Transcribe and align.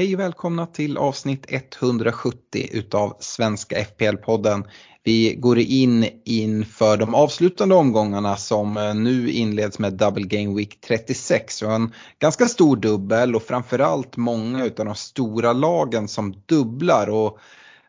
Hej 0.00 0.14
och 0.14 0.20
välkomna 0.20 0.66
till 0.66 0.98
avsnitt 0.98 1.46
170 1.48 2.68
utav 2.72 3.16
Svenska 3.20 3.76
FPL-podden. 3.76 4.64
Vi 5.04 5.34
går 5.34 5.58
in 5.58 6.06
inför 6.24 6.96
de 6.96 7.14
avslutande 7.14 7.74
omgångarna 7.74 8.36
som 8.36 8.76
eh, 8.76 8.94
nu 8.94 9.30
inleds 9.30 9.78
med 9.78 9.92
Double 9.92 10.26
Game 10.26 10.56
Week 10.56 10.80
36. 10.80 11.62
Och 11.62 11.72
en 11.72 11.94
ganska 12.18 12.46
stor 12.46 12.76
dubbel 12.76 13.36
och 13.36 13.42
framförallt 13.42 14.16
många 14.16 14.64
utav 14.64 14.86
de 14.86 14.94
stora 14.94 15.52
lagen 15.52 16.08
som 16.08 16.34
dubblar. 16.46 17.10
Och 17.10 17.38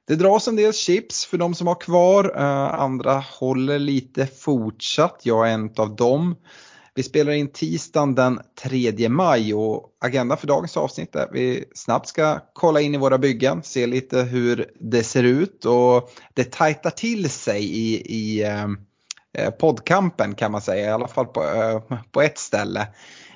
det 0.07 0.15
dras 0.15 0.47
en 0.47 0.55
del 0.55 0.73
chips 0.73 1.25
för 1.25 1.37
de 1.37 1.55
som 1.55 1.67
har 1.67 1.81
kvar, 1.81 2.33
eh, 2.35 2.73
andra 2.81 3.23
håller 3.39 3.79
lite 3.79 4.27
fortsatt. 4.27 5.19
Jag 5.23 5.49
är 5.49 5.53
en 5.53 5.73
av 5.77 5.95
dem. 5.95 6.35
Vi 6.95 7.03
spelar 7.03 7.31
in 7.31 7.51
tisdagen 7.51 8.15
den 8.15 8.39
3 8.63 9.09
maj 9.09 9.53
och 9.53 9.89
agenda 9.99 10.37
för 10.37 10.47
dagens 10.47 10.77
avsnitt 10.77 11.15
är 11.15 11.23
att 11.23 11.31
vi 11.31 11.65
snabbt 11.75 12.07
ska 12.07 12.39
kolla 12.53 12.81
in 12.81 12.95
i 12.95 12.97
våra 12.97 13.17
byggen, 13.17 13.63
se 13.63 13.87
lite 13.87 14.21
hur 14.21 14.71
det 14.79 15.03
ser 15.03 15.23
ut 15.23 15.65
och 15.65 16.11
det 16.33 16.51
tajtar 16.51 16.89
till 16.89 17.29
sig 17.29 17.63
i, 17.63 18.01
i 18.01 18.43
eh, 18.43 18.67
eh 19.33 19.51
poddkampen 19.51 20.35
kan 20.35 20.51
man 20.51 20.61
säga, 20.61 20.85
i 20.85 20.91
alla 20.91 21.07
fall 21.07 21.25
på, 21.25 21.43
eh, 21.43 21.99
på 22.11 22.21
ett 22.21 22.37
ställe. 22.37 22.87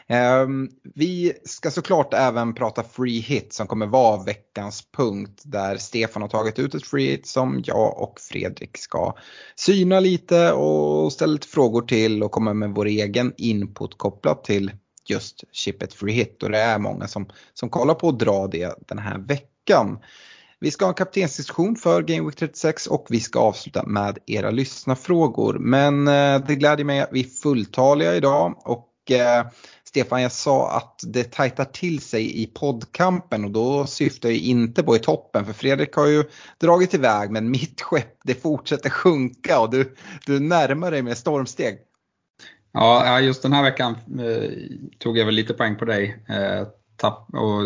Ehm, 0.07 0.69
vi 0.95 1.33
ska 1.45 1.71
såklart 1.71 2.13
även 2.13 2.53
prata 2.53 2.83
free 2.83 3.19
hit 3.19 3.53
som 3.53 3.67
kommer 3.67 3.85
vara 3.87 4.23
veckans 4.23 4.83
punkt 4.97 5.41
där 5.45 5.77
Stefan 5.77 6.21
har 6.21 6.29
tagit 6.29 6.59
ut 6.59 6.75
ett 6.75 6.87
free 6.87 7.11
hit 7.11 7.27
som 7.27 7.63
jag 7.65 8.01
och 8.01 8.19
Fredrik 8.19 8.77
ska 8.77 9.15
syna 9.55 9.99
lite 9.99 10.51
och 10.51 11.13
ställa 11.13 11.33
lite 11.33 11.47
frågor 11.47 11.81
till 11.81 12.23
och 12.23 12.31
komma 12.31 12.53
med 12.53 12.69
vår 12.69 12.85
egen 12.85 13.33
input 13.37 13.97
kopplat 13.97 14.43
till 14.43 14.71
just 15.07 15.43
chippet 15.51 15.93
free 15.93 16.13
hit 16.13 16.43
och 16.43 16.51
det 16.51 16.59
är 16.59 16.79
många 16.79 17.07
som, 17.07 17.29
som 17.53 17.69
kollar 17.69 17.93
på 17.93 18.09
att 18.09 18.19
dra 18.19 18.47
det 18.47 18.75
den 18.87 18.99
här 18.99 19.17
veckan. 19.17 19.99
Vi 20.59 20.71
ska 20.71 20.85
ha 20.85 20.89
en 20.89 20.95
kaptensdiskussion 20.95 21.75
för 21.75 22.01
Game 22.01 22.25
Week 22.25 22.35
36 22.35 22.87
och 22.87 23.07
vi 23.09 23.19
ska 23.19 23.39
avsluta 23.39 23.83
med 23.85 24.17
era 24.25 24.51
lyssnarfrågor. 24.51 25.53
Men 25.59 26.07
eh, 26.07 26.47
det 26.47 26.55
gläder 26.55 26.83
mig 26.83 27.01
att 27.01 27.09
vi 27.11 27.19
är 27.19 27.41
fulltaliga 27.43 28.15
idag 28.15 28.61
och 28.65 29.11
eh, 29.11 29.45
Stefan, 29.95 30.21
jag 30.21 30.31
sa 30.31 30.71
att 30.71 30.99
det 31.07 31.23
tajtar 31.23 31.65
till 31.65 32.01
sig 32.01 32.43
i 32.43 32.47
poddkampen 32.47 33.45
och 33.45 33.51
då 33.51 33.85
syftar 33.85 34.29
jag 34.29 34.38
inte 34.38 34.83
på 34.83 34.95
i 34.95 34.99
toppen 34.99 35.45
för 35.45 35.53
Fredrik 35.53 35.93
har 35.93 36.07
ju 36.07 36.23
dragit 36.57 36.93
iväg 36.93 37.31
men 37.31 37.51
mitt 37.51 37.81
skepp 37.81 38.17
det 38.23 38.41
fortsätter 38.41 38.89
sjunka 38.89 39.59
och 39.59 39.69
du, 39.69 39.95
du 40.25 40.39
närmar 40.39 40.91
dig 40.91 41.01
med 41.01 41.17
stormsteg. 41.17 41.77
Ja, 42.71 43.19
just 43.19 43.41
den 43.41 43.53
här 43.53 43.63
veckan 43.63 43.95
eh, 44.19 44.49
tog 44.99 45.17
jag 45.17 45.25
väl 45.25 45.35
lite 45.35 45.53
poäng 45.53 45.75
på 45.75 45.85
dig 45.85 46.23
eh, 46.29 46.67
tapp, 46.97 47.29
och 47.33 47.63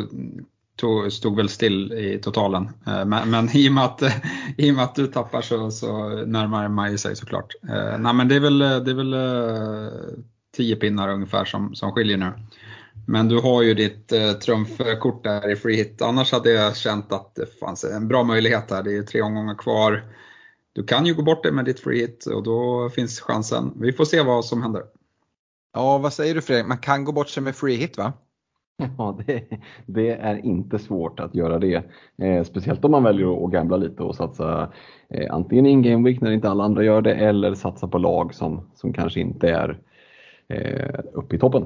tog, 0.75 1.11
stod 1.11 1.35
väl 1.35 1.49
still 1.49 1.93
i 1.93 2.19
totalen. 2.23 2.69
Eh, 2.87 3.05
men, 3.05 3.29
men 3.29 3.49
i, 3.57 3.69
och 3.69 3.73
med 3.73 3.83
att, 3.83 4.01
i 4.57 4.71
och 4.71 4.75
med 4.75 4.83
att 4.83 4.95
du 4.95 5.07
tappar 5.07 5.41
så, 5.41 5.71
så 5.71 6.09
närmar 6.25 6.67
man 6.67 6.97
sig 6.97 7.15
såklart. 7.15 7.55
Eh, 7.69 7.97
nej, 7.99 8.13
men 8.13 8.27
det 8.27 8.35
är 8.35 8.39
väl, 8.39 8.61
eh, 8.61 8.77
det 8.77 8.91
är 8.91 8.95
väl 8.95 9.13
eh, 9.13 9.91
eh, 10.53 10.57
tio 10.57 10.75
pinnar 10.75 11.09
ungefär 11.09 11.45
som, 11.45 11.75
som 11.75 11.91
skiljer 11.91 12.17
nu. 12.17 12.31
Men 13.07 13.27
du 13.27 13.39
har 13.39 13.61
ju 13.61 13.73
ditt 13.73 14.11
eh, 14.11 14.31
trumfkort 14.31 15.23
där 15.23 15.51
i 15.51 15.55
free 15.55 15.75
hit. 15.75 16.01
Annars 16.01 16.31
hade 16.31 16.51
jag 16.51 16.77
känt 16.77 17.13
att 17.13 17.35
det 17.35 17.59
fanns 17.59 17.83
en 17.83 18.07
bra 18.07 18.23
möjlighet 18.23 18.71
här. 18.71 18.83
Det 18.83 18.97
är 18.97 19.03
tre 19.03 19.21
omgångar 19.21 19.55
kvar. 19.55 20.03
Du 20.73 20.83
kan 20.83 21.05
ju 21.05 21.13
gå 21.13 21.23
bort 21.23 21.43
det 21.43 21.51
med 21.51 21.65
ditt 21.65 21.79
free 21.79 21.99
hit 21.99 22.25
och 22.25 22.43
då 22.43 22.89
finns 22.89 23.19
chansen. 23.19 23.73
Vi 23.75 23.93
får 23.93 24.05
se 24.05 24.21
vad 24.21 24.45
som 24.45 24.61
händer. 24.61 24.83
Ja, 25.73 25.97
vad 25.97 26.13
säger 26.13 26.35
du 26.35 26.41
Fredrik? 26.41 26.67
Man 26.67 26.77
kan 26.77 27.03
gå 27.05 27.11
bort 27.11 27.29
sig 27.29 27.43
med 27.43 27.55
free 27.55 27.75
hit 27.75 27.97
va? 27.97 28.13
Ja, 28.97 29.19
det, 29.25 29.43
det 29.85 30.11
är 30.11 30.45
inte 30.45 30.79
svårt 30.79 31.19
att 31.19 31.35
göra 31.35 31.59
det. 31.59 31.83
Eh, 32.17 32.43
speciellt 32.43 32.85
om 32.85 32.91
man 32.91 33.03
väljer 33.03 33.45
att 33.45 33.51
gambla 33.51 33.77
lite 33.77 34.03
och 34.03 34.15
satsa 34.15 34.71
eh, 35.09 35.33
antingen 35.33 35.65
i 35.65 35.71
en 35.71 35.81
game 35.81 36.09
week 36.09 36.21
när 36.21 36.31
inte 36.31 36.49
alla 36.49 36.63
andra 36.63 36.83
gör 36.83 37.01
det 37.01 37.13
eller 37.13 37.53
satsa 37.53 37.87
på 37.87 37.97
lag 37.97 38.33
som, 38.33 38.69
som 38.75 38.93
kanske 38.93 39.19
inte 39.19 39.49
är 39.49 39.69
eh, 39.69 39.75
uppe 41.13 41.35
i 41.35 41.39
toppen. 41.39 41.63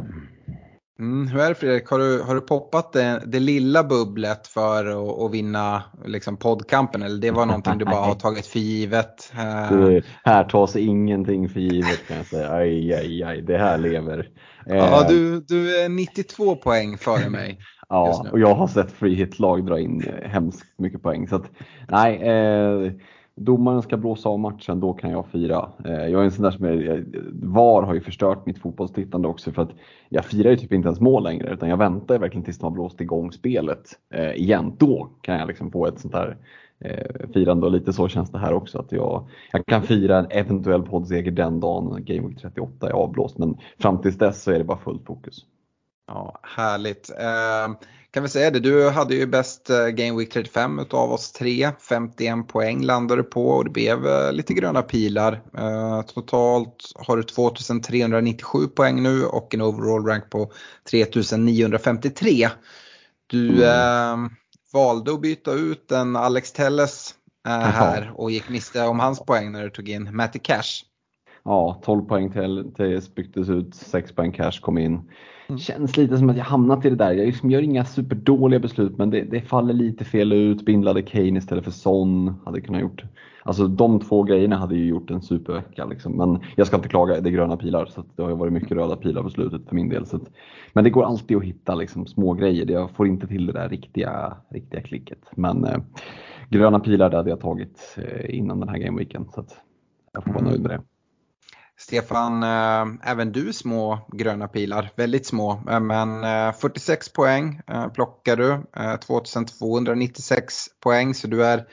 Mm, 0.99 1.27
hur 1.27 1.41
är 1.41 1.49
det 1.49 1.55
Fredrik, 1.55 1.87
har 1.89 1.99
du, 1.99 2.21
har 2.21 2.35
du 2.35 2.41
poppat 2.41 2.93
det, 2.93 3.23
det 3.25 3.39
lilla 3.39 3.83
bubblet 3.83 4.47
för 4.47 4.85
att, 4.85 5.21
att 5.21 5.31
vinna 5.31 5.83
liksom 6.05 6.37
poddkampen 6.37 7.03
eller 7.03 7.21
det 7.21 7.31
var 7.31 7.45
någonting 7.45 7.77
du 7.77 7.85
bara 7.85 8.05
har 8.05 8.15
tagit 8.19 8.45
för 8.45 8.59
givet? 8.59 9.33
Eh, 9.37 9.77
Det, 9.77 10.03
här 10.23 10.43
tas 10.43 10.75
ingenting 10.75 11.49
för 11.49 11.59
givet 11.59 12.07
kan 12.07 12.17
jag 12.17 12.25
säga. 12.25 12.51
Aj, 12.51 12.93
aj, 12.93 13.23
aj, 13.23 13.41
det 13.41 13.57
här 13.57 13.77
lever. 13.77 14.29
Ja, 14.65 15.01
Eh, 15.01 15.07
du, 15.07 15.39
du 15.41 15.77
är 15.83 15.89
92 15.89 16.55
poäng 16.55 16.97
före 16.97 17.29
mig. 17.29 17.59
Ja, 17.89 18.29
och 18.31 18.39
jag 18.39 18.55
har 18.55 18.67
sett 18.67 18.91
free 18.91 19.15
hit-lag 19.15 19.65
dra 19.65 19.79
in 19.79 20.03
eh, 20.03 20.29
hemskt 20.29 20.79
mycket 20.79 21.01
poäng. 21.01 21.27
Så 21.27 21.35
att, 21.35 21.51
nej, 21.89 22.15
eh, 22.15 22.91
domaren 23.35 23.81
ska 23.81 23.97
blåsa 23.97 24.29
av 24.29 24.39
matchen, 24.39 24.79
då 24.79 24.93
kan 24.93 25.11
jag 25.11 25.25
fira. 25.27 25.71
Eh, 25.85 26.07
jag 26.07 26.21
är 26.21 26.25
en 26.25 26.31
sån 26.31 26.43
där 26.43 26.51
som 26.51 26.65
är, 26.65 27.05
VAR 27.33 27.83
har 27.83 27.93
ju 27.93 28.01
förstört 28.01 28.45
mitt 28.45 28.59
fotbollstittande 28.59 29.27
också 29.27 29.51
för 29.51 29.61
att 29.61 29.71
jag 30.09 30.25
firar 30.25 30.49
ju 30.49 30.57
typ 30.57 30.71
inte 30.71 30.87
ens 30.87 30.99
mål 30.99 31.23
längre 31.23 31.53
utan 31.53 31.69
jag 31.69 31.77
väntar 31.77 32.19
verkligen 32.19 32.43
tills 32.43 32.59
de 32.59 32.63
har 32.63 32.71
blåst 32.71 33.01
igång 33.01 33.31
spelet 33.31 33.99
eh, 34.13 34.31
igen. 34.31 34.75
Då 34.77 35.09
kan 35.21 35.35
jag 35.35 35.47
liksom 35.47 35.71
få 35.71 35.87
ett 35.87 35.99
sånt 35.99 36.13
här 36.13 36.37
eh, 36.79 37.29
firande 37.33 37.65
och 37.65 37.71
lite 37.71 37.93
så 37.93 38.07
känns 38.07 38.31
det 38.31 38.39
här 38.39 38.53
också. 38.53 38.79
Att 38.79 38.91
jag, 38.91 39.27
jag 39.51 39.65
kan 39.65 39.81
fira 39.81 40.17
en 40.17 40.27
eventuell 40.29 40.83
poddseger 40.83 41.31
den 41.31 41.59
dagen 41.59 42.05
Game 42.05 42.27
Week 42.27 42.41
38 42.41 42.87
är 42.87 42.93
avblåst 42.93 43.37
men 43.37 43.57
fram 43.79 44.01
tills 44.01 44.17
dess 44.17 44.43
så 44.43 44.51
är 44.51 44.57
det 44.57 44.63
bara 44.63 44.77
fullt 44.77 45.05
fokus. 45.05 45.45
Ja, 46.07 46.39
härligt. 46.43 47.09
Eh, 47.09 47.75
kan 48.13 48.23
vi 48.23 48.29
säga 48.29 48.51
det, 48.51 48.59
du 48.59 48.89
hade 48.89 49.15
ju 49.15 49.25
bäst 49.25 49.69
eh, 49.69 49.87
Game 49.87 50.19
Week 50.19 50.33
35 50.33 50.79
utav 50.79 51.11
oss 51.11 51.31
tre. 51.31 51.71
51 51.89 52.47
poäng 52.47 52.83
landade 52.83 53.21
du 53.21 53.29
på 53.29 53.49
och 53.49 53.63
det 53.63 53.69
blev 53.69 54.07
eh, 54.07 54.31
lite 54.31 54.53
gröna 54.53 54.81
pilar. 54.81 55.41
Eh, 55.57 56.01
totalt 56.01 56.91
har 56.95 57.17
du 57.17 57.23
2397 57.23 58.67
poäng 58.67 59.03
nu 59.03 59.25
och 59.25 59.53
en 59.53 59.61
overall 59.61 60.05
rank 60.05 60.29
på 60.29 60.51
3953. 60.89 62.49
Du 63.27 63.65
eh, 63.65 64.17
valde 64.73 65.13
att 65.13 65.21
byta 65.21 65.51
ut 65.51 65.91
en 65.91 66.15
Alex 66.15 66.51
Telles 66.51 67.15
eh, 67.47 67.53
här 67.53 68.11
och 68.15 68.31
gick 68.31 68.49
miste 68.49 68.81
om 68.81 68.99
hans 68.99 69.25
poäng 69.25 69.51
när 69.51 69.63
du 69.63 69.69
tog 69.69 69.89
in 69.89 70.15
Matty 70.15 70.39
Cash. 70.39 70.83
Ja, 71.45 71.81
12 71.83 72.05
poäng 72.05 72.31
till, 72.31 72.71
till 72.75 73.01
byttes 73.15 73.49
ut, 73.49 73.75
6 73.75 74.11
poäng 74.15 74.31
cash 74.31 74.59
kom 74.61 74.77
in. 74.77 75.01
Mm. 75.47 75.59
Känns 75.59 75.97
lite 75.97 76.17
som 76.17 76.29
att 76.29 76.37
jag 76.37 76.43
hamnat 76.43 76.85
i 76.85 76.89
det 76.89 76.95
där. 76.95 77.11
Jag 77.11 77.25
liksom 77.25 77.51
gör 77.51 77.61
inga 77.61 77.85
superdåliga 77.85 78.59
beslut 78.59 78.97
men 78.97 79.09
det, 79.09 79.21
det 79.21 79.41
faller 79.41 79.73
lite 79.73 80.05
fel 80.05 80.33
ut. 80.33 80.65
Bindlade 80.65 81.01
Kane 81.01 81.37
istället 81.37 81.63
för 81.63 81.71
Son. 81.71 82.33
Hade 82.45 82.61
kunnat 82.61 82.81
gjort. 82.81 83.03
Alltså 83.43 83.67
de 83.67 83.99
två 83.99 84.23
grejerna 84.23 84.57
hade 84.57 84.75
ju 84.75 84.85
gjort 84.85 85.11
en 85.11 85.21
supervecka. 85.21 85.85
Liksom. 85.85 86.17
Men 86.17 86.39
jag 86.55 86.67
ska 86.67 86.75
inte 86.75 86.89
klaga, 86.89 87.21
det 87.21 87.29
är 87.29 87.31
gröna 87.31 87.57
pilar 87.57 87.85
så 87.85 88.03
det 88.15 88.21
har 88.21 88.29
ju 88.29 88.35
varit 88.35 88.53
mycket 88.53 88.71
röda 88.71 88.95
pilar 88.95 89.23
på 89.23 89.29
slutet 89.29 89.67
för 89.67 89.75
min 89.75 89.89
del. 89.89 90.05
Så 90.05 90.15
att, 90.15 90.31
men 90.73 90.83
det 90.83 90.89
går 90.89 91.03
alltid 91.03 91.37
att 91.37 91.43
hitta 91.43 91.75
liksom, 91.75 92.05
små 92.05 92.33
grejer. 92.33 92.71
Jag 92.71 92.91
får 92.91 93.07
inte 93.07 93.27
till 93.27 93.45
det 93.45 93.53
där 93.53 93.69
riktiga, 93.69 94.37
riktiga 94.49 94.81
klicket. 94.81 95.19
Men 95.35 95.65
eh, 95.65 95.77
gröna 96.49 96.79
pilar 96.79 97.09
det 97.09 97.17
hade 97.17 97.29
jag 97.29 97.39
tagit 97.39 97.97
eh, 97.97 98.35
innan 98.37 98.59
den 98.59 98.69
här 98.69 98.77
gameweeken. 98.77 99.25
Så 99.33 99.39
att 99.39 99.55
jag 100.13 100.23
får 100.23 100.31
vara 100.31 100.39
Mm. 100.39 100.51
nöjd 100.51 100.61
med 100.61 100.71
det. 100.71 100.81
Stefan, 101.83 102.43
eh, 102.43 103.11
även 103.11 103.31
du 103.31 103.53
små 103.53 103.99
gröna 104.13 104.47
pilar, 104.47 104.89
väldigt 104.95 105.25
små, 105.25 105.61
eh, 105.69 105.79
men 105.79 106.23
eh, 106.23 106.53
46 106.53 107.09
poäng 107.09 107.61
eh, 107.67 107.87
plockar 107.87 108.37
du, 108.37 108.51
eh, 108.75 108.95
2296 108.95 110.67
poäng 110.83 111.13
så 111.13 111.27
du 111.27 111.45
är 111.45 111.65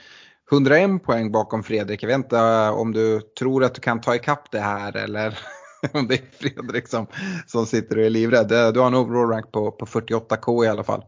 101 0.51 1.03
poäng 1.03 1.31
bakom 1.31 1.63
Fredrik. 1.63 2.03
Jag 2.03 2.07
vet 2.07 2.17
inte 2.17 2.39
om 2.69 2.91
du 2.91 3.21
tror 3.21 3.63
att 3.63 3.75
du 3.75 3.81
kan 3.81 4.01
ta 4.01 4.15
ikapp 4.15 4.51
det 4.51 4.59
här 4.59 4.97
eller 4.97 5.39
om 5.93 6.07
det 6.07 6.15
är 6.15 6.37
Fredrik 6.39 6.87
som, 6.87 7.07
som 7.47 7.65
sitter 7.65 7.97
och 7.97 8.05
är 8.05 8.09
livrädd. 8.09 8.73
Du 8.73 8.79
har 8.79 8.87
en 8.87 8.95
overall 8.95 9.29
rank 9.29 9.51
på, 9.51 9.71
på 9.71 9.85
48k 9.85 10.65
i 10.65 10.67
alla 10.67 10.83
fall. 10.83 11.03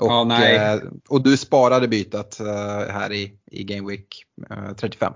Och, 0.00 0.32
eh, 0.32 0.80
och 1.08 1.22
du 1.22 1.36
sparade 1.36 1.88
bytet 1.88 2.38
här 2.88 3.12
i, 3.12 3.32
i 3.50 3.64
Game 3.64 3.88
Week 3.90 4.24
eh, 4.50 4.74
35. 4.74 5.12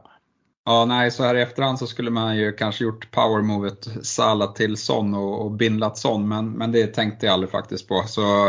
Ja, 0.69 0.85
nej, 0.85 1.11
så 1.11 1.23
här 1.23 1.35
i 1.35 1.43
efterhand 1.43 1.79
så 1.79 1.87
skulle 1.87 2.11
man 2.11 2.37
ju 2.37 2.53
kanske 2.53 2.85
gjort 2.85 3.11
powermovet 3.11 3.89
Salah 4.03 4.53
till 4.53 4.77
Son 4.77 5.15
och, 5.15 5.45
och 5.45 5.51
bindlat 5.51 5.99
Son, 5.99 6.29
men, 6.29 6.51
men 6.51 6.73
det 6.73 6.87
tänkte 6.87 7.27
jag 7.27 7.33
aldrig 7.33 7.51
faktiskt 7.51 7.89
på. 7.89 8.03
Så 8.07 8.49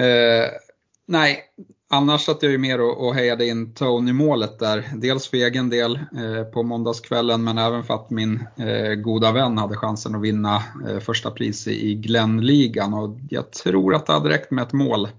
eh, 0.00 0.46
nej, 1.06 1.42
annars 1.90 2.20
satt 2.20 2.42
jag 2.42 2.52
ju 2.52 2.58
mer 2.58 2.80
och, 2.80 3.06
och 3.06 3.14
hejade 3.14 3.46
in 3.46 3.74
Tony-målet 3.74 4.58
där. 4.58 4.88
Dels 4.94 5.28
för 5.28 5.36
egen 5.36 5.70
del 5.70 5.96
eh, 5.96 6.44
på 6.52 6.62
måndagskvällen 6.62 7.44
men 7.44 7.58
även 7.58 7.84
för 7.84 7.94
att 7.94 8.10
min 8.10 8.46
eh, 8.56 8.94
goda 8.94 9.32
vän 9.32 9.58
hade 9.58 9.76
chansen 9.76 10.14
att 10.14 10.22
vinna 10.22 10.62
eh, 10.88 10.98
första 10.98 11.30
pris 11.30 11.66
i 11.66 11.94
Glenligan. 11.94 12.94
Och 12.94 13.18
jag 13.30 13.52
tror 13.52 13.94
att 13.94 14.06
det 14.06 14.12
hade 14.12 14.28
räckt 14.28 14.50
med 14.50 14.62
ett 14.62 14.72
mål 14.72 15.04
eh, 15.04 15.10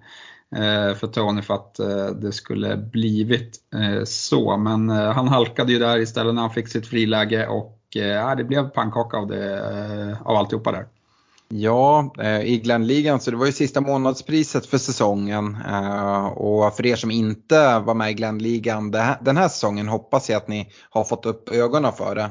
Eh, 0.55 0.95
för 0.95 1.07
Tony 1.07 1.41
för 1.41 1.53
att 1.53 1.79
eh, 1.79 2.07
det 2.07 2.31
skulle 2.31 2.77
blivit 2.77 3.57
eh, 3.75 4.03
så. 4.03 4.57
Men 4.57 4.89
han 4.89 5.27
halkade 5.27 5.71
ju 5.71 5.79
där 5.79 5.99
istället 5.99 6.35
när 6.35 6.41
han 6.41 6.51
fick 6.51 6.67
sitt 6.67 6.87
friläge 6.87 7.47
och 7.47 7.81
det 8.37 8.47
blev 8.47 8.69
pannkaka 8.69 9.17
av, 9.17 9.27
det, 9.27 10.17
av 10.25 10.35
alltihopa 10.35 10.71
där. 10.71 10.85
Ja, 11.47 12.13
i 12.43 12.57
Glenligan 12.57 13.19
så 13.19 13.31
det 13.31 13.37
var 13.37 13.45
ju 13.45 13.51
sista 13.51 13.81
månadspriset 13.81 14.65
för 14.65 14.77
säsongen. 14.77 15.57
Och 16.35 16.75
för 16.75 16.85
er 16.85 16.95
som 16.95 17.11
inte 17.11 17.79
var 17.79 17.93
med 17.93 18.11
i 18.11 18.13
Glenligan 18.13 18.91
den 19.21 19.37
här 19.37 19.47
säsongen 19.47 19.87
hoppas 19.87 20.29
jag 20.29 20.37
att 20.37 20.47
ni 20.47 20.71
har 20.89 21.03
fått 21.03 21.25
upp 21.25 21.49
ögonen 21.49 21.93
för 21.93 22.15
det. 22.15 22.29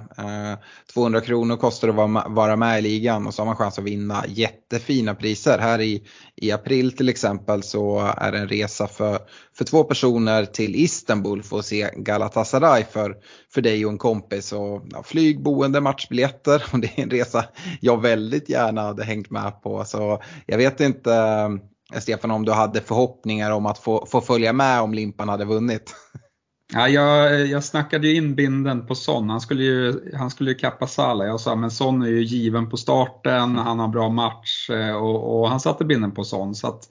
200 0.94 1.20
kronor 1.20 1.56
kostar 1.56 1.88
det 1.88 2.02
att 2.02 2.32
vara 2.32 2.56
med 2.56 2.78
i 2.78 2.82
ligan 2.82 3.26
och 3.26 3.34
så 3.34 3.42
har 3.42 3.46
man 3.46 3.56
chans 3.56 3.78
att 3.78 3.84
vinna 3.84 4.24
jättefina 4.28 5.14
priser. 5.14 5.58
Här 5.58 5.80
i, 5.80 6.02
i 6.36 6.52
april 6.52 6.92
till 6.92 7.08
exempel 7.08 7.62
så 7.62 8.12
är 8.16 8.32
det 8.32 8.38
en 8.38 8.48
resa 8.48 8.86
för, 8.86 9.18
för 9.56 9.64
två 9.64 9.84
personer 9.84 10.44
till 10.44 10.74
Istanbul 10.76 11.42
för 11.42 11.58
att 11.58 11.66
se 11.66 11.90
Galatasaray 11.96 12.84
för, 12.84 13.16
för 13.54 13.60
dig 13.60 13.86
och 13.86 13.92
en 13.92 13.98
kompis. 13.98 14.52
Och, 14.52 14.82
ja, 14.90 15.02
flyg, 15.02 15.42
boende, 15.42 15.80
matchbiljetter 15.80 16.64
och 16.72 16.80
det 16.80 16.98
är 16.98 17.02
en 17.02 17.10
resa 17.10 17.44
jag 17.80 18.02
väldigt 18.02 18.48
gärna 18.48 18.82
hade 18.82 19.04
hängt 19.04 19.30
med 19.30 19.62
på. 19.62 19.84
Så 19.84 20.22
jag 20.46 20.58
vet 20.58 20.80
inte 20.80 21.14
eh, 21.14 22.00
Stefan 22.00 22.30
om 22.30 22.44
du 22.44 22.52
hade 22.52 22.80
förhoppningar 22.80 23.50
om 23.50 23.66
att 23.66 23.78
få, 23.78 24.06
få 24.06 24.20
följa 24.20 24.52
med 24.52 24.80
om 24.80 24.94
Limpan 24.94 25.28
hade 25.28 25.44
vunnit? 25.44 25.94
Ja, 26.72 26.88
jag, 26.88 27.46
jag 27.46 27.64
snackade 27.64 28.08
ju 28.08 28.16
in 28.16 28.34
binden 28.34 28.86
på 28.86 28.94
Son. 28.94 29.30
Han 29.30 29.40
skulle 29.40 29.62
ju, 29.62 30.10
han 30.14 30.30
skulle 30.30 30.50
ju 30.50 30.56
kappa 30.56 30.86
Salah. 30.86 31.26
Jag 31.26 31.40
sa 31.40 31.56
men 31.56 31.70
Son 31.70 32.02
är 32.02 32.06
ju 32.06 32.22
given 32.22 32.70
på 32.70 32.76
starten, 32.76 33.56
han 33.56 33.78
har 33.78 33.88
bra 33.88 34.08
match 34.08 34.70
eh, 34.70 34.96
och, 34.96 35.40
och 35.40 35.48
han 35.48 35.60
satte 35.60 35.84
binden 35.84 36.12
på 36.12 36.24
Son. 36.24 36.54
Så 36.54 36.66
att 36.66 36.88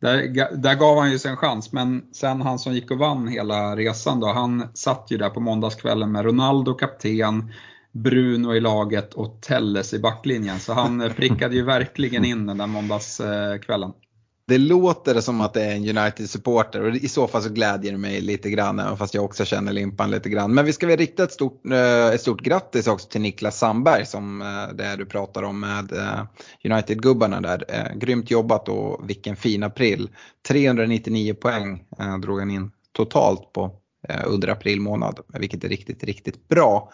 där, 0.00 0.56
där 0.56 0.74
gav 0.74 0.98
han 0.98 1.10
ju 1.10 1.18
sig 1.18 1.30
en 1.30 1.36
chans. 1.36 1.72
Men 1.72 2.02
sen 2.12 2.40
han 2.40 2.58
som 2.58 2.74
gick 2.74 2.90
och 2.90 2.98
vann 2.98 3.28
hela 3.28 3.76
resan 3.76 4.20
då, 4.20 4.26
han 4.26 4.68
satt 4.74 5.06
ju 5.10 5.16
där 5.18 5.30
på 5.30 5.40
måndagskvällen 5.40 6.12
med 6.12 6.24
Ronaldo 6.24 6.74
kapten, 6.74 7.52
Bruno 7.92 8.54
i 8.54 8.60
laget 8.60 9.14
och 9.14 9.42
Telles 9.42 9.94
i 9.94 9.98
backlinjen. 9.98 10.60
Så 10.60 10.72
han 10.72 11.00
eh, 11.00 11.12
prickade 11.12 11.54
ju 11.54 11.62
verkligen 11.62 12.24
in 12.24 12.46
den 12.46 12.58
där 12.58 12.66
måndagskvällen. 12.66 13.92
Det 14.48 14.58
låter 14.58 15.20
som 15.20 15.40
att 15.40 15.54
det 15.54 15.64
är 15.64 15.76
en 15.76 15.98
United-supporter 15.98 16.82
och 16.82 16.96
i 16.96 17.08
så 17.08 17.28
fall 17.28 17.42
så 17.42 17.48
glädjer 17.48 17.92
det 17.92 17.98
mig 17.98 18.20
lite 18.20 18.50
grann, 18.50 18.78
även 18.78 18.96
fast 18.96 19.14
jag 19.14 19.24
också 19.24 19.44
känner 19.44 19.72
Limpan 19.72 20.10
lite 20.10 20.28
grann. 20.28 20.54
Men 20.54 20.64
vi 20.64 20.72
ska 20.72 20.86
väl 20.86 20.96
rikta 20.96 21.22
ett 21.22 21.32
stort, 21.32 21.66
eh, 21.66 22.06
ett 22.06 22.20
stort 22.20 22.40
grattis 22.40 22.86
också 22.86 23.08
till 23.08 23.20
Niklas 23.20 23.58
Sandberg 23.58 24.06
som 24.06 24.42
eh, 24.42 24.74
det 24.74 24.96
du 24.96 25.06
pratar 25.06 25.42
om 25.42 25.60
med 25.60 25.92
eh, 25.92 26.24
United-gubbarna 26.64 27.40
där. 27.40 27.92
Grymt 27.96 28.30
jobbat 28.30 28.68
och 28.68 29.10
vilken 29.10 29.36
fin 29.36 29.62
april. 29.62 30.10
399 30.48 31.34
poäng 31.34 31.84
drog 32.22 32.38
han 32.38 32.50
in 32.50 32.70
totalt 32.92 33.52
på 33.52 33.70
under 34.24 34.48
april 34.48 34.80
månad, 34.80 35.20
vilket 35.28 35.64
är 35.64 35.68
riktigt, 35.68 36.04
riktigt 36.04 36.48
bra. 36.48 36.92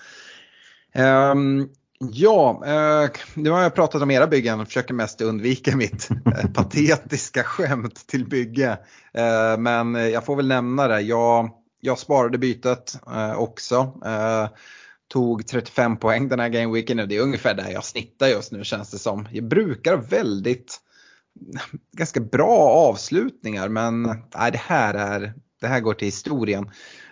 Um, 0.94 1.68
ja, 2.10 2.62
uh, 2.66 3.10
nu 3.34 3.50
har 3.50 3.62
jag 3.62 3.74
pratat 3.74 4.02
om 4.02 4.10
era 4.10 4.26
byggen 4.26 4.60
och 4.60 4.66
försöker 4.66 4.94
mest 4.94 5.20
undvika 5.20 5.76
mitt 5.76 6.08
uh, 6.10 6.52
patetiska 6.54 7.42
skämt 7.42 8.06
till 8.06 8.28
bygge. 8.28 8.78
Uh, 9.18 9.58
men 9.58 9.94
jag 9.94 10.24
får 10.24 10.36
väl 10.36 10.48
nämna 10.48 10.88
det. 10.88 11.00
Jag, 11.00 11.50
jag 11.80 11.98
sparade 11.98 12.38
bytet 12.38 12.98
också. 13.36 13.92
Tog 15.12 15.46
35 15.46 15.96
poäng 15.96 16.28
den 16.28 16.40
här 16.40 16.48
gameweeken 16.48 17.00
och 17.00 17.08
det 17.08 17.16
är 17.16 17.20
ungefär 17.20 17.54
där 17.54 17.70
jag 17.70 17.84
snittar 17.84 18.26
just 18.26 18.52
nu 18.52 18.64
känns 18.64 18.90
det 18.90 18.98
som. 18.98 19.28
Jag 19.32 19.44
brukar 19.44 19.96
väldigt 19.96 20.80
ganska 21.96 22.20
bra 22.20 22.58
avslutningar 22.58 23.68
men 23.68 24.02
nej, 24.36 24.52
det, 24.52 24.58
här 24.58 24.94
är, 24.94 25.34
det 25.60 25.66
här 25.66 25.80
går 25.80 25.94
till 25.94 26.08
historien. 26.08 26.70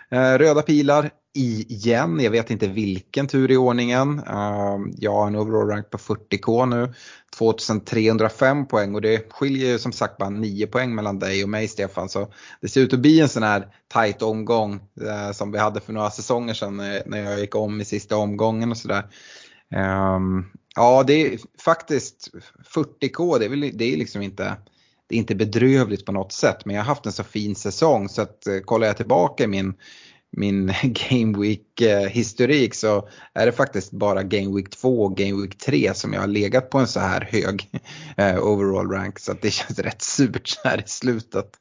Röda 0.09 0.61
pilar 0.61 1.11
igen. 1.33 2.19
Jag 2.19 2.31
vet 2.31 2.51
inte 2.51 2.67
vilken 2.67 3.27
tur 3.27 3.51
i 3.51 3.57
ordningen. 3.57 4.19
Ehm, 4.19 4.93
jag 4.97 5.11
har 5.11 5.27
en 5.27 5.35
overall 5.35 5.67
rank 5.67 5.89
på 5.89 5.97
40k 5.97 6.65
nu. 6.65 6.93
2305 7.37 8.67
poäng 8.67 8.95
och 8.95 9.01
det 9.01 9.31
skiljer 9.31 9.69
ju 9.69 9.79
som 9.79 9.91
sagt 9.91 10.17
bara 10.17 10.29
9 10.29 10.67
poäng 10.67 10.95
mellan 10.95 11.19
dig 11.19 11.43
och 11.43 11.49
mig 11.49 11.67
Stefan. 11.67 12.09
Så 12.09 12.33
det 12.61 12.67
ser 12.67 12.81
ut 12.81 12.93
att 12.93 12.99
bli 12.99 13.19
en 13.19 13.29
sån 13.29 13.43
här 13.43 13.67
tight 13.93 14.21
omgång 14.21 14.73
eh, 15.01 15.31
som 15.31 15.51
vi 15.51 15.57
hade 15.57 15.79
för 15.79 15.93
några 15.93 16.09
säsonger 16.09 16.53
sedan 16.53 16.79
eh, 16.79 17.01
när 17.05 17.23
jag 17.23 17.39
gick 17.39 17.55
om 17.55 17.81
i 17.81 17.85
sista 17.85 18.17
omgången 18.17 18.71
och 18.71 18.77
sådär. 18.77 19.03
Ehm, 19.75 20.45
ja, 20.75 21.03
det 21.07 21.13
är 21.13 21.39
faktiskt 21.65 22.29
40k, 22.75 23.39
det 23.39 23.45
är, 23.45 23.49
väl, 23.49 23.71
det 23.73 23.93
är 23.93 23.97
liksom 23.97 24.21
inte 24.21 24.57
det 25.07 25.15
är 25.15 25.19
inte 25.19 25.35
bedrövligt 25.35 26.05
på 26.05 26.11
något 26.11 26.31
sätt 26.31 26.65
men 26.65 26.75
jag 26.75 26.83
har 26.83 26.87
haft 26.87 27.05
en 27.05 27.11
så 27.11 27.23
fin 27.23 27.55
säsong 27.55 28.09
så 28.09 28.21
att 28.21 28.47
eh, 28.47 28.59
kollar 28.59 28.87
jag 28.87 28.97
tillbaka 28.97 29.43
i 29.43 29.47
min 29.47 29.73
min 30.31 30.73
Game 30.83 31.37
Week 31.37 31.81
historik 32.09 32.75
så 32.75 33.09
är 33.33 33.45
det 33.45 33.51
faktiskt 33.51 33.91
bara 33.91 34.23
Game 34.23 34.55
Week 34.55 34.69
2 34.69 35.03
och 35.03 35.17
Game 35.17 35.41
Week 35.41 35.57
3 35.57 35.93
som 35.93 36.13
jag 36.13 36.21
har 36.21 36.27
legat 36.27 36.69
på 36.69 36.77
en 36.77 36.87
så 36.87 36.99
här 36.99 37.29
hög 37.31 37.69
eh, 38.17 38.37
overall 38.43 38.91
rank 38.91 39.19
så 39.19 39.31
att 39.31 39.41
det 39.41 39.51
känns 39.51 39.79
rätt 39.79 40.01
surt 40.01 40.47
så 40.47 40.59
här 40.63 40.77
i 40.77 40.87
slutet. 40.87 41.57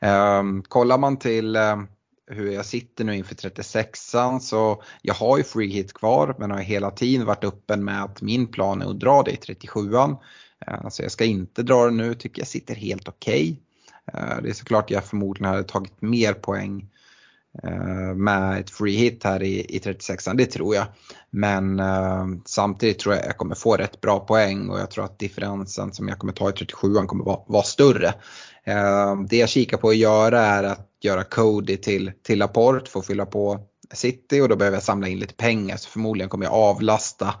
Um, 0.00 0.62
kollar 0.62 0.98
man 0.98 1.16
till 1.16 1.56
um, 1.56 1.88
hur 2.30 2.52
jag 2.52 2.66
sitter 2.66 3.04
nu 3.04 3.16
inför 3.16 3.34
36an 3.34 4.38
så 4.38 4.82
jag 5.02 5.14
har 5.14 5.38
ju 5.38 5.44
free 5.44 5.72
hit 5.72 5.92
kvar 5.92 6.34
men 6.38 6.50
har 6.50 6.58
hela 6.58 6.90
tiden 6.90 7.26
varit 7.26 7.44
öppen 7.44 7.84
med 7.84 8.04
att 8.04 8.22
min 8.22 8.46
plan 8.46 8.82
är 8.82 8.90
att 8.90 9.00
dra 9.00 9.22
det 9.22 9.30
i 9.30 9.36
37an. 9.36 10.10
Uh, 10.10 10.74
eh, 10.74 10.88
så 10.88 11.02
jag 11.02 11.12
ska 11.12 11.24
inte 11.24 11.62
dra 11.62 11.84
det 11.84 11.90
nu, 11.90 12.14
tycker 12.14 12.40
jag 12.40 12.48
sitter 12.48 12.74
helt 12.74 13.08
okej. 13.08 13.62
Okay. 14.06 14.22
Uh, 14.22 14.42
det 14.42 14.48
är 14.48 14.54
såklart 14.54 14.90
jag 14.90 15.04
förmodligen 15.04 15.50
hade 15.50 15.64
tagit 15.64 16.02
mer 16.02 16.32
poäng 16.32 16.90
Eh, 17.62 18.14
med 18.14 18.60
ett 18.60 18.70
free 18.70 18.96
hit 18.96 19.24
här 19.24 19.42
i, 19.42 19.76
i 19.76 19.78
36an, 19.78 20.36
det 20.36 20.46
tror 20.46 20.74
jag. 20.74 20.86
Men 21.30 21.80
eh, 21.80 22.26
samtidigt 22.44 22.98
tror 22.98 23.14
jag 23.14 23.26
jag 23.26 23.36
kommer 23.36 23.54
få 23.54 23.76
rätt 23.76 24.00
bra 24.00 24.20
poäng 24.20 24.68
och 24.68 24.78
jag 24.78 24.90
tror 24.90 25.04
att 25.04 25.18
differensen 25.18 25.92
som 25.92 26.08
jag 26.08 26.18
kommer 26.18 26.32
ta 26.32 26.48
i 26.48 26.52
37an 26.52 27.06
kommer 27.06 27.24
vara, 27.24 27.40
vara 27.46 27.62
större. 27.62 28.14
Eh, 28.64 29.16
det 29.28 29.36
jag 29.36 29.48
kikar 29.48 29.76
på 29.76 29.88
att 29.88 29.96
göra 29.96 30.40
är 30.40 30.64
att 30.64 30.88
göra 31.02 31.24
Cody 31.24 31.76
till, 31.76 32.12
till 32.22 32.38
Laporte 32.38 32.90
för 32.90 33.00
att 33.00 33.06
fylla 33.06 33.26
på 33.26 33.60
City 33.92 34.40
och 34.40 34.48
då 34.48 34.56
behöver 34.56 34.76
jag 34.76 34.84
samla 34.84 35.08
in 35.08 35.18
lite 35.18 35.34
pengar 35.34 35.76
så 35.76 35.88
förmodligen 35.88 36.28
kommer 36.28 36.46
jag 36.46 36.54
avlasta 36.54 37.34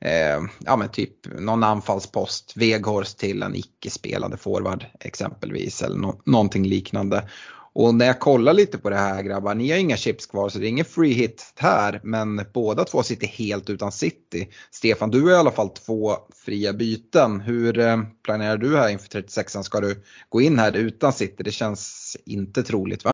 eh, 0.00 0.40
ja 0.64 0.76
men 0.76 0.88
typ 0.88 1.40
någon 1.40 1.64
anfallspost, 1.64 2.52
Veghorst 2.56 3.18
till 3.18 3.42
en 3.42 3.54
icke-spelande 3.54 4.36
forward 4.36 4.86
exempelvis 5.00 5.82
eller 5.82 5.96
no 5.96 6.22
någonting 6.24 6.66
liknande. 6.66 7.28
Och 7.74 7.94
när 7.94 8.06
jag 8.06 8.20
kollar 8.20 8.52
lite 8.52 8.78
på 8.78 8.90
det 8.90 8.96
här 8.96 9.22
grabbar, 9.22 9.54
ni 9.54 9.70
har 9.70 9.78
inga 9.78 9.96
chips 9.96 10.26
kvar 10.26 10.48
så 10.48 10.58
det 10.58 10.66
är 10.66 10.68
ingen 10.68 10.84
free 10.84 11.12
hit 11.12 11.52
här 11.56 12.00
men 12.02 12.44
båda 12.54 12.84
två 12.84 13.02
sitter 13.02 13.26
helt 13.26 13.70
utan 13.70 13.92
city. 13.92 14.48
Stefan, 14.70 15.10
du 15.10 15.22
har 15.22 15.30
i 15.30 15.34
alla 15.34 15.50
fall 15.50 15.68
två 15.68 16.16
fria 16.34 16.72
byten. 16.72 17.40
Hur 17.40 17.78
eh, 17.78 18.02
planerar 18.22 18.56
du 18.56 18.76
här 18.76 18.88
inför 18.88 19.08
36an? 19.08 19.62
Ska 19.62 19.80
du 19.80 20.02
gå 20.28 20.40
in 20.40 20.58
här 20.58 20.76
utan 20.76 21.12
city? 21.12 21.42
Det 21.42 21.50
känns 21.50 22.16
inte 22.24 22.62
troligt 22.62 23.04
va? 23.04 23.13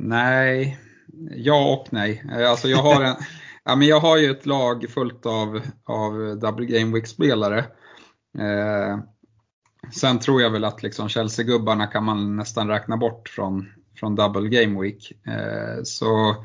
Nej, 0.00 0.78
ja 1.36 1.72
och 1.74 1.92
nej. 1.92 2.24
Alltså 2.48 2.68
jag 2.68 2.78
har 2.78 3.02
en 3.04 3.14
Ja, 3.68 3.76
men 3.76 3.88
jag 3.88 4.00
har 4.00 4.16
ju 4.16 4.30
ett 4.30 4.46
lag 4.46 4.86
fullt 4.90 5.26
av, 5.26 5.60
av 5.84 6.38
Double 6.38 6.66
Game 6.66 6.94
Week-spelare. 6.94 7.58
Eh, 8.38 8.98
sen 9.92 10.18
tror 10.18 10.42
jag 10.42 10.50
väl 10.50 10.64
att 10.64 10.82
liksom 10.82 11.08
Chelsea-gubbarna 11.08 11.86
kan 11.86 12.04
man 12.04 12.36
nästan 12.36 12.68
räkna 12.68 12.96
bort 12.96 13.28
från, 13.28 13.68
från 13.96 14.14
Double 14.14 14.48
Game 14.48 14.80
Week. 14.80 15.12
Eh, 15.26 15.82
så 15.84 16.36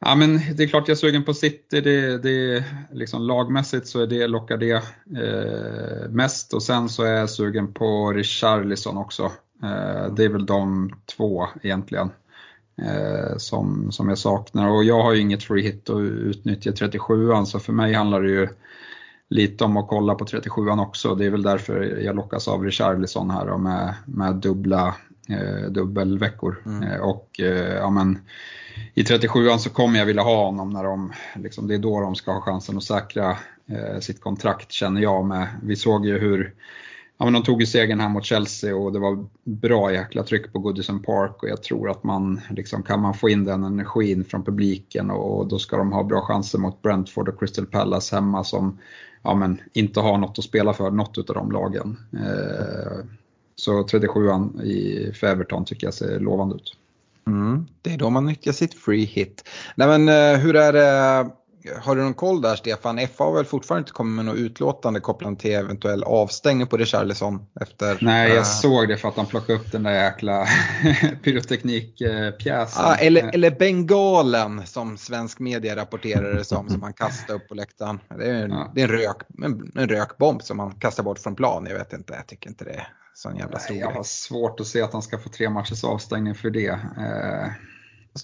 Ja, 0.00 0.14
men 0.14 0.40
det 0.56 0.62
är 0.62 0.68
klart 0.68 0.88
jag 0.88 0.94
är 0.94 0.98
sugen 0.98 1.24
på 1.24 1.34
City. 1.34 1.80
Det, 1.80 2.18
det, 2.18 2.64
liksom, 2.92 3.22
lagmässigt 3.22 3.86
så 3.86 4.00
är 4.00 4.06
det, 4.06 4.26
lockar 4.26 4.56
det 4.56 4.82
eh, 5.22 6.10
mest 6.10 6.54
och 6.54 6.62
sen 6.62 6.88
så 6.88 7.02
är 7.02 7.12
jag 7.12 7.30
sugen 7.30 7.72
på 7.72 8.12
Richarlison 8.12 8.96
också. 8.96 9.32
Eh, 9.62 10.14
det 10.14 10.24
är 10.24 10.28
väl 10.28 10.46
de 10.46 10.90
två 11.16 11.46
egentligen 11.62 12.10
eh, 12.82 13.36
som, 13.36 13.92
som 13.92 14.08
jag 14.08 14.18
saknar. 14.18 14.68
Och 14.68 14.84
jag 14.84 15.02
har 15.02 15.12
ju 15.12 15.20
inget 15.20 15.42
free 15.42 15.62
hit 15.62 15.90
att 15.90 16.00
utnyttja 16.00 16.70
37an 16.70 17.44
så 17.44 17.58
för 17.58 17.72
mig 17.72 17.92
handlar 17.92 18.22
det 18.22 18.30
ju 18.30 18.48
lite 19.28 19.64
om 19.64 19.76
att 19.76 19.88
kolla 19.88 20.14
på 20.14 20.24
37an 20.24 20.82
också. 20.82 21.14
Det 21.14 21.26
är 21.26 21.30
väl 21.30 21.42
därför 21.42 22.00
jag 22.04 22.16
lockas 22.16 22.48
av 22.48 22.64
Richarlison 22.64 23.30
här 23.30 23.56
med, 23.58 23.94
med 24.06 24.34
dubbla 24.34 24.94
eh, 25.28 25.70
dubbelveckor. 25.70 26.62
Mm. 26.66 26.82
Eh, 26.82 27.00
och 27.00 27.40
eh, 27.40 27.74
ja, 27.74 27.90
men, 27.90 28.18
i 28.94 29.02
37an 29.02 29.58
så 29.58 29.70
kommer 29.70 29.98
jag 29.98 30.06
vilja 30.06 30.22
ha 30.22 30.44
honom 30.44 30.70
när 30.70 30.84
de, 30.84 31.12
liksom, 31.34 31.68
det 31.68 31.74
är 31.74 31.78
då 31.78 32.00
de 32.00 32.14
ska 32.14 32.32
ha 32.32 32.40
chansen 32.40 32.76
att 32.76 32.84
säkra 32.84 33.38
eh, 33.66 34.00
sitt 34.00 34.20
kontrakt 34.20 34.72
känner 34.72 35.00
jag 35.00 35.24
med. 35.24 35.48
Vi 35.62 35.76
såg 35.76 36.06
ju 36.06 36.18
hur 36.18 36.54
Ja, 37.18 37.24
men 37.24 37.32
de 37.32 37.42
tog 37.42 37.60
ju 37.60 37.66
segern 37.66 38.00
här 38.00 38.08
mot 38.08 38.24
Chelsea 38.24 38.76
och 38.76 38.92
det 38.92 38.98
var 38.98 39.26
bra 39.44 39.92
jäkla 39.92 40.22
tryck 40.22 40.52
på 40.52 40.58
Goodison 40.58 41.02
Park 41.02 41.42
och 41.42 41.48
jag 41.48 41.62
tror 41.62 41.90
att 41.90 42.04
man 42.04 42.40
liksom, 42.50 42.82
kan 42.82 43.00
man 43.00 43.14
få 43.14 43.28
in 43.28 43.44
den 43.44 43.64
energin 43.64 44.24
från 44.24 44.44
publiken 44.44 45.10
och 45.10 45.46
då 45.46 45.58
ska 45.58 45.76
de 45.76 45.92
ha 45.92 46.02
bra 46.02 46.20
chanser 46.20 46.58
mot 46.58 46.82
Brentford 46.82 47.28
och 47.28 47.38
Crystal 47.38 47.66
Palace 47.66 48.16
hemma 48.16 48.44
som 48.44 48.78
ja, 49.22 49.34
men 49.34 49.60
inte 49.72 50.00
har 50.00 50.18
något 50.18 50.38
att 50.38 50.44
spela 50.44 50.72
för, 50.72 50.90
något 50.90 51.30
av 51.30 51.34
de 51.34 51.52
lagen. 51.52 51.96
Eh, 52.12 53.04
så 53.56 53.82
37an 53.82 54.62
i 54.62 55.12
Everton 55.22 55.64
tycker 55.64 55.86
jag 55.86 55.94
ser 55.94 56.20
lovande 56.20 56.54
ut. 56.54 56.76
Mm, 57.26 57.66
det 57.82 57.94
är 57.94 57.98
då 57.98 58.10
man 58.10 58.26
nyttjar 58.26 58.52
sitt 58.52 58.74
free 58.74 59.04
hit. 59.04 59.48
Nej, 59.74 59.88
men, 59.88 60.08
eh, 60.08 60.40
hur 60.40 60.56
är 60.56 60.72
det, 60.72 61.30
har 61.82 61.96
du 61.96 62.02
någon 62.02 62.14
koll 62.14 62.40
där 62.40 62.56
Stefan? 62.56 63.08
FA 63.16 63.24
har 63.24 63.34
väl 63.34 63.44
fortfarande 63.44 63.80
inte 63.80 63.92
kommit 63.92 64.16
med 64.16 64.24
något 64.24 64.36
utlåtande 64.36 65.00
kopplat 65.00 65.38
till 65.38 65.54
eventuell 65.54 66.04
avstängning 66.04 66.66
på 66.66 66.76
Richarlison 66.76 67.46
efter... 67.60 67.98
Nej, 68.00 68.28
jag 68.28 68.38
äh... 68.38 68.44
såg 68.44 68.88
det 68.88 68.96
för 68.96 69.08
att 69.08 69.16
de 69.16 69.26
plockade 69.26 69.58
upp 69.58 69.72
den 69.72 69.82
där 69.82 70.04
jäkla 70.04 70.46
pyroteknikpjäsen. 71.22 72.84
Ah, 72.84 72.94
eller, 72.94 73.34
eller 73.34 73.50
bengalen 73.50 74.66
som 74.66 74.96
svensk 74.96 75.38
media 75.38 75.76
rapporterade 75.76 76.44
som, 76.44 76.68
som 76.68 76.80
man 76.80 76.92
kastade 76.92 77.38
upp 77.38 77.48
på 77.48 77.54
läktaren. 77.54 78.00
Det 78.18 78.24
är, 78.24 78.34
en, 78.34 78.50
ja. 78.50 78.72
det 78.74 78.82
är 78.82 78.88
en, 78.88 78.98
rök, 78.98 79.16
en, 79.44 79.72
en 79.74 79.88
rökbomb 79.88 80.42
som 80.42 80.56
man 80.56 80.74
kastar 80.74 81.02
bort 81.02 81.18
från 81.18 81.34
plan. 81.34 81.66
Jag 81.70 81.78
vet 81.78 81.92
inte, 81.92 82.14
jag 82.14 82.26
tycker 82.26 82.50
inte 82.50 82.64
det 82.64 82.70
är 82.70 82.88
sån 83.16 83.36
jävla 83.36 83.58
stor 83.58 83.76
Jag 83.76 83.90
har 83.90 84.02
svårt 84.02 84.60
att 84.60 84.66
se 84.66 84.82
att 84.82 84.92
han 84.92 85.02
ska 85.02 85.18
få 85.18 85.28
tre 85.28 85.50
matchers 85.50 85.84
avstängning 85.84 86.34
för 86.34 86.50
det. 86.50 86.68
Eh, 86.68 87.48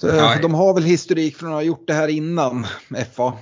ja. 0.03 0.39
De 0.43 0.55
har 0.55 0.75
väl 0.75 0.85
historik 0.85 1.37
från 1.37 1.49
att 1.49 1.55
ha 1.55 1.63
gjort 1.63 1.87
det 1.87 1.95
här 1.95 2.09
innan 2.09 2.65
FA. 3.15 3.33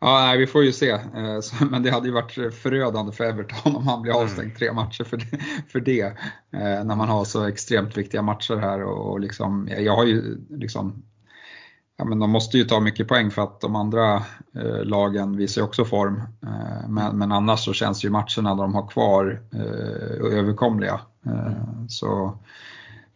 Ja, 0.00 0.20
nej, 0.20 0.38
vi 0.38 0.46
får 0.46 0.64
ju 0.64 0.72
se. 0.72 0.90
Eh, 0.90 1.68
men 1.70 1.82
det 1.82 1.90
hade 1.90 2.06
ju 2.06 2.14
varit 2.14 2.54
förödande 2.54 3.12
för 3.12 3.24
Everton 3.24 3.76
om 3.76 3.86
han 3.86 4.02
blir 4.02 4.12
mm. 4.12 4.24
avstängd 4.24 4.56
tre 4.56 4.72
matcher 4.72 5.04
för 5.04 5.16
det, 5.16 5.38
för 5.68 5.80
det. 5.80 6.00
Eh, 6.52 6.84
när 6.84 6.96
man 6.96 7.08
har 7.08 7.24
så 7.24 7.44
extremt 7.44 7.96
viktiga 7.96 8.22
matcher 8.22 8.56
här. 8.56 8.82
Och 8.82 9.20
liksom, 9.20 9.68
jag 9.78 9.96
har 9.96 10.04
ju 10.04 10.38
liksom 10.50 11.02
ja, 11.98 12.04
men 12.04 12.18
de 12.18 12.30
måste 12.30 12.58
ju 12.58 12.64
ta 12.64 12.80
mycket 12.80 13.08
poäng 13.08 13.30
för 13.30 13.42
att 13.42 13.60
de 13.60 13.76
andra 13.76 14.14
eh, 14.54 14.84
lagen 14.84 15.36
visar 15.36 15.62
också 15.62 15.84
form. 15.84 16.22
Eh, 16.42 16.88
men, 16.88 17.18
men, 17.18 17.32
annars 17.32 17.64
så 17.64 17.72
känns 17.72 18.04
ju 18.04 18.10
matcherna 18.10 18.54
de 18.54 18.74
har 18.74 18.88
kvar 18.88 19.42
eh, 19.52 20.38
överkomliga. 20.38 21.00
Eh, 21.26 21.86
så 21.88 22.38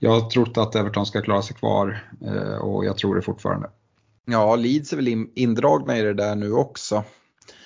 jag 0.02 0.10
har 0.10 0.30
trott 0.30 0.56
att 0.56 0.74
Everton 0.74 1.06
ska 1.06 1.20
klara 1.20 1.42
sig 1.42 1.56
kvar 1.56 2.04
eh, 2.26 2.56
och 2.56 2.84
jag 2.84 2.96
tror 2.96 3.14
det 3.14 3.22
fortfarande. 3.22 3.70
Ja, 4.24 4.56
Leeds 4.56 4.92
är 4.92 4.96
väl 4.96 5.08
in, 5.08 5.30
indragna 5.34 5.98
i 5.98 6.02
det 6.02 6.14
där 6.14 6.34
nu 6.34 6.52
också. 6.52 7.04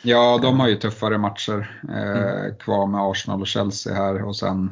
Ja, 0.03 0.39
de 0.43 0.61
har 0.61 0.69
ju 0.69 0.77
tuffare 0.77 1.19
matcher 1.19 1.81
eh, 1.89 2.39
mm. 2.39 2.57
kvar 2.57 2.87
med 2.87 3.01
Arsenal 3.01 3.41
och 3.41 3.47
Chelsea 3.47 3.95
här 3.95 4.23
och 4.23 4.37
sen 4.37 4.71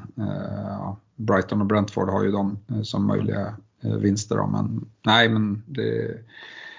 Brighton 1.17 1.61
och 1.61 1.67
Brentford 1.67 2.09
har 2.09 2.25
ju 2.25 2.31
de 2.31 2.59
som 2.85 3.07
möjliga 3.07 3.55
Eh, 3.85 3.97
vinster. 3.97 4.37
Då. 4.37 4.47
Men 4.47 4.87
nej, 5.07 5.29
men 5.29 5.63
det, 5.67 6.05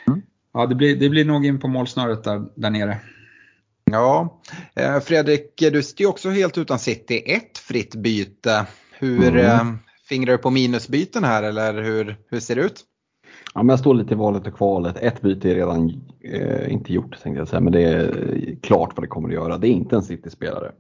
mm. 0.08 0.22
ja, 0.54 0.66
det, 0.66 0.76
blir, 0.76 0.96
det 0.96 1.10
blir 1.10 1.26
nog 1.26 1.46
in 1.46 1.60
på 1.60 1.68
målsnöret 1.68 2.24
där, 2.24 2.46
där 2.56 2.70
nere. 2.70 2.98
Ja, 3.92 4.42
eh, 4.76 5.00
Fredrik, 5.00 5.54
du 5.58 5.84
sitter 5.84 6.02
ju 6.02 6.08
också 6.08 6.30
helt 6.30 6.58
utan 6.58 6.80
City. 6.80 7.24
Ett 7.26 7.58
fritt 7.58 7.96
byte. 7.96 8.66
Hur 8.92 9.38
mm. 9.38 9.80
Fingrar 10.10 10.32
du 10.32 10.38
på 10.38 10.50
minusbyten 10.50 11.24
här 11.24 11.44
eller 11.44 11.84
hur, 11.84 12.18
hur 12.30 12.40
ser 12.40 12.56
det 12.56 12.62
ut? 12.62 12.84
Ja, 13.54 13.64
men 13.64 13.70
jag 13.70 13.80
står 13.80 13.94
lite 13.94 14.14
i 14.14 14.18
valet 14.18 14.48
och 14.48 14.58
kvalet. 14.58 14.98
Ett 14.98 15.22
byte 15.22 15.52
är 15.52 15.56
redan 15.56 16.02
eh, 16.24 16.72
inte 16.74 16.94
gjort 16.94 17.22
tänkte 17.24 17.40
jag 17.40 17.48
säga, 17.48 17.60
men 17.60 17.74
det 17.74 17.82
är 17.82 18.12
klart 18.62 18.92
vad 18.96 19.04
det 19.04 19.08
kommer 19.08 19.30
att 19.30 19.34
göra. 19.34 19.58
Det 19.58 19.68
är 19.68 19.72
inte 19.72 19.96
en 19.96 20.04
City-spelare. 20.04 20.72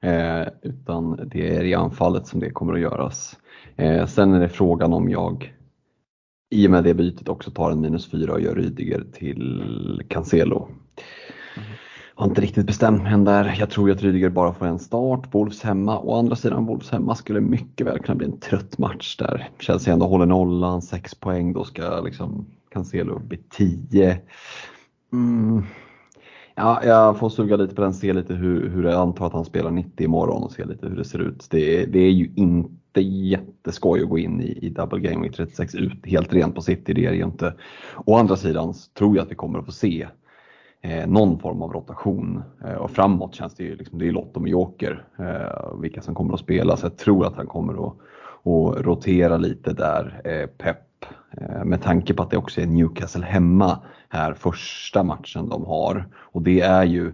Eh, 0.00 0.48
utan 0.62 1.28
det 1.32 1.56
är 1.56 1.64
i 1.64 1.74
anfallet 1.74 2.26
som 2.26 2.40
det 2.40 2.50
kommer 2.50 2.72
att 2.72 2.80
göras. 2.80 3.36
Eh, 3.76 4.06
sen 4.06 4.34
är 4.34 4.40
det 4.40 4.48
frågan 4.48 4.92
om 4.92 5.10
jag 5.10 5.54
i 6.50 6.66
och 6.66 6.70
med 6.70 6.84
det 6.84 6.94
bytet 6.94 7.28
också 7.28 7.50
tar 7.50 7.70
en 7.70 7.80
minus 7.80 8.10
4 8.10 8.32
och 8.32 8.40
gör 8.40 8.54
Rydiger 8.54 9.04
till 9.12 10.02
Cancelo. 10.08 10.68
Mm. 11.56 11.68
Har 12.18 12.26
inte 12.26 12.40
riktigt 12.40 12.66
bestämt 12.66 13.02
mig 13.02 13.12
än 13.12 13.24
där. 13.24 13.56
Jag 13.58 13.70
tror 13.70 13.90
att 13.90 14.02
Rydiger 14.02 14.30
bara 14.30 14.52
får 14.52 14.66
en 14.66 14.78
start. 14.78 15.34
Wolves 15.34 15.62
hemma. 15.62 16.00
Å 16.00 16.18
andra 16.18 16.36
sidan, 16.36 16.66
Wolves 16.66 16.90
hemma 16.90 17.14
skulle 17.14 17.40
mycket 17.40 17.86
väl 17.86 17.98
kunna 17.98 18.16
bli 18.16 18.26
en 18.26 18.40
trött 18.40 18.78
match 18.78 19.16
där. 19.16 19.48
Chelsea 19.58 19.92
ändå 19.92 20.06
håller 20.06 20.26
nollan, 20.26 20.82
6 20.82 21.14
poäng. 21.14 21.52
Då 21.52 21.64
ska 21.64 22.00
liksom 22.00 22.46
Cancelo 22.72 23.14
upp 23.14 23.32
i 23.32 23.36
10. 23.36 24.18
Mm. 25.12 25.62
Ja, 26.54 26.84
jag 26.84 27.18
får 27.18 27.28
suga 27.28 27.56
lite 27.56 27.74
på 27.74 27.82
den, 27.82 27.94
se 27.94 28.12
lite 28.12 28.34
hur, 28.34 28.68
hur 28.68 28.84
jag 28.84 28.94
antar 28.94 29.26
att 29.26 29.32
han 29.32 29.44
spelar 29.44 29.70
90 29.70 30.04
imorgon 30.04 30.42
och 30.42 30.52
se 30.52 30.64
lite 30.64 30.86
hur 30.86 30.96
det 30.96 31.04
ser 31.04 31.18
ut. 31.18 31.46
Det, 31.50 31.86
det 31.86 31.98
är 31.98 32.12
ju 32.12 32.30
inte 32.34 33.00
jätteskoj 33.00 34.02
att 34.02 34.08
gå 34.08 34.18
in 34.18 34.40
i, 34.40 34.58
i 34.62 34.68
Double 34.68 35.00
Game 35.00 35.22
Week 35.22 35.36
36 35.36 35.74
ut 35.74 36.06
helt 36.06 36.32
rent 36.32 36.54
på 36.54 36.62
City, 36.62 36.92
det 36.94 37.06
är 37.06 37.10
det 37.10 37.16
ju 37.16 37.24
inte. 37.24 37.54
Å 38.04 38.16
andra 38.16 38.36
sidan 38.36 38.74
tror 38.98 39.16
jag 39.16 39.24
att 39.24 39.30
vi 39.30 39.34
kommer 39.34 39.58
att 39.58 39.66
få 39.66 39.72
se 39.72 40.06
någon 41.06 41.38
form 41.38 41.62
av 41.62 41.72
rotation 41.72 42.42
eh, 42.64 42.74
och 42.74 42.90
framåt 42.90 43.34
känns 43.34 43.54
det 43.54 43.64
ju, 43.64 43.76
liksom, 43.76 43.98
det 43.98 44.08
är 44.08 44.12
Lotto 44.12 44.40
med 44.40 44.50
Joker, 44.50 45.04
eh, 45.18 45.80
vilka 45.80 46.02
som 46.02 46.14
kommer 46.14 46.34
att 46.34 46.40
spela, 46.40 46.76
så 46.76 46.86
jag 46.86 46.96
tror 46.96 47.26
att 47.26 47.36
han 47.36 47.46
kommer 47.46 47.86
att, 47.86 47.92
att 48.44 48.86
rotera 48.86 49.36
lite 49.36 49.72
där, 49.72 50.20
eh, 50.24 50.46
Pep 50.46 51.04
eh, 51.30 51.64
med 51.64 51.82
tanke 51.82 52.14
på 52.14 52.22
att 52.22 52.30
det 52.30 52.36
också 52.36 52.60
är 52.60 52.66
Newcastle 52.66 53.24
hemma 53.24 53.78
här 54.08 54.34
första 54.34 55.02
matchen 55.02 55.48
de 55.48 55.64
har 55.64 56.04
och 56.16 56.42
det 56.42 56.60
är 56.60 56.84
ju 56.84 57.12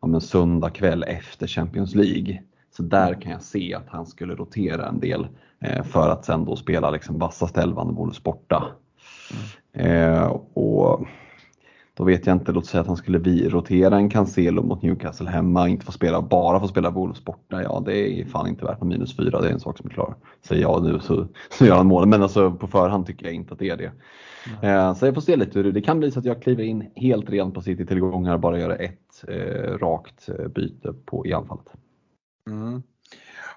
om 0.00 0.14
en 0.14 0.20
söndag 0.20 0.70
kväll 0.70 1.02
efter 1.02 1.46
Champions 1.46 1.94
League. 1.94 2.42
Så 2.76 2.82
där 2.82 3.20
kan 3.20 3.32
jag 3.32 3.42
se 3.42 3.74
att 3.74 3.88
han 3.88 4.06
skulle 4.06 4.34
rotera 4.34 4.88
en 4.88 5.00
del 5.00 5.26
eh, 5.60 5.82
för 5.82 6.08
att 6.08 6.24
sen 6.24 6.44
då 6.44 6.56
spela 6.56 6.90
liksom 6.90 7.18
vassaste 7.18 7.62
elvan 7.62 7.88
och 7.88 8.14
borta. 8.24 8.64
Mm. 9.74 10.12
Eh, 10.12 10.26
och 10.54 11.06
då 11.94 12.04
vet 12.04 12.26
jag 12.26 12.36
inte, 12.36 12.52
låt 12.52 12.66
säga 12.66 12.80
att 12.80 12.86
han 12.86 12.96
skulle 12.96 13.18
vi 13.18 13.48
rotera 13.48 13.96
en 13.96 14.10
Cancelo 14.10 14.62
mot 14.62 14.82
Newcastle 14.82 15.30
hemma, 15.30 15.68
inte 15.68 15.86
få 15.86 15.92
spela, 15.92 16.22
bara 16.22 16.60
få 16.60 16.68
spela 16.68 16.90
Wolves 16.90 17.24
borta. 17.24 17.62
Ja, 17.62 17.82
det 17.86 18.20
är 18.20 18.24
fan 18.24 18.48
inte 18.48 18.64
värt 18.64 18.80
någon 18.80 18.88
minus 18.88 19.16
fyra, 19.16 19.40
det 19.40 19.48
är 19.48 19.52
en 19.52 19.60
sak 19.60 19.78
som 19.78 19.90
är 19.90 19.94
klar. 19.94 20.14
Säger 20.42 20.62
jag 20.62 20.84
nu 20.84 21.00
så, 21.00 21.26
så 21.58 21.66
gör 21.66 21.76
han 21.76 21.86
mål, 21.86 22.06
men 22.06 22.22
alltså 22.22 22.52
på 22.52 22.66
förhand 22.66 23.06
tycker 23.06 23.26
jag 23.26 23.34
inte 23.34 23.52
att 23.52 23.58
det 23.58 23.68
är 23.68 23.76
det. 23.76 23.92
Mm. 24.62 24.94
Så 24.94 25.06
jag 25.06 25.14
får 25.14 25.20
se 25.20 25.36
lite 25.36 25.58
hur 25.58 25.64
det, 25.64 25.72
det 25.72 25.80
kan 25.80 25.98
bli 25.98 26.10
så 26.10 26.18
att 26.18 26.24
jag 26.24 26.42
kliver 26.42 26.64
in 26.64 26.90
helt 26.96 27.30
rent 27.30 27.54
på 27.54 27.62
City-tillgångar, 27.62 28.38
bara 28.38 28.58
göra 28.58 28.76
ett 28.76 29.24
eh, 29.28 29.78
rakt 29.78 30.28
eh, 30.28 30.48
byte 30.48 30.92
på 31.06 31.26
i 31.26 31.32
anfallet. 31.32 31.66
Mm. 32.50 32.82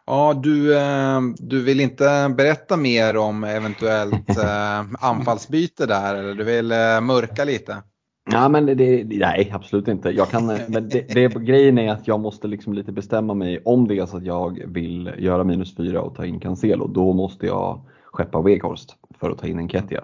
Ja, 0.05 0.33
du, 0.43 0.77
eh, 0.77 1.21
du 1.37 1.63
vill 1.63 1.79
inte 1.79 2.33
berätta 2.37 2.77
mer 2.77 3.17
om 3.17 3.43
eventuellt 3.43 4.37
anfallsbyte 4.99 5.85
där 5.85 6.15
eller 6.15 6.35
du 6.35 6.43
vill 6.43 6.67
mörka 7.01 7.43
lite? 7.43 7.83
Ja, 8.31 8.49
men 8.49 8.65
det, 8.65 9.03
nej, 9.07 9.51
absolut 9.53 9.87
inte. 9.87 10.09
Jag 10.09 10.29
kan, 10.29 10.45
men 10.45 10.89
det, 10.89 11.07
det, 11.13 11.27
grejen 11.27 11.77
är 11.77 11.91
att 11.91 12.07
jag 12.07 12.19
måste 12.19 12.47
liksom 12.47 12.73
lite 12.73 12.91
bestämma 12.91 13.33
mig 13.33 13.61
om 13.65 13.87
det 13.87 13.97
är 13.97 14.05
så 14.05 14.17
att 14.17 14.25
jag 14.25 14.61
vill 14.67 15.11
göra 15.17 15.43
minus 15.43 15.75
fyra 15.75 16.01
och 16.01 16.15
ta 16.15 16.25
in 16.25 16.39
Cancelo. 16.39 16.87
Då 16.87 17.13
måste 17.13 17.45
jag 17.45 17.81
skeppa 18.11 18.41
Weghorst 18.41 18.95
för 19.19 19.31
att 19.31 19.37
ta 19.37 19.47
in 19.47 19.59
en 19.59 19.69
Kettia. 19.69 20.03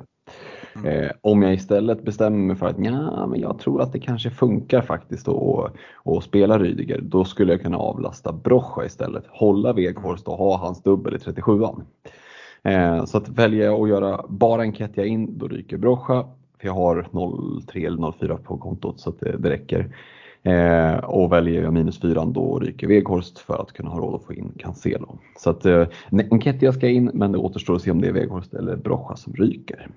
Mm. 0.75 1.03
Eh, 1.03 1.11
om 1.21 1.41
jag 1.41 1.53
istället 1.53 2.03
bestämmer 2.03 2.37
mig 2.37 2.55
för 2.55 2.67
att 2.67 2.75
ja, 2.79 3.27
men 3.27 3.39
jag 3.39 3.59
tror 3.59 3.81
att 3.81 3.93
det 3.93 3.99
kanske 3.99 4.29
funkar 4.29 4.81
faktiskt 4.81 5.27
att, 5.27 5.73
att 6.05 6.23
spela 6.23 6.59
Rydiger, 6.59 7.01
då 7.01 7.25
skulle 7.25 7.53
jag 7.53 7.61
kunna 7.61 7.77
avlasta 7.77 8.31
Brocha 8.33 8.85
istället. 8.85 9.23
Hålla 9.29 9.73
Weghorst 9.73 10.27
och 10.27 10.37
ha 10.37 10.57
hans 10.57 10.83
dubbel 10.83 11.15
i 11.15 11.17
37an. 11.17 11.81
Eh, 12.63 13.05
så 13.05 13.17
att 13.17 13.29
väljer 13.29 13.65
jag 13.65 13.81
att 13.81 13.89
göra 13.89 14.25
bara 14.29 14.63
en 14.63 14.73
Ketja 14.73 15.05
in, 15.05 15.37
då 15.37 15.47
ryker 15.47 15.77
Brocha. 15.77 16.25
För 16.61 16.67
jag 16.67 16.73
har 16.73 17.07
0,3 17.11 17.87
eller 17.87 17.97
0,4 17.97 18.37
på 18.37 18.57
kontot 18.57 18.99
så 18.99 19.09
att 19.09 19.19
det, 19.19 19.37
det 19.37 19.49
räcker. 19.49 19.95
Eh, 20.43 20.95
och 20.95 21.31
väljer 21.31 21.63
jag 21.63 21.73
minus 21.73 22.01
4 22.01 22.25
då 22.25 22.59
ryker 22.59 22.87
Weghorst 22.87 23.39
för 23.39 23.61
att 23.61 23.73
kunna 23.73 23.89
ha 23.89 23.99
råd 23.99 24.15
att 24.15 24.23
få 24.23 24.33
in 24.33 24.51
Cancelo. 24.57 25.17
Så 25.37 25.49
att 25.49 25.65
eh, 25.65 25.87
Enketia 26.31 26.73
ska 26.73 26.87
in 26.87 27.11
men 27.13 27.31
det 27.31 27.37
återstår 27.37 27.75
att 27.75 27.81
se 27.81 27.91
om 27.91 28.01
det 28.01 28.07
är 28.07 28.13
Weghorst 28.13 28.53
eller 28.53 28.75
Brocha 28.75 29.15
som 29.15 29.33
ryker. 29.33 29.87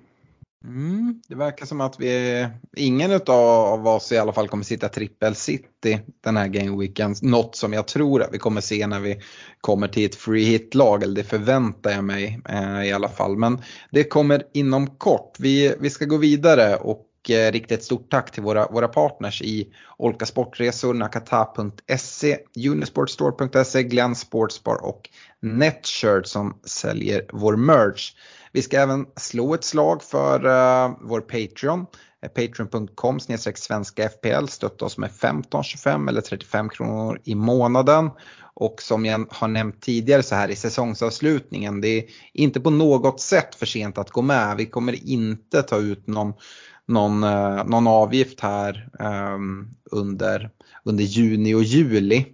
Mm, 0.67 1.21
det 1.27 1.35
verkar 1.35 1.65
som 1.65 1.81
att 1.81 1.99
vi, 1.99 2.47
ingen 2.75 3.21
av 3.27 3.87
oss 3.87 4.11
i 4.11 4.17
alla 4.17 4.33
fall 4.33 4.47
kommer 4.47 4.63
sitta 4.63 4.89
trippel 4.89 5.35
city 5.35 5.99
den 6.23 6.37
här 6.37 6.47
gameweeken. 6.47 7.15
Något 7.21 7.55
som 7.55 7.73
jag 7.73 7.87
tror 7.87 8.21
att 8.21 8.33
vi 8.33 8.37
kommer 8.37 8.61
se 8.61 8.87
när 8.87 8.99
vi 8.99 9.21
kommer 9.61 9.87
till 9.87 10.05
ett 10.05 10.15
free 10.15 10.43
hit-lag, 10.43 11.03
eller 11.03 11.15
det 11.15 11.23
förväntar 11.23 11.91
jag 11.91 12.03
mig 12.03 12.39
eh, 12.49 12.83
i 12.83 12.91
alla 12.91 13.09
fall. 13.09 13.37
Men 13.37 13.61
det 13.91 14.03
kommer 14.03 14.43
inom 14.53 14.87
kort. 14.87 15.35
Vi, 15.39 15.75
vi 15.79 15.89
ska 15.89 16.05
gå 16.05 16.17
vidare 16.17 16.75
och 16.75 17.05
eh, 17.29 17.51
rikta 17.51 17.73
ett 17.73 17.83
stort 17.83 18.11
tack 18.11 18.31
till 18.31 18.43
våra, 18.43 18.67
våra 18.67 18.87
partners 18.87 19.41
i 19.41 19.73
Olka 19.97 20.25
Sportresor, 20.25 20.93
Nakata.se, 20.93 22.37
Unisportstore.se, 22.69 23.83
Glenn 23.83 24.15
Sportsbar 24.15 24.85
och 24.85 25.09
Netshirt 25.41 26.27
som 26.27 26.59
säljer 26.63 27.25
vår 27.33 27.55
merch. 27.55 28.13
Vi 28.55 28.61
ska 28.61 28.79
även 28.79 29.05
slå 29.15 29.53
ett 29.53 29.63
slag 29.63 30.03
för 30.03 30.45
uh, 30.45 30.97
vår 31.01 31.21
Patreon. 31.21 31.85
Eh, 32.21 32.29
Patreon.com 32.29 33.19
svenska 33.55 34.09
FPL. 34.09 34.47
Stötta 34.47 34.85
oss 34.85 34.97
med 34.97 35.11
15, 35.11 35.63
25 35.63 36.07
eller 36.07 36.21
35 36.21 36.69
kronor 36.69 37.21
i 37.23 37.35
månaden. 37.35 38.09
Och 38.53 38.81
som 38.81 39.05
jag 39.05 39.25
har 39.29 39.47
nämnt 39.47 39.81
tidigare 39.81 40.23
så 40.23 40.35
här 40.35 40.49
i 40.49 40.55
säsongsavslutningen, 40.55 41.81
det 41.81 41.87
är 41.87 42.03
inte 42.33 42.59
på 42.59 42.69
något 42.69 43.21
sätt 43.21 43.55
för 43.55 43.65
sent 43.65 43.97
att 43.97 44.11
gå 44.11 44.21
med. 44.21 44.57
Vi 44.57 44.65
kommer 44.65 45.09
inte 45.09 45.63
ta 45.63 45.77
ut 45.77 46.07
någon, 46.07 46.33
någon, 46.87 47.23
uh, 47.23 47.65
någon 47.65 47.87
avgift 47.87 48.39
här 48.39 48.89
um, 48.99 49.75
under, 49.91 50.49
under 50.83 51.03
juni 51.03 51.53
och 51.53 51.63
juli. 51.63 52.25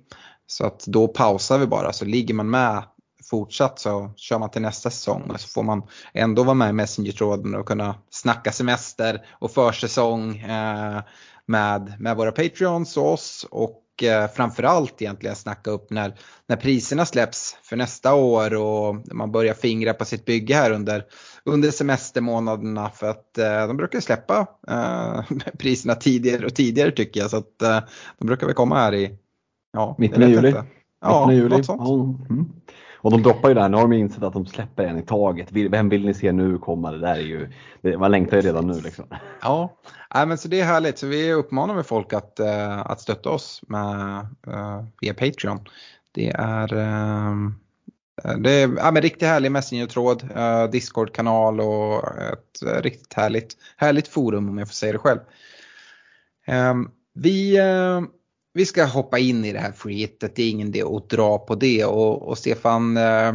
Så 0.48 0.66
att 0.66 0.86
då 0.88 1.08
pausar 1.08 1.58
vi 1.58 1.68
bara, 1.68 1.94
så 1.94 2.06
ligger 2.06 2.34
man 2.34 2.50
med 2.50 2.84
fortsatt 3.32 3.80
så 3.80 4.14
kör 4.16 4.40
man 4.40 4.50
till 4.50 4.62
nästa 4.62 4.90
säsong 4.90 5.32
så 5.38 5.48
får 5.48 5.64
man 5.64 5.84
ändå 6.14 6.44
vara 6.44 6.54
med 6.54 6.70
i 6.70 6.74
Messenger-tråden 6.74 7.56
och 7.56 7.66
kunna 7.66 7.96
snacka 8.10 8.52
semester 8.52 9.26
och 9.32 9.52
försäsong 9.52 10.38
eh, 10.38 11.02
med, 11.46 11.94
med 12.00 12.18
våra 12.18 12.32
Patreons 12.32 12.98
och 12.98 13.14
oss 13.14 13.46
och 13.52 14.04
eh, 14.04 14.28
framförallt 14.28 15.02
egentligen 15.02 15.36
snacka 15.36 15.72
upp 15.72 15.90
när, 15.90 16.16
när 16.48 16.56
priserna 16.56 17.06
släpps 17.06 17.58
för 17.64 17.78
nästa 17.78 18.14
år 18.14 18.54
och 18.54 19.16
man 19.16 19.32
börjar 19.32 19.54
fingra 19.54 19.94
på 19.94 20.06
sitt 20.06 20.26
bygge 20.26 20.56
här 20.56 20.72
under, 20.72 21.06
under 21.46 21.72
semestermånaderna 21.72 22.90
för 22.90 23.10
att 23.10 23.38
eh, 23.38 23.68
de 23.68 23.78
brukar 23.78 24.00
släppa 24.00 24.48
eh, 24.68 25.22
priserna 25.60 25.96
tidigare 25.96 26.46
och 26.46 26.56
tidigare 26.56 26.92
tycker 26.92 27.20
jag 27.20 27.30
så 27.30 27.38
att 27.38 27.62
eh, 27.62 27.80
de 28.18 28.26
brukar 28.28 28.48
väl 28.48 28.56
komma 28.56 28.76
här 28.76 28.94
i 28.94 29.18
ja, 29.74 29.96
mitten 29.98 30.24
av 30.24 30.30
juli. 30.30 30.52
Ja, 30.52 30.66
mitten 31.02 31.12
av 31.12 31.34
juli. 31.34 31.64
Ja, 31.68 32.04
mm. 32.30 32.46
Och 33.02 33.12
de 33.12 33.24
droppar 33.24 33.50
ju 33.50 33.56
där, 33.56 33.70
nu 33.70 33.78
har 33.78 33.84
de 33.84 33.94
insett 33.94 34.24
att 34.24 34.34
de 34.34 34.46
släpper 34.46 34.84
en 34.84 34.98
i 34.98 35.02
taget. 35.02 35.48
Vem 35.52 35.90
vill 35.90 36.06
ni 36.06 36.14
se 36.14 36.32
nu 36.32 36.58
komma? 36.58 36.92
Det 36.92 37.00
där 37.00 37.16
är 37.16 37.20
ju, 37.20 37.50
man 37.98 38.12
längtar 38.12 38.38
ju 38.38 38.44
redan 38.44 38.68
nu 38.68 38.82
liksom. 38.82 39.06
Ja, 39.42 39.76
äh, 40.16 40.26
men 40.26 40.38
så 40.38 40.48
det 40.48 40.60
är 40.60 40.66
härligt. 40.66 40.98
Så 40.98 41.08
vi 41.08 41.34
uppmanar 41.34 41.76
med 41.76 41.86
folk 41.86 42.14
att, 42.14 42.40
uh, 42.40 42.80
att 42.80 43.02
stötta 43.02 43.30
oss 43.30 43.62
med, 43.68 44.28
uh, 44.48 44.84
via 45.02 45.14
Patreon. 45.14 45.60
Det 46.12 46.30
är, 46.30 46.74
uh, 46.74 47.50
det 48.38 48.52
är 48.52 48.76
ja, 48.78 48.92
men 48.92 49.02
riktigt 49.02 49.28
härlig 49.28 49.52
Messenger-tråd, 49.52 50.24
uh, 50.38 50.72
Discord-kanal 50.72 51.62
och 51.62 52.04
ett 52.18 52.84
riktigt 52.84 53.14
härligt, 53.14 53.58
härligt 53.78 54.08
forum 54.08 54.50
om 54.50 54.58
jag 54.58 54.68
får 54.68 54.74
säga 54.74 54.92
det 54.92 55.00
själv. 55.00 55.20
Um, 56.48 56.92
vi 57.14 57.60
vi 58.54 58.66
ska 58.66 58.86
hoppa 58.86 59.20
in 59.20 59.46
i 59.46 59.54
det 59.54 59.60
här 59.60 59.72
freehitet, 59.72 60.36
det 60.36 60.44
är 60.44 60.50
ingen 60.50 60.68
idé 60.68 60.82
att 60.82 61.10
dra 61.10 61.38
på 61.38 61.56
det. 61.56 61.86
Och, 61.86 62.28
och 62.28 62.38
Stefan, 62.38 62.98
eh, 62.98 63.34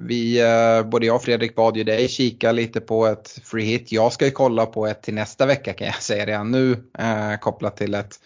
vi, 0.00 0.40
eh, 0.40 0.88
både 0.90 1.06
jag 1.06 1.16
och 1.16 1.22
Fredrik 1.22 1.54
bad 1.54 1.76
ju 1.76 1.84
dig 1.84 2.08
kika 2.08 2.52
lite 2.52 2.80
på 2.80 3.06
ett 3.06 3.40
freehit. 3.44 3.92
Jag 3.92 4.12
ska 4.12 4.24
ju 4.24 4.30
kolla 4.30 4.66
på 4.66 4.86
ett 4.86 5.02
till 5.02 5.14
nästa 5.14 5.46
vecka 5.46 5.72
kan 5.72 5.86
jag 5.86 6.02
säga 6.02 6.26
redan 6.26 6.50
nu, 6.50 6.72
eh, 6.98 7.38
kopplat 7.40 7.76
till 7.76 7.94
ett 7.94 8.20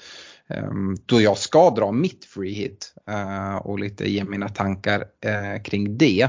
Ehm, 0.50 0.96
då 1.06 1.20
jag 1.20 1.38
ska 1.38 1.70
dra 1.70 1.92
mitt 1.92 2.24
free 2.24 2.52
hit 2.52 2.94
eh, 3.08 3.56
och 3.56 3.78
lite 3.78 4.10
ge 4.10 4.24
mina 4.24 4.48
tankar 4.48 5.04
eh, 5.24 5.62
kring 5.62 5.98
det. 5.98 6.22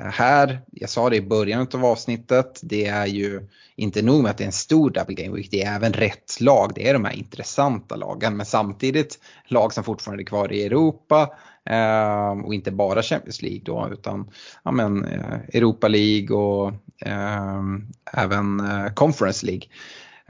Eh, 0.00 0.06
här, 0.06 0.60
jag 0.72 0.90
sa 0.90 1.10
det 1.10 1.16
i 1.16 1.22
början 1.22 1.66
av 1.74 1.84
avsnittet, 1.84 2.60
det 2.62 2.86
är 2.86 3.06
ju 3.06 3.48
inte 3.76 4.02
nog 4.02 4.22
med 4.22 4.30
att 4.30 4.38
det 4.38 4.44
är 4.44 4.46
en 4.46 4.52
stor 4.52 4.90
double 4.90 5.14
game 5.14 5.36
week, 5.36 5.48
det 5.50 5.62
är 5.62 5.76
även 5.76 5.92
rätt 5.92 6.40
lag, 6.40 6.72
det 6.74 6.88
är 6.88 6.92
de 6.92 7.04
här 7.04 7.12
intressanta 7.12 7.96
lagen 7.96 8.36
men 8.36 8.46
samtidigt 8.46 9.18
lag 9.46 9.72
som 9.72 9.84
fortfarande 9.84 10.22
är 10.22 10.26
kvar 10.26 10.52
i 10.52 10.64
Europa 10.64 11.30
ehm, 11.64 12.44
och 12.44 12.54
inte 12.54 12.70
bara 12.70 13.02
Champions 13.02 13.42
League 13.42 13.62
då 13.64 13.88
utan 13.92 14.30
ja, 14.62 14.70
men, 14.70 15.04
Europa 15.52 15.88
League 15.88 16.36
och 16.36 16.72
ehm, 17.06 17.86
även 18.12 18.62
Conference 18.94 19.46
League. 19.46 19.68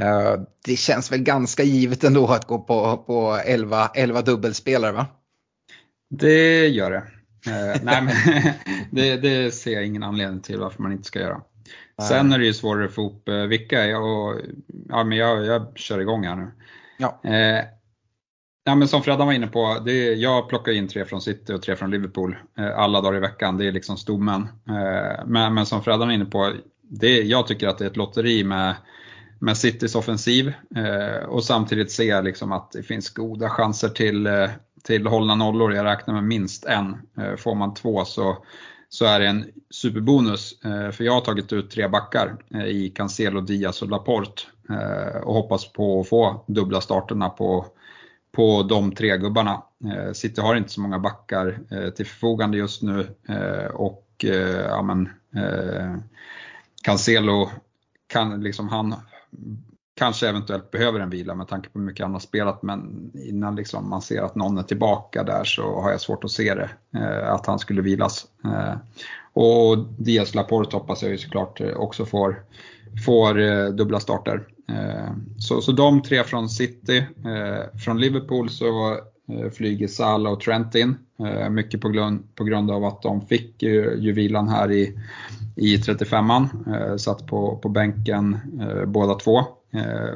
Eh, 0.00 0.40
det 0.64 0.76
känns 0.76 1.12
väl 1.12 1.22
ganska 1.22 1.62
givet 1.62 2.04
ändå 2.04 2.26
att 2.26 2.46
gå 2.46 2.58
på, 2.58 2.96
på 2.96 3.40
11, 3.44 3.90
11 3.94 4.22
dubbelspelare 4.22 4.92
va? 4.92 5.06
Det 6.10 6.68
gör 6.68 6.90
det. 6.90 7.02
Uh, 7.50 7.82
nej, 7.82 8.02
men 8.02 8.14
det, 8.90 9.16
det, 9.16 9.54
ser 9.54 9.72
jag 9.72 9.86
ingen 9.86 10.02
anledning 10.02 10.40
till 10.40 10.58
varför 10.58 10.82
man 10.82 10.92
inte 10.92 11.04
ska 11.04 11.18
göra. 11.18 11.40
Nej. 11.98 12.08
Sen 12.08 12.32
är 12.32 12.38
det 12.38 12.44
ju 12.44 12.52
svårare 12.52 12.84
att 12.84 12.94
få 12.94 13.00
ihop 13.00 13.28
uh, 13.28 13.46
vilka 13.46 13.98
och 13.98 14.36
ja, 14.88 15.04
men 15.04 15.18
jag, 15.18 15.46
jag 15.46 15.78
kör 15.78 15.98
igång 15.98 16.26
här 16.26 16.36
nu. 16.36 16.50
Ja. 16.98 17.20
Uh, 17.24 17.64
ja, 18.64 18.74
men 18.74 18.88
som 18.88 19.02
Freddan 19.02 19.26
var 19.26 19.34
inne 19.34 19.46
på, 19.46 19.78
det 19.84 20.14
jag 20.14 20.48
plockar 20.48 20.72
in 20.72 20.88
tre 20.88 21.04
från 21.04 21.20
City 21.20 21.52
och 21.52 21.62
tre 21.62 21.76
från 21.76 21.90
Liverpool 21.90 22.36
alla 22.76 23.00
dagar 23.00 23.16
i 23.16 23.20
veckan. 23.20 23.56
Det 23.56 23.66
är 23.68 23.72
liksom 23.72 23.96
stommen. 23.96 24.48
Men, 25.26 25.54
men 25.54 25.66
som 25.66 25.82
Freddan 25.82 26.08
var 26.08 26.14
inne 26.14 26.24
på, 26.24 26.52
det, 26.82 27.22
jag 27.22 27.46
tycker 27.46 27.68
att 27.68 27.78
det 27.78 27.84
är 27.84 27.90
ett 27.90 27.96
lotteri 27.96 28.44
med 28.44 28.74
med 29.40 29.57
Citys 29.57 29.94
offensiv 29.94 30.53
eh, 30.76 31.24
och 31.29 31.44
samtidigt 31.44 31.90
se 31.90 32.22
liksom 32.22 32.53
att 32.53 32.72
det 32.72 32.83
finns 32.83 33.11
goda 33.11 33.48
chanser 33.48 33.88
till, 33.88 34.26
eh, 34.26 34.50
till 34.85 35.07
hållna 35.07 35.35
nollor. 35.35 35.74
Jag 35.74 35.85
räknar 35.85 36.14
med 36.14 36.24
minst 36.24 36.64
en. 36.64 36.96
Eh, 37.18 37.37
får 37.37 37.55
man 37.55 37.74
två 37.74 38.05
så, 38.05 38.44
så 38.88 39.05
är 39.05 39.20
det 39.20 39.26
en 39.26 39.44
superbonus. 39.70 40.64
Eh, 40.64 40.90
för 40.90 41.05
jag 41.05 41.12
har 41.12 41.20
tagit 41.20 41.53
ut 41.53 41.70
tre 41.70 41.88
backar 41.88 42.37
eh, 42.55 42.64
i 42.64 42.90
Cancelo, 42.90 43.40
Diaz 43.40 43.83
och 43.83 43.88
Laporte 43.88 44.42
eh, 44.70 45.20
och 45.22 45.35
hoppas 45.35 45.72
på 45.72 46.00
att 46.00 46.09
få 46.09 46.44
dubbla 46.46 46.81
starterna 46.81 47.29
på, 47.29 47.66
på 48.33 48.62
de 48.62 48.92
tre 48.92 49.16
gubbarna. 49.16 49.62
Eh, 49.85 50.12
City 50.12 50.40
har 50.40 50.55
inte 50.55 50.70
så 50.70 50.81
många 50.81 50.98
backar 50.98 51.59
eh, 51.70 51.90
till 51.90 52.07
förfogande 52.07 52.59
just 52.59 52.83
nu 52.83 53.09
eh, 53.29 53.70
och 53.74 54.07
ja, 54.68 54.83
men, 54.83 55.09
Cancelo 56.83 57.50
kan 58.07 58.42
liksom 58.42 58.68
han 58.68 58.94
kanske 60.00 60.28
eventuellt 60.28 60.70
behöver 60.70 61.00
en 61.00 61.10
vila 61.10 61.34
med 61.34 61.48
tanke 61.48 61.68
på 61.68 61.78
hur 61.78 61.86
mycket 61.86 62.04
han 62.04 62.12
har 62.12 62.20
spelat 62.20 62.62
men 62.62 63.10
innan 63.14 63.56
liksom 63.56 63.90
man 63.90 64.02
ser 64.02 64.22
att 64.22 64.34
någon 64.34 64.58
är 64.58 64.62
tillbaka 64.62 65.22
där 65.22 65.44
så 65.44 65.80
har 65.80 65.90
jag 65.90 66.00
svårt 66.00 66.24
att 66.24 66.30
se 66.30 66.54
det, 66.54 66.70
eh, 66.94 67.32
att 67.32 67.46
han 67.46 67.58
skulle 67.58 67.82
vilas. 67.82 68.26
Eh, 68.44 68.74
och 69.32 69.78
Diaz 69.98 70.34
Laporte 70.34 70.76
hoppas 70.76 71.02
jag 71.02 71.10
ju 71.10 71.18
såklart 71.18 71.60
eh, 71.60 71.76
också 71.76 72.04
får, 72.04 72.42
får 73.06 73.70
dubbla 73.72 74.00
starter. 74.00 74.46
Så, 75.38 75.60
så 75.60 75.72
de 75.72 76.02
tre 76.02 76.24
från 76.24 76.48
City, 76.48 77.06
från 77.84 78.00
Liverpool 78.00 78.50
så 78.50 78.98
Eh, 79.32 79.50
flyger 79.50 79.88
Sala 79.88 80.30
och 80.30 80.40
Trent 80.40 80.74
in. 80.74 80.96
Eh, 81.18 81.48
mycket 81.48 81.80
på 81.80 81.88
grund, 81.88 82.36
på 82.36 82.44
grund 82.44 82.70
av 82.70 82.84
att 82.84 83.02
de 83.02 83.26
fick 83.26 83.62
ju, 83.62 83.96
ju 83.98 84.12
vilan 84.12 84.48
här 84.48 84.70
i 84.70 84.98
i 85.56 85.76
35an. 85.76 86.46
Eh, 86.74 86.96
satt 86.96 87.26
på, 87.26 87.56
på 87.56 87.68
bänken 87.68 88.38
båda 88.86 89.14
två. 89.14 89.40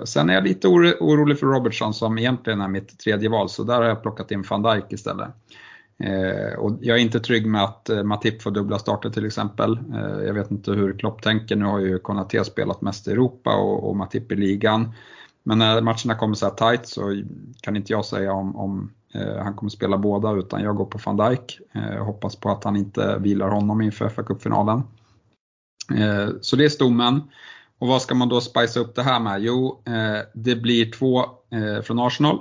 Sen 0.05 0.31
är 0.31 0.35
jag 0.35 0.45
lite 0.45 0.69
orolig 0.69 1.39
för 1.39 1.47
Robertson 1.47 1.95
som 1.95 2.19
egentligen 2.19 2.61
är 2.61 2.69
mitt 2.69 2.99
tredje 2.99 3.29
val, 3.29 3.49
så 3.49 3.65
där 3.65 3.75
har 3.75 3.85
jag 3.85 4.03
plockat 4.03 4.31
in 4.31 4.45
van 4.51 4.63
Dijk 4.63 4.93
istället. 4.93 5.29
Och 6.59 6.79
jag 6.81 6.99
är 6.99 7.03
inte 7.03 7.21
trygg 7.21 7.47
med 7.47 7.65
att 7.65 7.91
Matip 8.05 8.43
får 8.43 8.51
dubbla 8.51 8.79
starter 8.79 9.11
till 9.11 9.27
exempel. 9.27 9.79
Jag 10.27 10.35
vet 10.35 10.51
inte 10.51 10.71
hur 10.71 10.99
Klopp 10.99 11.23
tänker, 11.23 11.57
nu 11.57 11.65
har 11.65 11.79
ju 11.79 11.99
Konaté 11.99 12.45
spelat 12.45 12.83
mest 12.83 13.09
i 13.09 13.11
Europa 13.11 13.57
och, 13.57 13.89
och 13.89 13.97
Matip 13.97 14.33
i 14.33 14.37
ligan. 14.37 14.93
Men 15.43 15.59
när 15.59 15.81
matcherna 15.81 16.15
kommer 16.15 16.35
så 16.35 16.47
här 16.47 16.55
tight 16.55 16.89
så 16.89 17.23
kan 17.61 17.77
inte 17.77 17.93
jag 17.93 18.05
säga 18.05 18.33
om, 18.33 18.57
om 18.57 18.91
Eh, 19.15 19.43
han 19.43 19.55
kommer 19.55 19.71
spela 19.71 19.99
båda 19.99 20.33
utan 20.33 20.63
jag 20.63 20.77
går 20.77 20.85
på 20.85 20.99
van 21.05 21.17
Dijk. 21.17 21.61
Eh, 21.73 22.05
hoppas 22.05 22.37
på 22.37 22.51
att 22.51 22.65
han 22.65 22.77
inte 22.77 23.19
vilar 23.19 23.49
honom 23.49 23.81
inför 23.81 24.09
FA-cupfinalen. 24.09 24.83
Eh, 25.95 26.29
så 26.41 26.57
det 26.57 26.65
är 26.65 26.69
stommen. 26.69 27.23
Och 27.79 27.89
vad 27.89 28.03
ska 28.03 28.15
man 28.15 28.29
då 28.29 28.41
spicea 28.41 28.83
upp 28.83 28.95
det 28.95 29.03
här 29.03 29.21
med? 29.21 29.43
Jo, 29.43 29.83
det 30.35 30.57
blir 30.57 30.91
två 30.91 31.25
från 31.83 31.99
Arsenal 31.99 32.39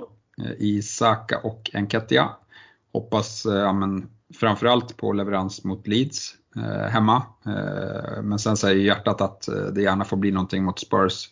i 0.58 0.82
Saka 0.82 1.38
och 1.38 1.70
Enketia. 1.74 2.30
Hoppas 2.92 3.44
ja, 3.44 3.72
men, 3.72 4.08
framförallt 4.34 4.96
på 4.96 5.12
leverans 5.12 5.64
mot 5.64 5.86
Leeds 5.86 6.34
hemma. 6.90 7.22
Men 8.22 8.38
sen 8.38 8.56
säger 8.56 8.84
hjärtat 8.84 9.20
att 9.20 9.48
det 9.72 9.82
gärna 9.82 10.04
får 10.04 10.16
bli 10.16 10.30
någonting 10.30 10.64
mot 10.64 10.78
Spurs 10.78 11.30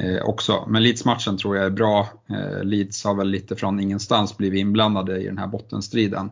Eh, 0.00 0.22
också. 0.22 0.64
Men 0.68 0.82
Leeds-matchen 0.82 1.38
tror 1.38 1.56
jag 1.56 1.66
är 1.66 1.70
bra. 1.70 2.08
Eh, 2.30 2.64
Leeds 2.64 3.04
har 3.04 3.14
väl 3.14 3.28
lite 3.28 3.56
från 3.56 3.80
ingenstans 3.80 4.36
blivit 4.36 4.60
inblandade 4.60 5.20
i 5.20 5.26
den 5.26 5.38
här 5.38 5.46
bottenstriden. 5.46 6.30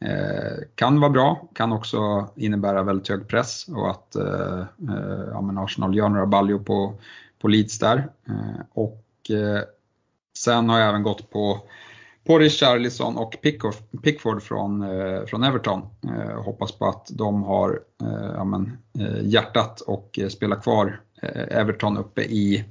Eh, 0.00 0.64
kan 0.74 1.00
vara 1.00 1.10
bra, 1.10 1.48
kan 1.54 1.72
också 1.72 2.28
innebära 2.36 2.82
väldigt 2.82 3.08
hög 3.08 3.28
press 3.28 3.68
och 3.68 3.90
att 3.90 4.16
eh, 4.16 4.60
eh 4.88 5.24
ja, 5.30 5.40
men 5.40 5.58
Arsenal 5.58 5.96
gör 5.96 6.08
några 6.08 6.26
baljor 6.26 6.58
på, 6.58 6.94
på 7.40 7.48
Leeds 7.48 7.78
där. 7.78 8.08
Och 8.72 9.04
sen 10.38 10.68
har 10.68 10.78
jag 10.78 10.88
även 10.88 11.02
gått 11.02 11.30
på 11.30 11.60
på 12.26 12.38
Richarlison 12.38 13.16
och 13.16 13.36
Pickford 14.02 14.42
från, 14.42 14.84
från 15.26 15.42
Everton. 15.42 15.82
hoppas 16.44 16.72
på 16.72 16.86
att 16.86 17.06
de 17.10 17.42
har 17.42 17.80
ja, 18.34 18.44
men, 18.44 18.78
hjärtat 19.22 19.80
och 19.80 20.18
spelar 20.30 20.60
kvar 20.60 21.00
Everton 21.50 21.96
uppe 21.96 22.22
i, 22.22 22.64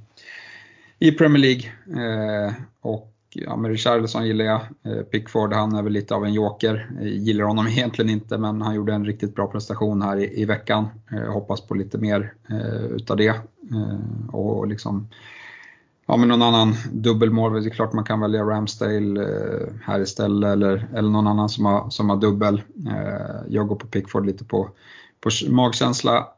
i 1.02 1.12
Premier 1.12 1.42
League. 1.42 1.64
Eh, 1.86 2.52
och 2.80 3.12
ja, 3.32 3.56
men 3.56 3.70
Richarlison 3.70 4.26
gillar 4.26 4.44
jag. 4.44 4.60
Eh, 4.82 5.02
Pickford, 5.02 5.52
han 5.52 5.74
är 5.74 5.82
väl 5.82 5.92
lite 5.92 6.14
av 6.14 6.24
en 6.24 6.32
joker. 6.32 6.90
Jag 7.00 7.08
gillar 7.08 7.44
honom 7.44 7.66
egentligen 7.70 8.10
inte, 8.10 8.38
men 8.38 8.62
han 8.62 8.74
gjorde 8.74 8.92
en 8.92 9.04
riktigt 9.04 9.34
bra 9.34 9.46
prestation 9.46 10.02
här 10.02 10.16
i, 10.16 10.40
i 10.42 10.44
veckan. 10.44 10.88
Jag 11.10 11.32
hoppas 11.32 11.60
på 11.60 11.74
lite 11.74 11.98
mer 11.98 12.34
eh, 12.48 12.84
utav 12.84 13.16
det. 13.16 13.28
Eh, 13.28 14.34
och 14.34 14.66
liksom, 14.66 15.08
ja 16.06 16.16
men 16.16 16.28
någon 16.28 16.42
annan 16.42 16.74
dubbelmål, 16.92 17.62
det 17.62 17.68
är 17.68 17.70
klart 17.70 17.92
man 17.92 18.04
kan 18.04 18.20
välja 18.20 18.42
Ramsdale 18.42 19.22
eh, 19.22 19.68
här 19.84 20.00
istället 20.00 20.52
eller, 20.52 20.88
eller 20.94 21.10
någon 21.10 21.26
annan 21.26 21.48
som 21.48 21.64
har, 21.64 21.90
som 21.90 22.10
har 22.10 22.16
dubbel. 22.16 22.62
Jag 23.48 23.68
går 23.68 23.76
på 23.76 23.86
Pickford 23.86 24.26
lite 24.26 24.44
på, 24.44 24.70
på 25.20 25.30
magkänsla 25.50 26.28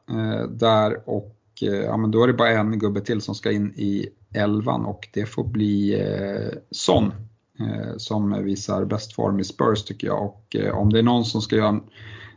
där 0.49 1.09
och 1.09 1.34
Eh, 1.63 1.75
ja, 1.75 1.97
men 1.97 2.11
då 2.11 2.23
är 2.23 2.27
det 2.27 2.33
bara 2.33 2.51
en 2.51 2.79
gubbe 2.79 3.01
till 3.01 3.21
som 3.21 3.35
ska 3.35 3.53
in 3.53 3.73
i 3.77 4.09
elvan 4.35 4.85
och 4.85 5.09
det 5.13 5.27
får 5.27 5.45
bli 5.45 6.01
eh, 6.01 6.59
Son 6.71 7.13
eh, 7.59 7.97
som 7.97 8.45
visar 8.45 8.85
bäst 8.85 9.13
form 9.13 9.41
i 9.41 9.45
Spurs 9.45 9.85
tycker 9.85 10.07
jag. 10.07 10.25
Och 10.25 10.57
eh, 10.57 10.79
om 10.79 10.93
det 10.93 10.99
är 10.99 11.03
någon 11.03 11.25
som 11.25 11.43
ska 11.43 11.57
göra 11.57 11.81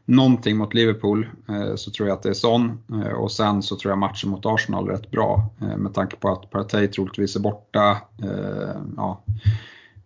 någonting 0.05 0.57
mot 0.57 0.73
Liverpool 0.73 1.27
eh, 1.49 1.75
så 1.75 1.91
tror 1.91 2.09
jag 2.09 2.15
att 2.15 2.23
det 2.23 2.29
är 2.29 2.33
Son. 2.33 2.83
Eh, 2.91 3.13
och 3.13 3.31
sen 3.31 3.63
så 3.63 3.75
tror 3.75 3.91
jag 3.91 3.97
matchen 3.97 4.29
mot 4.29 4.45
Arsenal 4.45 4.87
är 4.87 4.91
rätt 4.91 5.11
bra 5.11 5.49
eh, 5.61 5.77
med 5.77 5.93
tanke 5.93 6.15
på 6.15 6.29
att 6.29 6.49
Partey 6.49 6.87
troligtvis 6.87 7.35
är 7.35 7.39
borta. 7.39 7.97
Eh, 8.23 8.81
ja, 8.97 9.23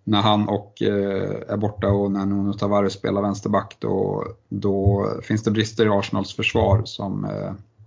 när 0.04 0.22
han 0.22 0.48
och 0.48 0.82
eh, 0.82 1.54
är 1.54 1.58
borta 1.58 1.88
och 1.88 2.12
när 2.12 2.26
Nuno 2.26 2.54
Tavares 2.54 2.94
spelar 2.94 3.22
vänsterback 3.22 3.78
då, 3.80 4.26
då 4.50 5.08
finns 5.24 5.44
det 5.44 5.52
brister 5.52 5.86
i 5.86 5.90
Arsenals 5.90 6.34
försvar 6.34 6.82
som 6.86 7.28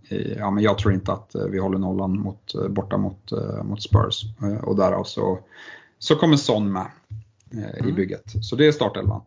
ja, 0.08 0.50
men 0.50 0.64
jag 0.64 0.78
tror 0.78 0.94
inte 0.94 1.12
att 1.12 1.34
eh, 1.34 1.44
vi 1.44 1.58
håller 1.58 1.78
nollan 1.78 2.18
mot, 2.18 2.54
eh, 2.54 2.68
borta 2.68 2.96
mot, 2.96 3.32
eh, 3.32 3.62
mot 3.62 3.82
Spurs 3.82 4.24
och 4.62 4.76
därav 4.76 5.04
så, 5.04 5.38
så 5.98 6.16
kommer 6.16 6.36
Son 6.36 6.72
med 6.72 6.86
mm. 7.52 7.88
i 7.88 7.92
bygget. 7.92 8.44
Så 8.44 8.56
det 8.56 8.66
är 8.66 8.72
startelvan. 8.72 9.22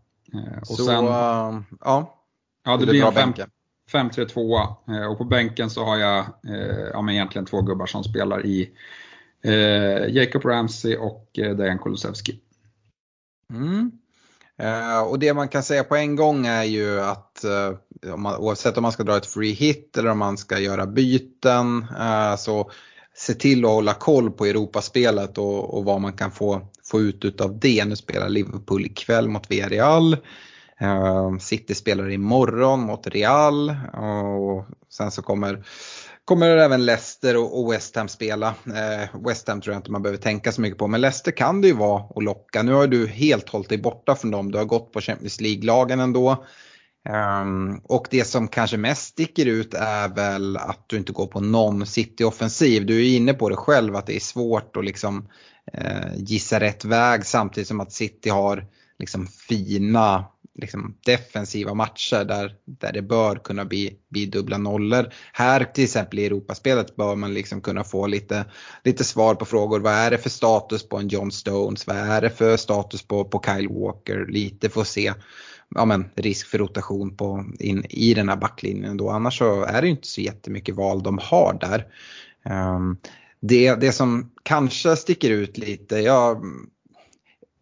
Och 0.62 0.68
så, 0.68 0.86
sen, 0.86 1.06
uh, 1.06 1.62
ja, 1.80 2.16
ja, 2.66 2.78
det 2.78 2.86
blir 2.86 3.18
en 3.18 3.34
5-3-2 3.92 5.08
och 5.10 5.18
på 5.18 5.24
bänken 5.24 5.70
så 5.70 5.84
har 5.84 5.98
jag 5.98 6.26
ja, 6.94 7.02
men 7.02 7.16
egentligen 7.16 7.46
två 7.46 7.62
gubbar 7.62 7.86
som 7.86 8.04
spelar 8.04 8.46
i 8.46 8.72
eh, 9.42 10.16
Jacob 10.16 10.46
Ramsey 10.46 10.98
och 10.98 11.30
Dejan 11.34 11.80
Kulusevski. 11.80 12.40
Mm. 13.54 13.92
Eh, 14.60 15.00
och 15.00 15.20
det 15.20 15.34
man 15.34 15.48
kan 15.48 15.64
säga 15.64 15.84
på 15.84 15.96
en 15.96 16.16
gång 16.16 16.46
är 16.46 16.64
ju 16.64 17.02
att 17.02 17.44
eh, 17.44 18.14
om 18.14 18.22
man, 18.22 18.36
oavsett 18.36 18.78
om 18.78 18.84
man 18.84 18.92
ska 18.92 19.04
dra 19.04 19.18
ett 19.18 19.26
free 19.26 19.54
hit 19.54 19.98
eller 19.98 20.10
om 20.10 20.18
man 20.18 20.38
ska 20.38 20.60
göra 20.60 20.86
byten 20.86 21.86
eh, 22.00 22.36
så 22.36 22.72
se 23.16 23.34
till 23.34 23.66
att 23.66 23.72
hålla 23.72 23.94
koll 23.94 24.32
på 24.32 24.46
Europaspelet 24.46 25.38
och, 25.38 25.78
och 25.78 25.86
vad 25.86 26.02
man 26.02 26.14
kan 26.14 26.32
få, 26.32 26.62
få 26.92 27.02
ut 27.02 27.42
av 27.42 27.60
det. 27.60 27.86
Nu 27.86 27.96
spelar 27.96 28.30
Liverpool 28.30 28.86
ikväll 28.86 29.28
mot 29.28 29.52
Villarreal. 29.52 30.18
City 31.40 31.76
spelar 31.76 32.12
imorgon 32.12 32.80
mot 32.80 33.08
Real 33.08 33.70
och 33.94 34.66
sen 34.90 35.12
så 35.12 35.22
kommer 35.22 35.64
kommer 36.28 36.58
även 36.58 36.86
Leicester 36.86 37.38
och 37.38 37.74
West 37.74 37.96
Ham 37.96 38.08
spela. 38.08 38.48
Eh, 38.48 39.22
West 39.28 39.48
Ham 39.48 39.62
tror 39.62 39.74
jag 39.74 39.80
inte 39.80 39.92
man 39.92 40.02
behöver 40.02 40.22
tänka 40.22 40.52
så 40.52 40.62
mycket 40.62 40.80
på, 40.80 40.88
men 40.88 41.02
Leicester 41.02 41.32
kan 41.32 41.62
det 41.62 41.68
ju 41.68 41.74
vara 41.74 42.04
att 42.16 42.24
locka. 42.24 42.64
Nu 42.64 42.74
har 42.74 42.88
du 42.88 43.08
helt 43.08 43.50
hållit 43.50 43.70
dig 43.70 43.78
borta 43.78 44.16
från 44.16 44.32
dem, 44.32 44.52
du 44.52 44.58
har 44.58 44.66
gått 44.66 44.92
på 44.92 45.02
Champions 45.02 45.42
League-lagen 45.42 46.00
ändå. 46.00 46.46
Um, 47.10 47.82
och 47.84 48.08
det 48.12 48.24
som 48.24 48.48
kanske 48.48 48.78
mest 48.78 49.08
sticker 49.08 49.46
ut 49.46 49.74
är 49.74 50.08
väl 50.08 50.58
att 50.58 50.84
du 50.88 50.98
inte 50.98 51.12
går 51.12 51.28
på 51.28 51.40
någon 51.40 51.86
City-offensiv. 51.86 52.86
Du 52.86 53.06
är 53.06 53.16
inne 53.16 53.34
på 53.34 53.50
det 53.50 53.56
själv 53.56 53.96
att 53.96 54.06
det 54.06 54.16
är 54.16 54.20
svårt 54.20 54.78
att 54.78 54.86
liksom, 54.86 55.30
eh, 55.74 56.16
gissa 56.16 56.60
rätt 56.60 56.86
väg 56.86 57.26
samtidigt 57.26 57.68
som 57.68 57.80
att 57.80 57.92
City 57.92 58.30
har 58.30 58.66
liksom, 59.00 59.28
fina 59.28 60.26
liksom, 60.58 60.98
defensiva 61.06 61.74
matcher 61.74 62.24
där, 62.26 62.56
där 62.66 62.94
det 62.94 63.02
bör 63.02 63.36
kunna 63.36 63.66
bli, 63.66 63.98
bli 64.10 64.26
dubbla 64.26 64.58
nollor. 64.58 65.10
Här 65.34 65.64
till 65.64 65.84
exempel 65.84 66.20
i 66.20 66.26
Europaspelet 66.26 66.96
bör 66.96 67.16
man 67.16 67.34
liksom 67.34 67.62
kunna 67.62 67.84
få 67.84 68.08
lite, 68.08 68.46
lite 68.84 69.04
svar 69.04 69.36
på 69.36 69.46
frågor. 69.46 69.80
Vad 69.80 69.94
är 69.94 70.12
det 70.12 70.18
för 70.18 70.30
status 70.30 70.90
på 70.90 70.98
en 70.98 71.08
John 71.08 71.32
Stones? 71.32 71.88
Vad 71.88 71.98
är 71.98 72.22
det 72.22 72.30
för 72.30 72.58
status 72.58 73.08
på, 73.08 73.26
på 73.26 73.42
Kyle 73.46 73.70
Walker? 73.70 74.26
Lite 74.30 74.70
få 74.70 74.84
se 74.84 75.14
ja, 75.76 75.86
men, 75.86 76.10
risk 76.16 76.48
för 76.48 76.58
rotation 76.58 77.18
på, 77.18 77.46
in, 77.60 77.86
i 77.90 78.14
den 78.14 78.30
här 78.30 78.36
backlinjen 78.36 78.98
då. 78.98 79.10
Annars 79.10 79.38
så 79.38 79.64
är 79.64 79.82
det 79.82 79.88
inte 79.88 80.08
så 80.08 80.22
jättemycket 80.22 80.76
val 80.76 81.04
de 81.04 81.20
har 81.22 81.58
där. 81.62 81.88
Um, 82.76 82.98
det, 83.40 83.76
det 83.76 83.92
som 83.92 84.32
kanske 84.44 84.96
sticker 84.96 85.30
ut 85.30 85.58
lite, 85.58 85.96
ja, 85.96 86.42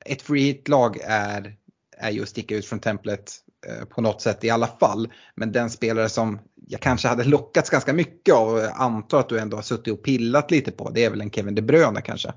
ett 0.05 0.21
free 0.21 0.43
hit-lag 0.43 0.97
är 1.03 1.55
är 1.97 2.12
ju 2.12 2.21
att 2.21 2.29
sticka 2.29 2.55
ut 2.55 2.65
från 2.65 2.79
templet 2.79 3.31
eh, 3.67 3.86
på 3.86 4.01
något 4.01 4.21
sätt 4.21 4.43
i 4.43 4.49
alla 4.49 4.67
fall. 4.67 5.08
Men 5.36 5.51
den 5.51 5.69
spelare 5.69 6.10
som 6.10 6.39
jag 6.67 6.81
kanske 6.81 7.08
hade 7.08 7.23
lockats 7.23 7.69
ganska 7.69 7.93
mycket 7.93 8.36
av 8.36 8.47
och 8.47 8.81
antar 8.81 9.19
att 9.19 9.29
du 9.29 9.39
ändå 9.39 9.58
har 9.58 9.62
suttit 9.62 9.93
och 9.93 10.03
pillat 10.03 10.51
lite 10.51 10.71
på 10.71 10.89
det 10.89 11.05
är 11.05 11.10
väl 11.10 11.21
en 11.21 11.31
Kevin 11.31 11.55
De 11.55 11.62
Bruyne 11.62 12.01
kanske? 12.01 12.34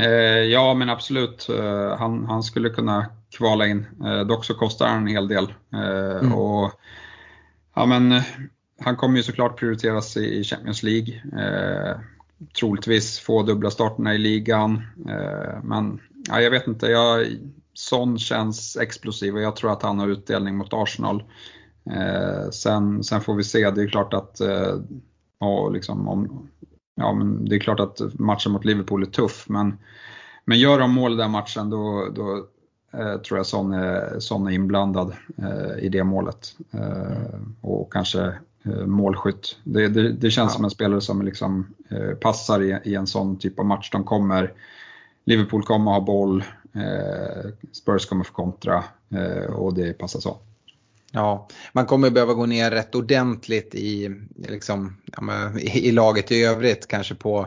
Eh, 0.00 0.08
ja 0.44 0.74
men 0.74 0.90
absolut, 0.90 1.48
eh, 1.48 1.96
han, 1.98 2.24
han 2.24 2.42
skulle 2.42 2.70
kunna 2.70 3.06
kvala 3.36 3.66
in. 3.66 3.86
dock 4.28 4.44
så 4.44 4.54
kostar 4.54 4.86
han 4.86 4.98
en 4.98 5.06
hel 5.06 5.28
del. 5.28 5.54
Mm. 5.72 6.34
och, 6.34 6.72
ja, 7.74 7.86
men, 7.86 8.22
han 8.80 8.96
kommer 8.96 9.16
ju 9.16 9.22
såklart 9.22 9.58
prioriteras 9.58 10.16
i 10.16 10.44
Champions 10.44 10.82
League. 10.82 11.22
troligtvis 12.60 13.18
få 13.18 13.42
dubbla 13.42 13.70
starterna 13.70 14.14
i 14.14 14.18
ligan. 14.18 14.82
men 15.62 16.00
ja, 16.28 16.40
jag 16.40 16.50
vet 16.50 16.66
inte, 16.66 16.86
jag, 16.86 17.26
Son 17.78 18.18
känns 18.18 18.76
explosiv 18.76 19.34
och 19.34 19.40
jag 19.40 19.56
tror 19.56 19.72
att 19.72 19.82
han 19.82 19.98
har 19.98 20.08
utdelning 20.08 20.56
mot 20.56 20.72
Arsenal. 20.72 21.22
Eh, 21.90 22.50
sen, 22.50 23.04
sen, 23.04 23.20
får 23.20 23.34
vi 23.34 23.44
se, 23.44 23.70
det 23.70 23.82
är 23.82 23.88
klart 23.88 24.14
att 24.14 24.40
eh, 24.40 24.74
ja, 25.40 25.68
liksom 25.68 26.08
om, 26.08 26.48
ja, 26.94 27.12
men 27.12 27.44
det 27.44 27.56
är 27.56 27.60
klart 27.60 27.80
att 27.80 28.00
matchen 28.14 28.52
mot 28.52 28.64
Liverpool 28.64 29.02
är 29.02 29.06
tuff 29.06 29.48
men, 29.48 29.78
men 30.44 30.58
gör 30.58 30.78
de 30.78 30.92
mål 30.92 31.12
i 31.12 31.16
den 31.16 31.30
matchen 31.30 31.70
då, 31.70 32.08
då 32.14 32.46
eh, 32.98 33.16
tror 33.16 33.38
jag 33.38 33.46
Son 33.46 33.72
är, 33.72 34.20
Son 34.20 34.46
är 34.46 34.50
inblandad 34.50 35.12
eh, 35.36 35.84
i 35.84 35.88
det 35.88 36.04
målet. 36.04 36.56
Eh, 36.70 37.40
och 37.60 37.92
kanske 37.92 38.24
eh, 38.62 38.86
målskytt. 38.86 39.56
Det, 39.64 39.88
det, 39.88 40.12
det 40.12 40.30
känns 40.30 40.52
ja. 40.52 40.56
som 40.56 40.64
en 40.64 40.70
spelare 40.70 41.00
som 41.00 41.22
liksom, 41.22 41.66
passar 42.20 42.62
i, 42.62 42.78
i 42.84 42.94
en 42.94 43.06
sån 43.06 43.38
typ 43.38 43.58
av 43.58 43.66
match. 43.66 43.90
De 43.90 44.04
kommer, 44.04 44.52
Liverpool 45.24 45.62
kommer 45.62 45.90
ha 45.90 46.00
boll, 46.00 46.44
Eh, 46.80 47.50
Spurs 47.72 48.06
kommer 48.06 48.24
få 48.24 48.32
kontra 48.32 48.84
eh, 49.14 49.52
och 49.54 49.74
det 49.74 49.92
passar 49.92 50.20
så. 50.20 50.38
Ja, 51.12 51.48
man 51.72 51.86
kommer 51.86 52.10
behöva 52.10 52.34
gå 52.34 52.46
ner 52.46 52.70
rätt 52.70 52.94
ordentligt 52.94 53.74
i, 53.74 54.10
liksom, 54.48 54.96
ja, 55.16 55.58
i 55.58 55.92
laget 55.92 56.32
i 56.32 56.44
övrigt 56.44 56.88
kanske 56.88 57.14
på 57.14 57.46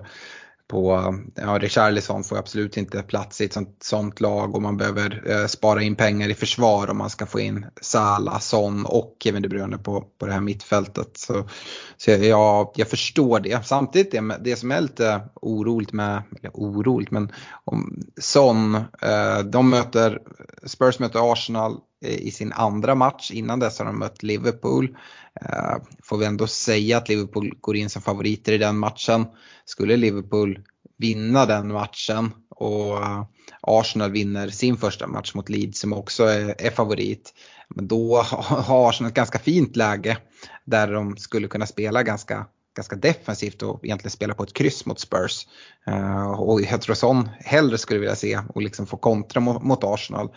på, 0.72 1.16
ja 1.36 1.58
Richarlison 1.60 2.24
får 2.24 2.38
absolut 2.38 2.78
inte 2.78 3.04
plats 3.04 3.42
i 3.42 3.46
ett 3.46 3.54
sånt, 3.54 3.78
sånt 3.84 4.22
lag 4.22 4.56
och 4.56 4.62
man 4.62 4.78
behöver 4.78 5.24
eh, 5.32 5.48
spara 5.48 5.82
in 5.82 5.96
pengar 5.96 6.30
i 6.30 6.34
försvar 6.34 6.90
om 6.90 6.98
man 6.98 7.10
ska 7.10 7.26
få 7.26 7.40
in 7.40 7.66
Salah, 7.82 8.40
Son 8.40 8.86
och 8.86 9.18
Kevin 9.24 9.42
De 9.42 9.50
Bruyne 9.50 9.78
på, 9.78 10.02
på 10.20 10.26
det 10.26 10.34
här 10.34 10.42
mittfältet. 10.42 11.18
Så, 11.18 11.50
så 11.98 12.12
jag, 12.12 12.72
jag 12.76 12.88
förstår 12.88 13.40
det. 13.40 13.66
Samtidigt 13.66 14.12
det, 14.12 14.38
det 14.44 14.56
som 14.56 14.72
är 14.72 14.82
lite 14.82 15.22
oroligt 15.42 15.94
med, 15.94 16.24
eller 16.40 16.52
oroligt 16.54 17.12
men 17.12 17.32
om 17.66 18.02
Son, 18.22 18.76
eh, 18.76 19.40
de 19.46 19.70
möter, 19.70 20.20
Spurs 20.66 21.00
möter 21.00 21.32
Arsenal 21.32 21.78
Eh, 22.02 22.16
i 22.16 22.32
sin 22.32 22.54
andra 22.54 22.96
match. 22.96 23.32
Innan 23.32 23.60
dess 23.60 23.80
har 23.80 23.86
de 23.86 24.00
mött 24.00 24.24
Liverpool. 24.24 24.98
Eh, 25.42 25.76
får 26.04 26.18
vi 26.18 26.26
ändå 26.26 26.48
säga 26.48 26.98
att 26.98 27.10
Liverpool 27.10 27.54
går 27.62 27.76
in 27.76 27.90
som 27.90 28.02
favoriter 28.02 28.52
i 28.52 28.58
den 28.58 28.78
matchen. 28.78 29.26
Skulle 29.66 29.98
Liverpool 29.98 30.60
vinna 30.98 31.46
den 31.46 31.68
matchen 31.68 32.32
och 32.50 32.98
eh, 32.98 33.26
Arsenal 33.62 34.12
vinner 34.12 34.50
sin 34.50 34.78
första 34.78 35.08
match 35.08 35.34
mot 35.34 35.50
Leeds 35.50 35.80
som 35.80 35.94
också 35.94 36.24
är, 36.24 36.56
är 36.58 36.72
favorit. 36.72 37.34
Men 37.70 37.88
då 37.88 38.22
har 38.22 38.90
Arsenal 38.90 39.10
ett 39.10 39.16
ganska 39.16 39.40
fint 39.40 39.76
läge 39.76 40.18
där 40.66 40.94
de 40.94 41.18
skulle 41.18 41.48
kunna 41.48 41.66
spela 41.66 42.04
ganska 42.04 42.46
ganska 42.76 42.96
defensivt 42.96 43.64
och 43.64 43.86
egentligen 43.86 44.12
spela 44.12 44.34
på 44.34 44.44
ett 44.44 44.54
kryss 44.54 44.86
mot 44.86 45.00
Spurs. 45.00 45.48
Uh, 45.88 46.32
och 46.32 46.62
jag 46.62 46.82
tror 46.82 46.96
sån 46.96 47.30
hellre 47.40 47.78
skulle 47.78 48.00
vilja 48.00 48.16
se 48.16 48.40
och 48.50 48.62
liksom 48.62 48.88
få 48.88 48.98
kontra 48.98 49.40
mot, 49.40 49.64
mot 49.64 49.84
Arsenal. 49.84 50.30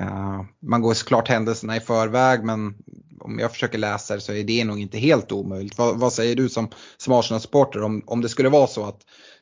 Uh, 0.00 0.42
man 0.62 0.82
går 0.82 0.94
såklart 0.94 1.28
händelserna 1.28 1.76
i 1.76 1.80
förväg 1.80 2.44
men 2.44 2.74
om 3.20 3.38
jag 3.38 3.52
försöker 3.52 3.78
läsa 3.78 4.14
det 4.14 4.20
så 4.20 4.32
är 4.32 4.44
det 4.44 4.64
nog 4.64 4.80
inte 4.80 4.98
helt 4.98 5.32
omöjligt. 5.32 5.78
Vad, 5.78 5.98
vad 5.98 6.12
säger 6.12 6.36
du 6.36 6.48
som, 6.48 6.70
som 6.96 7.12
Arsenal-supporter 7.12 7.82
om, 7.82 8.02
om 8.06 8.20
det 8.20 8.28
skulle 8.28 8.48
vara 8.48 8.66
så 8.66 8.84
att 8.84 9.00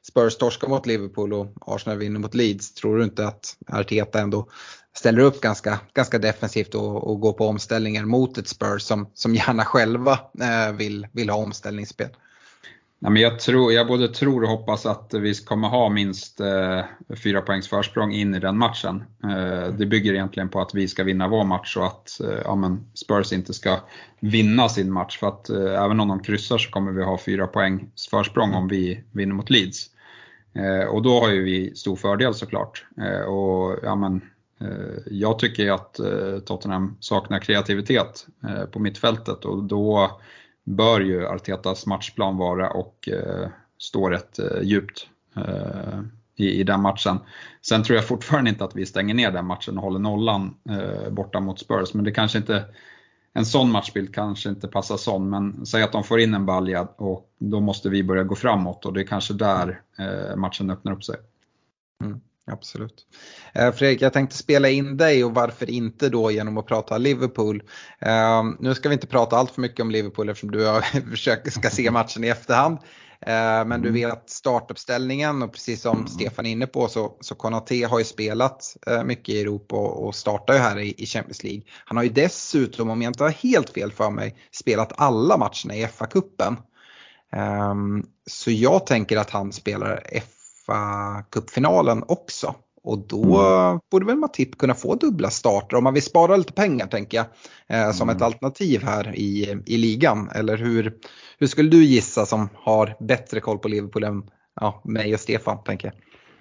Spurs 0.09 0.37
torskar 0.37 0.69
mot 0.69 0.87
Liverpool 0.87 1.33
och 1.33 1.47
Arsenal 1.61 1.99
vinner 1.99 2.21
mot 2.21 2.35
Leeds? 2.35 2.75
Tror 2.75 2.99
du 2.99 3.05
inte 3.05 3.27
att 3.27 3.57
Arteta 3.69 4.21
ändå 4.21 4.49
ställer 4.97 5.23
upp 5.23 5.41
ganska, 5.41 5.81
ganska 5.95 6.19
defensivt 6.19 6.75
och, 6.75 7.11
och 7.11 7.21
går 7.21 7.33
på 7.33 7.47
omställningar 7.47 8.05
mot 8.05 8.39
ett 8.39 8.49
Spurs 8.49 8.83
som, 8.83 9.11
som 9.15 9.35
gärna 9.35 9.65
själva 9.65 10.19
eh, 10.41 10.73
vill, 10.73 11.07
vill 11.13 11.31
ha 11.31 11.37
omställningsspel? 11.37 12.11
Ja, 12.99 13.11
men 13.11 13.23
jag, 13.23 13.39
tror, 13.39 13.73
jag 13.73 13.87
både 13.87 14.09
tror 14.09 14.43
och 14.43 14.49
hoppas 14.49 14.87
att 14.87 15.15
vi 15.15 15.35
kommer 15.35 15.69
ha 15.69 15.89
minst 15.89 16.41
eh, 16.41 16.81
fyra 17.23 17.41
poängs 17.41 17.69
försprång 17.69 18.13
in 18.13 18.35
i 18.35 18.39
den 18.39 18.59
matchen. 18.59 19.05
Eh, 19.25 19.75
det 19.79 19.87
bygger 19.87 20.15
egentligen 20.15 20.49
på 20.49 20.61
att 20.61 20.75
vi 20.75 20.89
ska 20.89 21.05
vinna 21.05 21.29
vår 21.29 21.45
match 21.45 21.77
och 21.77 21.87
att 21.87 22.21
eh, 22.21 22.41
ja, 22.45 22.55
men 22.55 22.91
Spurs 22.95 23.33
inte 23.33 23.55
ska 23.55 23.81
vinna 24.21 24.69
sin 24.69 24.93
match. 24.93 25.19
För 25.19 25.29
att 25.29 25.49
eh, 25.49 25.85
även 25.85 26.01
om 26.01 26.09
de 26.09 26.23
kryssar 26.23 26.59
så 26.59 26.71
kommer 26.71 26.93
vi 26.93 27.03
ha 27.03 27.19
fyra 27.19 27.47
poängs 27.47 28.09
försprång 28.11 28.55
om 28.55 28.69
vi 28.69 29.05
vinner 29.13 29.35
mot 29.35 29.51
Leeds. 29.51 29.87
Eh, 30.55 30.89
och 30.89 31.03
då 31.03 31.21
har 31.21 31.31
ju 31.31 31.43
vi 31.43 31.75
stor 31.75 31.97
fördel 31.97 32.35
såklart. 32.35 32.85
Eh, 33.01 33.21
och, 33.21 33.79
ja, 33.83 33.95
men, 33.95 34.21
eh, 34.61 34.97
jag 35.07 35.39
tycker 35.39 35.71
att 35.71 35.99
eh, 35.99 36.39
Tottenham 36.45 36.97
saknar 37.01 37.39
kreativitet 37.39 38.27
eh, 38.49 38.65
på 38.65 38.79
mittfältet 38.79 39.45
och 39.45 39.65
då 39.65 40.11
bör 40.67 41.01
ju 41.01 41.27
Artetas 41.27 41.87
matchplan 41.87 42.37
vara 42.37 42.71
och 42.71 43.09
eh, 43.09 43.49
stå 43.79 44.11
rätt 44.11 44.39
eh, 44.39 44.63
djupt 44.63 45.09
eh, 45.37 46.01
i, 46.37 46.61
i 46.61 46.65
den 46.65 46.83
matchen. 46.83 47.19
Sen 47.63 47.83
tror 47.83 47.97
jag 47.97 48.09
fortfarande 48.09 48.51
inte 48.51 48.65
att 48.65 48.77
vi 48.77 48.87
stänger 48.87 49.15
ner 49.15 49.31
den 49.31 49.47
matchen 49.47 49.79
och 49.79 49.85
håller 49.85 49.99
nollan 49.99 50.55
eh, 50.71 51.11
borta 51.11 51.41
mot 51.41 51.59
Spurs, 51.59 51.95
men 51.95 52.05
det 52.05 52.11
kanske 52.11 52.39
inte 52.39 52.65
en 53.33 53.47
sån 53.47 53.71
matchbild 53.71 54.15
kanske 54.15 54.49
inte 54.49 54.69
passar 54.69 54.97
sån, 54.97 55.31
men 55.31 55.67
säg 55.67 55.83
att 55.83 55.93
de 55.93 56.05
får 56.05 56.21
in 56.21 56.35
en 56.35 56.47
balja 56.47 56.89
och 56.97 57.31
då 57.39 57.61
måste 57.61 57.89
vi 57.89 58.03
börja 58.03 58.25
gå 58.25 58.35
framåt 58.35 58.87
och 58.87 58.93
det 58.93 59.01
är 59.01 59.07
kanske 59.07 59.35
där 59.35 59.81
eh, 59.99 60.37
matchen 60.37 60.71
öppnar 60.71 60.93
upp 60.93 61.05
sig. 61.05 61.17
Mm. 62.05 62.21
Absolut. 62.51 63.07
Eh, 63.55 63.73
Fredrik, 63.73 64.03
jag 64.03 64.13
tänkte 64.13 64.37
spela 64.37 64.69
in 64.69 64.97
dig 64.97 65.25
och 65.25 65.35
varför 65.35 65.71
inte 65.71 66.09
då 66.09 66.31
genom 66.31 66.59
att 66.59 66.67
prata 66.67 66.99
Liverpool. 66.99 67.63
Eh, 68.01 68.45
nu 68.61 68.75
ska 68.75 68.89
vi 68.89 68.93
inte 68.93 69.07
prata 69.07 69.37
allt 69.37 69.51
för 69.51 69.61
mycket 69.61 69.81
om 69.81 69.91
Liverpool 69.91 70.29
eftersom 70.29 70.51
du 70.51 70.67
har 70.67 70.81
försökt, 71.11 71.53
ska 71.53 71.71
se 71.71 71.91
matchen 71.91 72.25
i 72.25 72.29
efterhand. 72.29 72.79
Eh, 73.21 73.65
men 73.65 73.83
du 73.83 73.89
mm. 73.89 73.93
vet 73.93 74.31
startuppställningen 74.31 75.43
och 75.43 75.53
precis 75.53 75.83
som 75.83 75.97
mm. 75.97 76.09
Stefan 76.09 76.47
är 76.47 76.51
inne 76.51 76.67
på 76.67 76.89
så, 76.89 77.17
så 77.21 77.35
Konate 77.35 77.87
har 77.87 77.99
ju 77.99 78.05
spelat 78.05 78.77
mycket 79.05 79.29
i 79.29 79.41
Europa 79.41 79.77
och, 79.77 80.07
och 80.07 80.15
startar 80.15 80.55
ju 80.55 80.61
här 80.61 80.79
i, 80.79 80.95
i 80.99 81.07
Champions 81.07 81.45
League. 81.45 81.63
Han 81.85 81.97
har 81.97 82.05
ju 82.05 82.11
dessutom, 82.11 82.91
om 82.91 83.03
jag 83.03 83.11
inte 83.11 83.23
har 83.25 83.31
helt 83.31 83.71
fel 83.71 83.93
för 83.93 84.11
mig, 84.11 84.37
spelat 84.53 84.93
alla 84.97 85.37
matcherna 85.37 85.75
i 85.75 85.87
FA-cupen. 85.87 86.57
Så 88.27 88.51
jag 88.51 88.87
tänker 88.87 89.17
att 89.17 89.31
han 89.31 89.53
spelar 89.53 90.03
Uefa-cupfinalen 90.67 92.03
också. 92.09 92.55
Och 92.83 92.99
då 92.99 93.41
mm. 93.41 93.81
borde 93.91 94.07
väl 94.07 94.17
Matip 94.17 94.59
kunna 94.59 94.75
få 94.75 94.95
dubbla 94.95 95.31
starter 95.31 95.77
om 95.77 95.85
man 95.85 95.95
vill 95.95 96.03
spara 96.03 96.37
lite 96.37 96.53
pengar 96.53 96.87
tänker 96.87 97.17
jag. 97.17 97.27
Eh, 97.69 97.93
som 97.93 98.09
mm. 98.09 98.17
ett 98.17 98.23
alternativ 98.23 98.83
här 98.83 99.17
i, 99.17 99.63
i 99.67 99.77
ligan. 99.77 100.31
Eller 100.35 100.57
hur, 100.57 100.95
hur 101.39 101.47
skulle 101.47 101.71
du 101.71 101.85
gissa 101.85 102.27
som 102.27 102.49
har 102.55 102.97
bättre 103.01 103.41
koll 103.41 103.59
på 103.59 103.69
Liverpool 103.69 104.05
än 104.05 104.23
ja, 104.61 104.83
mig 104.85 105.15
och 105.15 105.21
Stefan 105.21 105.59
tänker 105.65 105.89
jag? 105.89 105.95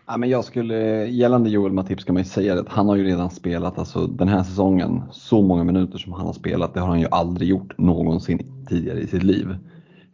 Ja, 0.08 0.18
men 0.18 0.30
jag 0.30 0.46
skulle, 0.46 1.08
gällande 1.08 1.50
Joel 1.50 1.74
Matip 1.74 2.02
ska 2.02 2.14
man 2.14 2.22
ju 2.22 2.30
säga 2.30 2.60
att 2.60 2.70
han 2.70 2.88
har 2.88 2.96
ju 2.96 3.04
redan 3.04 3.30
spelat 3.30 3.80
alltså, 3.80 4.08
den 4.08 4.28
här 4.28 4.44
säsongen 4.44 5.04
så 5.12 5.42
många 5.42 5.64
minuter 5.64 5.98
som 5.98 6.14
han 6.14 6.26
har 6.26 6.34
spelat. 6.34 6.74
Det 6.74 6.80
har 6.80 6.88
han 6.88 7.00
ju 7.00 7.08
aldrig 7.12 7.50
gjort 7.50 7.78
någonsin 7.78 8.66
tidigare 8.70 9.00
i 9.00 9.08
sitt 9.08 9.24
liv. 9.24 9.58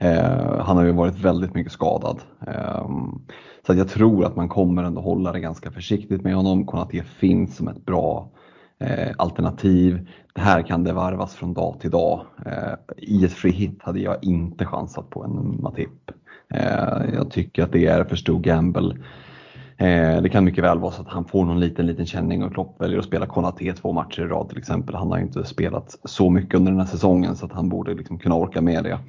Eh, 0.02 0.60
han 0.60 0.78
har 0.78 0.84
ju 0.84 0.92
varit 0.92 1.20
väldigt 1.20 1.54
mycket 1.54 1.74
skadad. 1.74 2.20
Eh, 2.48 2.88
så 3.68 3.74
jag 3.74 3.90
tror 3.90 4.26
att 4.26 4.36
man 4.36 4.50
kommer 4.50 4.84
ändå 4.84 5.02
hålla 5.02 5.32
det 5.32 5.40
ganska 5.40 5.72
försiktigt 5.72 6.24
med 6.24 6.36
honom. 6.36 6.66
Konate 6.66 7.04
finns 7.04 7.56
som 7.56 7.68
ett 7.68 7.86
bra 7.86 8.30
eh, 8.80 9.12
alternativ. 9.18 10.08
Det 10.34 10.42
här 10.42 10.62
kan 10.62 10.84
det 10.84 10.94
varvas 10.94 11.36
från 11.36 11.54
dag 11.54 11.80
till 11.80 11.92
dag. 11.92 12.26
Eh, 12.46 12.74
I 12.98 13.26
ett 13.26 13.34
free 13.34 13.52
hit 13.52 13.80
hade 13.82 14.00
jag 14.00 14.24
inte 14.24 14.66
chansat 14.66 15.10
på 15.10 15.24
en 15.24 15.62
Matip. 15.62 16.12
Eh, 16.54 17.14
jag 17.14 17.32
tycker 17.32 17.64
att 17.64 17.72
det 17.72 17.86
är 17.86 18.04
för 18.04 18.16
stor 18.16 18.40
gamble. 18.40 18.96
Eh, 19.78 20.22
det 20.22 20.30
kan 20.30 20.46
mycket 20.46 20.64
väl 20.64 20.80
vara 20.80 20.92
så 20.92 21.02
att 21.02 21.08
han 21.08 21.26
får 21.26 21.46
någon 21.46 21.60
liten, 21.60 21.86
liten 21.88 22.06
känning 22.06 22.44
och 22.44 22.54
Klopp 22.54 22.82
väljer 22.82 23.00
att 23.00 23.06
spela 23.06 23.26
Konate 23.26 23.74
två 23.74 23.92
matcher 23.92 24.22
i 24.22 24.28
rad 24.28 24.50
till 24.50 24.58
exempel. 24.58 24.96
Han 24.96 25.12
har 25.12 25.20
inte 25.20 25.44
spelat 25.44 26.00
så 26.04 26.30
mycket 26.30 26.56
under 26.56 26.72
den 26.72 26.80
här 26.80 26.88
säsongen 26.88 27.36
så 27.36 27.46
att 27.46 27.52
han 27.52 27.70
borde 27.70 27.94
liksom 27.94 28.20
kunna 28.20 28.36
orka 28.36 28.62
med 28.62 28.84
det. 28.84 29.00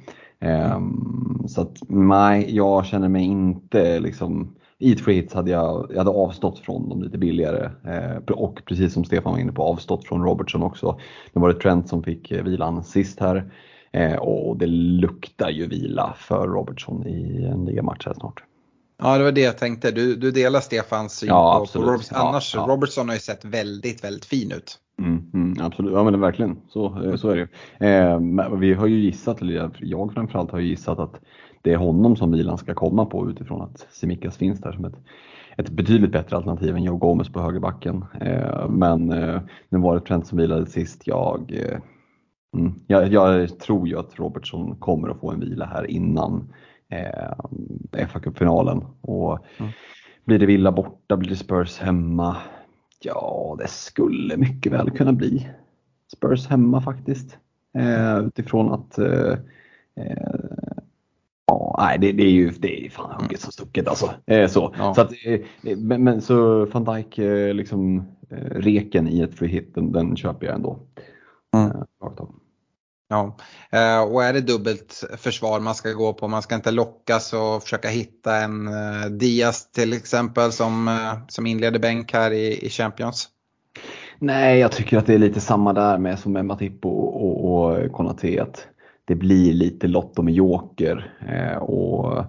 Um, 0.43 1.45
så 1.47 1.61
att 1.61 1.77
nej, 1.87 2.55
jag 2.55 2.85
känner 2.85 3.09
mig 3.09 3.23
inte 3.23 3.99
liksom 3.99 4.55
free 5.03 5.15
hits 5.15 5.33
hade 5.33 5.51
jag, 5.51 5.87
jag 5.89 5.97
hade 5.97 6.09
avstått 6.09 6.59
från 6.59 6.89
dem 6.89 7.03
lite 7.03 7.17
billigare 7.17 7.69
eh, 7.85 8.15
och 8.17 8.61
precis 8.65 8.93
som 8.93 9.05
Stefan 9.05 9.31
var 9.31 9.39
inne 9.39 9.51
på 9.51 9.63
avstått 9.63 10.07
från 10.07 10.23
Robertson 10.23 10.63
också. 10.63 10.99
Nu 11.33 11.41
var 11.41 11.53
det 11.53 11.59
Trent 11.59 11.89
som 11.89 12.03
fick 12.03 12.31
eh, 12.31 12.43
vilan 12.43 12.83
sist 12.83 13.19
här 13.19 13.51
eh, 13.91 14.15
och 14.15 14.57
det 14.57 14.67
luktar 14.67 15.49
ju 15.49 15.67
vila 15.67 16.15
för 16.17 16.47
Robertson 16.47 17.07
i 17.07 17.43
en 17.43 17.65
ligamatch 17.65 18.05
här 18.05 18.13
snart. 18.13 18.43
Ja, 19.01 19.17
det 19.17 19.23
var 19.23 19.31
det 19.31 19.41
jag 19.41 19.57
tänkte. 19.57 19.91
Du, 19.91 20.15
du 20.15 20.31
delar 20.31 20.59
Stefans 20.59 21.17
syn 21.17 21.29
ja, 21.29 21.65
på, 21.73 21.79
på 21.79 21.85
Robertson. 21.85 22.17
Annars, 22.17 22.55
ja, 22.55 22.61
ja. 22.67 22.73
Robertson 22.73 23.07
har 23.07 23.15
ju 23.15 23.21
sett 23.21 23.45
väldigt, 23.45 24.03
väldigt 24.03 24.25
fin 24.25 24.51
ut. 24.51 24.79
Mm, 24.99 25.31
mm, 25.33 25.53
absolut, 25.61 25.93
ja 25.93 26.03
men 26.03 26.19
verkligen. 26.19 26.57
Så, 26.67 27.03
eh, 27.03 27.15
så 27.15 27.29
är 27.29 27.35
det 27.35 27.41
ju. 27.41 27.47
Eh, 27.87 28.57
vi 28.57 28.73
har 28.73 28.87
ju 28.87 28.99
gissat, 28.99 29.41
eller 29.41 29.71
jag 29.79 30.13
framförallt 30.13 30.51
har 30.51 30.59
ju 30.59 30.67
gissat 30.67 30.99
att 30.99 31.19
det 31.61 31.73
är 31.73 31.77
honom 31.77 32.15
som 32.15 32.31
Milan 32.31 32.57
ska 32.57 32.73
komma 32.73 33.05
på 33.05 33.29
utifrån 33.29 33.61
att 33.61 33.87
Simikas 33.91 34.37
finns 34.37 34.61
där 34.61 34.71
som 34.71 34.85
ett, 34.85 34.95
ett 35.57 35.69
betydligt 35.69 36.11
bättre 36.11 36.35
alternativ 36.35 36.75
än 36.75 36.83
Joe 36.83 36.97
Gomez 36.97 37.29
på 37.29 37.41
högerbacken. 37.41 38.05
Eh, 38.21 38.69
men 38.69 39.11
eh, 39.11 39.41
nu 39.69 39.79
var 39.79 39.95
det 39.95 40.01
Trent 40.01 40.27
som 40.27 40.37
vilade 40.37 40.65
sist. 40.65 41.07
Jag, 41.07 41.51
eh, 41.51 41.79
mm, 42.57 42.73
jag, 42.87 43.07
jag, 43.13 43.59
tror 43.59 43.87
ju 43.87 43.99
att 43.99 44.19
Robertson 44.19 44.75
kommer 44.75 45.09
att 45.09 45.19
få 45.19 45.31
en 45.31 45.39
vila 45.39 45.65
här 45.65 45.91
innan 45.91 46.53
eh, 46.89 48.07
fa 48.07 48.19
Cup-finalen. 48.19 48.85
Och 49.01 49.39
mm. 49.57 49.71
Blir 50.25 50.39
det 50.39 50.45
Villa 50.45 50.71
borta, 50.71 51.17
blir 51.17 51.29
det 51.29 51.35
Spurs 51.35 51.79
hemma? 51.79 52.35
Ja, 53.05 53.55
det 53.59 53.67
skulle 53.67 54.37
mycket 54.37 54.71
väl 54.71 54.91
kunna 54.91 55.13
bli 55.13 55.49
Spurs 56.13 56.47
hemma 56.47 56.81
faktiskt. 56.81 57.37
Eh, 57.77 58.17
utifrån 58.17 58.73
att 58.73 58.97
eh, 58.97 59.37
eh 59.95 60.53
Ja, 61.45 61.75
nej, 61.79 61.97
det, 61.99 62.11
det, 62.11 62.23
är 62.23 62.31
ju 62.31 62.49
det 62.49 62.85
är 62.85 62.89
fan 62.89 63.21
hugget 63.21 63.41
som 63.41 63.51
stucket 63.51 63.87
alltså. 63.87 64.13
Eh, 64.25 64.47
så. 64.47 64.73
Ja. 64.77 64.93
Så 64.93 65.01
att, 65.01 65.11
eh, 65.25 65.39
men, 65.77 66.03
men, 66.03 66.21
så 66.21 66.65
van 66.65 66.83
Dijk, 66.83 67.17
eh, 67.17 67.53
liksom 67.53 68.03
reken 68.51 69.07
i 69.07 69.21
ett 69.21 69.33
free 69.33 69.49
hit, 69.49 69.75
den, 69.75 69.91
den 69.91 70.15
köper 70.15 70.45
jag 70.45 70.55
ändå. 70.55 70.79
Mm. 71.53 71.71
Eh, 71.71 71.83
ja, 73.13 73.35
eh, 73.71 74.01
och 74.01 74.23
är 74.23 74.33
det 74.33 74.41
dubbelt 74.41 75.03
försvar 75.17 75.59
man 75.59 75.75
ska 75.75 75.91
gå 75.91 76.13
på, 76.13 76.27
man 76.27 76.41
ska 76.41 76.55
inte 76.55 76.71
lockas 76.71 77.33
och 77.33 77.63
försöka 77.63 77.89
hitta 77.89 78.35
en 78.35 78.67
eh, 78.67 79.05
Diaz 79.09 79.71
till 79.71 79.93
exempel 79.93 80.51
som, 80.51 80.87
eh, 80.87 81.13
som 81.27 81.47
inleder 81.47 81.79
bänk 81.79 82.13
här 82.13 82.31
i, 82.31 82.65
i 82.65 82.69
Champions? 82.69 83.29
Nej, 84.19 84.59
jag 84.59 84.71
tycker 84.71 84.97
att 84.97 85.05
det 85.05 85.13
är 85.13 85.19
lite 85.19 85.41
samma 85.41 85.73
där 85.73 85.97
med 85.97 86.19
som 86.19 86.33
med 86.33 86.45
Matip 86.45 86.85
och, 86.85 87.25
och, 87.25 87.65
och 87.65 87.91
Konate 87.91 88.45
det 89.05 89.15
blir 89.15 89.53
lite 89.53 89.87
Lotto 89.87 90.21
med 90.21 90.33
Joker. 90.33 91.13
Eh, 91.27 91.57
och 91.57 92.25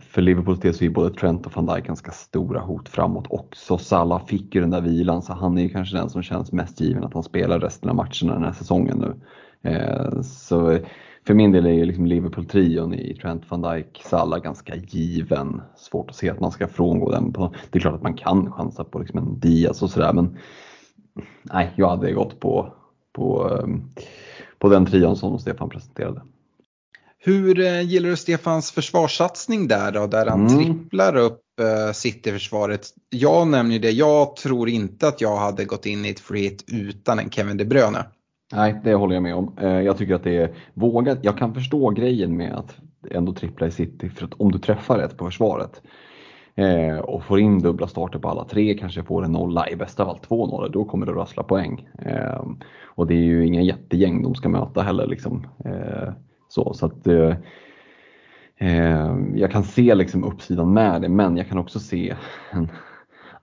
för 0.00 0.22
Liverpools 0.22 0.60
del 0.60 0.74
så 0.74 0.84
är 0.84 0.90
både 0.90 1.14
Trent 1.14 1.46
och 1.46 1.56
van 1.56 1.66
Dijk 1.66 1.86
ganska 1.86 2.10
stora 2.10 2.60
hot 2.60 2.88
framåt 2.88 3.26
också. 3.30 3.78
Salah 3.78 4.26
fick 4.26 4.54
ju 4.54 4.60
den 4.60 4.70
där 4.70 4.80
vilan 4.80 5.22
så 5.22 5.32
han 5.32 5.58
är 5.58 5.62
ju 5.62 5.68
kanske 5.68 5.96
den 5.96 6.10
som 6.10 6.22
känns 6.22 6.52
mest 6.52 6.80
given 6.80 7.04
att 7.04 7.14
han 7.14 7.22
spelar 7.22 7.60
resten 7.60 7.90
av 7.90 7.96
matcherna 7.96 8.34
den 8.34 8.44
här 8.44 8.52
säsongen 8.52 8.98
nu. 8.98 9.14
Eh, 9.62 10.22
så 10.22 10.78
för 11.26 11.34
min 11.34 11.52
del 11.52 11.66
är 11.66 11.70
ju 11.70 11.84
liksom 11.84 12.06
Liverpool-trion 12.06 12.94
i 12.94 13.14
Trent, 13.14 13.50
van 13.50 13.62
Dijk, 13.62 14.02
Salah 14.04 14.38
ganska 14.38 14.74
given. 14.76 15.62
Svårt 15.76 16.10
att 16.10 16.16
se 16.16 16.30
att 16.30 16.40
man 16.40 16.52
ska 16.52 16.68
frångå 16.68 17.10
den. 17.10 17.32
På, 17.32 17.54
det 17.70 17.78
är 17.78 17.80
klart 17.80 17.94
att 17.94 18.02
man 18.02 18.16
kan 18.16 18.52
chansa 18.52 18.84
på 18.84 18.98
liksom 18.98 19.18
en 19.18 19.40
Diaz 19.40 19.82
och 19.82 19.90
sådär 19.90 20.12
men 20.12 20.38
nej, 21.42 21.72
jag 21.76 21.88
hade 21.88 22.12
gått 22.12 22.40
på, 22.40 22.74
på 23.12 23.48
um, 23.48 23.90
på 24.58 24.68
den 24.68 24.86
trion 24.86 25.16
som 25.16 25.38
Stefan 25.38 25.68
presenterade. 25.68 26.22
Hur 27.18 27.60
eh, 27.60 27.82
gillar 27.82 28.10
du 28.10 28.16
Stefans 28.16 28.70
försvarssatsning 28.70 29.68
där 29.68 29.92
då, 29.92 30.06
där 30.06 30.26
han 30.26 30.46
mm. 30.46 30.64
tripplar 30.64 31.16
upp 31.16 31.42
eh, 31.60 31.92
City-försvaret? 31.92 32.88
Jag 33.10 33.48
nämner 33.48 33.78
det, 33.78 33.90
jag 33.90 34.36
tror 34.36 34.68
inte 34.68 35.08
att 35.08 35.20
jag 35.20 35.36
hade 35.36 35.64
gått 35.64 35.86
in 35.86 36.04
i 36.04 36.08
ett 36.08 36.20
free 36.20 36.42
hit 36.42 36.64
utan 36.66 37.18
en 37.18 37.30
Kevin 37.30 37.56
De 37.56 37.64
Bruyne. 37.64 38.04
Nej, 38.52 38.80
det 38.84 38.94
håller 38.94 39.14
jag 39.14 39.22
med 39.22 39.34
om. 39.34 39.52
Eh, 39.60 39.80
jag 39.80 39.98
tycker 39.98 40.14
att 40.14 40.24
det 40.24 40.36
är 40.36 40.54
vågat. 40.74 41.18
Jag 41.22 41.38
kan 41.38 41.54
förstå 41.54 41.90
grejen 41.90 42.36
med 42.36 42.54
att 42.54 42.76
ändå 43.10 43.32
trippla 43.32 43.66
i 43.66 43.70
city. 43.70 44.08
För 44.08 44.24
att 44.24 44.34
om 44.34 44.52
du 44.52 44.58
träffar 44.58 44.98
rätt 44.98 45.16
på 45.16 45.24
försvaret 45.24 45.82
eh, 46.54 46.98
och 46.98 47.24
får 47.24 47.40
in 47.40 47.58
dubbla 47.58 47.86
starter 47.86 48.18
på 48.18 48.28
alla 48.28 48.44
tre, 48.44 48.74
kanske 48.74 49.02
får 49.02 49.24
en 49.24 49.32
nolla, 49.32 49.68
i 49.68 49.76
bästa 49.76 50.04
fall 50.04 50.18
två 50.18 50.46
nollor, 50.46 50.68
då 50.68 50.84
kommer 50.84 51.06
det 51.06 51.12
rassla 51.12 51.42
poäng. 51.42 51.88
Eh, 51.98 52.46
och 52.84 53.06
det 53.06 53.14
är 53.14 53.24
ju 53.24 53.46
inga 53.46 53.62
jättegäng 53.62 54.22
de 54.22 54.34
ska 54.34 54.48
möta 54.48 54.82
heller. 54.82 55.06
Liksom. 55.06 55.46
Så, 56.48 56.74
så 56.74 56.86
att, 56.86 57.06
jag 59.34 59.50
kan 59.50 59.64
se 59.64 59.94
liksom 59.94 60.24
uppsidan 60.24 60.72
med 60.72 61.02
det, 61.02 61.08
men 61.08 61.36
jag 61.36 61.48
kan 61.48 61.58
också 61.58 61.80
se 61.80 62.14
en 62.50 62.68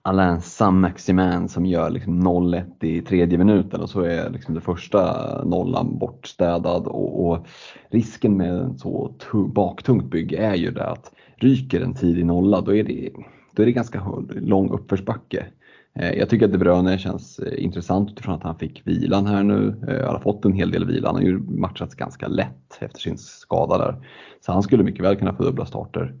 Alain 0.06 0.40
Saint-Maximin 0.40 1.48
som 1.48 1.66
gör 1.66 1.90
liksom 1.90 2.22
0-1 2.22 2.84
i 2.84 3.02
tredje 3.02 3.38
minuten 3.38 3.80
och 3.80 3.90
så 3.90 4.00
är 4.00 4.30
liksom 4.30 4.54
det 4.54 4.60
första 4.60 5.42
nollan 5.44 5.98
bortstädad. 5.98 6.86
Och, 6.86 7.26
och 7.26 7.46
risken 7.90 8.36
med 8.36 8.54
en 8.54 8.78
så 8.78 9.14
baktungt 9.54 10.10
bygge 10.10 10.36
är 10.36 10.54
ju 10.54 10.70
det 10.70 10.86
att 10.86 11.12
ryker 11.36 11.80
en 11.80 11.94
tidig 11.94 12.26
nolla 12.26 12.60
då 12.60 12.74
är 12.74 12.84
det, 12.84 13.10
då 13.52 13.62
är 13.62 13.66
det 13.66 13.72
ganska 13.72 14.02
lång 14.28 14.70
uppförsbacke. 14.70 15.46
Eh, 15.94 16.12
jag 16.12 16.28
tycker 16.28 16.46
att 16.46 16.52
De 16.52 16.58
Bruyne 16.58 16.98
känns 16.98 17.38
eh, 17.38 17.64
intressant 17.64 18.10
utifrån 18.10 18.34
att 18.34 18.42
han 18.42 18.58
fick 18.58 18.82
vilan 18.86 19.26
här 19.26 19.42
nu. 19.42 19.74
Eh, 19.88 20.04
han 20.04 20.14
har 20.14 20.20
fått 20.20 20.44
en 20.44 20.52
hel 20.52 20.70
del 20.70 20.86
vila. 20.86 21.08
Han 21.08 21.16
har 21.16 21.22
ju 21.22 21.38
matchats 21.38 21.94
ganska 21.94 22.28
lätt 22.28 22.78
efter 22.80 23.00
sin 23.00 23.18
skada 23.18 23.78
där. 23.78 24.06
Så 24.40 24.52
han 24.52 24.62
skulle 24.62 24.82
mycket 24.82 25.04
väl 25.04 25.16
kunna 25.16 25.34
få 25.34 25.42
dubbla 25.42 25.66
starter. 25.66 26.14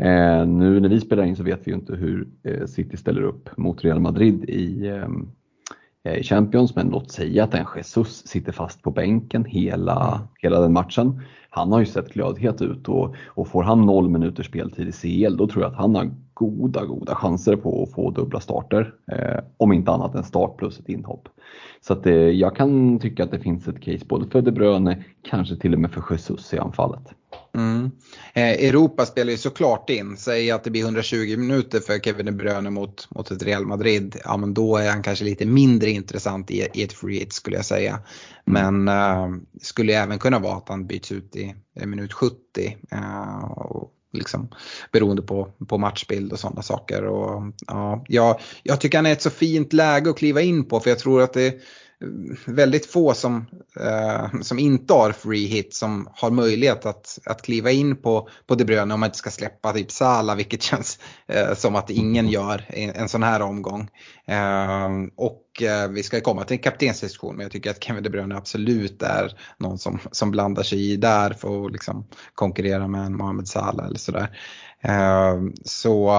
Eh, 0.00 0.46
nu 0.46 0.80
när 0.80 0.88
vi 0.88 1.00
spelar 1.00 1.24
in 1.24 1.36
så 1.36 1.42
vet 1.42 1.60
vi 1.64 1.70
ju 1.70 1.76
inte 1.76 1.94
hur 1.94 2.28
eh, 2.42 2.66
City 2.66 2.96
ställer 2.96 3.22
upp 3.22 3.56
mot 3.56 3.84
Real 3.84 4.00
Madrid 4.00 4.44
i, 4.50 4.86
eh, 4.88 5.08
eh 6.04 6.18
i 6.18 6.22
Champions, 6.22 6.76
men 6.76 6.88
låt 6.88 7.10
säga 7.10 7.44
att 7.44 7.54
en 7.54 7.66
Jesus 7.76 8.26
sitter 8.26 8.52
fast 8.52 8.82
på 8.82 8.90
bänken 8.90 9.44
hela, 9.44 10.14
mm. 10.14 10.28
hela 10.42 10.60
den 10.60 10.72
matchen. 10.72 11.20
Han 11.50 11.72
har 11.72 11.80
ju 11.80 11.86
sett 11.86 12.12
glödhet 12.12 12.62
ut 12.62 12.88
och, 12.88 13.14
och 13.26 13.48
får 13.48 13.62
han 13.62 13.86
noll 13.86 14.08
minuters 14.08 14.46
speltid 14.46 14.88
i 14.88 14.92
CL 14.92 15.36
då 15.36 15.46
tror 15.46 15.62
jag 15.62 15.72
att 15.72 15.78
han 15.78 15.94
har 15.94 16.10
goda, 16.34 16.84
goda 16.84 17.14
chanser 17.14 17.56
på 17.56 17.82
att 17.82 17.92
få 17.92 18.10
dubbla 18.10 18.40
starter. 18.40 18.94
Eh, 19.12 19.44
om 19.56 19.72
inte 19.72 19.90
annat 19.90 20.14
en 20.14 20.24
start 20.24 20.56
plus 20.56 20.78
ett 20.78 20.88
inhopp. 20.88 21.28
Så 21.80 21.92
att, 21.92 22.06
eh, 22.06 22.14
jag 22.14 22.56
kan 22.56 22.98
tycka 22.98 23.24
att 23.24 23.30
det 23.30 23.38
finns 23.38 23.68
ett 23.68 23.80
case 23.80 24.04
både 24.08 24.26
för 24.26 24.42
De 24.42 24.52
Bruyne, 24.52 25.04
kanske 25.22 25.56
till 25.56 25.74
och 25.74 25.80
med 25.80 25.90
för 25.90 26.04
Jesus 26.10 26.54
i 26.54 26.58
anfallet. 26.58 27.14
Mm. 27.54 27.90
Eh, 28.34 28.68
Europa 28.68 29.06
spelar 29.06 29.30
ju 29.30 29.38
såklart 29.38 29.90
in. 29.90 30.16
Säg 30.16 30.50
att 30.50 30.64
det 30.64 30.70
blir 30.70 30.82
120 30.82 31.36
minuter 31.36 31.80
för 31.80 31.98
Kevin 31.98 32.26
De 32.26 32.32
Bruyne 32.32 32.70
mot, 32.70 33.08
mot 33.10 33.30
ett 33.30 33.42
Real 33.42 33.66
Madrid. 33.66 34.16
Ja 34.24 34.36
men 34.36 34.54
då 34.54 34.76
är 34.76 34.90
han 34.90 35.02
kanske 35.02 35.24
lite 35.24 35.46
mindre 35.46 35.90
intressant 35.90 36.50
i, 36.50 36.68
i 36.74 36.82
ett 36.82 36.92
free 36.92 37.18
hit 37.18 37.32
skulle 37.32 37.56
jag 37.56 37.64
säga. 37.64 37.98
Men 38.44 38.88
eh, 38.88 39.28
skulle 39.62 39.92
även 39.92 40.18
kunna 40.18 40.38
vara 40.38 40.56
att 40.56 40.68
han 40.68 40.86
byts 40.86 41.12
ut 41.12 41.36
i, 41.36 41.54
i 41.80 41.86
minut 41.86 42.12
70. 42.12 42.36
Eh, 42.90 43.44
och 43.44 43.92
liksom, 44.12 44.48
beroende 44.92 45.22
på, 45.22 45.52
på 45.68 45.78
matchbild 45.78 46.32
och 46.32 46.38
sådana 46.38 46.62
saker. 46.62 47.04
Och, 47.04 47.42
ja, 47.66 48.04
jag, 48.08 48.40
jag 48.62 48.80
tycker 48.80 48.98
han 48.98 49.06
är 49.06 49.12
ett 49.12 49.22
så 49.22 49.30
fint 49.30 49.72
läge 49.72 50.10
att 50.10 50.18
kliva 50.18 50.40
in 50.40 50.64
på 50.64 50.80
för 50.80 50.90
jag 50.90 50.98
tror 50.98 51.22
att 51.22 51.32
det 51.32 51.60
väldigt 52.46 52.86
få 52.86 53.14
som, 53.14 53.46
eh, 53.76 54.40
som 54.40 54.58
inte 54.58 54.92
har 54.92 55.12
free 55.12 55.46
hit 55.46 55.74
som 55.74 56.08
har 56.12 56.30
möjlighet 56.30 56.86
att, 56.86 57.18
att 57.26 57.42
kliva 57.42 57.70
in 57.70 57.96
på, 57.96 58.28
på 58.46 58.54
De 58.54 58.64
Bruyne 58.64 58.94
om 58.94 59.00
man 59.00 59.06
inte 59.06 59.18
ska 59.18 59.30
släppa 59.30 59.72
typ 59.72 59.90
Sala 59.90 60.34
vilket 60.34 60.62
känns 60.62 60.98
eh, 61.26 61.54
som 61.54 61.76
att 61.76 61.90
ingen 61.90 62.28
gör 62.28 62.64
en, 62.68 62.90
en 62.90 63.08
sån 63.08 63.22
här 63.22 63.42
omgång. 63.42 63.88
Eh, 64.26 64.88
och 65.16 65.62
eh, 65.62 65.88
vi 65.88 66.02
ska 66.02 66.20
komma 66.20 66.44
till 66.44 66.56
en 66.56 66.62
kaptensdiskussion 66.62 67.36
men 67.36 67.42
jag 67.42 67.52
tycker 67.52 67.70
att 67.70 67.84
Kevin 67.84 68.02
De 68.02 68.10
Bruyne 68.10 68.36
absolut 68.36 69.02
är 69.02 69.32
någon 69.58 69.78
som, 69.78 69.98
som 70.12 70.30
blandar 70.30 70.62
sig 70.62 70.92
i 70.92 70.96
där 70.96 71.30
för 71.30 71.66
att 71.66 71.72
liksom 71.72 72.06
konkurrera 72.34 72.88
med 72.88 73.06
en 73.06 73.16
Mohamed 73.16 73.48
Salah 73.48 73.86
eller 73.86 73.98
sådär. 73.98 74.38
Ehm, 74.82 75.46
eh, 75.46 75.52
så 75.64 76.12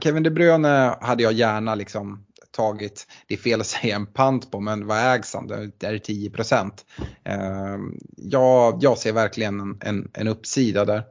Kevin 0.00 0.22
De 0.22 0.30
Bruyne 0.30 0.96
hade 1.00 1.22
jag 1.22 1.32
gärna 1.32 1.74
liksom 1.74 2.24
tagit, 2.58 3.06
det 3.26 3.34
är 3.34 3.38
fel 3.38 3.60
att 3.60 3.66
säga 3.76 3.96
en 3.96 4.06
pant 4.06 4.50
på, 4.50 4.60
men 4.60 4.86
vad 4.86 5.14
ägs 5.14 5.34
han? 5.34 5.46
Det 5.46 5.86
är 5.86 5.98
10 5.98 6.30
procent. 6.30 6.86
Ehm, 7.24 7.98
jag, 8.16 8.78
jag 8.80 8.98
ser 8.98 9.12
verkligen 9.12 9.60
en, 9.60 9.78
en, 9.80 10.10
en 10.14 10.28
uppsida 10.28 10.84
där. 10.84 11.02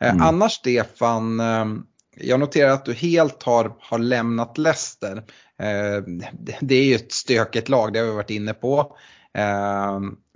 Eh, 0.00 0.10
mm. 0.10 0.22
Annars 0.22 0.52
Stefan, 0.52 1.40
ehm, 1.40 1.82
jag 2.16 2.40
noterar 2.40 2.70
att 2.70 2.84
du 2.84 2.92
helt 2.92 3.42
har, 3.42 3.76
har 3.80 3.98
lämnat 3.98 4.58
Leicester. 4.58 5.24
Ehm, 5.58 6.22
det 6.60 6.74
är 6.74 6.84
ju 6.84 6.94
ett 6.94 7.12
stökigt 7.12 7.68
lag, 7.68 7.92
det 7.92 7.98
har 7.98 8.06
vi 8.06 8.12
varit 8.12 8.30
inne 8.30 8.54
på. 8.54 8.96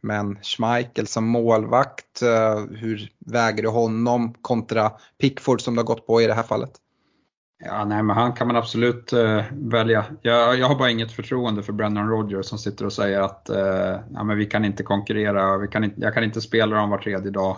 Men 0.03 0.39
Schmeichel 0.43 1.07
som 1.07 1.25
målvakt, 1.25 2.23
eh, 2.23 2.59
hur 2.59 3.13
väger 3.19 3.63
du 3.63 3.69
honom 3.69 4.35
kontra 4.43 4.93
Pickford 5.21 5.61
som 5.61 5.75
du 5.75 5.81
har 5.81 5.87
gått 5.87 6.07
på 6.07 6.23
i 6.23 6.27
det 6.27 6.35
här 6.35 6.43
fallet? 6.43 6.71
Ja, 7.65 7.85
nej, 7.85 8.03
men 8.03 8.17
han 8.17 8.33
kan 8.33 8.47
man 8.47 8.57
absolut 8.57 9.13
uh, 9.13 9.43
välja. 9.53 10.05
Jag, 10.23 10.59
jag 10.59 10.67
har 10.67 10.79
bara 10.79 10.91
inget 10.91 11.13
förtroende 11.13 11.63
för 11.63 11.73
Brendan 11.73 12.09
Rodgers 12.09 12.47
som 12.47 12.59
sitter 12.59 12.87
och 12.87 12.93
säger 12.93 13.21
att 13.21 13.51
uh, 13.53 14.01
ja, 14.15 14.25
men 14.25 14.39
vi 14.39 14.47
kan 14.47 14.65
inte 14.65 14.83
konkurrera, 14.83 15.59
vi 15.59 15.69
kan 15.69 15.85
inte, 15.85 16.01
jag 16.01 16.15
kan 16.15 16.25
inte 16.25 16.41
spela 16.41 16.77
dem 16.77 16.91
var 16.91 16.99
tredje 16.99 17.31
dag. 17.31 17.57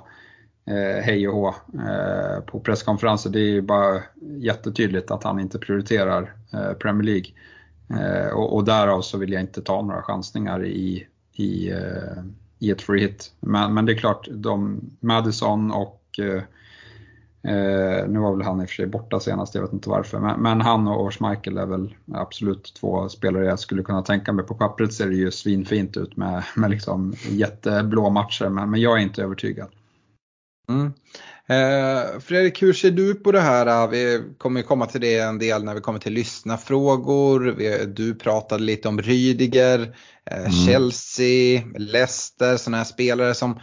Uh, 0.71 1.03
hej 1.03 1.29
och 1.29 1.35
hå. 1.35 1.49
Uh, 1.75 2.41
på 2.47 2.61
presskonferenser, 2.61 3.31
det 3.31 3.41
är 3.41 3.51
ju 3.51 3.63
bara 3.63 4.01
jättetydligt 4.21 5.11
att 5.11 5.25
han 5.25 5.41
inte 5.41 5.59
prioriterar 5.59 6.33
Premier 6.79 7.03
League. 7.03 7.31
och, 8.33 8.55
och 8.57 8.65
därav 8.65 9.01
så 9.03 9.19
vill 9.19 9.33
jag 9.33 9.41
inte 9.41 9.63
ta 9.63 9.83
några 9.83 10.03
chansningar 10.03 10.65
i, 10.65 11.07
i, 11.33 11.73
i 12.59 12.71
ett 12.71 12.83
free 12.83 13.01
hit. 13.01 13.33
Men, 13.41 13.75
men 13.75 13.87
det 13.87 13.93
är 13.93 13.97
klart, 13.97 14.29
de, 14.31 14.81
Madison 15.01 15.71
och 15.71 16.21
Eh, 17.43 18.09
nu 18.09 18.19
var 18.19 18.37
väl 18.37 18.47
han 18.47 18.61
i 18.61 18.65
och 18.65 18.69
för 18.69 18.75
sig 18.75 18.87
borta 18.87 19.21
senast, 19.21 19.55
jag 19.55 19.63
vet 19.63 19.73
inte 19.73 19.89
varför. 19.89 20.21
Men, 20.21 20.43
men 20.43 20.61
han 20.61 20.89
och 20.89 21.15
Schmeichel 21.15 21.59
är 21.59 21.67
väl 21.67 21.95
absolut 22.13 22.75
två 22.81 23.09
spelare 23.09 23.45
jag 23.45 23.59
skulle 23.59 23.83
kunna 23.83 24.03
tänka 24.03 24.33
mig. 24.33 24.47
På 24.47 24.55
pappret 24.55 24.93
ser 24.93 25.07
det 25.07 25.15
ju 25.15 25.31
svinfint 25.31 25.97
ut 25.97 26.17
med, 26.17 26.45
med 26.57 26.71
liksom 26.71 27.15
jätteblå 27.29 28.11
matcher, 28.11 28.49
men, 28.49 28.71
men 28.71 28.81
jag 28.81 28.99
är 28.99 29.03
inte 29.03 29.23
övertygad. 29.23 29.69
Mm. 30.69 30.93
Eh, 31.51 32.21
Fredrik, 32.21 32.63
hur 32.63 32.73
ser 32.73 32.91
du 32.91 33.15
på 33.15 33.33
det 33.33 33.41
här? 33.41 33.89
Vi 33.89 34.23
kommer 34.39 34.63
komma 34.63 34.87
till 34.87 35.01
det 35.01 35.19
en 35.19 35.39
del 35.39 35.65
när 35.65 35.75
vi 35.75 35.81
kommer 35.81 35.99
till 35.99 36.13
lyssnarfrågor. 36.13 37.41
Du 37.87 38.15
pratade 38.15 38.65
lite 38.65 38.89
om 38.89 39.03
Rydiger, 39.03 39.97
eh, 40.31 40.39
mm. 40.39 40.51
Chelsea, 40.51 41.63
Leicester, 41.79 42.57
sådana 42.57 42.77
här 42.77 42.85
spelare 42.85 43.35
som 43.35 43.61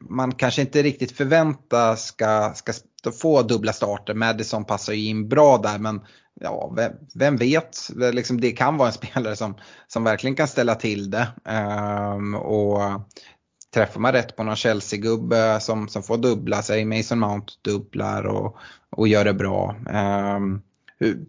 man 0.00 0.32
kanske 0.32 0.60
inte 0.60 0.82
riktigt 0.82 1.12
förväntar 1.12 1.96
ska, 1.96 2.52
ska 2.54 2.72
få 3.20 3.42
dubbla 3.42 3.72
starter. 3.72 4.14
Madison 4.14 4.64
passar 4.64 4.92
ju 4.92 5.08
in 5.08 5.28
bra 5.28 5.58
där 5.58 5.78
men 5.78 6.00
ja, 6.40 6.72
vem, 6.76 6.92
vem 7.14 7.36
vet, 7.36 7.90
liksom, 8.12 8.40
det 8.40 8.52
kan 8.52 8.76
vara 8.76 8.88
en 8.88 8.94
spelare 8.94 9.36
som, 9.36 9.54
som 9.86 10.04
verkligen 10.04 10.36
kan 10.36 10.48
ställa 10.48 10.74
till 10.74 11.10
det. 11.10 11.28
Um, 12.14 12.34
och 12.34 12.80
träffar 13.74 14.00
man 14.00 14.12
rätt 14.12 14.36
på 14.36 14.42
någon 14.42 14.56
Chelsea-gubbe 14.56 15.60
som, 15.60 15.88
som 15.88 16.02
får 16.02 16.16
dubbla, 16.16 16.62
sig, 16.62 16.84
Mason 16.84 17.18
Mount 17.18 17.52
dubblar 17.62 18.26
och, 18.26 18.56
och 18.90 19.08
gör 19.08 19.24
det 19.24 19.34
bra. 19.34 19.76
Um, 20.36 20.62
hur, 20.98 21.26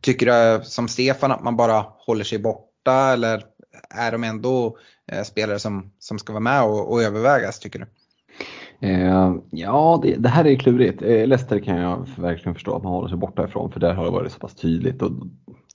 tycker 0.00 0.26
du 0.26 0.64
som 0.64 0.88
Stefan 0.88 1.32
att 1.32 1.42
man 1.42 1.56
bara 1.56 1.86
håller 2.06 2.24
sig 2.24 2.38
borta 2.38 3.12
eller 3.12 3.44
är 3.90 4.12
de 4.12 4.24
ändå 4.24 4.78
eh, 5.12 5.22
spelare 5.22 5.58
som, 5.58 5.90
som 5.98 6.18
ska 6.18 6.32
vara 6.32 6.40
med 6.40 6.62
och, 6.62 6.92
och 6.92 7.02
övervägas 7.02 7.58
tycker 7.58 7.78
du? 7.78 7.86
Eh, 8.88 9.34
ja, 9.50 10.00
det, 10.02 10.16
det, 10.16 10.28
här 10.28 10.46
är 10.46 10.56
klurigt. 10.56 11.02
Eh, 11.02 11.26
Leicester 11.26 11.58
kan 11.58 11.76
jag 11.76 12.08
verkligen 12.18 12.54
förstå 12.54 12.76
att 12.76 12.82
man 12.82 12.92
håller 12.92 13.08
sig 13.08 13.18
borta 13.18 13.44
ifrån 13.44 13.72
för 13.72 13.80
där 13.80 13.94
har 13.94 14.04
det 14.04 14.10
varit 14.10 14.32
så 14.32 14.38
pass 14.38 14.54
tydligt 14.54 15.02
och 15.02 15.10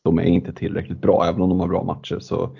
de 0.03 0.19
är 0.19 0.23
inte 0.23 0.53
tillräckligt 0.53 1.01
bra. 1.01 1.25
Även 1.25 1.41
om 1.41 1.49
de 1.49 1.59
har 1.59 1.67
bra 1.67 1.83
matcher 1.83 2.19
så, 2.19 2.57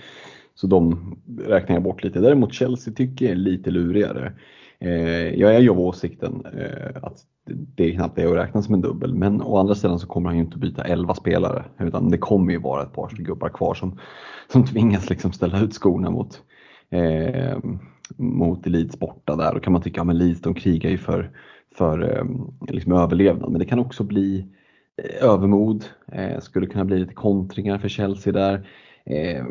så 0.58 0.68
de 0.68 1.16
räknar 1.40 1.76
jag 1.76 1.84
bort 1.84 2.04
lite. 2.04 2.20
Däremot 2.20 2.54
Chelsea 2.54 2.94
tycker 2.94 3.26
jag 3.26 3.32
är 3.32 3.36
lite 3.36 3.72
lurigare. 3.72 4.34
Eh, 4.80 5.36
jag 5.40 5.56
är 5.56 5.60
ju 5.60 5.70
av 5.70 5.80
åsikten 5.80 6.46
eh, 6.46 7.04
att 7.04 7.18
det 7.46 7.84
är 7.84 7.92
knappt 7.92 8.20
är 8.20 8.28
att 8.28 8.48
räkna 8.48 8.62
som 8.62 8.74
en 8.74 8.82
dubbel 8.82 9.14
men 9.14 9.42
å 9.42 9.58
andra 9.58 9.76
sidan 9.76 10.00
så 10.00 10.08
kommer 10.08 10.30
han 10.30 10.38
ju 10.38 10.44
inte 10.44 10.58
byta 10.58 10.84
11 10.84 11.16
spelare 11.16 11.66
utan 11.80 12.10
det 12.10 12.18
kommer 12.18 12.52
ju 12.52 12.60
vara 12.60 12.84
ett 12.84 12.94
par 12.94 13.10
gubbar 13.10 13.50
kvar 13.50 13.74
som, 13.74 14.00
som 14.52 14.66
tvingas 14.66 15.10
liksom 15.10 15.32
ställa 15.32 15.62
ut 15.62 15.74
skorna 15.74 16.10
mot 16.10 16.42
eh, 16.90 17.58
mot 18.16 18.66
Leeds 18.66 19.00
borta 19.00 19.36
där. 19.36 19.54
Då 19.54 19.60
kan 19.60 19.74
man 19.74 19.82
tycka 19.82 20.02
att 20.02 20.08
ja, 20.08 20.14
Leeds 20.14 20.42
de 20.42 20.54
krigar 20.54 20.90
ju 20.90 20.98
för, 20.98 21.32
för 21.76 22.18
eh, 22.18 22.26
liksom 22.74 22.94
överlevnad 22.94 23.52
men 23.52 23.60
det 23.60 23.66
kan 23.66 23.80
också 23.80 24.04
bli 24.04 24.46
eh, 25.04 25.30
övermod. 25.30 25.86
Eh, 26.12 26.40
skulle 26.40 26.68
kunna 26.68 26.86
bli 26.86 27.00
lite 27.00 27.14
kontringar 27.14 27.78
för 27.78 27.90
Chelsea 27.90 28.34
där. 28.34 28.68
Eh, 29.06 29.46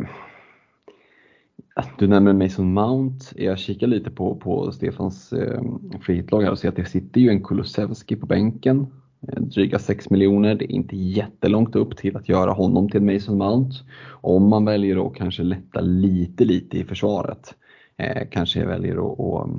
du 1.99 2.07
nämner 2.07 2.33
Mason 2.33 2.73
Mount. 2.73 3.25
Jag 3.37 3.59
kikar 3.59 3.87
lite 3.87 4.11
på, 4.11 4.35
på 4.35 4.73
Stefans 4.73 5.33
eh, 5.33 5.63
frihitlag 6.01 6.43
här 6.43 6.51
och 6.51 6.59
ser 6.59 6.69
att 6.69 6.77
det 6.77 6.85
sitter 6.85 7.21
ju 7.21 7.29
en 7.29 7.43
Kulusevski 7.43 8.17
på 8.17 8.27
bänken. 8.27 8.87
Eh, 9.29 9.43
dryga 9.43 9.79
6 9.79 10.11
miljoner. 10.11 10.55
Det 10.55 10.65
är 10.65 10.73
inte 10.73 10.97
jättelångt 10.97 11.77
upp 11.77 11.97
till 11.97 12.17
att 12.17 12.29
göra 12.29 12.53
honom 12.53 12.91
till 12.91 13.03
Mason 13.03 13.39
Mount. 13.39 13.77
Om 14.09 14.49
man 14.49 14.65
väljer 14.65 15.07
att 15.07 15.15
kanske 15.15 15.43
lätta 15.43 15.81
lite, 15.81 16.45
lite 16.45 16.79
i 16.79 16.85
försvaret. 16.85 17.55
Eh, 17.97 18.29
kanske 18.31 18.67
väljer 18.67 19.13
att, 19.13 19.21
att, 19.21 19.51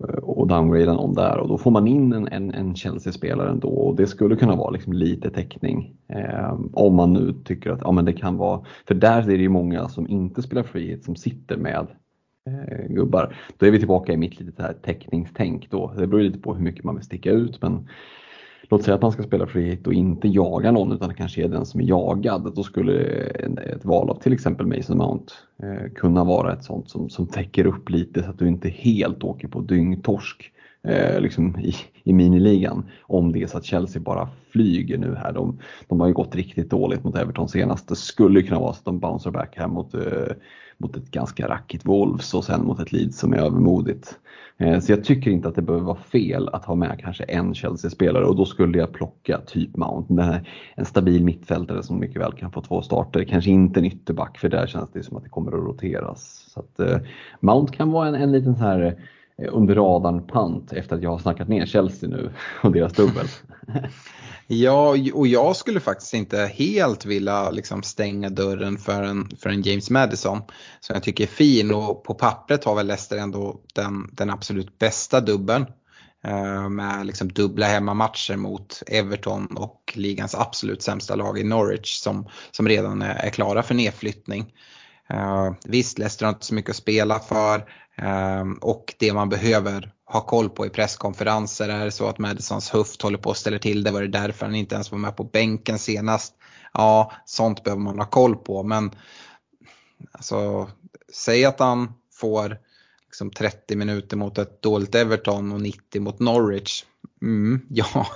Eh, 0.00 0.14
och 0.14 0.46
downgrada 0.46 0.92
någon 0.92 1.14
där 1.14 1.38
och 1.38 1.48
då 1.48 1.58
får 1.58 1.70
man 1.70 1.86
in 1.86 2.12
en, 2.12 2.28
en, 2.28 2.54
en 2.54 2.76
Chelsea-spelare 2.76 3.50
ändå 3.50 3.68
och 3.68 3.96
det 3.96 4.06
skulle 4.06 4.36
kunna 4.36 4.56
vara 4.56 4.70
liksom 4.70 4.92
lite 4.92 5.30
täckning. 5.30 5.96
Eh, 6.08 6.60
om 6.72 6.94
man 6.94 7.12
nu 7.12 7.34
tycker 7.44 7.70
att 7.70 7.80
ja, 7.80 7.92
men 7.92 8.04
det 8.04 8.12
kan 8.12 8.36
vara, 8.36 8.64
för 8.86 8.94
där 8.94 9.22
är 9.22 9.36
det 9.36 9.42
ju 9.42 9.48
många 9.48 9.88
som 9.88 10.08
inte 10.08 10.42
spelar 10.42 10.62
frihet 10.62 11.04
som 11.04 11.16
sitter 11.16 11.56
med 11.56 11.86
eh, 12.50 12.86
gubbar. 12.88 13.36
Då 13.56 13.66
är 13.66 13.70
vi 13.70 13.78
tillbaka 13.78 14.12
i 14.12 14.16
mitt 14.16 14.40
lite 14.40 14.62
här 14.62 14.72
täckningstänk 14.72 15.70
då. 15.70 15.92
Det 15.96 16.06
beror 16.06 16.22
lite 16.22 16.38
på 16.38 16.54
hur 16.54 16.62
mycket 16.62 16.84
man 16.84 16.94
vill 16.94 17.04
sticka 17.04 17.30
ut 17.30 17.62
men 17.62 17.88
låt 18.70 18.82
säga 18.82 18.94
att 18.94 19.02
man 19.02 19.12
ska 19.12 19.22
spela 19.22 19.46
free 19.46 19.70
hit 19.70 19.86
och 19.86 19.92
inte 19.92 20.28
jaga 20.28 20.72
någon 20.72 20.92
utan 20.92 21.08
det 21.08 21.14
kanske 21.14 21.44
är 21.44 21.48
den 21.48 21.66
som 21.66 21.80
är 21.80 21.84
jagad. 21.84 22.52
Då 22.56 22.62
skulle 22.62 22.92
ett 23.74 23.84
val 23.84 24.10
av 24.10 24.14
till 24.14 24.32
exempel 24.32 24.66
Mason 24.66 24.98
Mount 24.98 25.32
eh, 25.62 25.92
kunna 25.94 26.24
vara 26.24 26.52
ett 26.52 26.64
sånt 26.64 26.90
som, 26.90 27.08
som 27.08 27.26
täcker 27.26 27.66
upp 27.66 27.90
lite 27.90 28.22
så 28.22 28.30
att 28.30 28.38
du 28.38 28.48
inte 28.48 28.68
helt 28.68 29.24
åker 29.24 29.48
på 29.48 29.60
dyngtorsk 29.60 30.53
eh, 30.84 31.20
liksom 31.20 31.56
i, 31.60 31.74
i 32.04 32.12
miniligan. 32.12 32.84
Om 33.02 33.32
det 33.32 33.42
är 33.42 33.46
så 33.46 33.58
att 33.58 33.64
Chelsea 33.64 34.02
bara 34.02 34.28
flyger 34.50 34.98
nu 34.98 35.14
här. 35.14 35.32
De, 35.32 35.58
de 35.88 36.00
har 36.00 36.06
ju 36.06 36.12
gått 36.12 36.34
riktigt 36.34 36.70
dåligt 36.70 37.04
mot 37.04 37.16
Everton 37.16 37.48
senast. 37.48 37.88
Det 37.88 37.96
skulle 37.96 38.42
kunna 38.42 38.60
vara 38.60 38.72
så 38.72 38.78
att 38.78 38.84
de 38.84 38.98
bouncer 38.98 39.30
back 39.30 39.54
här 39.56 39.68
mot, 39.68 39.94
eh, 39.94 40.32
mot 40.78 40.96
ett 40.96 41.10
ganska 41.10 41.48
rackigt 41.48 41.86
Wolves 41.86 42.34
och 42.34 42.44
sen 42.44 42.64
mot 42.64 42.80
ett 42.80 42.92
Leeds 42.92 43.18
som 43.18 43.32
är 43.32 43.38
övermodigt. 43.38 44.18
Eh, 44.58 44.80
så 44.80 44.92
jag 44.92 45.04
tycker 45.04 45.30
inte 45.30 45.48
att 45.48 45.54
det 45.54 45.62
behöver 45.62 45.86
vara 45.86 45.96
fel 45.96 46.48
att 46.48 46.64
ha 46.64 46.74
med 46.74 47.00
kanske 47.00 47.24
en 47.24 47.54
Chelsea-spelare 47.54 48.24
och 48.24 48.36
då 48.36 48.44
skulle 48.44 48.78
jag 48.78 48.92
plocka 48.92 49.40
typ 49.46 49.76
Mount. 49.76 50.42
En 50.74 50.84
stabil 50.84 51.24
mittfältare 51.24 51.82
som 51.82 52.00
mycket 52.00 52.22
väl 52.22 52.32
kan 52.32 52.52
få 52.52 52.60
två 52.60 52.82
starter. 52.82 53.24
Kanske 53.24 53.50
inte 53.50 53.80
en 53.80 53.86
ytterback 53.86 54.38
för 54.38 54.48
där 54.48 54.66
känns 54.66 54.90
det 54.92 55.02
som 55.02 55.16
att 55.16 55.22
det 55.22 55.28
kommer 55.28 55.52
att 55.52 55.64
roteras. 55.64 56.50
Så 56.54 56.60
att, 56.60 56.80
eh, 56.80 56.98
Mount 57.40 57.76
kan 57.76 57.90
vara 57.90 58.08
en, 58.08 58.14
en 58.14 58.32
liten 58.32 58.56
så 58.56 58.62
här 58.62 58.96
Eh, 59.42 59.48
under 59.52 59.74
radarn 59.74 60.26
pant 60.26 60.72
efter 60.72 60.96
att 60.96 61.02
jag 61.02 61.10
har 61.10 61.18
snackat 61.18 61.48
ner 61.48 61.66
Chelsea 61.66 62.08
nu 62.08 62.32
och 62.62 62.72
deras 62.72 62.92
dubbel. 62.92 63.26
Ja, 64.46 64.96
och 65.14 65.26
jag 65.26 65.56
skulle 65.56 65.80
faktiskt 65.80 66.14
inte 66.14 66.38
helt 66.54 67.06
vilja 67.06 67.50
liksom 67.50 67.82
stänga 67.82 68.30
dörren 68.30 68.78
för 68.78 69.02
en, 69.02 69.28
för 69.38 69.50
en 69.50 69.62
James 69.62 69.90
Madison 69.90 70.42
som 70.80 70.94
jag 70.94 71.02
tycker 71.02 71.24
är 71.24 71.28
fin 71.28 71.74
och 71.74 72.04
på 72.04 72.14
pappret 72.14 72.64
har 72.64 72.74
väl 72.74 72.86
Leicester 72.86 73.16
ändå 73.16 73.60
den, 73.74 74.10
den 74.12 74.30
absolut 74.30 74.78
bästa 74.78 75.20
dubbeln. 75.20 75.66
Eh, 76.24 76.68
med 76.68 77.06
liksom 77.06 77.28
dubbla 77.28 77.66
hemmamatcher 77.66 78.36
mot 78.36 78.82
Everton 78.86 79.46
och 79.56 79.92
ligans 79.96 80.34
absolut 80.34 80.82
sämsta 80.82 81.14
lag 81.14 81.38
i 81.38 81.44
Norwich 81.44 81.96
som, 81.96 82.28
som 82.50 82.68
redan 82.68 83.02
är, 83.02 83.14
är 83.14 83.30
klara 83.30 83.62
för 83.62 83.74
nedflyttning. 83.74 84.52
Uh, 85.12 85.52
visst, 85.64 85.98
Leicester 85.98 86.26
har 86.26 86.32
inte 86.32 86.46
så 86.46 86.54
mycket 86.54 86.70
att 86.70 86.76
spela 86.76 87.18
för 87.18 87.64
Ehm, 87.96 88.54
och 88.54 88.94
det 88.98 89.12
man 89.12 89.28
behöver 89.28 89.92
ha 90.06 90.20
koll 90.20 90.50
på 90.50 90.66
i 90.66 90.70
presskonferenser. 90.70 91.68
Är 91.68 91.84
det 91.84 91.90
så 91.90 92.08
att 92.08 92.18
Madisons 92.18 92.70
höft 92.70 93.02
håller 93.02 93.18
på 93.18 93.30
att 93.30 93.36
ställa 93.36 93.58
till 93.58 93.84
det? 93.84 93.90
Var 93.90 94.00
det 94.00 94.08
därför 94.08 94.46
han 94.46 94.54
inte 94.54 94.74
ens 94.74 94.90
var 94.90 94.98
med 94.98 95.16
på 95.16 95.24
bänken 95.24 95.78
senast? 95.78 96.34
Ja, 96.72 97.12
sånt 97.24 97.64
behöver 97.64 97.82
man 97.82 97.98
ha 97.98 98.06
koll 98.06 98.36
på. 98.36 98.62
Men 98.62 98.90
alltså, 100.12 100.70
säg 101.12 101.44
att 101.44 101.60
han 101.60 101.92
får 102.12 102.58
liksom 103.06 103.30
30 103.30 103.76
minuter 103.76 104.16
mot 104.16 104.38
ett 104.38 104.62
dåligt 104.62 104.94
Everton 104.94 105.52
och 105.52 105.60
90 105.60 106.00
mot 106.00 106.20
Norwich. 106.20 106.84
Mm, 107.22 107.60
ja, 107.70 108.06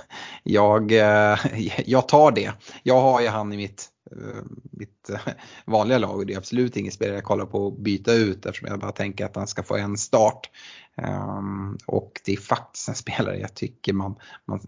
jag, 0.43 0.91
eh, 0.91 1.37
jag 1.85 2.07
tar 2.07 2.31
det. 2.31 2.51
Jag 2.83 3.01
har 3.01 3.21
ju 3.21 3.27
han 3.27 3.53
i 3.53 3.57
mitt 3.57 3.89
Eh, 4.11 4.43
mitt 4.71 5.09
eh, 5.09 5.33
vanliga 5.65 5.97
lag 5.97 6.15
och 6.15 6.25
det 6.25 6.33
är 6.33 6.37
absolut 6.37 6.77
ingen 6.77 6.91
spelare 6.91 7.15
jag 7.15 7.23
kollar 7.23 7.45
på 7.45 7.67
att 7.67 7.77
byta 7.77 8.13
ut 8.13 8.45
eftersom 8.45 8.67
jag 8.67 8.79
bara 8.79 8.91
tänker 8.91 9.25
att 9.25 9.35
han 9.35 9.47
ska 9.47 9.63
få 9.63 9.77
en 9.77 9.97
start. 9.97 10.49
Ehm, 10.95 11.77
och 11.85 12.21
det 12.25 12.33
är 12.33 12.37
faktiskt 12.37 12.89
en 12.89 12.95
spelare 12.95 13.39
jag 13.39 13.53
tycker 13.53 13.93
man, 13.93 14.15
man, 14.45 14.59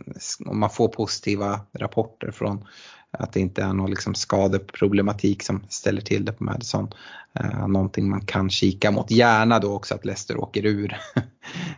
om 0.46 0.60
man 0.60 0.70
får 0.70 0.88
positiva 0.88 1.60
rapporter 1.74 2.32
från 2.32 2.68
att 3.12 3.34
det 3.34 3.40
inte 3.40 3.64
är 3.64 3.74
någon 3.74 3.90
liksom 3.90 4.16
skadeproblematik 4.16 5.44
som 5.44 5.64
ställer 5.70 6.02
till 6.02 6.26
det 6.26 6.32
på 6.32 6.44
Madison. 6.44 6.94
Eh, 7.34 7.68
någonting 7.68 8.10
man 8.10 8.26
kan 8.26 8.50
kika 8.50 8.92
mot. 8.92 9.12
Gärna 9.12 9.60
då 9.60 9.74
också 9.74 9.96
att 9.96 10.06
Leicester 10.06 10.38
åker 10.38 10.66
ur 10.66 10.98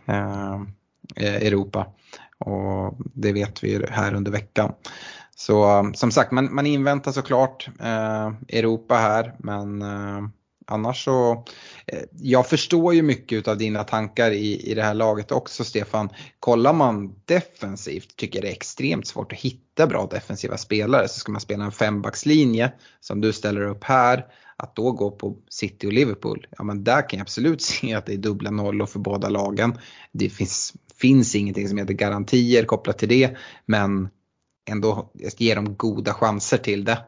Europa. 1.16 1.86
Och 2.38 2.96
det 3.14 3.32
vet 3.32 3.64
vi 3.64 3.86
här 3.90 4.14
under 4.14 4.32
veckan. 4.32 4.72
Så 5.36 5.78
um, 5.78 5.94
som 5.94 6.10
sagt, 6.10 6.32
man, 6.32 6.54
man 6.54 6.66
inväntar 6.66 7.12
såklart 7.12 7.68
eh, 7.80 8.26
Europa 8.48 8.94
här 8.94 9.34
men 9.38 9.82
eh, 9.82 10.28
annars 10.66 11.04
så, 11.04 11.44
eh, 11.86 12.02
jag 12.12 12.46
förstår 12.46 12.94
ju 12.94 13.02
mycket 13.02 13.48
av 13.48 13.58
dina 13.58 13.84
tankar 13.84 14.30
i, 14.30 14.70
i 14.70 14.74
det 14.74 14.82
här 14.82 14.94
laget 14.94 15.32
också 15.32 15.64
Stefan. 15.64 16.08
Kollar 16.40 16.72
man 16.72 17.14
defensivt 17.24 18.16
tycker 18.16 18.38
jag 18.38 18.44
det 18.44 18.48
är 18.48 18.56
extremt 18.56 19.06
svårt 19.06 19.32
att 19.32 19.38
hitta 19.38 19.86
bra 19.86 20.08
defensiva 20.10 20.56
spelare. 20.56 21.08
Så 21.08 21.18
ska 21.18 21.32
man 21.32 21.40
spela 21.40 21.64
en 21.64 21.72
fembackslinje 21.72 22.72
som 23.00 23.20
du 23.20 23.32
ställer 23.32 23.60
upp 23.60 23.84
här, 23.84 24.26
att 24.56 24.76
då 24.76 24.92
gå 24.92 25.10
på 25.10 25.36
City 25.48 25.86
och 25.86 25.92
Liverpool, 25.92 26.46
ja 26.58 26.64
men 26.64 26.84
där 26.84 27.08
kan 27.08 27.18
jag 27.18 27.24
absolut 27.24 27.62
se 27.62 27.94
att 27.94 28.06
det 28.06 28.12
är 28.12 28.18
dubbla 28.18 28.50
nollor 28.50 28.86
för 28.86 28.98
båda 28.98 29.28
lagen. 29.28 29.78
Det 30.12 30.28
finns, 30.28 30.72
finns 30.94 31.34
ingenting 31.34 31.68
som 31.68 31.78
heter 31.78 31.94
garantier 31.94 32.64
kopplat 32.64 32.98
till 32.98 33.08
det 33.08 33.36
men 33.66 34.08
ändå 34.64 35.10
ge 35.14 35.54
dem 35.54 35.76
goda 35.76 36.14
chanser 36.14 36.58
till 36.58 36.84
det. 36.84 36.98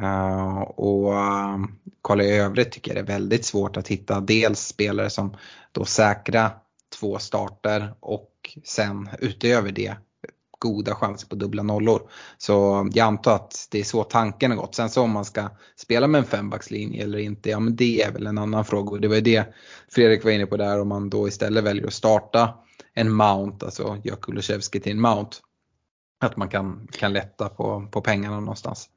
Uh, 0.00 0.60
och 0.60 1.12
uh, 1.12 1.64
kolla 2.02 2.24
i 2.24 2.36
övrigt 2.36 2.72
tycker 2.72 2.94
jag 2.94 3.06
det 3.06 3.12
är 3.12 3.18
väldigt 3.18 3.44
svårt 3.44 3.76
att 3.76 3.88
hitta 3.88 4.20
dels 4.20 4.66
spelare 4.66 5.10
som 5.10 5.36
då 5.72 5.84
säkra 5.84 6.50
två 7.00 7.18
starter 7.18 7.94
och 8.00 8.58
sen 8.64 9.08
utöver 9.20 9.72
det 9.72 9.96
goda 10.58 10.94
chanser 10.94 11.28
på 11.28 11.34
dubbla 11.34 11.62
nollor. 11.62 12.10
Så 12.38 12.88
jag 12.92 13.06
antar 13.06 13.34
att 13.34 13.68
det 13.70 13.80
är 13.80 13.84
så 13.84 14.04
tanken 14.04 14.50
har 14.50 14.58
gått. 14.58 14.74
Sen 14.74 14.90
så 14.90 15.02
om 15.02 15.10
man 15.10 15.24
ska 15.24 15.48
spela 15.76 16.06
med 16.06 16.18
en 16.18 16.24
fembackslinje 16.24 17.02
eller 17.02 17.18
inte, 17.18 17.50
ja 17.50 17.60
men 17.60 17.76
det 17.76 18.02
är 18.02 18.12
väl 18.12 18.26
en 18.26 18.38
annan 18.38 18.64
fråga. 18.64 18.90
Och 18.90 19.00
det 19.00 19.08
var 19.08 19.14
ju 19.14 19.20
det 19.20 19.54
Fredrik 19.88 20.24
var 20.24 20.30
inne 20.30 20.46
på 20.46 20.56
där 20.56 20.80
om 20.80 20.88
man 20.88 21.10
då 21.10 21.28
istället 21.28 21.64
väljer 21.64 21.86
att 21.86 21.92
starta 21.92 22.54
en 22.94 23.12
Mount, 23.12 23.66
alltså 23.66 23.96
gör 24.04 24.16
Kulusevski 24.16 24.80
till 24.80 24.92
en 24.92 25.00
Mount 25.00 25.36
att 26.26 26.36
man 26.36 26.48
kan, 26.48 26.88
kan 26.92 27.12
lätta 27.12 27.48
på, 27.48 27.86
på 27.90 28.00
pengarna 28.00 28.40
någonstans. 28.40 28.88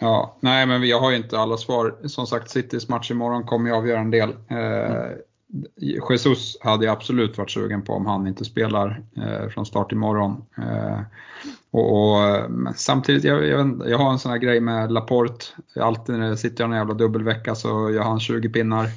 Ja, 0.00 0.36
nej 0.40 0.66
men 0.66 0.88
jag 0.88 1.00
har 1.00 1.10
ju 1.10 1.16
inte 1.16 1.38
alla 1.38 1.56
svar. 1.56 1.96
Som 2.04 2.26
sagt, 2.26 2.50
Citys 2.50 2.88
match 2.88 3.10
imorgon 3.10 3.44
kommer 3.44 3.70
ju 3.70 3.76
avgöra 3.76 4.00
en 4.00 4.10
del. 4.10 4.30
Eh, 4.48 4.56
mm. 4.56 5.18
Jesus 5.76 6.56
hade 6.60 6.84
jag 6.84 6.92
absolut 6.92 7.38
varit 7.38 7.50
sugen 7.50 7.82
på 7.82 7.92
om 7.92 8.06
han 8.06 8.26
inte 8.26 8.44
spelar 8.44 9.02
eh, 9.16 9.48
från 9.48 9.66
start 9.66 9.92
imorgon. 9.92 10.44
Eh, 10.58 11.00
och, 11.70 11.92
och 11.92 12.46
samtidigt, 12.76 13.24
jag, 13.24 13.46
jag, 13.46 13.82
jag, 13.86 13.98
har 13.98 14.12
en 14.12 14.18
sån 14.18 14.32
här 14.32 14.38
grej 14.38 14.60
med 14.60 14.92
Laporte. 14.92 15.44
Alltid 15.80 16.18
när 16.18 16.30
det 16.30 16.36
sitter 16.36 16.64
jag 16.64 16.70
en 16.70 16.76
jävla 16.76 16.94
dubbelvecka 16.94 17.54
så 17.54 17.90
gör 17.90 18.02
han 18.02 18.20
20 18.20 18.48
pinnar 18.48 18.88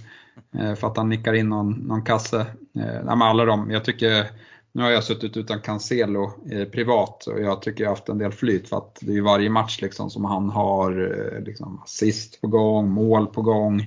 eh, 0.56 0.76
för 0.76 0.88
att 0.88 0.98
han 0.98 1.10
nickar 1.10 1.34
in 1.34 1.50
någon, 1.50 1.72
någon 1.72 2.04
kasse. 2.04 2.40
Eh, 2.76 3.04
nej, 3.04 3.16
alla 3.22 3.46
de, 3.46 3.72
jag 3.72 3.86
tycker 3.86 4.32
nu 4.74 4.84
har 4.84 4.90
jag 4.90 5.04
suttit 5.04 5.38
utan 5.38 5.62
Cancelo 5.62 6.32
eh, 6.52 6.68
privat 6.68 7.28
och 7.28 7.42
jag 7.42 7.62
tycker 7.62 7.84
jag 7.84 7.90
har 7.90 7.96
haft 7.96 8.10
en 8.10 8.18
del 8.18 8.32
flyt 8.32 8.70
för 8.70 8.78
att 8.78 8.98
det 9.02 9.18
är 9.18 9.22
varje 9.22 9.50
match 9.50 9.82
liksom 9.82 10.10
som 10.10 10.26
han 10.26 10.50
har 10.50 10.92
eh, 10.92 11.44
liksom, 11.44 11.82
assist 11.84 12.42
på 12.42 12.48
gång, 12.48 12.90
mål 12.90 13.28
på 13.28 13.42
gång. 13.42 13.82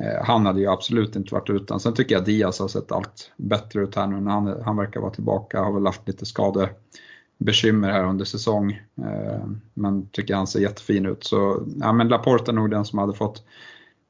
Eh, 0.00 0.24
han 0.24 0.46
hade 0.46 0.60
ju 0.60 0.66
absolut 0.66 1.16
inte 1.16 1.34
varit 1.34 1.50
utan. 1.50 1.80
Sen 1.80 1.94
tycker 1.94 2.14
jag 2.14 2.24
Diaz 2.24 2.58
har 2.60 2.68
sett 2.68 2.92
allt 2.92 3.32
bättre 3.36 3.82
ut 3.82 3.94
här 3.94 4.06
nu 4.06 4.20
när 4.20 4.30
han, 4.30 4.62
han 4.64 4.76
verkar 4.76 5.00
vara 5.00 5.12
tillbaka. 5.12 5.60
Har 5.60 5.72
väl 5.72 5.86
haft 5.86 6.08
lite 6.08 6.26
skadebekymmer 6.26 7.90
här 7.90 8.04
under 8.04 8.24
säsong. 8.24 8.80
Men 9.74 10.06
tycker 10.06 10.34
han 10.34 10.46
ser 10.46 10.60
jättefin 10.60 11.06
ut. 11.06 11.24
Så 11.24 11.66
ja, 11.80 11.92
men 11.92 12.08
Laporte 12.08 12.50
är 12.50 12.52
nog 12.52 12.70
den 12.70 12.84
som 12.84 12.98
hade 12.98 13.14
fått 13.14 13.44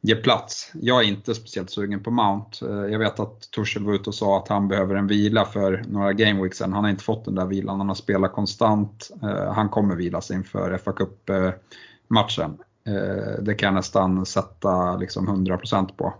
ge 0.00 0.16
plats. 0.16 0.72
Jag 0.74 1.04
är 1.04 1.08
inte 1.08 1.34
speciellt 1.34 1.70
sugen 1.70 2.02
på 2.02 2.10
Mount. 2.10 2.66
Eh, 2.66 2.92
jag 2.92 2.98
vet 2.98 3.20
att 3.20 3.50
Torshäll 3.50 3.84
var 3.84 3.94
ute 3.94 4.10
och 4.10 4.14
sa 4.14 4.38
att 4.38 4.48
han 4.48 4.68
behöver 4.68 4.94
en 4.94 5.06
vila 5.06 5.44
för 5.44 5.84
några 5.88 6.12
gameweeks 6.12 6.58
sen. 6.58 6.72
Han 6.72 6.84
har 6.84 6.90
inte 6.90 7.04
fått 7.04 7.24
den 7.24 7.34
där 7.34 7.46
vilan, 7.46 7.78
han 7.78 7.88
har 7.88 7.94
spelat 7.94 8.32
konstant. 8.32 9.10
Eh, 9.22 9.52
han 9.52 9.68
kommer 9.68 9.96
vilas 9.96 10.30
inför 10.30 10.78
FA 10.78 10.92
Cup-matchen. 10.92 12.58
Eh, 12.86 13.42
det 13.42 13.54
kan 13.54 13.66
jag 13.66 13.74
nästan 13.74 14.26
sätta 14.26 14.96
liksom 14.96 15.28
100% 15.28 15.88
på. 15.96 16.14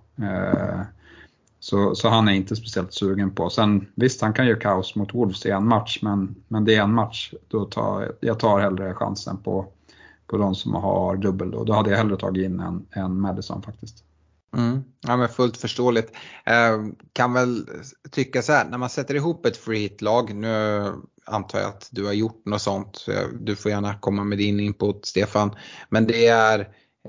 Så, 1.63 1.95
så 1.95 2.09
han 2.09 2.29
är 2.29 2.33
inte 2.33 2.57
speciellt 2.57 2.95
sugen 2.95 3.31
på. 3.31 3.51
Sen 3.51 3.87
visst, 3.95 4.23
han 4.23 4.33
kan 4.33 4.47
göra 4.47 4.59
kaos 4.59 4.95
mot 4.95 5.15
Wolves 5.15 5.47
i 5.47 5.51
en 5.51 5.69
match, 5.69 5.99
men, 6.03 6.35
men 6.49 6.65
det 6.65 6.75
är 6.75 6.83
en 6.83 6.95
match. 6.95 7.35
Då 7.49 7.65
tar, 7.65 8.13
jag 8.21 8.39
tar 8.39 8.61
hellre 8.61 8.95
chansen 8.95 9.37
på 9.37 9.67
på 10.31 10.37
de 10.37 10.55
som 10.55 10.75
har 10.75 11.17
dubbel. 11.17 11.51
då, 11.51 11.65
då 11.65 11.73
hade 11.73 11.91
jag 11.91 11.97
hellre 11.97 12.17
tagit 12.17 12.45
in 12.45 12.61
en, 12.61 12.87
en 12.91 13.21
Madison 13.21 13.63
faktiskt. 13.63 14.05
Mm. 14.57 14.85
Ja 15.01 15.17
men 15.17 15.29
fullt 15.29 15.57
förståeligt. 15.57 16.13
Eh, 16.47 16.85
kan 17.13 17.33
väl 17.33 17.69
tycka 18.11 18.43
så 18.43 18.53
här, 18.53 18.65
när 18.65 18.79
man 18.79 18.91
sätter 18.91 19.15
ihop 19.15 19.47
ett 19.47 19.57
free 19.57 19.79
hit-lag, 19.79 20.35
nu 20.35 20.85
antar 21.25 21.59
jag 21.59 21.69
att 21.69 21.89
du 21.93 22.07
har 22.07 22.13
gjort 22.13 22.43
något 22.45 22.63
sånt, 22.63 23.07
du 23.41 23.57
får 23.57 23.71
gärna 23.71 23.95
komma 23.95 24.25
med 24.25 24.39
din 24.39 24.61
input 24.61 25.07
Stefan. 25.07 25.55
Men 25.89 26.07
det 26.07 26.27
är, 26.27 26.61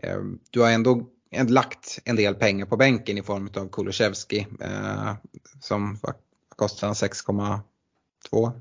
eh, 0.02 0.20
du 0.50 0.62
har 0.62 0.70
ändå 0.70 1.08
lagt 1.48 2.00
en 2.06 2.16
del 2.16 2.36
pengar 2.36 2.66
på 2.66 2.78
bänken 2.78 3.18
i 3.18 3.24
form 3.24 3.50
av 3.58 3.70
Kulusevski 3.70 4.48
eh, 4.62 5.14
som 5.60 6.00
kostar 6.56 6.94
6,2? 6.94 8.52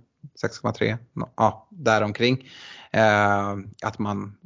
6,3? 0.42 0.98
Ja, 1.36 1.68
däromkring. 1.70 2.48
Eh, 2.92 3.56
att 3.82 3.98
man, 3.98 4.36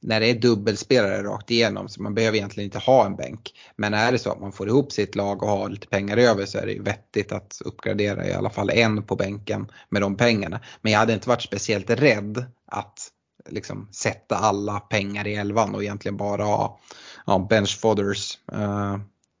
när 0.00 0.20
det 0.20 0.26
är 0.26 0.34
dubbelspelare 0.34 1.22
rakt 1.22 1.50
igenom 1.50 1.88
så 1.88 2.02
man 2.02 2.14
behöver 2.14 2.36
egentligen 2.36 2.64
inte 2.64 2.78
ha 2.78 3.06
en 3.06 3.16
bänk. 3.16 3.52
Men 3.76 3.94
är 3.94 4.12
det 4.12 4.18
så 4.18 4.32
att 4.32 4.40
man 4.40 4.52
får 4.52 4.68
ihop 4.68 4.92
sitt 4.92 5.14
lag 5.14 5.42
och 5.42 5.48
har 5.48 5.68
lite 5.68 5.86
pengar 5.86 6.16
över 6.16 6.46
så 6.46 6.58
är 6.58 6.66
det 6.66 6.72
ju 6.72 6.82
vettigt 6.82 7.32
att 7.32 7.62
uppgradera 7.64 8.26
i 8.26 8.32
alla 8.32 8.50
fall 8.50 8.70
en 8.70 9.02
på 9.02 9.16
bänken 9.16 9.72
med 9.88 10.02
de 10.02 10.16
pengarna. 10.16 10.60
Men 10.80 10.92
jag 10.92 10.98
hade 10.98 11.12
inte 11.12 11.28
varit 11.28 11.42
speciellt 11.42 11.90
rädd 11.90 12.44
att 12.66 13.10
liksom 13.48 13.88
sätta 13.92 14.36
alla 14.36 14.80
pengar 14.80 15.26
i 15.26 15.34
elvan 15.34 15.74
och 15.74 15.82
egentligen 15.82 16.16
bara 16.16 16.44
ha 16.44 16.80
ja, 17.26 17.46
bench 17.50 17.80
fodders 17.80 18.38
eh, 18.52 18.94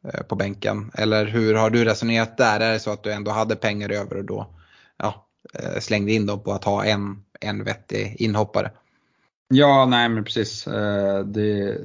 eh 0.04 0.22
på 0.28 0.36
bänken. 0.36 0.90
Eller 0.94 1.26
hur 1.26 1.54
har 1.54 1.70
du 1.70 1.84
resonerat 1.84 2.36
där? 2.36 2.60
Är 2.60 2.72
det 2.72 2.80
så 2.80 2.90
att 2.90 3.02
du 3.02 3.12
ändå 3.12 3.30
hade 3.30 3.56
pengar 3.56 3.90
över 3.90 4.16
och 4.16 4.24
då 4.24 4.40
eh, 4.40 4.59
slängde 5.80 6.12
in 6.12 6.26
dem 6.26 6.40
på 6.40 6.52
att 6.52 6.64
ha 6.64 6.84
en, 6.84 7.22
en 7.40 7.64
vettig 7.64 8.16
inhoppare? 8.18 8.70
Ja, 9.52 9.86
nej 9.86 10.08
men 10.08 10.24
precis. 10.24 10.66
Eh, 10.66 11.24
det, 11.24 11.78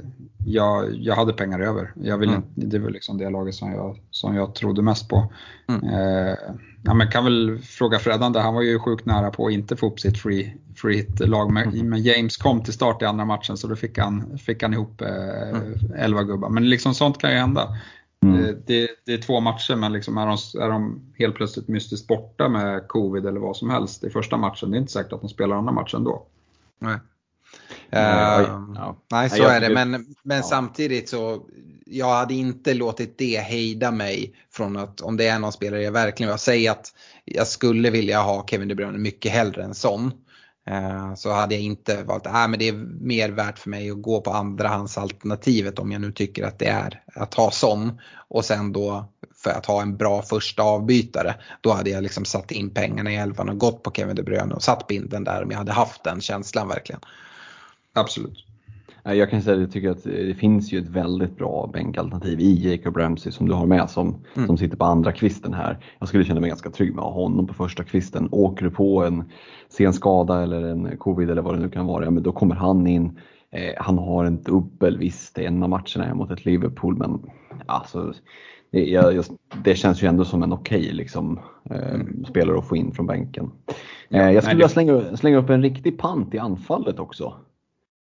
jag, 0.45 0.95
jag 0.95 1.15
hade 1.15 1.33
pengar 1.33 1.59
över. 1.59 1.91
Jag 1.95 2.17
vill 2.17 2.29
mm. 2.29 2.43
det 2.55 2.79
var 2.79 2.89
liksom 2.89 3.17
det 3.17 3.29
laget 3.29 3.55
som 3.55 3.71
jag, 3.71 3.99
som 4.11 4.35
jag 4.35 4.55
trodde 4.55 4.81
mest 4.81 5.09
på. 5.09 5.33
Mm. 5.67 5.83
Eh, 5.83 6.37
ja, 6.83 6.93
men 6.93 7.11
kan 7.11 7.23
väl 7.23 7.59
fråga 7.59 7.99
Freddan 7.99 8.33
där, 8.33 8.39
han 8.39 8.53
var 8.53 8.61
ju 8.61 8.79
sjukt 8.79 9.05
nära 9.05 9.31
på 9.31 9.47
att 9.47 9.53
inte 9.53 9.75
få 9.75 9.87
upp 9.87 9.99
sitt 9.99 10.17
free, 10.17 10.55
free 10.75 10.97
hit-lag. 10.97 11.51
Men, 11.51 11.69
mm. 11.69 11.89
men, 11.89 12.03
James 12.03 12.37
kom 12.37 12.63
till 12.63 12.73
start 12.73 13.01
i 13.01 13.05
andra 13.05 13.25
matchen 13.25 13.57
så 13.57 13.67
då 13.67 13.75
fick 13.75 13.97
han, 13.97 14.37
fick 14.37 14.63
han 14.63 14.73
ihop 14.73 15.01
eh, 15.01 15.49
mm. 15.49 15.93
11 15.97 16.23
gubbar. 16.23 16.49
Men 16.49 16.69
liksom 16.69 16.93
sånt 16.93 17.17
kan 17.17 17.31
ju 17.31 17.37
hända. 17.37 17.77
Mm. 18.25 18.45
Eh, 18.45 18.55
det, 18.65 18.89
det, 19.05 19.13
är 19.13 19.17
två 19.17 19.39
matcher 19.39 19.75
men 19.75 19.93
liksom 19.93 20.17
är, 20.17 20.25
de, 20.25 20.61
är 20.63 20.69
de 20.69 21.01
helt 21.17 21.35
plötsligt 21.35 21.67
mystiskt 21.67 22.07
borta 22.07 22.49
med 22.49 22.87
covid 22.87 23.25
eller 23.25 23.39
vad 23.39 23.57
som 23.57 23.69
helst 23.69 24.03
i 24.03 24.09
första 24.09 24.37
matchen, 24.37 24.71
det 24.71 24.77
är 24.77 24.79
inte 24.79 24.91
säkert 24.91 25.13
att 25.13 25.21
de 25.21 25.29
spelar 25.29 25.55
andra 25.55 25.71
matchen 25.71 26.03
då. 26.03 26.25
Nej. 26.79 26.97
Uh, 27.93 27.99
ja. 28.75 28.95
Nej, 29.11 29.29
så 29.29 29.43
är 29.43 29.61
det. 29.61 29.69
Men, 29.69 29.91
men 30.23 30.37
ja. 30.37 30.43
samtidigt 30.43 31.09
så, 31.09 31.41
jag 31.85 32.09
hade 32.13 32.33
inte 32.33 32.73
låtit 32.73 33.17
det 33.17 33.39
hejda 33.39 33.91
mig 33.91 34.33
från 34.51 34.77
att, 34.77 35.01
om 35.01 35.17
det 35.17 35.27
är 35.27 35.39
någon 35.39 35.51
spelare 35.51 35.83
jag 35.83 35.91
verkligen 35.91 36.31
vill 36.31 36.39
säga 36.39 36.71
att 36.71 36.93
jag 37.25 37.47
skulle 37.47 37.89
vilja 37.89 38.21
ha 38.21 38.45
Kevin 38.47 38.67
De 38.67 38.75
Bruyne 38.75 38.97
mycket 38.97 39.31
hellre 39.31 39.63
än 39.63 39.75
sån. 39.75 40.11
Eh, 40.67 41.15
så 41.15 41.31
hade 41.31 41.55
jag 41.55 41.63
inte 41.63 42.03
valt, 42.03 42.25
äh, 42.25 42.47
men 42.47 42.59
det 42.59 42.67
är 42.67 42.73
mer 43.01 43.29
värt 43.29 43.59
för 43.59 43.69
mig 43.69 43.91
att 43.91 44.01
gå 44.01 44.21
på 44.21 44.31
andrahandsalternativet 44.31 45.79
om 45.79 45.91
jag 45.91 46.01
nu 46.01 46.11
tycker 46.11 46.43
att 46.43 46.59
det 46.59 46.67
är 46.67 47.01
att 47.15 47.33
ha 47.33 47.51
sån. 47.51 47.99
Och 48.27 48.45
sen 48.45 48.73
då 48.73 49.05
för 49.35 49.49
att 49.49 49.65
ha 49.65 49.81
en 49.81 49.97
bra 49.97 50.21
första 50.21 50.63
avbytare. 50.63 51.35
Då 51.61 51.73
hade 51.73 51.89
jag 51.89 52.03
liksom 52.03 52.25
satt 52.25 52.51
in 52.51 52.69
pengarna 52.69 53.11
i 53.11 53.15
elvan 53.15 53.49
och 53.49 53.57
gått 53.57 53.83
på 53.83 53.91
Kevin 53.91 54.15
De 54.15 54.23
Bruyne 54.23 54.53
och 54.55 54.63
satt 54.63 54.87
binden 54.87 55.23
där 55.23 55.43
om 55.43 55.51
jag 55.51 55.57
hade 55.57 55.71
haft 55.71 56.03
den 56.03 56.21
känslan 56.21 56.67
verkligen. 56.67 57.01
Absolut. 57.93 58.44
Jag 59.07 59.29
kan 59.29 59.41
säga 59.41 59.55
att 59.55 59.61
jag 59.61 59.71
tycker 59.71 59.89
att 59.89 60.03
det 60.03 60.37
finns 60.37 60.71
ju 60.71 60.79
ett 60.79 60.89
väldigt 60.89 61.37
bra 61.37 61.69
bänkalternativ 61.73 62.39
i 62.39 62.71
Jacob 62.71 62.97
Ramsey 62.97 63.31
som 63.31 63.47
du 63.47 63.53
har 63.53 63.65
med 63.65 63.89
som, 63.89 64.15
mm. 64.35 64.47
som 64.47 64.57
sitter 64.57 64.77
på 64.77 64.85
andra 64.85 65.11
kvisten 65.11 65.53
här. 65.53 65.77
Jag 65.99 66.07
skulle 66.07 66.25
känna 66.25 66.39
mig 66.39 66.49
ganska 66.49 66.69
trygg 66.69 66.95
med 66.95 67.03
att 67.03 67.13
ha 67.13 67.21
honom 67.21 67.47
på 67.47 67.53
första 67.53 67.83
kvisten. 67.83 68.29
Åker 68.31 68.65
du 68.65 68.71
på 68.71 69.03
en 69.03 69.23
sen 69.69 69.93
skada 69.93 70.43
eller 70.43 70.61
en 70.61 70.97
covid 70.97 71.29
eller 71.29 71.41
vad 71.41 71.55
det 71.55 71.59
nu 71.59 71.69
kan 71.69 71.85
vara, 71.85 72.05
ja, 72.05 72.11
men 72.11 72.23
då 72.23 72.31
kommer 72.31 72.55
han 72.55 72.87
in. 72.87 73.19
Eh, 73.51 73.73
han 73.77 73.97
har 73.97 74.25
en 74.25 74.43
dubbel, 74.43 74.97
visst 74.97 75.37
en 75.37 75.63
av 75.63 75.69
matcherna 75.69 76.05
är 76.05 76.13
mot 76.13 76.31
ett 76.31 76.45
Liverpool 76.45 76.97
men 76.97 77.19
alltså, 77.65 78.13
det, 78.71 78.85
jag, 78.85 79.23
det 79.63 79.75
känns 79.75 80.03
ju 80.03 80.07
ändå 80.07 80.25
som 80.25 80.43
en 80.43 80.53
okej 80.53 80.79
okay, 80.79 80.93
liksom, 80.93 81.39
eh, 81.69 81.93
mm. 81.93 82.25
spelare 82.25 82.57
att 82.57 82.67
få 82.67 82.75
in 82.75 82.91
från 82.91 83.07
bänken. 83.07 83.51
Eh, 84.09 84.31
jag 84.31 84.43
skulle 84.43 84.55
vilja 84.55 84.69
slänga, 84.69 85.17
slänga 85.17 85.37
upp 85.37 85.49
en 85.49 85.61
riktig 85.61 85.97
pant 85.97 86.33
i 86.33 86.39
anfallet 86.39 86.99
också 86.99 87.23
eh, 87.23 87.33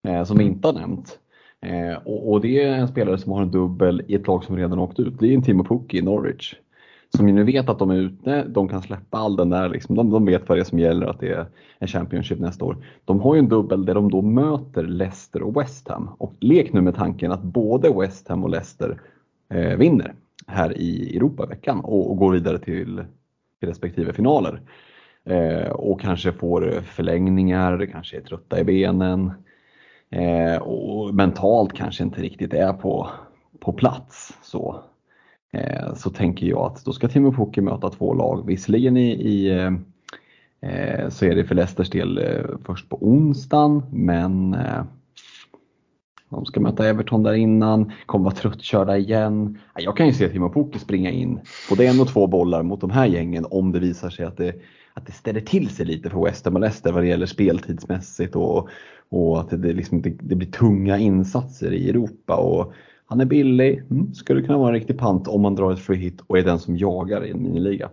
Eh, 0.04 0.24
som 0.24 0.38
vi 0.38 0.44
inte 0.44 0.68
har 0.68 0.74
nämnt. 0.74 1.18
Eh, 1.60 1.96
och, 2.04 2.32
och, 2.32 2.40
det 2.40 2.62
är 2.62 2.72
en 2.72 2.88
spelare 2.88 3.18
som 3.18 3.32
har 3.32 3.42
en 3.42 3.50
dubbel 3.50 4.02
i 4.08 4.14
ett 4.14 4.26
lag 4.26 4.44
som 4.44 4.56
redan 4.56 4.78
åkt 4.78 5.00
ut. 5.00 5.14
Det 5.18 5.26
är 5.26 5.34
en 5.34 5.42
Timo 5.42 5.64
Pukki 5.64 5.98
i 5.98 6.02
Norwich. 6.02 6.54
Som 7.16 7.28
ju 7.28 7.34
nu 7.34 7.44
vet 7.44 7.68
att 7.68 7.78
de 7.78 7.90
är 7.90 7.96
ute, 7.96 8.44
de 8.48 8.68
kan 8.68 8.82
släppa 8.82 9.18
all 9.18 9.36
den 9.36 9.50
där, 9.50 9.68
liksom, 9.68 9.96
de, 9.96 10.10
de 10.10 10.24
vet 10.24 10.48
vad 10.48 10.58
det 10.58 10.62
är 10.62 10.64
som 10.64 10.78
gäller, 10.78 11.06
att 11.06 11.20
det 11.20 11.28
är 11.28 11.46
en 11.78 11.88
Championship 11.88 12.38
nästa 12.38 12.64
år. 12.64 12.76
De 13.04 13.20
har 13.20 13.34
ju 13.34 13.38
en 13.38 13.48
dubbel 13.48 13.84
där 13.84 13.94
de 13.94 14.10
då 14.10 14.22
möter 14.22 14.82
Leicester 14.82 15.42
och 15.42 15.60
West 15.60 15.88
Ham. 15.88 16.10
Och 16.18 16.34
lek 16.40 16.72
nu 16.72 16.80
med 16.80 16.94
tanken 16.94 17.32
att 17.32 17.42
både 17.42 17.92
West 18.00 18.28
Ham 18.28 18.44
och 18.44 18.50
Leicester 18.50 19.00
eh, 19.50 19.76
vinner 19.76 20.14
här 20.46 20.78
i 20.78 21.16
Europa 21.16 21.46
veckan 21.46 21.80
och, 21.80 22.10
och 22.10 22.16
går 22.16 22.32
vidare 22.32 22.58
till, 22.58 23.04
till 23.60 23.68
respektive 23.68 24.12
finaler. 24.12 24.60
Eh, 25.24 25.70
och 25.70 26.00
kanske 26.00 26.32
får 26.32 26.80
förlängningar, 26.82 27.86
kanske 27.92 28.16
är 28.16 28.20
trötta 28.20 28.60
i 28.60 28.64
benen 28.64 29.32
eh, 30.10 30.56
och 30.56 31.14
mentalt 31.14 31.72
kanske 31.72 32.04
inte 32.04 32.22
riktigt 32.22 32.54
är 32.54 32.72
på, 32.72 33.10
på 33.60 33.72
plats. 33.72 34.38
Så, 34.42 34.80
eh, 35.52 35.94
så 35.94 36.10
tänker 36.10 36.46
jag 36.46 36.60
att 36.60 36.84
då 36.84 36.92
ska 36.92 37.08
Timo 37.08 37.32
Pukki 37.32 37.60
möta 37.60 37.90
två 37.90 38.14
lag. 38.14 38.46
Visserligen 38.46 38.96
i, 38.96 39.10
i 39.10 39.50
eh, 39.50 39.72
eh, 40.70 41.08
så 41.08 41.24
är 41.24 41.34
det 41.34 41.44
för 41.44 41.54
Leicesters 41.54 41.90
del 41.90 42.18
eh, 42.18 42.56
först 42.64 42.88
på 42.88 42.98
onsdagen 43.00 43.82
men 43.90 44.54
eh, 44.54 44.82
de 46.30 46.44
ska 46.46 46.60
möta 46.60 46.88
Everton 46.88 47.22
där 47.22 47.34
innan, 47.34 47.92
kommer 48.06 48.24
vara 48.24 48.34
tröttkörda 48.34 48.96
igen. 48.96 49.58
Jag 49.74 49.96
kan 49.96 50.06
ju 50.06 50.12
se 50.12 50.28
Timo 50.28 50.52
Pukki 50.52 50.78
springa 50.78 51.10
in 51.10 51.40
både 51.68 51.86
en 51.86 52.00
och 52.00 52.08
två 52.08 52.26
bollar 52.26 52.62
mot 52.62 52.80
de 52.80 52.90
här 52.90 53.06
gängen 53.06 53.46
om 53.50 53.72
det 53.72 53.80
visar 53.80 54.10
sig 54.10 54.24
att 54.24 54.36
det, 54.36 54.54
att 54.94 55.06
det 55.06 55.12
ställer 55.12 55.40
till 55.40 55.70
sig 55.70 55.86
lite 55.86 56.10
för 56.10 56.24
West 56.24 56.44
Ham 56.44 56.54
och 56.54 56.60
Leicester 56.60 56.92
vad 56.92 57.02
det 57.02 57.08
gäller 57.08 57.26
speltidsmässigt 57.26 58.36
och, 58.36 58.68
och 59.08 59.40
att 59.40 59.50
det, 59.50 59.72
liksom, 59.72 60.02
det, 60.02 60.10
det, 60.20 60.34
blir 60.34 60.50
tunga 60.50 60.98
insatser 60.98 61.72
i 61.72 61.90
Europa. 61.90 62.36
Och 62.36 62.72
han 63.06 63.20
är 63.20 63.24
billig, 63.24 63.82
mm, 63.90 64.14
skulle 64.14 64.42
kunna 64.42 64.58
vara 64.58 64.68
en 64.68 64.74
riktig 64.74 64.98
pant 64.98 65.28
om 65.28 65.42
man 65.42 65.54
drar 65.54 65.72
ett 65.72 65.80
free 65.80 65.98
hit 65.98 66.20
och 66.26 66.38
är 66.38 66.42
den 66.42 66.58
som 66.58 66.76
jagar 66.76 67.24
i 67.24 67.30
en 67.30 67.42
miniliga. 67.42 67.90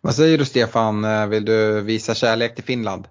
Vad 0.00 0.14
säger 0.14 0.38
du 0.38 0.44
Stefan, 0.44 1.30
vill 1.30 1.44
du 1.44 1.80
visa 1.80 2.14
kärlek 2.14 2.54
till 2.54 2.64
Finland? 2.64 3.08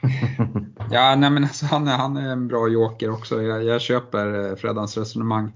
ja, 0.90 1.14
nej 1.16 1.30
men 1.30 1.44
alltså, 1.44 1.66
han, 1.66 1.88
är, 1.88 1.96
han 1.96 2.16
är 2.16 2.32
en 2.32 2.48
bra 2.48 2.68
joker 2.68 3.10
också. 3.10 3.42
Jag, 3.42 3.64
jag 3.64 3.80
köper 3.80 4.50
eh, 4.50 4.56
Freddans 4.56 4.98
resonemang. 4.98 5.52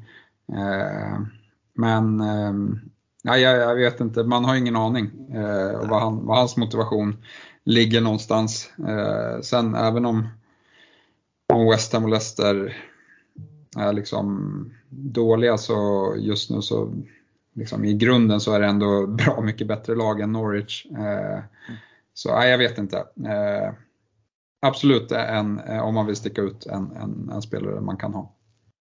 Eh, 0.53 1.21
men 1.75 2.21
eh, 2.21 2.53
ja, 3.23 3.37
jag, 3.37 3.57
jag, 3.57 3.75
vet 3.75 4.01
inte, 4.01 4.25
man 4.25 4.45
har 4.45 4.57
ingen 4.57 4.77
aning 4.77 5.11
eh, 5.35 5.89
vad, 5.89 6.01
han, 6.01 6.27
vad 6.27 6.39
hans 6.39 6.57
motivation 6.57 7.25
ligger 7.65 8.01
någonstans. 8.01 8.71
Eh, 8.89 9.41
sen 9.41 9.75
även 9.75 10.07
om, 10.07 10.29
om 11.53 11.71
West 11.71 11.93
Ham 11.93 12.05
och 12.05 12.11
Leicester 12.11 12.77
är 13.77 13.93
liksom 13.93 14.71
dåliga 14.89 15.59
så 15.59 16.15
just 16.19 16.51
nu 16.51 16.63
så 16.63 16.93
liksom, 17.55 17.85
i 17.85 17.95
grunden 17.95 18.41
så 18.41 18.53
är 18.53 18.61
det 18.61 18.67
ändå 18.67 19.07
bra 19.07 19.41
mycket 19.41 19.67
bättre 19.67 19.95
lag 19.95 20.21
än 20.21 20.33
Norwich. 20.33 20.87
Eh, 20.87 21.41
så 22.15 22.35
nej, 22.35 22.51
jag 22.51 22.59
vet 22.59 22.79
inte. 22.79 22.97
Eh, 23.27 23.73
absolut 24.63 25.13
en, 25.13 25.61
eh, 25.61 25.81
om 25.81 25.95
man 25.95 26.07
vill 26.07 26.17
sticka 26.17 26.43
ut 26.43 26.67
en, 26.67 26.93
en, 26.97 27.31
en, 27.33 27.43
spelare 27.43 27.81
man 27.81 27.97
kan 27.97 28.15
ha. 28.15 28.33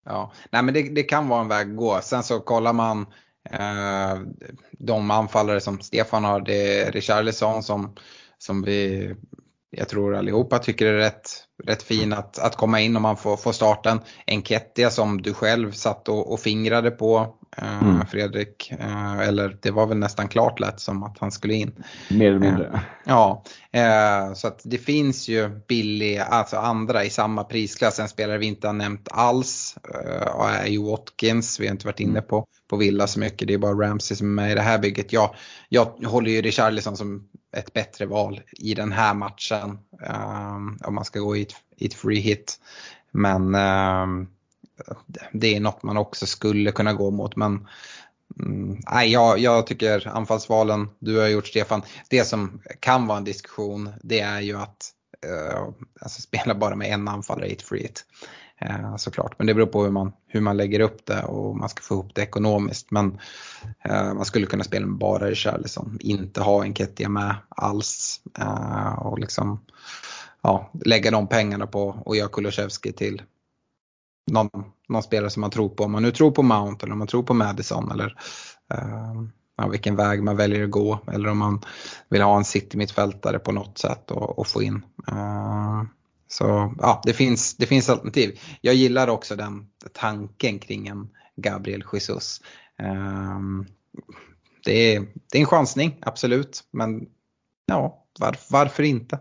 Ja, 0.06 0.32
nej 0.52 0.64
men 0.64 0.74
det, 0.74 0.96
det 0.96 1.04
kan 1.04 1.28
vara 1.28 1.42
en 1.42 1.48
väg 1.48 1.70
att 1.70 1.78
gå. 1.78 2.00
Sen 2.02 2.24
så 2.24 2.40
kollar 2.40 2.74
man 2.74 3.02
eh, 3.02 3.08
de 4.72 5.12
anfallare 5.12 5.62
som 5.62 5.80
Stefan 5.80 6.24
har. 6.24 6.41
Det 6.41 6.82
är 6.82 6.91
Richarlison 6.91 7.64
som, 7.64 7.95
som 8.38 8.62
vi, 8.62 9.12
jag 9.70 9.89
tror 9.89 10.16
allihopa 10.16 10.60
tycker 10.60 10.86
är 10.86 10.97
rätt, 10.97 11.30
rätt 11.64 11.84
fin 11.84 12.14
att, 12.14 12.39
att 12.39 12.56
komma 12.56 12.82
in 12.82 12.95
om 12.95 13.02
man 13.02 13.18
får, 13.18 13.38
får 13.38 13.52
starten. 13.52 14.00
Enketia 14.28 14.89
som 14.89 15.22
du 15.22 15.34
själv 15.34 15.72
satt 15.72 16.10
och, 16.10 16.34
och 16.34 16.39
fingrade 16.39 16.91
på 16.91 17.39
Eh, 17.58 17.84
mm. 17.84 18.06
Fredrik. 18.06 18.72
Eh, 18.80 19.20
eller 19.20 19.58
det 19.62 19.72
var 19.72 19.88
väl 19.88 19.97
nästan 19.97 20.28
klart 20.28 20.60
lätt 20.60 20.80
som 20.80 21.04
att 21.04 21.18
han 21.20 21.32
skulle 21.32 21.54
in. 21.54 21.84
Mer 22.10 22.28
eller 22.28 22.39
mindre. 22.39 22.66
Eh, 22.68 22.80
ja, 23.06 23.43
så 24.36 24.47
att 24.47 24.62
det 24.64 24.78
finns 24.78 25.28
ju 25.28 25.50
billiga, 25.50 26.24
alltså 26.24 26.58
andra 26.58 27.04
i 27.04 27.10
samma 27.10 27.43
prisklass. 27.43 28.00
En 28.00 28.10
spelare 28.10 28.38
vi 28.38 28.45
inte 28.45 28.68
har 28.68 28.74
nämnt 28.74 29.08
alls 29.12 29.78
är 30.64 30.68
ju 30.68 30.84
Watkins. 30.84 31.60
Vi 31.60 31.68
har 31.68 31.72
inte 31.72 31.86
varit 31.86 32.00
inne 32.00 32.22
på, 32.22 32.45
på 32.70 32.78
Villa 32.78 33.08
så 33.08 33.20
mycket. 33.20 33.48
Det 33.48 33.54
är 33.54 33.58
bara 33.58 33.88
Ramsey 33.88 34.18
som 34.18 34.28
är 34.28 34.44
med 34.44 34.52
i 34.52 34.56
det 34.56 34.62
här 34.62 34.80
bygget. 34.80 35.14
Jag, 35.14 35.36
jag 35.70 35.86
håller 35.86 36.32
ju 36.32 36.42
Richarlison 36.42 36.98
som 36.98 37.28
ett 37.58 37.74
bättre 37.74 38.06
val 38.06 38.42
i 38.52 38.74
den 38.74 38.92
här 38.92 39.14
matchen. 39.14 39.80
Ehm, 40.06 40.78
om 40.84 40.96
man 40.96 41.06
ska 41.06 41.20
gå 41.20 41.38
i 41.38 41.42
ett, 41.42 41.56
i 41.78 41.86
ett 41.86 41.94
free 41.94 42.20
hit. 42.20 42.60
Men 43.12 43.56
ehm, 43.56 44.28
det 45.32 45.56
är 45.56 45.60
något 45.60 45.84
man 45.84 45.98
också 45.98 46.26
skulle 46.26 46.72
kunna 46.72 46.94
gå 46.94 47.12
mot. 47.12 47.36
Men 47.36 47.68
mm, 48.40 48.80
nej, 48.92 49.12
jag, 49.12 49.40
jag 49.40 49.68
tycker 49.68 50.08
anfallsvalen 50.08 50.90
du 51.00 51.20
har 51.20 51.28
gjort 51.28 51.48
Stefan, 51.48 51.82
det 52.10 52.26
som 52.26 52.62
kan 52.80 53.08
vara 53.08 53.18
en 53.18 53.24
diskussion 53.24 53.90
det 54.04 54.20
är 54.20 54.42
ju 54.42 54.58
att 54.58 54.92
uh, 55.26 55.70
alltså 56.02 56.22
spela 56.22 56.56
bara 56.56 56.76
med 56.76 56.94
en 56.94 57.08
anfallare 57.08 57.48
i 57.48 57.54
ett 57.54 57.62
free 57.62 57.82
hit. 57.82 58.06
Eh, 58.62 58.95
såklart. 58.95 59.36
Men 59.38 59.47
det 59.47 59.53
beror 59.53 59.68
på 59.68 59.84
hur 59.84 59.91
man, 59.91 60.14
hur 60.28 60.41
man 60.41 60.57
lägger 60.57 60.80
upp 60.80 61.05
det 61.05 61.24
och 61.24 61.57
man 61.57 61.70
ska 61.70 61.82
få 61.82 61.93
ihop 61.93 62.16
det 62.16 62.22
ekonomiskt. 62.22 62.91
Men 62.91 63.20
eh, 63.84 64.14
man 64.14 64.26
skulle 64.26 64.45
kunna 64.45 64.64
spela 64.64 64.86
med 64.86 64.97
bara 64.97 65.30
Richarlison, 65.30 65.97
inte 66.01 66.41
ha 66.41 66.64
en 66.64 66.74
Kettia 66.74 67.10
med 67.10 67.36
alls. 67.49 68.22
Eh, 68.39 68.93
och 68.93 69.20
liksom 69.20 69.60
ja, 70.41 70.72
lägga 70.86 71.12
de 71.12 71.28
pengarna 71.28 71.68
på 71.68 72.01
och 72.05 72.16
göra 72.16 72.30
Kulusevski 72.30 72.91
till 72.91 73.22
någon, 74.32 74.49
någon, 74.89 75.03
spelare 75.03 75.30
som 75.30 75.41
man 75.41 75.51
tror 75.51 75.70
på. 75.70 75.84
Om 75.84 75.91
man 75.91 76.03
nu 76.03 76.12
tror 76.12 76.32
på 76.32 76.43
Mount 76.43 76.86
eller 76.86 76.93
om 76.93 76.99
man 76.99 77.07
tror 77.07 77.24
på 77.24 77.34
Madison 77.34 77.91
eller 77.91 78.16
eh, 78.74 79.24
ja, 79.57 79.68
vilken 79.68 79.95
väg 79.95 80.24
man 80.24 80.38
väljer 80.38 80.64
att 80.64 80.72
gå. 80.72 80.99
Eller 81.12 81.30
om 81.30 81.38
man 81.38 81.62
vill 82.10 82.22
ha 82.22 82.38
en 82.38 82.45
city-mittfältare 82.45 83.39
på 83.39 83.51
något 83.51 83.78
sätt 83.78 84.12
och, 84.12 84.39
och 84.39 84.47
få 84.47 84.64
in. 84.64 84.86
Uh, 85.12 85.84
så 86.32 86.74
ja, 86.78 87.02
det 87.06 87.14
finns, 87.14 87.58
det 87.58 87.66
finns 87.66 87.90
alternativ. 87.90 88.40
Jag 88.62 88.76
gillar 88.76 89.08
också 89.08 89.36
den 89.36 89.68
tanken 89.94 90.60
kring 90.60 90.88
en 90.88 91.10
Gabriel 91.36 91.84
Jesus. 91.94 92.42
Um, 92.84 93.68
det, 94.66 94.96
är, 94.96 95.08
det 95.32 95.38
är 95.38 95.42
en 95.42 95.46
chansning, 95.46 96.00
absolut. 96.02 96.64
Men 96.72 97.08
ja, 97.66 98.06
var, 98.20 98.38
varför 98.50 98.84
inte? 98.84 99.20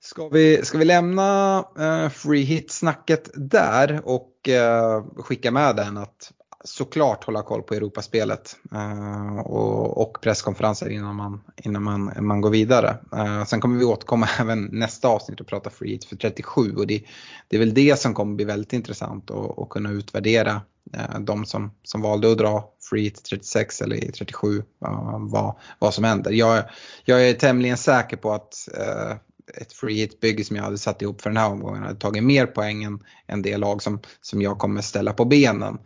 Ska 0.00 0.28
vi, 0.28 0.64
ska 0.64 0.78
vi 0.78 0.84
lämna 0.84 1.58
uh, 1.78 2.08
free 2.08 2.42
hit-snacket 2.42 3.30
där 3.34 4.00
och 4.04 4.48
uh, 4.48 5.22
skicka 5.22 5.50
med 5.50 5.76
den 5.76 5.96
att 5.96 6.32
såklart 6.64 7.24
hålla 7.24 7.42
koll 7.42 7.62
på 7.62 7.74
Europaspelet 7.74 8.56
eh, 8.72 9.38
och, 9.38 10.02
och 10.02 10.20
presskonferenser 10.20 10.90
innan 10.90 11.16
man, 11.16 11.40
innan 11.56 11.82
man, 11.82 12.12
man 12.20 12.40
går 12.40 12.50
vidare. 12.50 12.96
Eh, 13.16 13.44
sen 13.44 13.60
kommer 13.60 13.78
vi 13.78 13.84
återkomma 13.84 14.28
även 14.40 14.64
nästa 14.64 15.08
avsnitt 15.08 15.40
och 15.40 15.46
prata 15.46 15.70
free 15.70 15.90
hit 15.90 16.04
för 16.04 16.16
37 16.16 16.76
och 16.76 16.86
det, 16.86 17.04
det 17.48 17.56
är 17.56 17.60
väl 17.60 17.74
det 17.74 18.00
som 18.00 18.14
kommer 18.14 18.34
bli 18.34 18.44
väldigt 18.44 18.72
intressant 18.72 19.30
att 19.30 19.68
kunna 19.68 19.90
utvärdera 19.90 20.62
eh, 20.92 21.20
de 21.20 21.44
som, 21.44 21.70
som 21.82 22.02
valde 22.02 22.32
att 22.32 22.38
dra 22.38 22.70
free 22.90 23.02
hit 23.02 23.24
36 23.24 23.80
eller 23.80 24.12
37 24.12 24.58
eh, 24.58 25.18
vad, 25.18 25.54
vad 25.78 25.94
som 25.94 26.04
händer. 26.04 26.32
Jag, 26.32 26.64
jag 27.04 27.28
är 27.28 27.34
tämligen 27.34 27.76
säker 27.76 28.16
på 28.16 28.32
att 28.32 28.68
eh, 28.78 29.16
ett 29.56 29.72
free 29.72 29.94
hit-bygge 29.94 30.44
som 30.44 30.56
jag 30.56 30.64
hade 30.64 30.78
satt 30.78 31.02
ihop 31.02 31.20
för 31.20 31.30
den 31.30 31.36
här 31.36 31.50
omgången 31.50 31.82
hade 31.82 31.98
tagit 31.98 32.24
mer 32.24 32.46
poäng 32.46 32.84
än, 32.84 33.04
än 33.26 33.42
det 33.42 33.56
lag 33.56 33.82
som, 33.82 34.00
som 34.20 34.42
jag 34.42 34.58
kommer 34.58 34.80
ställa 34.80 35.12
på 35.12 35.24
benen. 35.24 35.78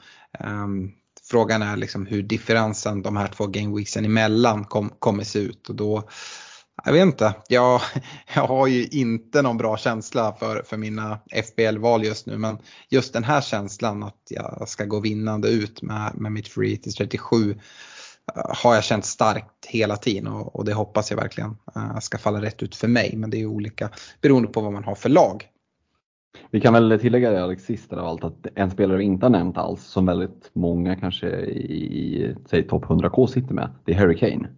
Um, 0.45 0.93
frågan 1.31 1.63
är 1.63 1.77
liksom 1.77 2.07
hur 2.07 2.23
differensen 2.23 3.03
de 3.03 3.17
här 3.17 3.29
två 3.29 3.47
gameweeksen 3.47 4.05
emellan 4.05 4.65
kom, 4.65 4.91
kommer 4.99 5.25
se 5.25 5.39
ut 5.39 5.69
och 5.69 5.75
då 5.75 6.09
jag 6.85 6.93
vet 6.93 7.03
inte, 7.03 7.35
jag, 7.49 7.81
jag 8.35 8.47
har 8.47 8.67
ju 8.67 8.87
inte 8.87 9.43
någon 9.43 9.57
bra 9.57 9.77
känsla 9.77 10.33
för, 10.33 10.63
för 10.63 10.77
mina 10.77 11.21
FBL-val 11.45 12.05
just 12.05 12.27
nu 12.27 12.39
men 12.39 12.59
just 12.89 13.13
den 13.13 13.25
här 13.25 13.41
känslan 13.41 14.03
att 14.03 14.23
jag 14.31 14.69
ska 14.69 14.85
gå 14.85 15.01
vinnande 15.01 15.49
ut 15.49 15.83
med, 15.83 16.13
med 16.15 16.33
mitt 16.33 16.49
free 16.49 16.77
till 16.77 16.95
37 16.95 17.51
eh, 17.51 17.57
har 18.63 18.75
jag 18.75 18.85
känt 18.85 19.07
starkt 19.07 19.67
hela 19.67 19.97
tiden 19.97 20.27
och, 20.27 20.57
och 20.57 20.65
det 20.65 20.75
hoppas 20.75 21.11
jag 21.11 21.17
verkligen 21.17 21.57
uh, 21.77 21.99
ska 21.99 22.19
falla 22.19 22.43
rätt 22.43 22.63
ut 22.63 22.77
för 22.77 22.89
mig. 22.89 23.17
Men 23.17 23.31
det 23.31 23.41
är 23.41 23.47
olika 23.47 23.91
beroende 24.21 24.49
på 24.49 24.61
vad 24.61 24.73
man 24.73 24.85
har 24.85 24.95
för 24.95 25.09
lag. 25.09 25.47
Vi 26.51 26.61
kan 26.61 26.73
väl 26.73 26.99
tillägga 27.01 27.31
det 27.31 27.43
Alex 27.43 27.65
sist 27.65 27.93
av 27.93 28.07
allt 28.07 28.25
att 28.25 28.47
en 28.55 28.71
spelare 28.71 28.99
vi 28.99 29.05
inte 29.05 29.27
har 29.27 29.31
nämnt 29.31 29.59
alls 29.59 29.85
som 29.85 30.07
väldigt 30.07 30.51
många 30.53 30.97
kanske 30.97 31.29
i 31.29 32.35
säg 32.47 32.63
topp 32.63 32.85
100K 32.85 33.27
sitter 33.27 33.55
med, 33.55 33.71
det 33.85 33.93
är 33.93 33.97
Harry 33.97 34.17
Kane. 34.17 34.49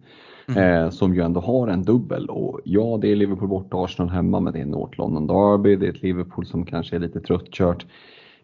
Mm. 0.47 0.83
Eh, 0.83 0.89
som 0.89 1.15
ju 1.15 1.21
ändå 1.21 1.39
har 1.39 1.67
en 1.67 1.83
dubbel 1.83 2.29
och 2.29 2.59
ja 2.63 2.99
det 3.01 3.11
är 3.11 3.15
Liverpool 3.15 3.47
borta, 3.47 3.83
Arsenal 3.83 4.09
hemma 4.09 4.39
men 4.39 4.53
det 4.53 4.61
är 4.61 4.65
North 4.65 4.99
London 4.99 5.27
Derby, 5.27 5.75
det 5.75 5.85
är 5.85 5.89
ett 5.89 6.01
Liverpool 6.01 6.45
som 6.45 6.65
kanske 6.65 6.95
är 6.95 6.99
lite 6.99 7.19
tröttkört. 7.19 7.85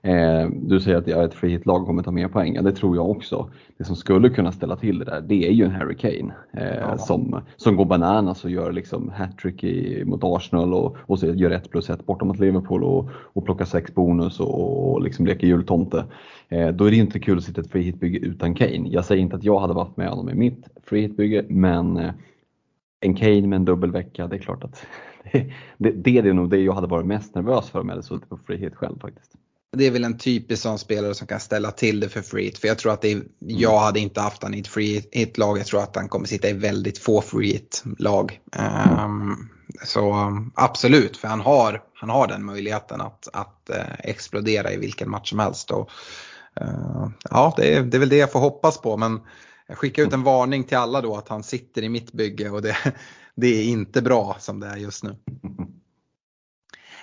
Eh, 0.08 0.50
du 0.52 0.80
säger 0.80 0.98
att 0.98 1.08
ett 1.08 1.34
free 1.34 1.52
hit-lag 1.52 1.86
kommer 1.86 2.04
ta 2.04 2.12
mer 2.12 2.28
poäng, 2.28 2.56
ja 2.56 2.62
det 2.62 2.72
tror 2.72 2.96
jag 2.96 3.10
också. 3.10 3.50
Det 3.78 3.84
som 3.84 3.96
skulle 3.96 4.30
kunna 4.30 4.52
ställa 4.52 4.76
till 4.76 5.00
det 5.00 5.06
där, 5.06 5.22
det 5.22 5.48
är 5.48 5.52
ju 5.52 5.66
en 5.66 5.72
Harry 5.72 5.96
Kane 5.96 6.34
eh, 6.54 6.78
ja. 6.78 6.98
som, 6.98 7.42
som 7.58 7.76
går 7.76 7.86
bananas 7.86 8.44
och 8.44 8.52
gör 8.52 8.72
liksom 8.72 9.12
hattrick 9.16 9.64
mot 10.06 10.24
Arsenal 10.24 10.74
och, 10.74 10.98
och 11.00 11.20
så 11.20 11.28
gör 11.28 11.52
1 11.52 11.70
plus 11.70 11.90
1 11.90 12.06
borta 12.06 12.26
mot 12.26 12.40
Liverpool 12.40 12.84
och, 12.84 13.10
och 13.14 13.46
plockar 13.46 13.66
6 13.66 13.94
bonus 13.94 14.40
och, 14.40 14.92
och 14.92 15.02
liksom 15.02 15.26
leker 15.26 15.48
jultomte. 15.48 16.06
Eh, 16.50 16.68
då 16.68 16.86
är 16.86 16.92
det 16.92 16.98
inte 16.98 17.20
kul 17.20 17.38
att 17.38 17.44
sitta 17.44 17.62
ett 17.62 17.72
free 17.72 17.84
hit-bygge 17.84 18.20
utan 18.20 18.56
Kane. 18.56 18.90
Jag 18.90 19.06
säger 19.06 19.22
inte 19.22 19.36
att 19.36 19.44
jag 19.44 19.60
hade 19.60 19.74
varit 19.74 19.98
med 19.98 20.10
honom 20.10 20.30
i 20.30 20.34
mitt 20.34 20.68
free 20.84 21.02
hit-bygge, 21.02 21.46
men 21.50 22.12
en 23.00 23.16
Kane 23.16 23.48
med 23.48 23.56
en 23.58 23.66
dubbelvecka, 23.66 24.28
det 24.28 24.36
är 24.36 24.40
klart 24.40 24.64
att 24.64 24.86
det, 25.32 25.50
det, 25.78 25.92
det 25.92 26.30
är 26.30 26.34
nog 26.34 26.50
det 26.50 26.58
jag 26.58 26.74
hade 26.74 26.88
varit 26.88 27.06
mest 27.06 27.36
nervös 27.36 27.70
för 27.70 27.80
om 27.80 27.88
jag 27.88 27.96
hade 27.96 28.08
suttit 28.08 28.30
på 28.30 28.38
free 28.38 28.58
hit 28.58 28.76
själv 28.76 29.00
faktiskt 29.00 29.38
det 29.78 29.88
är 29.88 29.92
väl 29.92 30.04
en 30.04 30.18
typisk 30.18 30.62
sån 30.62 30.80
spelare 30.80 31.14
som 31.14 31.28
kan 31.28 31.40
ställa 31.40 31.72
till 31.72 32.00
det 32.00 32.10
för 32.10 32.22
free 32.22 32.46
hit. 32.46 32.58
För 32.58 32.68
jag 32.68 32.78
tror 32.78 32.94
att 32.94 33.06
är, 33.06 33.22
jag 33.40 33.80
hade 33.80 34.00
inte 34.00 34.22
haft 34.22 34.44
han 34.44 34.54
i 34.54 34.60
ett 34.60 34.68
free 34.68 35.04
hit-lag. 35.12 35.58
Jag 35.58 35.66
tror 35.66 35.84
att 35.84 35.96
han 35.96 36.10
kommer 36.10 36.28
sitta 36.28 36.50
i 36.50 36.54
väldigt 36.54 36.98
få 36.98 37.22
free 37.22 37.52
hit-lag. 37.54 38.40
Um, 39.06 39.50
så 39.84 40.32
absolut, 40.56 41.18
för 41.18 41.28
han 41.28 41.42
har, 41.42 41.82
han 41.94 42.10
har 42.10 42.28
den 42.28 42.46
möjligheten 42.46 43.02
att, 43.02 43.28
att 43.34 43.70
uh, 43.70 43.94
explodera 44.00 44.72
i 44.72 44.78
vilken 44.78 45.10
match 45.10 45.30
som 45.30 45.40
helst. 45.40 45.72
Och, 45.72 45.90
uh, 46.62 47.10
ja, 47.30 47.54
det 47.58 47.74
är, 47.74 47.84
det 47.84 47.98
är 47.98 48.00
väl 48.00 48.10
det 48.10 48.18
jag 48.18 48.32
får 48.32 48.40
hoppas 48.40 48.82
på. 48.82 48.98
Men 48.98 49.20
jag 49.68 49.78
skickar 49.78 50.04
ut 50.04 50.14
en 50.14 50.24
varning 50.24 50.64
till 50.64 50.78
alla 50.78 51.02
då 51.02 51.16
att 51.16 51.30
han 51.30 51.44
sitter 51.44 51.84
i 51.84 51.90
mitt 51.90 52.12
bygge 52.12 52.50
och 52.50 52.62
det, 52.62 52.78
det 53.36 53.48
är 53.48 53.64
inte 53.64 54.02
bra 54.02 54.36
som 54.40 54.60
det 54.60 54.68
är 54.68 54.78
just 54.78 55.04
nu. 55.04 55.10
Eh, 55.10 55.16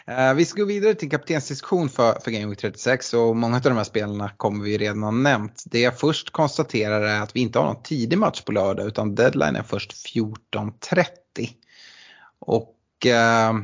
Eh, 0.06 0.34
vi 0.34 0.44
ska 0.44 0.60
gå 0.60 0.66
vidare 0.66 0.94
till 0.94 1.10
kaptensdiskussion 1.10 1.88
för, 1.88 2.20
för 2.20 2.30
Game 2.30 2.46
Week 2.46 2.58
36 2.58 3.14
och 3.14 3.36
många 3.36 3.56
av 3.56 3.62
de 3.62 3.76
här 3.76 3.84
spelarna 3.84 4.30
kommer 4.36 4.64
vi 4.64 4.78
redan 4.78 5.02
ha 5.02 5.10
nämnt. 5.10 5.64
Det 5.66 5.80
jag 5.80 5.98
först 5.98 6.30
konstaterar 6.30 7.00
är 7.00 7.20
att 7.20 7.36
vi 7.36 7.40
inte 7.40 7.58
har 7.58 7.66
någon 7.66 7.82
tidig 7.82 8.18
match 8.18 8.42
på 8.42 8.52
lördag 8.52 8.86
utan 8.86 9.14
deadline 9.14 9.56
är 9.56 9.62
först 9.62 9.92
14.30. 9.92 11.06
Och 12.38 13.06
eh, 13.06 13.54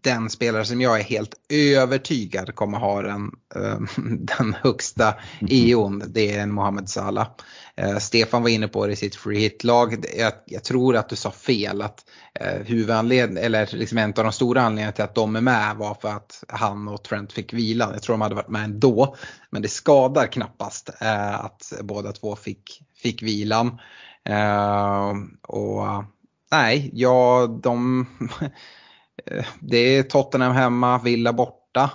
den 0.00 0.30
spelare 0.30 0.64
som 0.64 0.80
jag 0.80 1.00
är 1.00 1.04
helt 1.04 1.34
övertygad 1.48 2.54
kommer 2.54 2.78
ha 2.78 3.02
den, 3.02 3.30
eh, 3.54 3.78
den 4.36 4.56
högsta 4.62 5.14
EON, 5.50 6.02
det 6.06 6.34
är 6.34 6.42
en 6.42 6.52
Mohamed 6.52 6.88
Salah. 6.88 7.28
Eh, 7.76 7.98
Stefan 7.98 8.42
var 8.42 8.48
inne 8.48 8.68
på 8.68 8.86
det 8.86 8.92
i 8.92 8.96
sitt 8.96 9.16
free 9.16 9.40
hit-lag. 9.40 10.04
Jag, 10.16 10.32
jag, 10.46 10.64
tror 10.64 10.96
att 10.96 11.08
du 11.08 11.16
sa 11.16 11.30
fel 11.30 11.82
att 11.82 12.04
eh, 12.40 12.62
huvudanledningen, 12.64 13.44
eller 13.44 13.68
liksom 13.76 13.98
en 13.98 14.14
av 14.16 14.24
de 14.24 14.32
stora 14.32 14.62
anledningarna 14.62 14.92
till 14.92 15.04
att 15.04 15.14
de 15.14 15.36
är 15.36 15.40
med 15.40 15.76
var 15.76 15.94
för 15.94 16.08
att 16.08 16.44
han 16.48 16.88
och 16.88 17.02
Trent 17.02 17.32
fick 17.32 17.52
vila. 17.52 17.90
Jag 17.92 18.02
tror 18.02 18.14
de 18.14 18.20
hade 18.20 18.34
varit 18.34 18.48
med 18.48 18.64
ändå. 18.64 19.16
Men 19.50 19.62
det 19.62 19.68
skadar 19.68 20.26
knappast 20.26 20.90
eh, 21.00 21.44
att 21.44 21.72
båda 21.82 22.12
två 22.12 22.36
fick, 22.36 22.82
fick 23.02 23.22
vilan. 23.22 23.78
Eh, 24.24 25.12
och 25.42 26.04
nej, 26.50 26.90
ja 26.92 27.46
de 27.62 28.06
Eh, 29.30 29.46
det 29.60 29.76
är 29.76 30.02
Tottenham 30.02 30.52
hemma, 30.52 30.98
Villa 30.98 31.32
borta. 31.32 31.90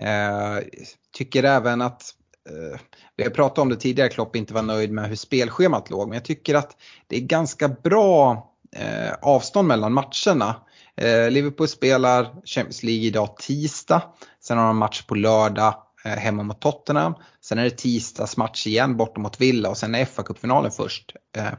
Eh, 0.00 0.64
tycker 1.12 1.44
även 1.44 1.82
att, 1.82 2.02
eh, 2.48 2.80
vi 3.16 3.24
har 3.24 3.30
pratat 3.30 3.58
om 3.58 3.68
det 3.68 3.76
tidigare, 3.76 4.08
Klopp 4.08 4.36
inte 4.36 4.54
var 4.54 4.62
nöjd 4.62 4.92
med 4.92 5.08
hur 5.08 5.16
spelschemat 5.16 5.90
låg, 5.90 6.08
men 6.08 6.16
jag 6.16 6.24
tycker 6.24 6.54
att 6.54 6.76
det 7.06 7.16
är 7.16 7.20
ganska 7.20 7.68
bra 7.68 8.46
eh, 8.76 9.12
avstånd 9.22 9.68
mellan 9.68 9.92
matcherna. 9.92 10.56
Eh, 10.96 11.30
Liverpool 11.30 11.68
spelar 11.68 12.24
Champions 12.44 12.82
League 12.82 13.04
idag 13.04 13.36
tisdag, 13.36 14.02
sen 14.40 14.58
har 14.58 14.66
de 14.66 14.78
match 14.78 15.02
på 15.02 15.14
lördag 15.14 15.74
hemma 16.04 16.42
mot 16.42 16.60
Tottenham. 16.60 17.14
Sen 17.40 17.58
är 17.58 17.64
det 17.64 17.70
tisdagsmatch 17.70 18.66
igen 18.66 18.96
borta 18.96 19.20
mot 19.20 19.40
Villa 19.40 19.68
och 19.68 19.76
sen 19.76 19.94
är 19.94 20.04
FA-cupfinalen 20.04 20.70
först 20.70 21.12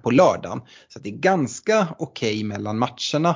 på 0.04 0.12
lördagen. 0.12 0.62
Så 0.88 1.00
det 1.00 1.10
är 1.10 1.14
ganska 1.14 1.88
okej 2.00 2.34
okay 2.34 2.44
mellan 2.44 2.80
matcherna. 2.80 3.36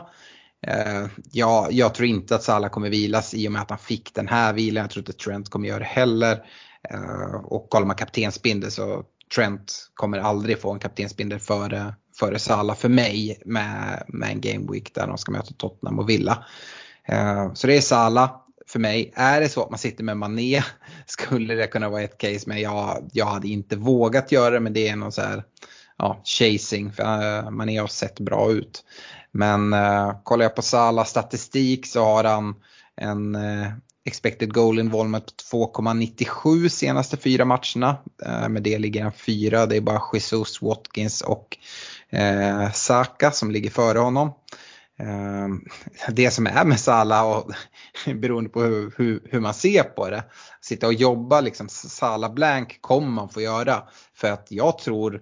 Eh, 0.68 1.06
ja, 1.32 1.68
jag 1.72 1.94
tror 1.94 2.08
inte 2.08 2.36
att 2.36 2.44
Salah 2.44 2.70
kommer 2.70 2.90
vilas 2.90 3.34
i 3.34 3.48
och 3.48 3.52
med 3.52 3.62
att 3.62 3.70
han 3.70 3.80
fick 3.80 4.14
den 4.14 4.28
här 4.28 4.54
vilan. 4.54 4.82
Jag 4.82 4.92
tror 4.92 5.02
inte 5.02 5.14
Trent 5.14 5.50
kommer 5.50 5.68
göra 5.68 5.80
det 5.80 5.86
heller. 5.86 6.46
Eh, 6.90 7.36
och 7.44 7.70
kollar 7.70 7.86
man 7.86 7.96
kaptensbindel 7.96 8.72
så 8.72 9.04
Trent 9.36 9.90
kommer 9.94 10.18
aldrig 10.18 10.62
få 10.62 10.72
en 10.72 10.80
kaptensbindel 10.80 11.40
före, 11.40 11.96
före 12.20 12.40
Salah 12.40 12.76
för 12.76 12.90
mig 12.90 13.42
med, 13.46 14.04
med 14.08 14.30
en 14.30 14.42
game 14.42 14.72
week 14.72 14.94
där 14.94 15.08
de 15.08 15.18
ska 15.18 15.32
möta 15.32 15.54
Tottenham 15.58 16.00
och 16.00 16.10
Villa. 16.10 16.46
Eh, 17.08 17.54
så 17.54 17.68
det 17.68 17.78
är 17.78 17.82
Salah 17.82 18.42
för 18.68 18.80
mig. 18.80 19.14
Är 19.16 19.42
det 19.42 19.50
så 19.50 19.64
att 19.64 19.70
man 19.70 19.80
sitter 19.80 20.04
med 20.04 20.18
Mané 20.18 20.64
skulle 21.06 21.56
det 21.56 21.68
kunna 21.68 21.90
vara 21.90 22.02
ett 22.02 22.18
case 22.18 22.44
men 22.48 22.62
jag, 22.62 23.10
jag 23.14 23.26
hade 23.26 23.48
inte 23.48 23.76
vågat 23.76 24.32
göra 24.32 24.54
det 24.54 24.60
men 24.60 24.74
det 24.74 24.88
är 24.88 24.96
någon 24.96 25.12
så 25.12 25.22
här 25.22 25.44
ja, 25.98 26.22
chasing 26.24 26.92
för 26.92 27.38
eh, 27.38 27.52
Mané 27.52 27.78
har 27.78 27.88
sett 27.88 28.20
bra 28.20 28.52
ut. 28.52 28.84
Men 29.36 29.74
eh, 29.74 30.18
kollar 30.24 30.46
jag 30.46 30.56
på 30.56 30.62
Salas 30.62 31.10
statistik 31.10 31.86
så 31.86 32.04
har 32.04 32.24
han 32.24 32.56
en 33.02 33.36
eh, 33.36 33.68
expected 34.06 34.54
goal 34.54 34.80
involvement 34.80 35.26
på 35.52 35.72
2,97 35.76 36.68
senaste 36.70 37.18
fyra 37.18 37.46
matcherna. 37.46 37.98
Eh, 38.26 38.50
med 38.50 38.64
det 38.64 38.80
ligger 38.80 39.04
han 39.04 39.12
fyra. 39.12 39.66
Det 39.66 39.78
är 39.78 39.82
bara 39.82 40.02
Jesus, 40.14 40.62
Watkins 40.62 41.22
och 41.22 41.58
eh, 42.10 42.72
Saka 42.72 43.32
som 43.32 43.52
ligger 43.52 43.70
före 43.70 44.00
honom. 44.00 44.34
Eh, 45.00 45.48
det 46.12 46.32
som 46.32 46.48
är 46.48 46.66
med 46.66 46.80
Salah 46.80 47.26
och 47.26 47.52
beroende 48.16 48.50
på 48.50 48.62
hur, 48.62 48.94
hur, 48.98 49.22
hur, 49.30 49.40
man 49.40 49.54
ser 49.54 49.84
på 49.84 50.10
det. 50.10 50.24
Sitta 50.62 50.88
och 50.88 50.94
jobba 50.94 51.42
liksom 51.42 51.70
Salah 51.70 52.34
blank 52.34 52.78
kommer 52.82 53.10
man 53.10 53.30
få 53.30 53.42
göra. 53.42 53.84
För 54.14 54.32
att 54.32 54.48
jag 54.50 54.78
tror 54.78 55.22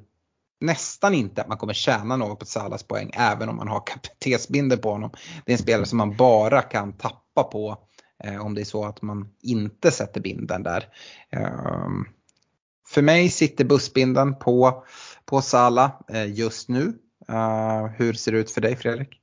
nästan 0.63 1.13
inte 1.13 1.41
att 1.41 1.47
man 1.47 1.57
kommer 1.57 1.73
tjäna 1.73 2.17
något 2.17 2.39
på 2.39 2.45
Salahs 2.45 2.83
poäng 2.83 3.11
även 3.13 3.49
om 3.49 3.55
man 3.55 3.67
har 3.67 3.83
kaptensbindel 3.87 4.79
på 4.79 4.91
honom. 4.91 5.11
Det 5.45 5.51
är 5.51 5.53
en 5.53 5.63
spelare 5.63 5.85
som 5.85 5.97
man 5.97 6.15
bara 6.15 6.61
kan 6.61 6.93
tappa 6.93 7.43
på 7.43 7.77
eh, 8.23 8.45
om 8.45 8.53
det 8.53 8.61
är 8.61 8.65
så 8.65 8.85
att 8.85 9.01
man 9.01 9.29
inte 9.41 9.91
sätter 9.91 10.21
binden 10.21 10.63
där. 10.63 10.87
Eh, 11.29 11.89
för 12.87 13.01
mig 13.01 13.29
sitter 13.29 13.65
bussbinden 13.65 14.39
på, 14.39 14.85
på 15.25 15.41
Salah 15.41 15.91
eh, 16.09 16.33
just 16.33 16.69
nu. 16.69 16.93
Eh, 17.29 17.85
hur 17.85 18.13
ser 18.13 18.31
det 18.31 18.37
ut 18.37 18.51
för 18.51 18.61
dig 18.61 18.75
Fredrik? 18.75 19.22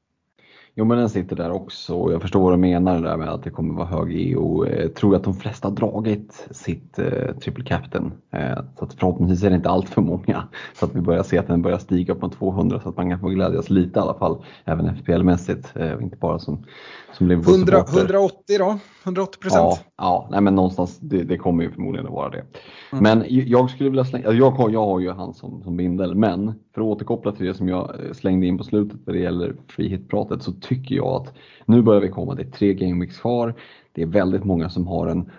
Jo 0.74 0.84
men 0.84 0.98
den 0.98 1.08
sitter 1.08 1.36
där 1.36 1.50
också 1.50 1.94
och 1.94 2.12
jag 2.12 2.22
förstår 2.22 2.40
vad 2.40 2.52
du 2.52 2.56
menar 2.56 3.00
där 3.00 3.16
med 3.16 3.28
att 3.28 3.42
det 3.42 3.50
kommer 3.50 3.74
vara 3.74 3.86
hög 3.86 4.20
EO. 4.20 4.66
Jag 4.66 4.94
tror 4.94 5.16
att 5.16 5.24
de 5.24 5.34
flesta 5.34 5.68
har 5.68 5.74
dragit 5.74 6.48
sitt 6.50 6.98
eh, 6.98 7.36
triple 7.42 7.64
captain. 7.64 8.12
Eh, 8.32 8.58
så 8.78 8.84
att 8.84 8.94
förhoppningsvis 8.94 9.42
är 9.42 9.50
det 9.50 9.56
inte 9.56 9.68
allt 9.68 9.88
för 9.88 10.02
många. 10.02 10.48
Så 10.74 10.84
att 10.84 10.94
vi 10.94 11.00
börjar 11.00 11.22
se 11.22 11.38
att 11.38 11.46
den 11.46 11.62
börjar 11.62 11.78
stiga 11.78 12.14
på 12.14 12.28
200 12.28 12.80
så 12.80 12.88
att 12.88 12.96
man 12.96 13.10
kan 13.10 13.20
få 13.20 13.28
glädjas 13.28 13.70
lite 13.70 13.98
i 13.98 14.02
alla 14.02 14.14
fall. 14.14 14.44
Även 14.64 14.96
FPL-mässigt. 14.96 15.76
Eh, 15.76 16.02
inte 16.02 16.16
bara 16.16 16.38
som, 16.38 16.64
som 17.12 17.30
100, 17.30 17.84
180 17.88 18.58
då? 18.58 18.78
180 19.04 19.40
procent? 19.40 19.62
Ja, 19.62 19.78
ja 19.96 20.28
nej, 20.30 20.40
men 20.40 20.54
någonstans 20.54 20.98
det, 20.98 21.22
det, 21.22 21.38
kommer 21.38 21.64
ju 21.64 21.70
förmodligen 21.70 22.06
att 22.06 22.12
vara 22.12 22.30
det. 22.30 22.44
Mm. 22.92 23.02
Men 23.02 23.24
jag 23.28 23.70
skulle 23.70 23.90
vilja 23.90 24.04
slänga, 24.04 24.32
jag, 24.32 24.50
har, 24.50 24.70
jag 24.70 24.86
har 24.86 25.00
ju 25.00 25.10
han 25.10 25.34
som, 25.34 25.62
som 25.62 25.76
bindel, 25.76 26.14
men 26.14 26.54
för 26.74 26.80
att 26.80 26.86
återkoppla 26.86 27.32
till 27.32 27.46
det 27.46 27.54
som 27.54 27.68
jag 27.68 28.04
eh, 28.04 28.12
slängde 28.12 28.46
in 28.46 28.58
på 28.58 28.64
slutet 28.64 29.06
när 29.06 29.14
det 29.14 29.20
gäller 29.20 29.56
free 29.68 29.88
hit-pratet 29.88 30.42
så 30.42 30.52
tycker 30.60 30.94
jag 30.94 31.06
att 31.06 31.34
nu 31.66 31.82
börjar 31.82 32.00
vi 32.00 32.08
komma, 32.08 32.34
det 32.34 32.42
är 32.42 32.50
tre 32.50 32.74
game 32.74 33.04
weeks 33.04 33.18
kvar. 33.18 33.54
Det 33.92 34.02
är 34.02 34.06
väldigt 34.06 34.44
många 34.44 34.70
som 34.70 34.86
har 34.86 35.06
en 35.06 35.30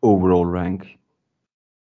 overall 0.00 0.52
rank 0.52 0.96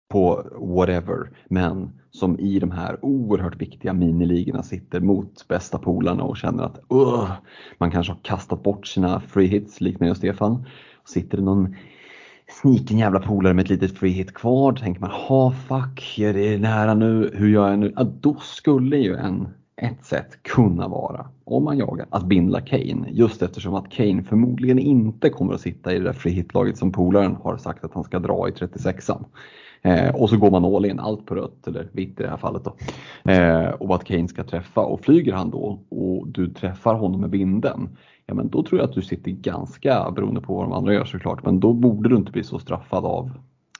på 0.09 0.45
whatever, 0.59 1.29
men 1.47 1.99
som 2.11 2.39
i 2.39 2.59
de 2.59 2.71
här 2.71 3.05
oerhört 3.05 3.61
viktiga 3.61 3.93
miniligorna 3.93 4.63
sitter 4.63 4.99
mot 4.99 5.47
bästa 5.47 5.77
polarna 5.77 6.23
och 6.23 6.37
känner 6.37 6.63
att 6.63 6.79
uh, 6.93 7.31
man 7.77 7.91
kanske 7.91 8.13
har 8.13 8.19
kastat 8.23 8.63
bort 8.63 8.87
sina 8.87 9.19
free 9.19 9.47
hits, 9.47 9.81
likt 9.81 9.99
mig 9.99 10.11
och 10.11 10.17
Stefan. 10.17 10.65
Sitter 11.05 11.37
det 11.37 11.43
någon 11.43 11.75
sniken 12.61 12.97
jävla 12.97 13.19
polare 13.19 13.53
med 13.53 13.63
ett 13.63 13.69
litet 13.69 13.97
free 13.97 14.11
hit 14.11 14.33
kvar, 14.33 14.71
då 14.71 14.77
tänker 14.77 15.01
man 15.01 15.11
ha 15.11 15.51
fuck, 15.51 16.19
är 16.19 16.33
det 16.33 16.57
nära 16.57 16.93
nu, 16.93 17.31
hur 17.33 17.49
gör 17.49 17.69
jag 17.69 17.79
nu? 17.79 17.93
Ja, 17.95 18.03
då 18.03 18.35
skulle 18.35 18.97
ju 18.97 19.15
en, 19.15 19.47
ett 19.81 20.05
sätt 20.05 20.43
kunna 20.43 20.87
vara, 20.87 21.27
om 21.43 21.63
man 21.63 21.77
jagar, 21.77 22.07
att 22.09 22.25
bindla 22.25 22.61
Kane. 22.61 23.09
Just 23.09 23.41
eftersom 23.41 23.75
att 23.75 23.89
Kane 23.89 24.23
förmodligen 24.23 24.79
inte 24.79 25.29
kommer 25.29 25.53
att 25.53 25.61
sitta 25.61 25.93
i 25.93 25.97
det 25.97 26.03
där 26.03 26.13
frihitlaget 26.13 26.77
som 26.77 26.91
polaren 26.91 27.35
har 27.35 27.57
sagt 27.57 27.83
att 27.83 27.93
han 27.93 28.03
ska 28.03 28.19
dra 28.19 28.49
i 28.49 28.51
36an. 28.51 29.25
Eh, 29.81 30.15
och 30.15 30.29
så 30.29 30.37
går 30.37 30.51
man 30.51 30.65
all 30.65 30.85
in, 30.85 30.99
allt 30.99 31.25
på 31.25 31.35
rött 31.35 31.67
eller 31.67 31.89
vitt 31.91 32.19
i 32.19 32.23
det 32.23 32.29
här 32.29 32.37
fallet. 32.37 32.63
Då. 32.63 32.75
Eh, 33.31 33.69
och 33.69 33.95
att 33.95 34.03
Kane 34.03 34.27
ska 34.27 34.43
träffa 34.43 34.81
och 34.81 35.01
flyger 35.01 35.33
han 35.33 35.49
då 35.49 35.79
och 35.89 36.27
du 36.27 36.49
träffar 36.49 36.95
honom 36.95 37.21
med 37.21 37.29
binden. 37.29 37.89
ja 38.25 38.33
men 38.33 38.49
då 38.49 38.63
tror 38.63 38.81
jag 38.81 38.89
att 38.89 38.95
du 38.95 39.01
sitter 39.01 39.31
ganska, 39.31 40.11
beroende 40.11 40.41
på 40.41 40.55
vad 40.55 40.65
de 40.65 40.73
andra 40.73 40.93
gör 40.93 41.05
såklart, 41.05 41.45
men 41.45 41.59
då 41.59 41.73
borde 41.73 42.09
du 42.09 42.15
inte 42.15 42.31
bli 42.31 42.43
så 42.43 42.59
straffad 42.59 43.05
av, 43.05 43.31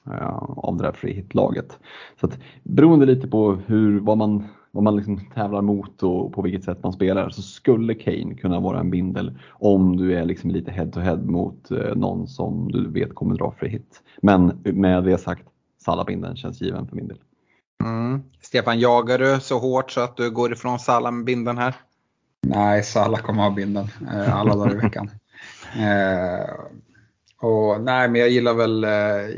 eh, 0.06 0.42
av 0.56 0.76
det 0.76 0.82
där 0.82 0.92
free 0.92 1.14
hit-laget. 1.14 1.78
Så 2.20 2.26
att, 2.26 2.38
beroende 2.62 3.06
lite 3.06 3.28
på 3.28 3.58
hur, 3.66 4.00
vad 4.00 4.18
man, 4.18 4.44
vad 4.70 4.84
man 4.84 4.96
liksom 4.96 5.20
tävlar 5.34 5.62
mot 5.62 6.02
och 6.02 6.32
på 6.32 6.42
vilket 6.42 6.64
sätt 6.64 6.82
man 6.82 6.92
spelar 6.92 7.30
så 7.30 7.42
skulle 7.42 7.94
Kane 7.94 8.34
kunna 8.34 8.60
vara 8.60 8.80
en 8.80 8.90
bindel 8.90 9.38
om 9.50 9.96
du 9.96 10.14
är 10.14 10.24
liksom 10.24 10.50
lite 10.50 10.70
head 10.70 10.86
to 10.86 11.00
head 11.00 11.16
mot 11.16 11.70
eh, 11.70 11.94
någon 11.96 12.28
som 12.28 12.72
du 12.72 12.90
vet 12.90 13.14
kommer 13.14 13.34
dra 13.34 13.54
free 13.58 13.70
hit. 13.70 14.02
Men 14.22 14.60
med 14.64 15.04
det 15.04 15.18
sagt, 15.18 15.42
Salabindeln 15.84 16.36
känns 16.36 16.60
given 16.60 16.88
för 16.88 16.96
min 16.96 17.08
del. 17.08 17.18
Mm. 17.84 18.22
Stefan, 18.40 18.80
jagar 18.80 19.18
du 19.18 19.40
så 19.40 19.58
hårt 19.58 19.90
så 19.90 20.00
att 20.00 20.16
du 20.16 20.30
går 20.30 20.52
ifrån 20.52 20.78
Salah 20.78 21.12
med 21.12 21.24
binden 21.24 21.58
här? 21.58 21.74
Nej, 22.46 22.82
Salah 22.82 23.20
kommer 23.20 23.42
ha 23.42 23.50
binden 23.50 23.86
eh, 24.12 24.36
alla 24.36 24.56
dagar 24.56 24.72
i 24.72 24.78
veckan. 24.78 25.10
Och 27.40 27.80
nej, 27.80 28.08
men 28.08 28.20
jag 28.20 28.30
gillar 28.30 28.54
väl, 28.54 28.84
eh, 28.84 28.90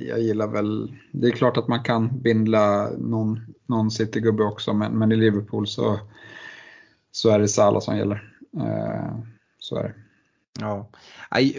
jag 0.08 0.20
gillar 0.20 0.46
väl, 0.46 0.94
det 1.12 1.26
är 1.26 1.32
klart 1.32 1.56
att 1.56 1.68
man 1.68 1.82
kan 1.82 2.20
bindla 2.20 2.90
någon, 2.98 3.40
någon 3.66 3.90
City-gubbe 3.90 4.42
också, 4.42 4.72
men, 4.72 4.98
men 4.98 5.12
i 5.12 5.16
Liverpool 5.16 5.66
så, 5.66 6.00
så 7.12 7.30
är 7.30 7.38
det 7.38 7.48
Salah 7.48 7.80
som 7.80 7.96
gäller. 7.96 8.34
Eh, 8.56 9.18
så 9.58 9.76
är 9.76 9.82
det. 9.82 9.94
Ja. 10.60 10.90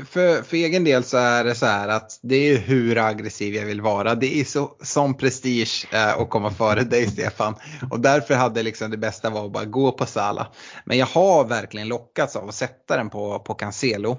För, 0.05 0.41
för 0.43 0.57
egen 0.57 0.83
del 0.83 1.03
så 1.03 1.17
är 1.17 1.43
det 1.43 1.55
så 1.55 1.65
här 1.65 1.87
att 1.87 2.19
det 2.21 2.35
är 2.35 2.57
hur 2.57 2.97
aggressiv 2.97 3.55
jag 3.55 3.65
vill 3.65 3.81
vara. 3.81 4.15
Det 4.15 4.39
är 4.39 4.43
så, 4.43 4.75
sån 4.81 5.13
prestige 5.13 5.87
eh, 5.93 6.21
att 6.21 6.29
komma 6.29 6.51
före 6.51 6.83
dig 6.83 7.07
Stefan. 7.07 7.55
Och 7.91 7.99
därför 7.99 8.33
hade 8.33 8.63
liksom 8.63 8.91
det 8.91 8.97
bästa 8.97 9.29
var 9.29 9.45
att 9.45 9.51
bara 9.51 9.65
gå 9.65 9.91
på 9.91 10.05
Sala. 10.05 10.47
Men 10.85 10.97
jag 10.97 11.05
har 11.05 11.45
verkligen 11.45 11.87
lockats 11.87 12.35
av 12.35 12.49
att 12.49 12.55
sätta 12.55 12.97
den 12.97 13.09
på, 13.09 13.39
på 13.39 13.53
Cancelo. 13.53 14.17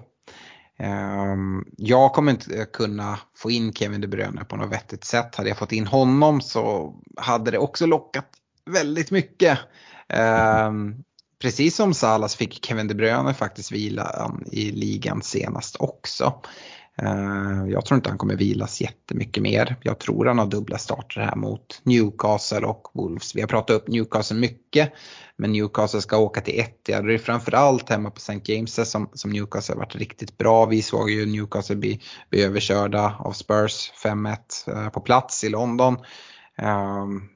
Ehm, 0.78 1.64
jag 1.76 2.12
kommer 2.12 2.32
inte 2.32 2.56
eh, 2.56 2.64
kunna 2.64 3.18
få 3.36 3.50
in 3.50 3.72
Kevin 3.72 4.00
De 4.00 4.06
Bruyne 4.06 4.44
på 4.44 4.56
något 4.56 4.72
vettigt 4.72 5.04
sätt. 5.04 5.34
Hade 5.34 5.48
jag 5.48 5.58
fått 5.58 5.72
in 5.72 5.86
honom 5.86 6.40
så 6.40 6.94
hade 7.16 7.50
det 7.50 7.58
också 7.58 7.86
lockat 7.86 8.28
väldigt 8.70 9.10
mycket. 9.10 9.58
Ehm, 10.08 10.94
precis 11.42 11.76
som 11.76 11.94
Salas 11.94 12.36
fick 12.36 12.64
Kevin 12.64 12.88
De 12.88 12.94
Bruyne 12.94 13.34
faktiskt 13.34 13.72
vila 13.72 14.26
um, 14.26 14.44
i 14.52 14.70
ligan 14.70 15.22
senast 15.22 15.76
också. 15.78 16.42
Eh, 16.98 17.64
jag 17.68 17.84
tror 17.84 17.96
inte 17.96 18.08
han 18.08 18.18
kommer 18.18 18.36
vilas 18.36 18.80
jättemycket 18.80 19.42
mer. 19.42 19.76
Jag 19.82 19.98
tror 19.98 20.26
han 20.26 20.38
har 20.38 20.46
dubbla 20.46 20.78
starter 20.78 21.20
här 21.20 21.36
mot 21.36 21.80
Newcastle 21.82 22.66
och 22.66 22.88
Wolves. 22.94 23.36
Vi 23.36 23.40
har 23.40 23.48
pratat 23.48 23.76
upp 23.76 23.88
Newcastle 23.88 24.36
mycket. 24.36 24.92
Men 25.36 25.52
Newcastle 25.52 26.00
ska 26.00 26.18
åka 26.18 26.40
till 26.40 26.60
Etihad. 26.60 27.06
Det 27.06 27.14
är 27.14 27.18
framförallt 27.18 27.90
hemma 27.90 28.10
på 28.10 28.16
St. 28.18 28.40
James 28.44 28.90
som, 28.90 29.10
som 29.12 29.30
Newcastle 29.30 29.74
har 29.74 29.78
varit 29.78 29.96
riktigt 29.96 30.38
bra. 30.38 30.66
Vi 30.66 30.82
såg 30.82 31.10
ju 31.10 31.26
Newcastle 31.26 31.76
bli, 31.76 32.00
bli 32.30 32.42
överkörda 32.42 33.16
av 33.18 33.32
Spurs 33.32 33.92
5-1 34.04 34.36
eh, 34.66 34.88
på 34.88 35.00
plats 35.00 35.44
i 35.44 35.48
London. 35.48 35.96
Um, 36.62 37.28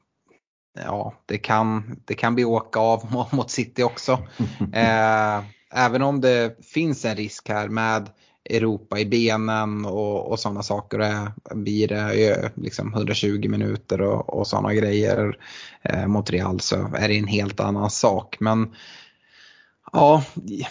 ja, 0.84 1.14
det 1.26 1.38
kan, 1.38 2.00
det 2.04 2.14
kan 2.14 2.34
bli 2.34 2.44
åka 2.44 2.80
av 2.80 3.28
mot 3.32 3.50
City 3.50 3.82
också. 3.82 4.18
Eh, 4.72 5.44
även 5.70 6.02
om 6.02 6.20
det 6.20 6.64
finns 6.66 7.04
en 7.04 7.16
risk 7.16 7.48
här 7.48 7.68
med 7.68 8.10
Europa 8.50 8.98
i 8.98 9.06
benen 9.06 9.84
och, 9.84 10.30
och 10.30 10.38
sådana 10.38 10.62
saker. 10.62 10.98
Det 10.98 11.32
blir 11.54 11.88
det 11.88 12.50
liksom 12.54 12.94
120 12.94 13.48
minuter 13.48 14.02
och, 14.02 14.38
och 14.38 14.46
sådana 14.46 14.74
grejer 14.74 15.38
eh, 15.82 16.06
mot 16.06 16.30
Real 16.30 16.60
så 16.60 16.76
är 16.98 17.08
det 17.08 17.18
en 17.18 17.26
helt 17.26 17.60
annan 17.60 17.90
sak. 17.90 18.36
Men 18.40 18.74
Ja, 19.92 20.24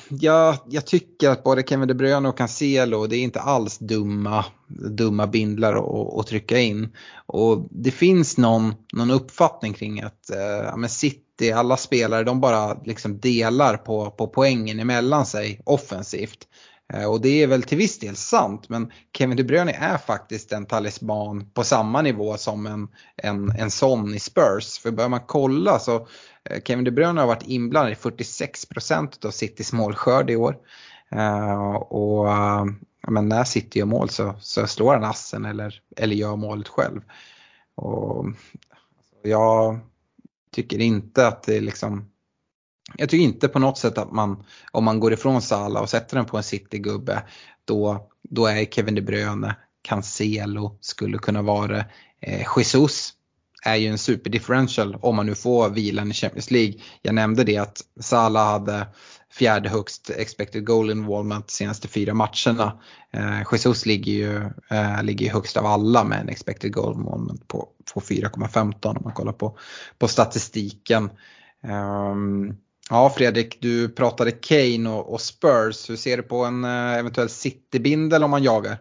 jag, 0.10 0.58
jag, 0.70 0.86
tycker 0.86 1.30
att 1.30 1.44
både 1.44 1.64
Kevin 1.64 1.88
De 1.88 1.94
Bruyne 1.94 2.30
och 2.30 2.38
Cancelo, 2.38 3.08
det 3.08 3.18
är 3.18 3.24
inte 3.24 3.40
alls 3.42 3.78
dumma, 3.78 4.46
dumma 4.90 5.28
bindlar 5.28 5.74
att, 5.76 6.20
att 6.20 6.28
trycka 6.28 6.60
in. 6.60 6.90
Och 7.26 7.68
det 7.72 7.92
finns 7.92 8.38
någon, 8.38 8.74
någon 8.94 9.12
uppfattning 9.12 9.74
kring 9.74 10.02
att 10.02 10.30
eh, 10.30 10.78
men 10.78 10.90
City, 10.90 11.52
alla 11.52 11.78
spelare, 11.78 12.24
de 12.24 12.42
bara 12.42 12.78
liksom 12.84 13.20
delar 13.20 13.78
på, 13.78 14.12
på 14.12 14.28
poängen 14.28 14.80
emellan 14.80 15.26
sig 15.26 15.62
offensivt. 15.66 16.48
Eh, 16.94 17.12
och 17.12 17.22
det 17.22 17.44
är 17.44 17.48
väl 17.48 17.64
till 17.64 17.78
viss 17.78 18.00
del 18.00 18.16
sant 18.16 18.70
men 18.70 18.92
Kevin 19.18 19.38
De 19.38 19.44
Bruyne 19.44 19.72
är 19.72 19.98
faktiskt 19.98 20.52
en 20.52 20.66
talisman 20.66 21.50
på 21.54 21.64
samma 21.64 22.02
nivå 22.02 22.38
som 22.38 22.66
en, 22.66 22.88
en, 23.16 23.52
en 23.52 23.72
sån 23.72 24.14
i 24.14 24.20
Spurs. 24.20 24.80
För 24.80 24.92
börjar 24.92 25.10
man 25.10 25.26
kolla 25.26 25.80
så 25.80 26.08
eh, 26.50 26.62
Kevin 26.64 26.86
De 26.86 26.92
Bruyne 26.92 27.22
har 27.22 27.28
varit 27.28 27.48
inblandad 27.48 27.92
i 27.92 27.96
46% 27.96 29.26
av 29.26 29.32
Citys 29.32 29.74
målskörd 29.74 30.30
i 30.30 30.36
år. 30.36 30.58
Uh, 31.16 31.76
och 31.76 32.26
uh, 32.26 32.66
men 33.08 33.30
när 33.30 33.44
City 33.44 33.80
gör 33.80 33.86
mål 33.86 34.10
så, 34.10 34.36
så 34.40 34.68
slår 34.68 34.94
han 34.94 35.04
assen 35.04 35.46
eller, 35.46 35.82
eller 35.98 36.16
gör 36.16 36.36
målet 36.36 36.68
själv. 36.68 37.02
Och, 37.76 38.26
alltså, 38.26 38.36
jag 39.24 39.80
tycker 40.52 40.80
inte 40.80 41.28
att 41.28 41.44
det 41.44 41.62
liksom 41.62 42.12
jag 42.98 43.10
tycker 43.10 43.24
inte 43.24 43.48
på 43.48 43.60
något 43.60 43.78
sätt 43.78 43.98
att 43.98 44.12
man, 44.12 44.44
om 44.72 44.84
man 44.84 45.00
går 45.00 45.14
ifrån 45.14 45.42
Salah 45.42 45.82
och 45.82 45.90
sätter 45.90 46.16
den 46.18 46.26
på 46.26 46.38
en 46.38 46.44
City-gubbe, 46.44 47.24
då, 47.66 48.10
då 48.30 48.46
är 48.46 48.66
Kevin 48.66 48.96
De 48.96 49.02
Bruyne, 49.02 49.56
Cancelo 49.82 50.78
skulle 50.82 51.18
kunna 51.18 51.42
vara 51.42 51.86
eh, 52.22 52.48
Jesus 52.58 53.14
är 53.66 53.76
ju 53.76 53.88
en 53.88 53.98
superdifferential 53.98 54.98
om 55.02 55.16
man 55.16 55.26
nu 55.26 55.36
får 55.36 55.70
vilan 55.70 56.12
i 56.12 56.14
Champions 56.14 56.52
League. 56.52 56.74
Jag 57.02 57.16
nämnde 57.16 57.44
det 57.44 57.58
att 57.58 57.82
Salah 58.00 58.52
hade 58.52 58.88
fjärde 59.32 59.70
högst 59.70 60.10
expected 60.10 60.66
goal 60.66 60.92
involvement 60.92 61.48
de 61.48 61.52
senaste 61.54 61.88
fyra 61.88 62.14
matcherna. 62.14 62.80
Eh, 63.12 63.42
Jesus 63.52 63.86
ligger 63.86 64.12
ju 64.12 64.36
eh, 64.70 65.04
ligger 65.04 65.34
högst 65.34 65.58
av 65.58 65.66
alla 65.66 66.04
med 66.04 66.22
en 66.22 66.30
expected 66.30 66.74
goal 66.74 66.96
involvement 66.96 67.48
på, 67.48 67.68
på 67.94 68.00
4,15 68.00 68.88
om 68.88 69.02
man 69.04 69.14
kollar 69.14 69.34
på, 69.34 69.58
på 70.00 70.08
statistiken. 70.08 71.10
Um, 71.64 72.58
Ja 72.90 73.10
Fredrik, 73.10 73.58
du 73.62 73.90
pratade 73.90 74.32
Kane 74.32 74.90
och, 74.90 75.14
och 75.14 75.22
Spurs. 75.22 75.90
Hur 75.90 75.96
ser 75.96 76.18
du 76.18 76.24
på 76.24 76.46
en 76.46 76.64
eh, 76.64 76.94
eventuell 77.00 77.30
City-bindel 77.30 78.24
om 78.24 78.32
man 78.32 78.44
jagar? 78.44 78.78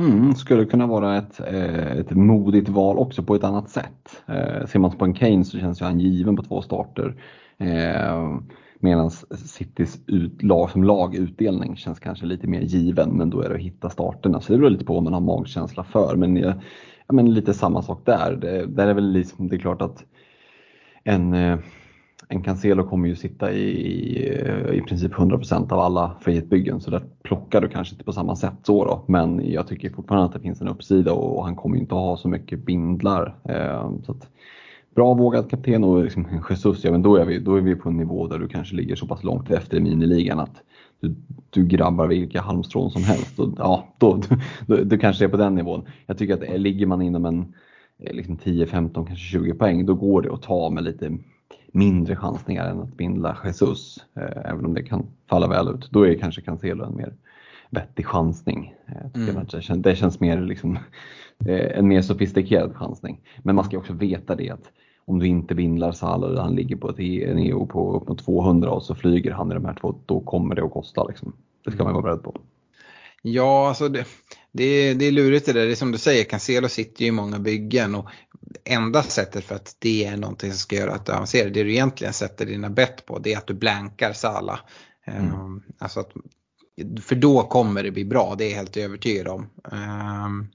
Mm, 0.00 0.34
skulle 0.34 0.64
kunna 0.64 0.86
vara 0.86 1.18
ett, 1.18 1.40
eh, 1.40 1.92
ett 1.92 2.10
modigt 2.10 2.68
val 2.68 2.98
också 2.98 3.22
på 3.22 3.34
ett 3.34 3.44
annat 3.44 3.70
sätt. 3.70 4.22
Eh, 4.28 4.66
ser 4.66 4.78
man 4.78 4.98
på 4.98 5.04
en 5.04 5.14
Kane 5.14 5.44
så 5.44 5.58
känns 5.58 5.80
ju 5.80 5.84
han 5.84 6.00
given 6.00 6.36
på 6.36 6.42
två 6.42 6.62
starter. 6.62 7.22
Medan 8.80 9.10
Citys 9.10 9.98
ut, 10.06 10.42
lag, 10.42 10.70
som 10.70 10.84
lagutdelning 10.84 11.76
känns 11.76 12.00
kanske 12.00 12.26
lite 12.26 12.46
mer 12.46 12.60
given 12.60 13.10
men 13.10 13.30
då 13.30 13.40
är 13.40 13.48
det 13.48 13.54
att 13.54 13.60
hitta 13.60 13.90
starterna. 13.90 14.40
Så 14.40 14.52
det 14.52 14.58
beror 14.58 14.70
lite 14.70 14.84
på 14.84 14.94
vad 14.94 15.02
man 15.02 15.12
har 15.12 15.20
magkänsla 15.20 15.84
för. 15.84 16.16
Men, 16.16 16.36
ja, 16.36 16.54
men 17.12 17.34
lite 17.34 17.54
samma 17.54 17.82
sak 17.82 18.02
där. 18.04 18.36
Det, 18.40 18.66
där 18.66 18.86
är 18.86 18.94
väl 18.94 19.12
liksom, 19.12 19.48
det 19.48 19.56
är 19.56 19.58
klart 19.58 19.82
att 19.82 20.04
en 21.04 21.34
en 22.28 22.42
Cancelo 22.42 22.88
kommer 22.88 23.08
ju 23.08 23.16
sitta 23.16 23.52
i, 23.52 24.28
i 24.72 24.80
princip 24.88 25.12
100% 25.12 25.72
av 25.72 25.78
alla 25.78 26.16
frihetsbyggen 26.20 26.80
så 26.80 26.90
där 26.90 27.02
plockar 27.22 27.60
du 27.60 27.68
kanske 27.68 27.94
inte 27.94 28.04
på 28.04 28.12
samma 28.12 28.36
sätt 28.36 28.54
så 28.62 28.84
då. 28.84 29.04
Men 29.08 29.50
jag 29.50 29.66
tycker 29.66 29.90
fortfarande 29.90 30.26
att 30.26 30.32
det 30.32 30.40
finns 30.40 30.60
en 30.60 30.68
uppsida 30.68 31.12
och 31.12 31.44
han 31.44 31.56
kommer 31.56 31.76
inte 31.76 31.94
ha 31.94 32.16
så 32.16 32.28
mycket 32.28 32.66
bindlar. 32.66 33.36
Eh, 33.48 33.92
så 34.02 34.12
att, 34.12 34.28
bra 34.94 35.14
vågad 35.14 35.50
kapten 35.50 35.84
och 35.84 36.04
liksom 36.04 36.26
Jesus, 36.50 36.84
ja, 36.84 36.90
men 36.90 37.02
då, 37.02 37.16
är 37.16 37.24
vi, 37.24 37.38
då 37.38 37.56
är 37.56 37.60
vi 37.60 37.76
på 37.76 37.88
en 37.88 37.96
nivå 37.96 38.26
där 38.26 38.38
du 38.38 38.48
kanske 38.48 38.76
ligger 38.76 38.96
så 38.96 39.06
pass 39.06 39.24
långt 39.24 39.50
efter 39.50 39.76
i 39.76 39.80
miniligan 39.80 40.40
att 40.40 40.62
du, 41.00 41.14
du 41.50 41.66
grabbar 41.66 42.06
vilka 42.06 42.40
halmstrån 42.40 42.90
som 42.90 43.04
helst. 43.04 43.38
Och, 43.38 43.54
ja, 43.58 43.94
då, 43.98 44.20
du, 44.66 44.84
du 44.84 44.98
kanske 44.98 45.24
är 45.24 45.28
på 45.28 45.36
den 45.36 45.54
nivån. 45.54 45.86
Jag 46.06 46.18
tycker 46.18 46.34
att 46.34 46.42
eh, 46.42 46.58
ligger 46.58 46.86
man 46.86 47.02
inom 47.02 47.24
en 47.24 47.54
eh, 47.98 48.14
liksom 48.14 48.36
10, 48.36 48.66
15, 48.66 49.06
kanske 49.06 49.24
20 49.24 49.54
poäng, 49.54 49.86
då 49.86 49.94
går 49.94 50.22
det 50.22 50.32
att 50.32 50.42
ta 50.42 50.70
med 50.70 50.84
lite 50.84 51.18
mindre 51.74 52.16
chansningar 52.16 52.70
än 52.70 52.80
att 52.80 52.96
bindla 52.96 53.38
Jesus, 53.44 54.04
eh, 54.14 54.50
även 54.50 54.66
om 54.66 54.74
det 54.74 54.82
kan 54.82 55.06
falla 55.28 55.48
väl 55.48 55.68
ut. 55.68 55.90
Då 55.90 56.06
är 56.06 56.14
kanske 56.14 56.40
Cancelo 56.40 56.84
en 56.84 56.96
mer 56.96 57.14
vettig 57.70 58.06
chansning. 58.06 58.74
Eh, 58.86 59.22
mm. 59.22 59.44
Det, 59.50 59.62
känns, 59.62 59.82
det 59.82 59.96
känns 59.96 60.20
mer 60.20 60.40
liksom, 60.40 60.78
eh, 61.46 61.78
en 61.78 61.88
mer 61.88 62.02
sofistikerad 62.02 62.76
chansning. 62.76 63.20
Men 63.42 63.54
man 63.54 63.64
ska 63.64 63.78
också 63.78 63.92
veta 63.92 64.34
det 64.34 64.50
att 64.50 64.72
om 65.04 65.18
du 65.18 65.26
inte 65.26 65.54
bindlar 65.54 65.92
Salah, 65.92 66.42
han 66.42 66.54
ligger 66.54 66.76
på 66.76 66.90
ett 66.90 67.00
e- 67.00 67.30
en 67.30 67.38
EO 67.38 67.66
på 67.66 67.96
upp 67.96 68.08
mot 68.08 68.24
200 68.24 68.70
och 68.70 68.82
så 68.82 68.94
flyger 68.94 69.30
han 69.32 69.50
i 69.50 69.54
de 69.54 69.64
här 69.64 69.74
två, 69.74 69.94
då 70.06 70.20
kommer 70.20 70.54
det 70.54 70.64
att 70.64 70.72
kosta. 70.72 71.04
Liksom. 71.04 71.32
Det 71.64 71.70
ska 71.70 71.84
man 71.84 71.92
vara 71.92 72.02
beredd 72.02 72.22
på. 72.22 72.36
Ja, 73.22 73.68
alltså 73.68 73.88
det, 73.88 74.06
det, 74.56 74.94
det 74.94 75.04
är 75.04 75.12
lurigt 75.12 75.46
det 75.46 75.52
där. 75.52 75.66
Det 75.66 75.72
är 75.72 75.76
som 75.76 75.92
du 75.92 75.98
säger, 75.98 76.24
Cancelo 76.24 76.68
sitter 76.68 77.02
ju 77.02 77.08
i 77.08 77.10
många 77.10 77.38
byggen 77.38 77.94
och 77.94 78.08
enda 78.64 79.02
sättet 79.02 79.44
för 79.44 79.54
att 79.54 79.76
det 79.78 80.04
är 80.04 80.16
någonting 80.16 80.50
som 80.50 80.58
ska 80.58 80.76
göra 80.76 80.94
att 80.94 81.06
du 81.06 81.12
avancerar, 81.12 81.50
det 81.50 81.62
du 81.62 81.72
egentligen 81.72 82.12
sätter 82.12 82.46
dina 82.46 82.70
bett 82.70 83.06
på, 83.06 83.18
det 83.18 83.32
är 83.32 83.38
att 83.38 83.46
du 83.46 83.54
blankar 83.54 84.12
Sala. 84.12 84.60
Mm. 85.04 85.34
Um, 85.34 85.62
alltså 85.78 86.00
att, 86.00 86.12
för 87.02 87.14
då 87.14 87.42
kommer 87.42 87.82
det 87.82 87.90
bli 87.90 88.04
bra, 88.04 88.34
det 88.38 88.44
är 88.44 88.48
jag 88.48 88.56
helt 88.56 88.76
övertygad 88.76 89.28
om. 89.28 89.50
Um, 89.64 90.48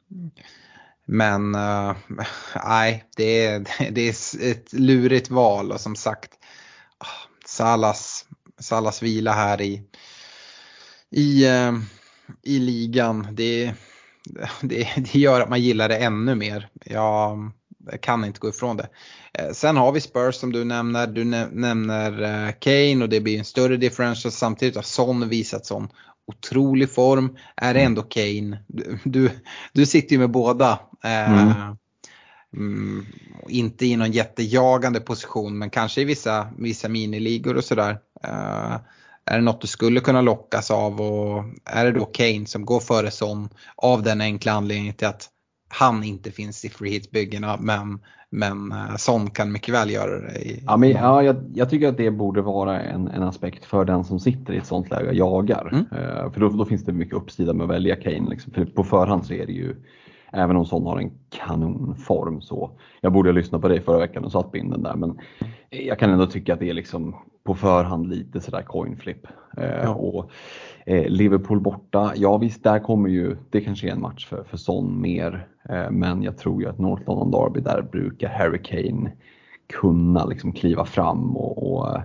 men 1.06 1.56
uh, 1.56 1.96
nej, 2.66 3.04
det 3.18 3.46
är, 3.46 3.66
det 3.92 4.02
är 4.02 4.52
ett 4.52 4.74
lurigt 4.74 5.30
val 5.30 5.72
och 5.72 5.82
som 5.82 5.96
sagt 5.96 6.32
Salas, 7.46 8.26
Salas 8.60 9.04
vila 9.04 9.34
här 9.34 9.62
i, 9.62 9.84
i, 11.10 11.48
uh, 11.48 11.80
i 12.44 12.60
ligan, 12.60 13.28
det, 13.32 13.74
det, 14.62 14.88
det 14.96 15.16
gör 15.16 15.42
att 15.42 15.50
man 15.50 15.62
gillar 15.62 15.90
det 15.90 15.98
ännu 15.98 16.36
mer. 16.36 16.70
Jag, 16.86 17.52
kan 18.02 18.26
inte 18.26 18.40
gå 18.40 18.50
ifrån 18.50 18.78
det. 18.78 18.88
Eh, 19.34 19.52
sen 19.52 19.78
har 19.78 19.92
vi 19.92 20.02
Spurs 20.02 20.36
som 20.36 20.52
du 20.52 20.64
nämner. 20.64 21.08
Du 21.08 21.24
nämner 21.24 22.22
eh, 22.22 22.52
Kane 22.60 23.04
och 23.04 23.10
det 23.10 23.22
blir 23.22 23.40
en 23.40 23.46
större 23.46 23.78
differential. 23.78 24.32
Samtidigt 24.32 24.76
har 24.76 24.84
Son 24.84 25.30
visat 25.30 25.66
sån 25.66 25.88
otrolig 26.28 26.92
form. 26.92 27.38
Är 27.56 27.74
det 27.74 27.82
ändå 27.82 28.02
Kane? 28.02 28.64
Du, 29.04 29.30
du 29.74 29.86
sitter 29.86 30.14
ju 30.14 30.20
med 30.20 30.32
båda. 30.32 30.80
Eh, 31.04 31.32
mm. 31.32 31.78
Mm, 32.54 33.06
inte 33.48 33.86
i 33.86 33.96
någon 33.96 34.12
jättejagande 34.12 35.00
position 35.00 35.58
men 35.58 35.70
kanske 35.70 36.02
i 36.02 36.06
vissa, 36.06 36.48
vissa 36.58 36.90
miniligor 36.90 37.58
och 37.58 37.64
sådär. 37.64 37.98
Är 39.30 39.36
det 39.36 39.44
något 39.44 39.62
du 39.62 39.68
skulle 39.68 40.00
kunna 40.00 40.22
lockas 40.22 40.72
av 40.72 41.02
och 41.02 41.44
är 41.66 41.86
det 41.86 41.92
då 41.92 42.06
Kane 42.06 42.46
som 42.46 42.66
går 42.66 42.80
före 42.80 43.12
Son 43.12 43.50
av 43.76 44.04
den 44.04 44.22
enkla 44.22 44.52
anledningen 44.52 44.94
till 44.94 45.08
att 45.08 45.30
han 45.70 46.04
inte 46.04 46.32
finns 46.32 46.66
i 46.66 46.70
free 46.70 46.92
hit-byggena 46.92 47.58
men, 47.60 48.00
men 48.30 48.72
uh, 48.72 48.96
Son 48.96 49.30
kan 49.30 49.52
mycket 49.52 49.74
väl 49.74 49.90
göra 49.90 50.22
det. 50.22 50.40
I, 50.40 50.64
ja, 50.66 50.78
men, 50.78 50.90
ja, 50.90 51.24
jag, 51.24 51.36
jag, 51.54 51.70
tycker 51.70 51.88
att 51.88 51.98
det 51.98 52.12
borde 52.12 52.42
vara 52.42 52.82
en, 52.82 53.08
en 53.08 53.24
aspekt 53.24 53.66
för 53.66 53.86
den 53.86 54.04
som 54.04 54.20
sitter 54.20 54.54
i 54.54 54.58
ett 54.58 54.66
sånt 54.66 54.90
läge 54.90 55.10
och 55.10 55.16
jagar. 55.16 55.70
Mm. 55.72 55.84
Uh, 55.84 56.32
för 56.32 56.40
då, 56.40 56.50
då, 56.50 56.66
finns 56.66 56.86
det 56.86 56.94
mycket 56.94 57.16
uppsida 57.16 57.54
med 57.54 57.64
att 57.64 57.70
välja 57.70 57.96
Kane. 57.96 58.30
Liksom. 58.30 58.54
För 58.54 58.66
på 58.66 58.84
förhand 58.84 59.26
så 59.26 59.34
är 59.34 59.46
det 59.46 59.54
ju, 59.54 59.76
även 60.32 60.56
om 60.56 60.66
Son 60.66 60.86
har 60.86 61.00
en 61.00 61.12
kanonform 61.30 62.42
så, 62.42 62.72
jag 63.02 63.14
borde 63.14 63.30
ha 63.30 63.34
lyssnat 63.34 63.62
på 63.62 63.68
dig 63.68 63.82
förra 63.82 64.00
veckan 64.00 64.26
och 64.26 64.32
satt 64.32 64.52
binden 64.52 64.84
där 64.84 64.96
men 64.96 65.20
jag 65.70 66.00
kan 66.00 66.10
ändå 66.10 66.26
tycka 66.26 66.54
att 66.54 66.60
det 66.60 66.70
är 66.70 66.74
liksom 66.74 67.16
på 67.50 67.56
förhand 67.56 68.08
lite 68.08 68.42
sådär 68.42 68.62
coin 68.62 68.98
flip. 68.98 69.28
Uh, 69.58 69.64
ja. 69.84 69.90
och, 69.90 70.32
Eh, 70.90 71.10
Liverpool 71.10 71.60
borta, 71.60 72.14
ja 72.16 72.38
visst 72.38 72.64
där 72.64 72.80
kommer 72.80 73.10
ju, 73.10 73.38
det 73.50 73.62
kanske 73.62 73.88
är 73.88 73.92
en 73.92 74.02
match 74.02 74.28
för, 74.28 74.44
för 74.44 74.58
Son 74.58 75.02
mer. 75.02 75.48
Eh, 75.70 75.92
men 75.92 76.24
jag 76.24 76.38
tror 76.38 76.62
ju 76.62 76.70
att 76.70 76.80
North 76.80 77.04
London 77.08 77.32
Derby 77.32 77.60
där 77.60 77.82
brukar 77.82 78.30
Harry 78.30 78.62
Kane 78.64 79.12
kunna 79.74 80.26
liksom 80.26 80.54
kliva 80.54 80.86
fram 80.86 81.38
och, 81.38 81.72
och 81.72 81.96
eh, 81.96 82.02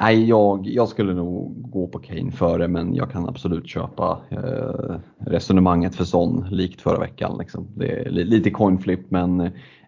Nej, 0.00 0.28
jag, 0.28 0.66
jag 0.66 0.88
skulle 0.88 1.14
nog 1.14 1.70
gå 1.70 1.88
på 1.88 1.98
Kane 1.98 2.32
före 2.32 2.68
men 2.68 2.94
jag 2.94 3.10
kan 3.10 3.28
absolut 3.28 3.68
köpa 3.68 4.20
eh, 4.30 4.98
resonemanget 5.18 5.94
för 5.94 6.04
Son 6.04 6.48
likt 6.50 6.80
förra 6.80 6.98
veckan. 6.98 7.38
Liksom. 7.38 7.66
Det 7.76 7.90
är 7.90 8.10
lite 8.10 8.50
coin 8.50 8.78
flip 8.78 9.10
men 9.10 9.40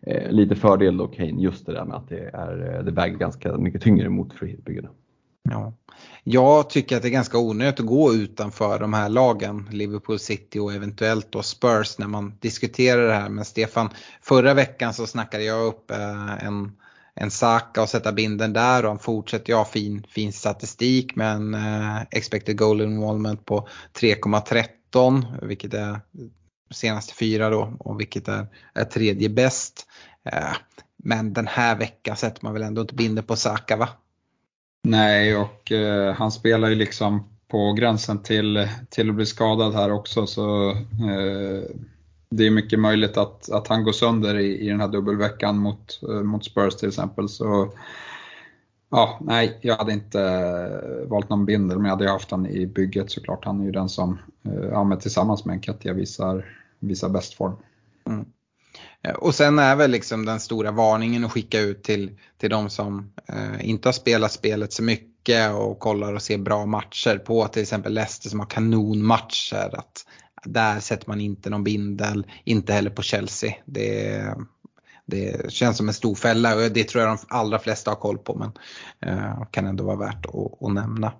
eh, 0.03 0.31
lite 0.31 0.55
fördel 0.55 0.97
då 0.97 1.07
Kane 1.07 1.43
just 1.43 1.67
det 1.67 1.73
där 1.73 1.85
med 1.85 1.97
att 1.97 2.09
det, 2.09 2.31
är, 2.33 2.77
eh, 2.77 2.85
det 2.85 2.91
väger 2.91 3.17
ganska 3.17 3.57
mycket 3.57 3.83
tyngre 3.83 4.09
mot 4.09 4.33
frihetsbyggena. 4.33 4.89
Ja. 5.51 5.73
Jag 6.25 6.71
tycker 6.71 6.97
att 6.97 7.03
det 7.03 7.09
är 7.09 7.13
ganska 7.13 7.39
onödigt 7.39 7.81
att 7.81 7.87
gå 7.87 8.15
utanför 8.15 8.79
de 8.79 8.93
här 8.93 9.09
lagen, 9.09 9.69
Liverpool 9.71 10.19
City 10.19 10.59
och 10.59 10.73
eventuellt 10.73 11.33
då 11.33 11.43
Spurs 11.43 11.99
när 11.99 12.07
man 12.07 12.35
diskuterar 12.41 13.07
det 13.07 13.15
här. 13.15 13.29
Men 13.29 13.45
Stefan, 13.45 13.89
förra 14.23 14.55
veckan 14.55 14.95
så 14.95 15.07
snackade 15.07 15.45
jag 15.45 15.67
upp 15.67 15.91
eh, 15.91 16.47
en, 16.47 16.73
en 17.15 17.31
Saka 17.31 17.83
och 17.83 17.89
sätta 17.89 18.13
binden 18.13 18.53
där 18.53 18.83
och 18.83 18.89
han 18.89 18.99
fortsätter 18.99 19.53
ju 19.53 19.57
ha 19.57 19.65
fin, 19.65 20.07
fin 20.09 20.33
statistik 20.33 21.17
med 21.17 21.35
en 21.35 21.55
eh, 21.55 22.03
expected 22.11 22.59
goal 22.59 22.81
involvement 22.81 23.47
på 23.47 23.69
3,13 24.01 25.47
vilket 25.47 25.75
är 25.75 26.01
senaste 26.71 27.15
fyra 27.15 27.51
då 27.51 27.77
och 27.79 28.01
vilket 28.01 28.29
är, 28.29 28.47
är 28.75 28.85
tredje 28.85 29.29
bäst. 29.29 29.87
Eh, 30.25 30.57
men 30.97 31.33
den 31.33 31.47
här 31.47 31.79
veckan 31.79 32.17
sätter 32.17 32.45
man 32.45 32.53
väl 32.53 32.63
ändå 32.63 32.81
inte 32.81 32.95
binden 32.95 33.25
på 33.25 33.37
Saka 33.37 33.77
va? 33.77 33.89
Nej, 34.85 35.37
och 35.37 35.73
eh, 35.73 36.15
han 36.15 36.33
spelar 36.33 36.69
ju 36.69 36.75
liksom 36.75 37.29
på 37.49 37.73
gränsen 37.73 38.23
till, 38.23 38.69
till 38.91 39.09
att 39.09 39.15
bli 39.15 39.27
skadad 39.27 39.75
här 39.75 39.93
också 39.93 40.27
så 40.27 40.71
eh, 40.71 41.77
det 42.33 42.47
är 42.47 42.51
mycket 42.51 42.81
möjligt 42.81 43.17
att, 43.17 43.51
att 43.51 43.69
han 43.69 43.85
går 43.85 43.93
sönder 43.93 44.39
i, 44.39 44.59
i 44.59 44.69
den 44.69 44.81
här 44.81 44.89
dubbelveckan 44.89 45.59
mot, 45.59 46.01
eh, 46.09 46.23
mot 46.23 46.45
Spurs 46.45 46.75
till 46.75 46.89
exempel. 46.89 47.29
Så 47.29 47.73
ja, 48.91 49.19
nej, 49.21 49.59
jag 49.63 49.77
hade 49.77 49.93
inte 49.93 50.21
eh, 50.23 51.09
valt 51.09 51.29
någon 51.29 51.47
bindel 51.47 51.79
men 51.79 51.85
jag 51.85 51.97
hade 51.97 52.11
haft 52.11 52.31
han 52.31 52.47
i 52.47 52.67
bygget 52.67 53.11
såklart. 53.11 53.45
Han 53.45 53.61
är 53.61 53.65
ju 53.65 53.73
den 53.73 53.89
som 53.89 54.19
eh, 54.45 54.53
ja, 54.55 54.89
ja, 54.91 54.97
tillsammans 54.97 55.45
med 55.45 55.55
Enketia 55.55 55.93
visar, 55.93 56.59
visar 56.79 57.09
bäst 57.09 57.35
form. 57.35 57.57
Mm. 58.07 58.25
Och 59.19 59.35
sen 59.35 59.59
är 59.59 59.77
väl 59.77 59.91
liksom 59.91 60.25
den 60.25 60.41
stora 60.41 60.71
varningen 60.71 61.25
att 61.25 61.33
skicka 61.33 61.61
ut 61.61 61.83
till, 61.83 62.19
till 62.39 62.51
de 62.51 62.71
som 62.71 63.13
eh, 63.29 63.69
inte 63.69 63.89
har 63.89 63.93
spelat 63.93 64.33
spelet 64.33 64.73
så 64.73 64.83
mycket 64.83 65.55
och 65.55 65.79
kollar 65.79 66.15
och 66.15 66.23
ser 66.23 66.39
bra 66.39 66.67
matcher 66.67 67.19
på 67.19 67.47
till 67.47 67.63
exempel 67.63 67.95
Leicester 67.95 68.31
som 68.31 68.41
har 68.41 68.47
kanonmatcher. 68.47 69.79
Att 69.79 70.07
där 70.45 70.81
sätter 70.81 71.09
man 71.09 71.21
inte 71.21 71.51
någon 71.51 71.65
bindel, 71.65 72.27
inte 72.45 72.73
heller 72.73 72.91
på 72.91 73.03
Chelsea. 73.03 73.55
Det, 73.65 74.25
det 75.07 75.53
känns 75.53 75.77
som 75.77 75.89
en 75.89 75.95
stor 75.95 76.15
fälla 76.15 76.55
och 76.55 76.61
det 76.61 76.89
tror 76.89 77.05
jag 77.05 77.19
de 77.19 77.25
allra 77.29 77.59
flesta 77.59 77.91
har 77.91 77.97
koll 77.97 78.19
på 78.19 78.35
men 78.35 78.53
eh, 79.01 79.45
kan 79.51 79.67
ändå 79.67 79.85
vara 79.85 79.97
värt 79.97 80.27
att, 80.27 80.63
att 80.63 80.73
nämna. 80.73 81.13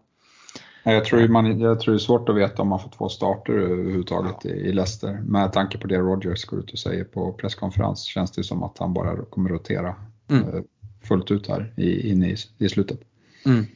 Jag 0.85 1.05
tror, 1.05 1.29
man, 1.29 1.61
jag 1.61 1.81
tror 1.81 1.95
det 1.95 1.97
är 1.97 1.99
svårt 1.99 2.29
att 2.29 2.37
veta 2.37 2.63
om 2.63 2.69
man 2.69 2.81
får 2.81 2.91
två 2.91 3.09
starter 3.09 3.53
överhuvudtaget 3.53 4.37
ja. 4.43 4.51
i 4.51 4.73
Leicester. 4.73 5.21
Med 5.27 5.53
tanke 5.53 5.79
på 5.79 5.87
det 5.87 5.99
Rogers 5.99 6.45
går 6.45 6.59
ut 6.59 6.73
och 6.73 6.79
säger 6.79 7.05
på 7.05 7.33
presskonferens 7.33 8.03
känns 8.03 8.31
det 8.31 8.45
som 8.45 8.63
att 8.63 8.79
han 8.79 8.95
bara 8.95 9.25
kommer 9.25 9.51
rotera 9.51 9.95
mm. 10.31 10.49
Eh, 10.49 10.63
fullt 11.05 11.31
ut 11.31 11.49
här 11.49 11.73
in 11.77 12.25
i, 12.25 12.37
i 12.59 12.69
slutet. 12.69 13.01
Mm. 13.47 13.67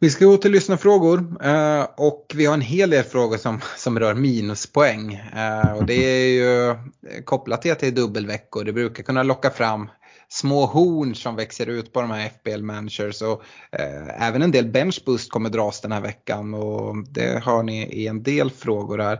Vi 0.00 0.10
ska 0.10 0.24
gå 0.24 0.36
till 0.36 0.52
lyssnarfrågor 0.52 1.36
eh, 1.42 1.86
och 1.96 2.32
vi 2.34 2.46
har 2.46 2.54
en 2.54 2.60
hel 2.60 2.90
del 2.90 3.04
frågor 3.04 3.36
som, 3.36 3.60
som 3.76 3.98
rör 3.98 4.14
minuspoäng. 4.14 5.14
Eh, 5.14 5.72
och 5.72 5.86
det 5.86 5.94
är 5.94 6.28
ju 6.28 6.76
kopplat 7.24 7.62
till 7.62 7.72
att 7.72 7.78
det 7.78 7.86
är 7.86 7.90
dubbelveckor. 7.90 8.64
Det 8.64 8.72
brukar 8.72 9.02
kunna 9.02 9.22
locka 9.22 9.50
fram 9.50 9.88
små 10.28 10.66
horn 10.66 11.14
som 11.14 11.36
växer 11.36 11.66
ut 11.66 11.92
på 11.92 12.00
de 12.00 12.10
här 12.10 12.28
FBL 12.28 12.62
managers 12.62 13.22
och 13.22 13.42
eh, 13.72 14.28
även 14.28 14.42
en 14.42 14.50
del 14.50 14.66
benchboost 14.66 15.30
kommer 15.30 15.50
dras 15.50 15.80
den 15.80 15.92
här 15.92 16.00
veckan 16.00 16.54
och 16.54 16.96
det 17.10 17.42
hör 17.44 17.62
ni 17.62 17.86
i 17.86 18.06
en 18.06 18.22
del 18.22 18.50
frågor 18.50 18.98
här. 18.98 19.18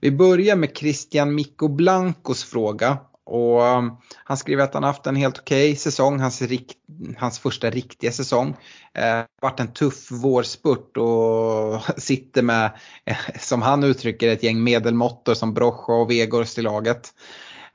Vi 0.00 0.10
börjar 0.10 0.56
med 0.56 0.76
Christian 0.76 1.34
Mikko 1.34 1.68
Blancos 1.68 2.44
fråga 2.44 2.98
och 3.26 3.66
ehm, 3.66 3.90
han 4.24 4.36
skriver 4.36 4.64
att 4.64 4.74
han 4.74 4.84
haft 4.84 5.06
en 5.06 5.16
helt 5.16 5.38
okej 5.38 5.70
okay 5.70 5.76
säsong, 5.76 6.20
hans, 6.20 6.42
rikt, 6.42 6.78
hans 7.18 7.38
första 7.38 7.70
riktiga 7.70 8.12
säsong. 8.12 8.56
Eh, 8.94 9.20
varit 9.42 9.60
en 9.60 9.72
tuff 9.72 10.10
vårspurt 10.10 10.96
och 10.96 11.82
sitter 12.02 12.42
med, 12.42 12.78
eh, 13.04 13.16
som 13.38 13.62
han 13.62 13.84
uttrycker 13.84 14.28
ett 14.28 14.42
gäng 14.42 14.64
medelmåttor 14.64 15.34
som 15.34 15.54
Brocha 15.54 15.92
och 15.92 16.10
Vegors 16.10 16.58
i 16.58 16.62
laget. 16.62 17.14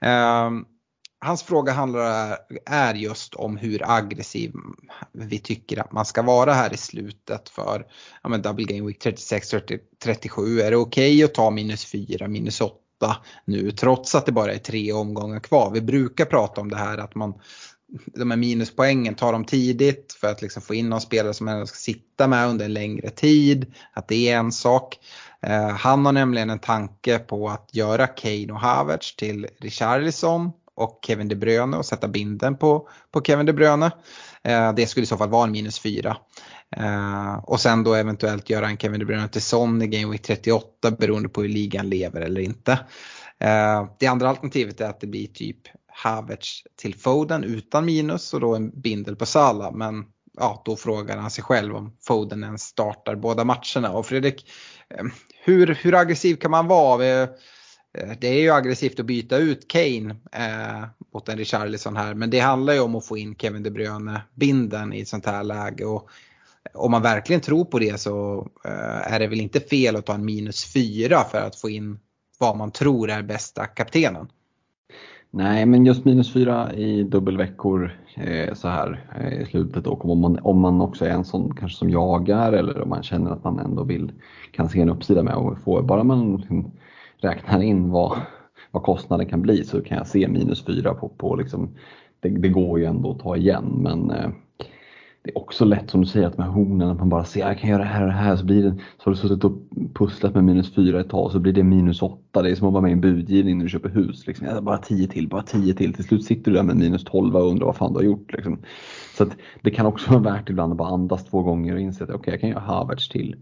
Eh, 0.01 0.49
hans 1.21 1.43
fråga 1.43 1.71
handlar 1.71 2.37
är 2.65 2.93
just 2.93 3.35
om 3.35 3.57
hur 3.57 3.91
aggressiv 3.91 4.53
vi 5.11 5.39
tycker 5.39 5.79
att 5.79 5.91
man 5.91 6.05
ska 6.05 6.21
vara 6.21 6.53
här 6.53 6.73
i 6.73 6.77
slutet 6.77 7.49
för 7.49 7.85
ja, 8.23 8.29
men 8.29 8.41
Double 8.41 8.65
Game 8.65 8.87
Week 8.87 9.05
36-37. 9.05 10.61
Är 10.61 10.71
det 10.71 10.77
okej 10.77 11.15
okay 11.15 11.23
att 11.23 11.33
ta 11.33 11.49
minus 11.49 11.85
4, 11.85 12.27
minus 12.27 12.61
8? 12.61 12.75
Nu 13.45 13.71
trots 13.71 14.15
att 14.15 14.25
det 14.25 14.31
bara 14.31 14.53
är 14.53 14.57
tre 14.57 14.93
omgångar 14.93 15.39
kvar. 15.39 15.71
Vi 15.73 15.81
brukar 15.81 16.25
prata 16.25 16.61
om 16.61 16.69
det 16.69 16.77
här 16.77 16.97
att 16.97 17.15
man 17.15 17.33
de 18.05 18.31
här 18.31 18.37
minuspoängen 18.37 19.15
tar 19.15 19.31
dem 19.31 19.45
tidigt 19.45 20.17
för 20.21 20.27
att 20.27 20.41
liksom 20.41 20.61
få 20.61 20.73
in 20.73 20.89
någon 20.89 21.01
spelare 21.01 21.33
som 21.33 21.45
man 21.45 21.67
ska 21.67 21.75
sitta 21.75 22.27
med 22.27 22.47
under 22.47 22.65
en 22.65 22.73
längre 22.73 23.09
tid. 23.09 23.73
Att 23.93 24.07
det 24.07 24.29
är 24.29 24.37
en 24.37 24.51
sak. 24.51 24.99
Eh, 25.41 25.69
han 25.69 26.05
har 26.05 26.13
nämligen 26.13 26.49
en 26.49 26.59
tanke 26.59 27.19
på 27.19 27.49
att 27.49 27.69
göra 27.71 28.07
Kane 28.07 28.53
och 28.53 28.59
Havertz 28.59 29.15
till 29.15 29.47
Richarlison 29.59 30.51
och 30.75 30.99
Kevin 31.07 31.27
De 31.27 31.35
Bruyne 31.35 31.77
och 31.77 31.85
sätta 31.85 32.07
binden 32.07 32.57
på, 32.57 32.89
på 33.11 33.21
Kevin 33.21 33.45
De 33.45 33.53
Bruyne. 33.53 33.91
Eh, 34.43 34.73
det 34.73 34.87
skulle 34.87 35.03
i 35.03 35.07
så 35.07 35.17
fall 35.17 35.29
vara 35.29 35.43
en 35.43 35.51
minus 35.51 35.79
fyra. 35.79 36.17
Uh, 36.77 37.37
och 37.43 37.59
sen 37.59 37.83
då 37.83 37.93
eventuellt 37.93 38.49
göra 38.49 38.67
en 38.67 38.77
Kevin 38.77 38.99
De 38.99 39.05
Bruyne 39.05 39.27
till 39.27 39.41
Son 39.41 39.81
i 39.81 39.87
Game 39.87 40.11
Week 40.11 40.21
38 40.21 40.91
beroende 40.91 41.29
på 41.29 41.41
hur 41.41 41.49
ligan 41.49 41.89
lever 41.89 42.21
eller 42.21 42.41
inte. 42.41 42.71
Uh, 43.43 43.91
det 43.99 44.07
andra 44.07 44.29
alternativet 44.29 44.81
är 44.81 44.89
att 44.89 44.99
det 44.99 45.07
blir 45.07 45.27
typ 45.27 45.57
Havertz 45.87 46.63
till 46.75 46.95
Foden 46.95 47.43
utan 47.43 47.85
minus 47.85 48.33
och 48.33 48.39
då 48.39 48.55
en 48.55 48.81
bindel 48.81 49.15
på 49.15 49.25
Salah. 49.25 49.73
Men 49.73 50.05
ja, 50.37 50.61
då 50.65 50.75
frågar 50.75 51.17
han 51.17 51.31
sig 51.31 51.43
själv 51.43 51.75
om 51.75 51.97
Foden 52.01 52.43
ens 52.43 52.61
startar 52.61 53.15
båda 53.15 53.43
matcherna. 53.43 53.91
Och 53.91 54.05
Fredrik, 54.05 54.49
eh, 54.89 55.05
hur, 55.43 55.67
hur 55.67 55.95
aggressiv 55.95 56.35
kan 56.35 56.51
man 56.51 56.67
vara? 56.67 57.27
Det 58.19 58.27
är 58.27 58.41
ju 58.41 58.51
aggressivt 58.51 58.99
att 58.99 59.05
byta 59.05 59.37
ut 59.37 59.67
Kane 59.67 60.15
eh, 60.31 60.87
mot 61.13 61.29
en 61.29 61.37
Richarlison 61.37 61.97
här 61.97 62.13
men 62.13 62.29
det 62.29 62.39
handlar 62.39 62.73
ju 62.73 62.79
om 62.79 62.95
att 62.95 63.05
få 63.05 63.17
in 63.17 63.35
Kevin 63.35 63.63
De 63.63 63.69
Bruyne 63.71 64.21
binden 64.35 64.93
i 64.93 65.01
ett 65.01 65.07
sånt 65.07 65.25
här 65.25 65.43
läge. 65.43 65.85
Och 65.85 66.09
om 66.73 66.91
man 66.91 67.01
verkligen 67.01 67.41
tror 67.41 67.65
på 67.65 67.79
det 67.79 67.99
så 67.99 68.47
eh, 68.65 69.13
är 69.13 69.19
det 69.19 69.27
väl 69.27 69.41
inte 69.41 69.59
fel 69.59 69.95
att 69.95 70.05
ta 70.05 70.13
en 70.13 70.25
minus 70.25 70.73
4 70.73 71.23
för 71.31 71.37
att 71.37 71.55
få 71.55 71.69
in 71.69 71.99
vad 72.39 72.57
man 72.57 72.71
tror 72.71 73.09
är 73.09 73.21
bästa 73.23 73.65
kaptenen. 73.65 74.27
Nej, 75.31 75.65
men 75.65 75.85
just 75.85 76.05
minus 76.05 76.33
4 76.33 76.73
i 76.73 77.03
dubbelveckor 77.03 77.99
eh, 78.15 78.53
så 78.53 78.67
här 78.67 79.05
eh, 79.19 79.41
i 79.41 79.45
slutet 79.45 79.87
och 79.87 80.09
om 80.09 80.19
man, 80.19 80.39
om 80.39 80.59
man 80.59 80.81
också 80.81 81.05
är 81.05 81.09
en 81.09 81.25
sån 81.25 81.55
kanske 81.55 81.77
som 81.77 81.89
jagar 81.89 82.53
eller 82.53 82.81
om 82.81 82.89
man 82.89 83.03
känner 83.03 83.31
att 83.31 83.43
man 83.43 83.59
ändå 83.59 83.83
vill 83.83 84.11
kan 84.51 84.69
se 84.69 84.81
en 84.81 84.89
uppsida 84.89 85.23
med 85.23 85.33
och 85.33 85.59
få, 85.59 85.81
bara 85.81 86.03
man 86.03 86.43
räknar 87.17 87.61
in 87.61 87.89
vad, 87.89 88.17
vad 88.71 88.83
kostnaden 88.83 89.25
kan 89.25 89.41
bli 89.41 89.63
så 89.63 89.81
kan 89.81 89.97
jag 89.97 90.07
se 90.07 90.27
minus 90.27 90.65
4 90.65 90.93
på, 90.93 91.09
på 91.09 91.35
liksom, 91.35 91.69
det, 92.19 92.29
det 92.29 92.49
går 92.49 92.79
ju 92.79 92.85
ändå 92.85 93.11
att 93.11 93.19
ta 93.19 93.35
igen 93.37 93.65
men 93.77 94.11
eh, 94.11 94.29
det 95.21 95.31
är 95.31 95.37
också 95.37 95.65
lätt 95.65 95.89
som 95.89 96.01
du 96.01 96.07
säger 96.07 96.27
att 96.27 96.37
med 96.37 96.47
hornen, 96.47 96.89
att 96.89 96.97
man 96.97 97.09
bara 97.09 97.23
ser 97.23 97.45
ah, 97.45 97.47
jag 97.47 97.59
kan 97.59 97.69
göra 97.69 97.81
det 97.81 97.89
här 97.89 98.01
och 98.01 98.07
det 98.07 98.13
här 98.13 98.35
så 98.35 98.45
blir 98.45 98.63
det, 98.63 98.71
så 98.71 99.03
har 99.03 99.11
du 99.11 99.17
suttit 99.17 99.43
och 99.43 99.57
pusslat 99.93 100.33
med 100.33 100.43
minus 100.43 100.73
fyra 100.73 100.99
ett 100.99 101.09
tag 101.09 101.31
så 101.31 101.39
blir 101.39 101.53
det 101.53 101.63
minus 101.63 102.01
åtta. 102.01 102.41
Det 102.41 102.51
är 102.51 102.55
som 102.55 102.67
att 102.67 102.73
vara 102.73 102.81
med 102.81 102.89
i 102.89 102.93
en 102.93 103.01
budgivning 103.01 103.57
när 103.57 103.65
du 103.65 103.69
köper 103.69 103.89
hus. 103.89 104.27
Liksom. 104.27 104.47
Ja, 104.47 104.61
bara 104.61 104.77
tio 104.77 105.07
till, 105.07 105.27
bara 105.27 105.41
tio 105.41 105.73
till. 105.73 105.93
Till 105.93 106.03
slut 106.03 106.23
sitter 106.23 106.51
du 106.51 106.57
där 106.57 106.63
med 106.63 106.75
minus 106.75 107.03
tolva 107.03 107.39
och 107.39 107.49
undrar 107.49 107.65
vad 107.65 107.75
fan 107.75 107.93
du 107.93 107.99
har 107.99 108.03
gjort. 108.03 108.33
Liksom. 108.33 108.59
Så 109.17 109.23
att 109.23 109.37
det 109.61 109.71
kan 109.71 109.85
också 109.85 110.11
vara 110.11 110.21
värt 110.21 110.49
ibland 110.49 110.71
att 110.71 110.77
bara 110.77 110.89
andas 110.89 111.25
två 111.25 111.41
gånger 111.41 111.73
och 111.73 111.81
inse 111.81 112.03
att 112.03 112.09
okej, 112.09 112.19
okay, 112.19 112.33
jag 112.33 112.41
kan 112.41 112.49
göra 112.49 112.59
Havertz 112.59 113.09
till 113.09 113.35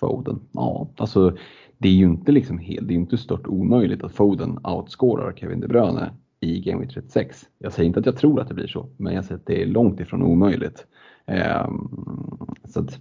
Foden. 0.00 0.40
Ja, 0.52 0.88
alltså 0.96 1.36
det 1.78 1.88
är 1.88 1.92
ju 1.92 2.04
inte 2.04 2.32
liksom 2.32 2.58
helt, 2.58 2.88
det 2.88 2.94
är 2.94 2.96
inte 2.96 3.18
stört 3.18 3.46
omöjligt 3.46 4.04
att 4.04 4.12
Foden 4.12 4.58
outscorar 4.64 5.32
Kevin 5.32 5.60
De 5.60 5.68
Bruyne 5.68 6.10
i 6.40 6.60
Game 6.60 6.80
Week 6.80 6.94
36. 6.94 7.46
Jag 7.58 7.72
säger 7.72 7.86
inte 7.86 8.00
att 8.00 8.06
jag 8.06 8.16
tror 8.16 8.40
att 8.40 8.48
det 8.48 8.54
blir 8.54 8.66
så, 8.66 8.88
men 8.96 9.14
jag 9.14 9.24
säger 9.24 9.38
att 9.38 9.46
det 9.46 9.62
är 9.62 9.66
långt 9.66 10.00
ifrån 10.00 10.22
omöjligt. 10.22 10.86
Ehm, 11.30 11.88
så 12.64 12.80
att, 12.80 12.98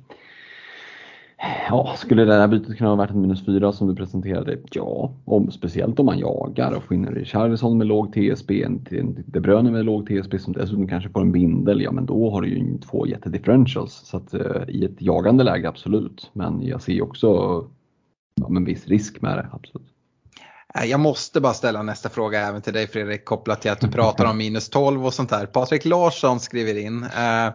ja, 1.70 1.96
skulle 1.98 2.26
det 2.26 2.34
här 2.34 2.48
bytet 2.48 2.78
kunna 2.78 2.96
vara 2.96 3.08
värt 3.08 3.16
en 3.16 3.22
minus 3.22 3.46
4 3.46 3.72
som 3.72 3.88
du 3.88 3.96
presenterade? 3.96 4.58
Ja, 4.72 5.14
om, 5.26 5.52
speciellt 5.52 6.00
om 6.00 6.06
man 6.06 6.20
jagar 6.20 6.72
och 6.72 6.84
får 6.84 6.96
in 6.96 7.08
en 7.08 7.16
Richarlison 7.16 7.78
med 7.78 7.88
låg 7.88 8.14
TSB, 8.14 8.64
en, 8.64 8.86
en 8.92 9.24
De 9.28 9.40
Bruyne 9.40 9.72
med 9.72 9.86
låg 9.86 10.08
TSB 10.08 10.40
som 10.40 10.54
dessutom 10.54 10.88
kanske 10.88 11.10
får 11.10 11.22
en 11.22 11.32
bindel, 11.32 11.82
ja 11.82 11.92
men 11.92 12.06
då 12.06 12.30
har 12.30 12.42
du 12.42 12.48
ju 12.48 12.78
två 12.78 13.08
jättedifferentials. 13.08 13.94
Så 13.94 14.18
att 14.18 14.34
eh, 14.34 14.64
i 14.68 14.86
ett 14.86 15.02
jagande 15.02 15.44
läge 15.44 15.70
absolut, 15.70 16.30
men 16.34 16.62
jag 16.62 16.82
ser 16.82 17.02
också 17.02 17.28
ja, 18.36 18.48
en 18.48 18.66
viss 18.66 18.88
risk 18.88 19.22
med 19.22 19.38
det, 19.38 19.48
absolut. 19.52 19.88
Eh, 20.76 20.86
jag 20.86 21.00
måste 21.00 21.42
bara 21.42 21.54
ställa 21.54 21.84
nästa 21.84 22.10
fråga 22.10 22.48
även 22.48 22.62
till 22.62 22.74
dig 22.74 22.88
Fredrik 22.88 23.26
kopplat 23.26 23.62
till 23.62 23.72
att 23.72 23.80
du 23.80 23.88
pratar 23.88 24.26
om 24.26 24.38
minus 24.38 24.70
12 24.70 25.06
och 25.06 25.14
sånt 25.14 25.30
där. 25.30 25.46
Patrik 25.46 25.86
Larsson 25.86 26.40
skriver 26.40 26.78
in. 26.78 27.04
Eh, 27.04 27.50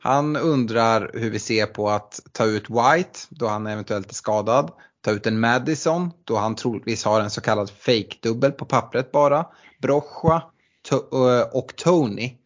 han 0.00 0.36
undrar 0.36 1.10
hur 1.14 1.30
vi 1.30 1.38
ser 1.38 1.66
på 1.66 1.90
att 1.90 2.20
ta 2.32 2.44
ut 2.44 2.70
White 2.70 3.18
då 3.28 3.46
han 3.48 3.66
eventuellt 3.66 4.10
är 4.10 4.14
skadad. 4.14 4.70
Ta 5.04 5.10
ut 5.10 5.26
en 5.26 5.40
Madison 5.40 6.10
då 6.24 6.36
han 6.36 6.54
troligtvis 6.54 7.04
har 7.04 7.20
en 7.20 7.30
så 7.30 7.40
kallad 7.40 7.70
fake-dubbel 7.70 8.52
på 8.52 8.64
pappret 8.64 9.12
bara. 9.12 9.46
Brocha 9.82 10.42
eh, 10.92 11.48
och 11.52 11.76
Tony 11.76 12.36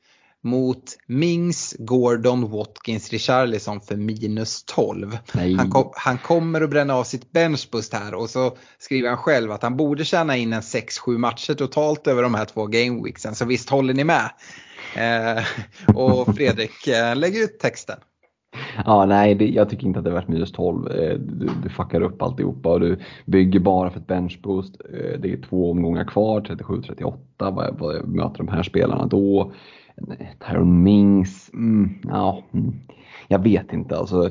mot 0.43 0.84
Mings, 1.07 1.76
Gordon, 1.78 2.51
Watkins, 2.51 3.11
Richarlison 3.11 3.80
för 3.80 3.97
minus 3.97 4.64
12. 4.64 5.18
Han, 5.59 5.70
kom, 5.70 5.91
han, 5.95 6.18
kommer 6.18 6.61
att 6.61 6.70
bränna 6.70 6.95
av 6.95 7.05
sitt 7.05 7.32
benchboost 7.32 7.95
här 7.95 8.14
och 8.14 8.30
så 8.30 8.57
skriver 8.78 9.09
han 9.09 9.18
själv 9.18 9.53
att 9.53 9.62
han 9.62 9.76
borde 9.76 10.05
tjäna 10.05 10.36
in 10.36 10.53
en 10.53 10.61
6-7 10.61 11.18
matcher 11.18 11.55
totalt 11.55 12.07
över 12.07 12.22
de 12.22 12.34
här 12.34 12.45
två 12.45 12.66
gameweeksen. 12.66 13.34
Så 13.34 13.45
visst 13.45 13.70
håller 13.70 13.95
ni 13.95 14.05
med? 14.05 14.30
Eh, 14.97 15.43
och 15.97 16.36
Fredrik, 16.36 16.86
eh, 16.86 17.16
lägg 17.16 17.36
ut 17.36 17.59
texten. 17.59 17.97
Ja, 18.84 19.07
nej, 19.07 19.34
det, 19.34 19.49
jag 19.49 19.70
tycker 19.70 19.86
inte 19.86 19.99
att 19.99 20.05
det 20.05 20.11
är 20.11 20.14
värt 20.14 20.28
minus 20.28 20.53
12. 20.53 20.91
Eh, 20.91 21.18
du, 21.18 21.51
du 21.62 21.68
fuckar 21.68 22.01
upp 22.01 22.22
alltihopa 22.22 22.68
och 22.68 22.80
du 22.80 22.99
bygger 23.24 23.61
bara 23.61 23.91
för 23.91 24.01
ett 24.01 24.07
benchboost. 24.07 24.80
Eh, 24.93 25.20
det 25.20 25.32
är 25.32 25.43
två 25.43 25.70
omgångar 25.70 26.05
kvar, 26.05 26.41
37-38. 26.41 27.14
Vad, 27.38 27.78
vad 27.78 28.09
möter 28.09 28.38
de 28.38 28.49
här 28.49 28.62
spelarna 28.62 29.07
då? 29.07 29.53
Tyron 30.46 30.82
Mings, 30.82 31.51
mm, 31.55 31.98
ja, 32.09 32.42
mm. 32.53 32.74
jag 33.28 33.38
vet 33.38 33.72
inte. 33.72 33.98
Alltså, 33.98 34.30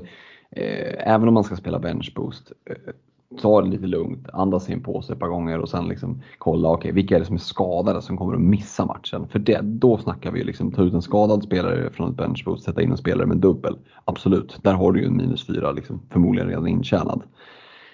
eh, 0.51 1.13
även 1.13 1.28
om 1.28 1.34
man 1.34 1.43
ska 1.43 1.55
spela 1.55 1.80
benchboost, 1.80 2.51
eh, 2.65 2.93
ta 3.41 3.61
det 3.61 3.70
lite 3.70 3.88
lugnt, 3.88 4.28
andas 4.34 4.70
in 4.70 4.84
på 4.84 5.01
sig 5.01 5.13
ett 5.13 5.20
par 5.20 5.28
gånger 5.28 5.59
och 5.59 5.70
sen 5.70 5.88
liksom 5.88 6.22
kolla, 6.38 6.72
okay, 6.72 6.91
vilka 6.91 7.15
är 7.15 7.20
det 7.20 7.26
som 7.26 7.36
är 7.36 7.39
skadade 7.39 8.01
som 8.01 8.17
kommer 8.17 8.34
att 8.34 8.41
missa 8.41 8.86
matchen? 8.86 9.28
För 9.28 9.39
det, 9.39 9.59
då 9.61 9.97
snackar 9.97 10.32
vi 10.32 10.43
liksom, 10.43 10.72
ta 10.72 10.84
ut 10.84 10.93
en 10.93 11.01
skadad 11.01 11.43
spelare 11.43 11.89
från 11.89 12.09
ett 12.09 12.17
benchboost, 12.17 12.63
sätta 12.63 12.82
in 12.82 12.91
en 12.91 12.97
spelare 12.97 13.28
med 13.28 13.38
dubbel. 13.38 13.78
Absolut, 14.05 14.59
där 14.63 14.74
har 14.74 14.91
du 14.91 14.99
ju 14.99 15.05
en 15.05 15.17
minus 15.17 15.47
fyra, 15.47 15.72
liksom, 15.72 16.01
förmodligen 16.09 16.49
redan 16.49 16.67
intjänad. 16.67 17.24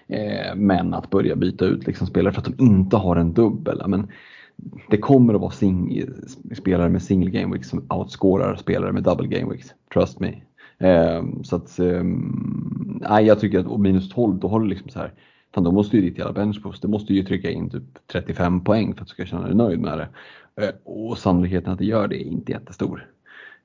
Eh, 0.07 0.55
men 0.55 0.93
att 0.93 1.09
börja 1.09 1.36
byta 1.36 1.65
ut 1.65 1.88
liksom, 1.88 2.07
spelare 2.07 2.34
för 2.34 2.41
att 2.41 2.57
de 2.57 2.63
inte 2.63 2.97
har 2.97 3.15
en 3.15 3.34
dubbel, 3.34 3.84
men 3.88 4.07
det 4.89 4.97
kommer 4.97 5.34
att 5.34 5.41
vara 5.41 5.51
sing 5.51 6.03
spelare 6.58 6.89
med 6.89 7.01
single 7.01 7.32
game 7.32 7.53
weeks 7.53 7.70
som 7.70 7.86
outscorar 7.89 8.56
spelare 8.56 8.91
med 8.91 9.03
double 9.03 9.28
game 9.28 9.51
weeks. 9.51 9.74
Trust 9.93 10.20
me. 10.20 10.41
Um, 10.80 11.43
så 11.43 11.56
att, 11.56 11.80
um, 11.80 12.99
nej, 13.10 13.26
jag 13.26 13.39
tycker 13.39 13.60
att 13.60 13.80
minus 13.80 14.10
12, 14.10 14.39
då 14.39 14.47
har 14.47 14.60
du 14.60 14.68
liksom 14.68 14.89
så 14.89 14.99
här, 14.99 15.14
fan, 15.56 15.64
då 15.64 15.72
måste 15.72 15.97
ju 15.97 16.01
ditt 16.01 16.18
jävla 16.18 16.34
benchboost, 16.34 16.82
det 16.82 16.88
måste 16.88 17.14
ju 17.14 17.24
trycka 17.24 17.51
in 17.51 17.70
typ 17.70 17.84
35 18.12 18.64
poäng 18.64 18.93
för 18.93 19.01
att 19.01 19.08
du 19.08 19.14
ska 19.14 19.26
känna 19.26 19.47
dig 19.47 19.56
nöjd 19.56 19.80
med 19.80 19.97
det. 19.97 20.08
Uh, 20.62 20.72
och 20.84 21.18
sannolikheten 21.18 21.74
att 21.74 21.80
det 21.80 21.86
gör 21.86 22.08
det 22.08 22.28
är 22.28 22.28
inte 22.28 22.51
jättestor. 22.51 23.08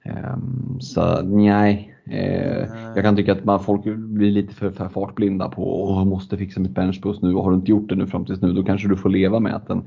Um, 0.05 0.81
så 0.81 1.23
nej, 1.23 1.95
uh, 2.09 2.95
jag 2.95 3.05
kan 3.05 3.17
tycka 3.17 3.33
att 3.33 3.45
man, 3.45 3.61
folk 3.61 3.85
blir 3.97 4.31
lite 4.31 4.55
för, 4.55 4.71
för 4.71 4.89
fartblinda 4.89 5.49
på 5.49 5.99
att 6.01 6.07
måste 6.07 6.37
fixa 6.37 6.61
mitt 6.61 6.75
benchboost 6.75 7.23
nu 7.23 7.35
och 7.35 7.45
har 7.45 7.51
du 7.51 7.57
inte 7.57 7.71
gjort 7.71 7.89
det 7.89 7.95
nu 7.95 8.07
fram 8.07 8.25
tills 8.25 8.41
nu 8.41 8.53
då 8.53 8.65
kanske 8.65 8.89
du 8.89 8.97
får 8.97 9.11
leva 9.11 9.41
med 9.41 9.55
att 9.55 9.69
den 9.69 9.83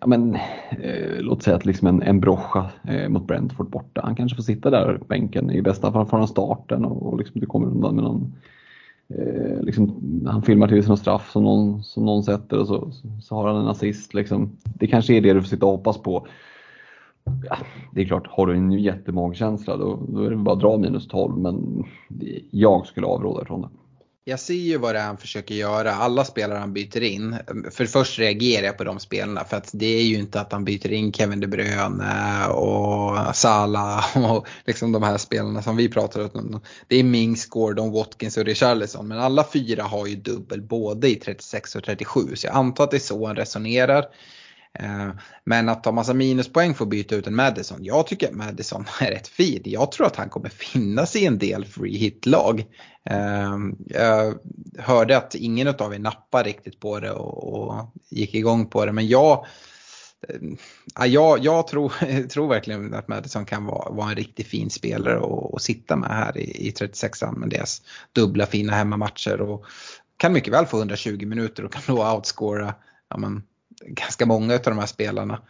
ja, 0.00 0.06
men, 0.06 0.34
eh, 0.80 1.20
låt 1.20 1.42
säga 1.42 1.56
att 1.56 1.66
liksom 1.66 1.88
en, 1.88 2.02
en 2.02 2.20
broscha 2.20 2.70
eh, 2.88 3.08
mot 3.08 3.26
Brentford 3.26 3.70
borta, 3.70 4.00
han 4.04 4.16
kanske 4.16 4.36
får 4.36 4.42
sitta 4.42 4.70
där 4.70 4.98
på 4.98 5.04
bänken. 5.04 5.50
I 5.50 5.62
bästa 5.62 5.92
fall 5.92 6.06
får 6.06 6.18
han 6.18 6.28
starten 6.28 6.84
och, 6.84 7.06
och 7.06 7.18
liksom, 7.18 7.40
du 7.40 7.46
kommer 7.46 7.66
undan 7.66 7.94
med 7.94 8.04
någon 8.04 8.34
eh, 9.08 9.62
liksom, 9.62 10.00
han 10.26 10.42
filmar 10.42 10.68
till 10.68 10.82
sig 10.82 10.88
någon 10.88 10.98
straff 10.98 11.30
som 11.30 11.44
någon, 11.44 11.82
som 11.82 12.04
någon 12.04 12.22
sätter 12.22 12.58
och 12.58 12.66
så, 12.66 12.92
så 13.22 13.34
har 13.34 13.48
han 13.48 13.62
en 13.62 13.68
assist. 13.68 14.14
Liksom. 14.14 14.56
Det 14.64 14.86
kanske 14.86 15.14
är 15.14 15.20
det 15.20 15.32
du 15.32 15.40
får 15.40 15.48
sitta 15.48 15.66
och 15.66 15.72
hoppas 15.72 16.02
på. 16.02 16.26
Ja, 17.24 17.56
det 17.92 18.00
är 18.00 18.04
klart, 18.04 18.26
har 18.26 18.46
du 18.46 18.54
en 18.54 18.72
jättemagkänsla 18.72 19.76
då, 19.76 20.00
då 20.08 20.24
är 20.24 20.30
det 20.30 20.36
bara 20.36 20.54
att 20.54 20.60
dra 20.60 20.76
minus 20.76 21.08
12 21.08 21.38
men 21.38 21.84
jag 22.50 22.86
skulle 22.86 23.06
avråda 23.06 23.44
från 23.44 23.62
det. 23.62 23.68
Jag 24.24 24.40
ser 24.40 24.54
ju 24.54 24.78
vad 24.78 24.94
det 24.94 24.98
är 24.98 25.04
han 25.04 25.16
försöker 25.16 25.54
göra. 25.54 25.94
Alla 25.94 26.24
spelare 26.24 26.58
han 26.58 26.72
byter 26.72 27.02
in. 27.02 27.36
För 27.70 27.86
först 27.86 28.18
reagerar 28.18 28.66
jag 28.66 28.78
på 28.78 28.84
de 28.84 29.00
spelarna 29.00 29.44
för 29.44 29.56
att 29.56 29.70
det 29.72 29.86
är 29.86 30.02
ju 30.02 30.16
inte 30.16 30.40
att 30.40 30.52
han 30.52 30.64
byter 30.64 30.92
in 30.92 31.12
Kevin 31.12 31.40
De 31.40 31.46
Bruyne 31.46 32.46
och 32.46 33.36
Salah 33.36 34.18
och 34.32 34.46
liksom 34.64 34.92
de 34.92 35.02
här 35.02 35.18
spelarna 35.18 35.62
som 35.62 35.76
vi 35.76 35.88
pratar 35.88 36.36
om. 36.36 36.60
Det 36.88 36.96
är 36.96 37.04
Mings, 37.04 37.46
Gordon, 37.46 37.92
Watkins 37.92 38.36
och 38.36 38.44
Richarlison. 38.44 39.08
Men 39.08 39.18
alla 39.18 39.44
fyra 39.52 39.82
har 39.82 40.06
ju 40.06 40.16
dubbel 40.16 40.62
både 40.62 41.10
i 41.10 41.14
36 41.14 41.74
och 41.76 41.84
37 41.84 42.20
så 42.34 42.46
jag 42.46 42.56
antar 42.56 42.84
att 42.84 42.90
det 42.90 42.96
är 42.96 42.98
så 42.98 43.26
han 43.26 43.36
resonerar. 43.36 44.04
Eh, 44.78 45.10
men 45.44 45.68
att 45.68 45.84
ta 45.84 45.92
massa 45.92 46.14
minuspoäng 46.14 46.74
för 46.74 46.84
att 46.84 46.90
byta 46.90 47.14
ut 47.14 47.26
en 47.26 47.34
Madison. 47.34 47.84
Jag 47.84 48.06
tycker 48.06 48.28
att 48.28 48.34
Madison 48.34 48.86
är 49.00 49.10
rätt 49.10 49.28
fin. 49.28 49.62
Jag 49.64 49.92
tror 49.92 50.06
att 50.06 50.16
han 50.16 50.28
kommer 50.28 50.48
finnas 50.48 51.16
i 51.16 51.26
en 51.26 51.38
del 51.38 51.64
free 51.64 51.96
hit-lag. 51.98 52.64
Eh, 53.10 53.56
jag 53.86 54.38
hörde 54.78 55.16
att 55.16 55.34
ingen 55.34 55.68
av 55.68 55.94
er 55.94 55.98
nappar 55.98 56.44
riktigt 56.44 56.80
på 56.80 57.00
det 57.00 57.10
och 57.10 57.92
gick 58.10 58.34
igång 58.34 58.66
på 58.66 58.86
det. 58.86 58.92
Men 58.92 59.08
jag, 59.08 59.46
eh, 60.28 61.06
jag, 61.06 61.44
jag 61.44 61.66
tror, 61.66 61.92
tror 62.28 62.48
verkligen 62.48 62.94
att 62.94 63.08
Madison 63.08 63.44
kan 63.44 63.64
vara, 63.64 63.90
vara 63.90 64.08
en 64.08 64.16
riktigt 64.16 64.46
fin 64.46 64.70
spelare 64.70 65.20
att 65.52 65.62
sitta 65.62 65.96
med 65.96 66.10
här 66.10 66.38
i, 66.38 66.68
i 66.68 66.70
36an 66.70 67.38
med 67.38 67.50
deras 67.50 67.82
dubbla 68.12 68.46
fina 68.46 68.72
hemmamatcher. 68.72 69.40
Och 69.40 69.64
kan 70.16 70.32
mycket 70.32 70.52
väl 70.52 70.66
få 70.66 70.78
120 70.78 71.26
minuter 71.26 71.64
och 71.64 71.72
kan 71.72 71.96
då 71.96 72.12
outscora 72.12 72.74
ja, 73.08 73.16
men, 73.16 73.42
ganska 73.86 74.26
många 74.26 74.54
av 74.54 74.60
de 74.60 74.78
här 74.78 74.86
spelarna. 74.86 75.42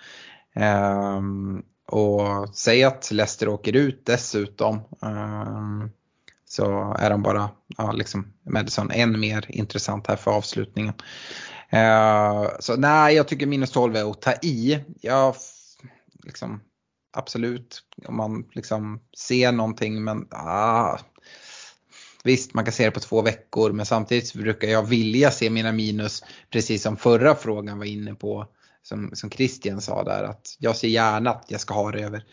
Ehm, 0.54 1.62
och 1.86 2.48
säg 2.56 2.84
att 2.84 3.10
Leicester 3.10 3.48
åker 3.48 3.76
ut 3.76 4.06
dessutom 4.06 4.80
ehm, 5.02 5.90
så 6.44 6.96
är 6.98 7.10
de 7.10 7.22
bara, 7.22 7.50
ja, 7.76 7.92
liksom 7.92 8.32
Madison 8.50 8.90
än 8.90 9.20
mer 9.20 9.46
intressant 9.48 10.06
här 10.06 10.16
för 10.16 10.30
avslutningen. 10.30 10.94
Ehm, 11.70 12.46
så 12.60 12.76
nej, 12.76 13.16
jag 13.16 13.28
tycker 13.28 13.46
minus 13.46 13.70
12 13.70 13.96
är 13.96 14.10
att 14.10 14.22
ta 14.22 14.32
i. 14.42 14.84
Jag, 15.00 15.34
liksom, 16.24 16.60
absolut, 17.12 17.82
om 18.06 18.16
man 18.16 18.44
liksom 18.52 19.00
ser 19.18 19.52
någonting 19.52 20.04
men 20.04 20.28
ah, 20.30 20.98
Visst, 22.24 22.54
man 22.54 22.64
kan 22.64 22.72
se 22.72 22.84
det 22.84 22.90
på 22.90 23.00
två 23.00 23.22
veckor 23.22 23.72
men 23.72 23.86
samtidigt 23.86 24.34
brukar 24.34 24.68
jag 24.68 24.88
vilja 24.88 25.30
se 25.30 25.50
mina 25.50 25.72
minus 25.72 26.24
precis 26.50 26.82
som 26.82 26.96
förra 26.96 27.34
frågan 27.34 27.78
var 27.78 27.84
inne 27.84 28.14
på. 28.14 28.46
Som, 28.84 29.10
som 29.12 29.30
Christian 29.30 29.80
sa 29.80 30.04
där 30.04 30.22
att 30.22 30.56
jag 30.58 30.76
ser 30.76 30.88
gärna 30.88 31.30
att 31.30 31.44
jag 31.48 31.60
ska 31.60 31.74
ha 31.74 31.90
det 31.90 32.00
över 32.02 32.24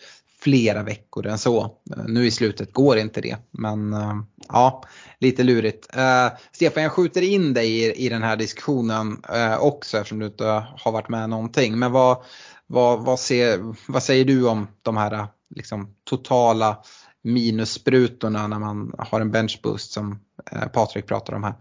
flera 0.42 0.84
veckor 0.84 1.28
än 1.28 1.38
så. 1.38 1.64
Eh, 1.96 2.04
nu 2.08 2.26
i 2.26 2.32
slutet 2.32 2.74
går 2.74 2.98
inte 2.98 3.22
det 3.22 3.38
men 3.52 3.94
eh, 3.94 4.16
ja, 4.48 4.84
lite 5.20 5.44
lurigt. 5.44 5.98
Uh, 5.98 6.38
Stefan, 6.52 6.84
jag 6.84 6.92
skjuter 6.92 7.22
in 7.22 7.54
dig 7.54 7.70
i, 7.70 8.06
i 8.06 8.10
den 8.10 8.24
här 8.24 8.36
diskussionen 8.36 9.24
uh, 9.36 9.60
också 9.60 9.98
eftersom 9.98 10.20
du 10.20 10.26
inte 10.26 10.46
har 10.78 10.92
varit 10.92 11.10
med 11.10 11.30
någonting. 11.30 11.80
Men 11.80 11.92
vad, 11.92 12.18
vad, 12.68 13.06
vad, 13.06 13.20
ser, 13.20 13.76
vad 13.92 14.04
säger 14.04 14.26
du 14.26 14.48
om 14.48 14.68
de 14.82 14.98
här 14.98 15.28
liksom, 15.56 15.96
totala 16.04 16.78
minussprutorna 17.24 18.48
när 18.48 18.60
man 18.60 18.94
har 18.98 19.22
en 19.22 19.32
benchboost 19.32 19.92
som 19.92 20.20
eh, 20.52 20.68
Patrik 20.68 21.08
pratar 21.08 21.34
om 21.34 21.44
här. 21.44 21.54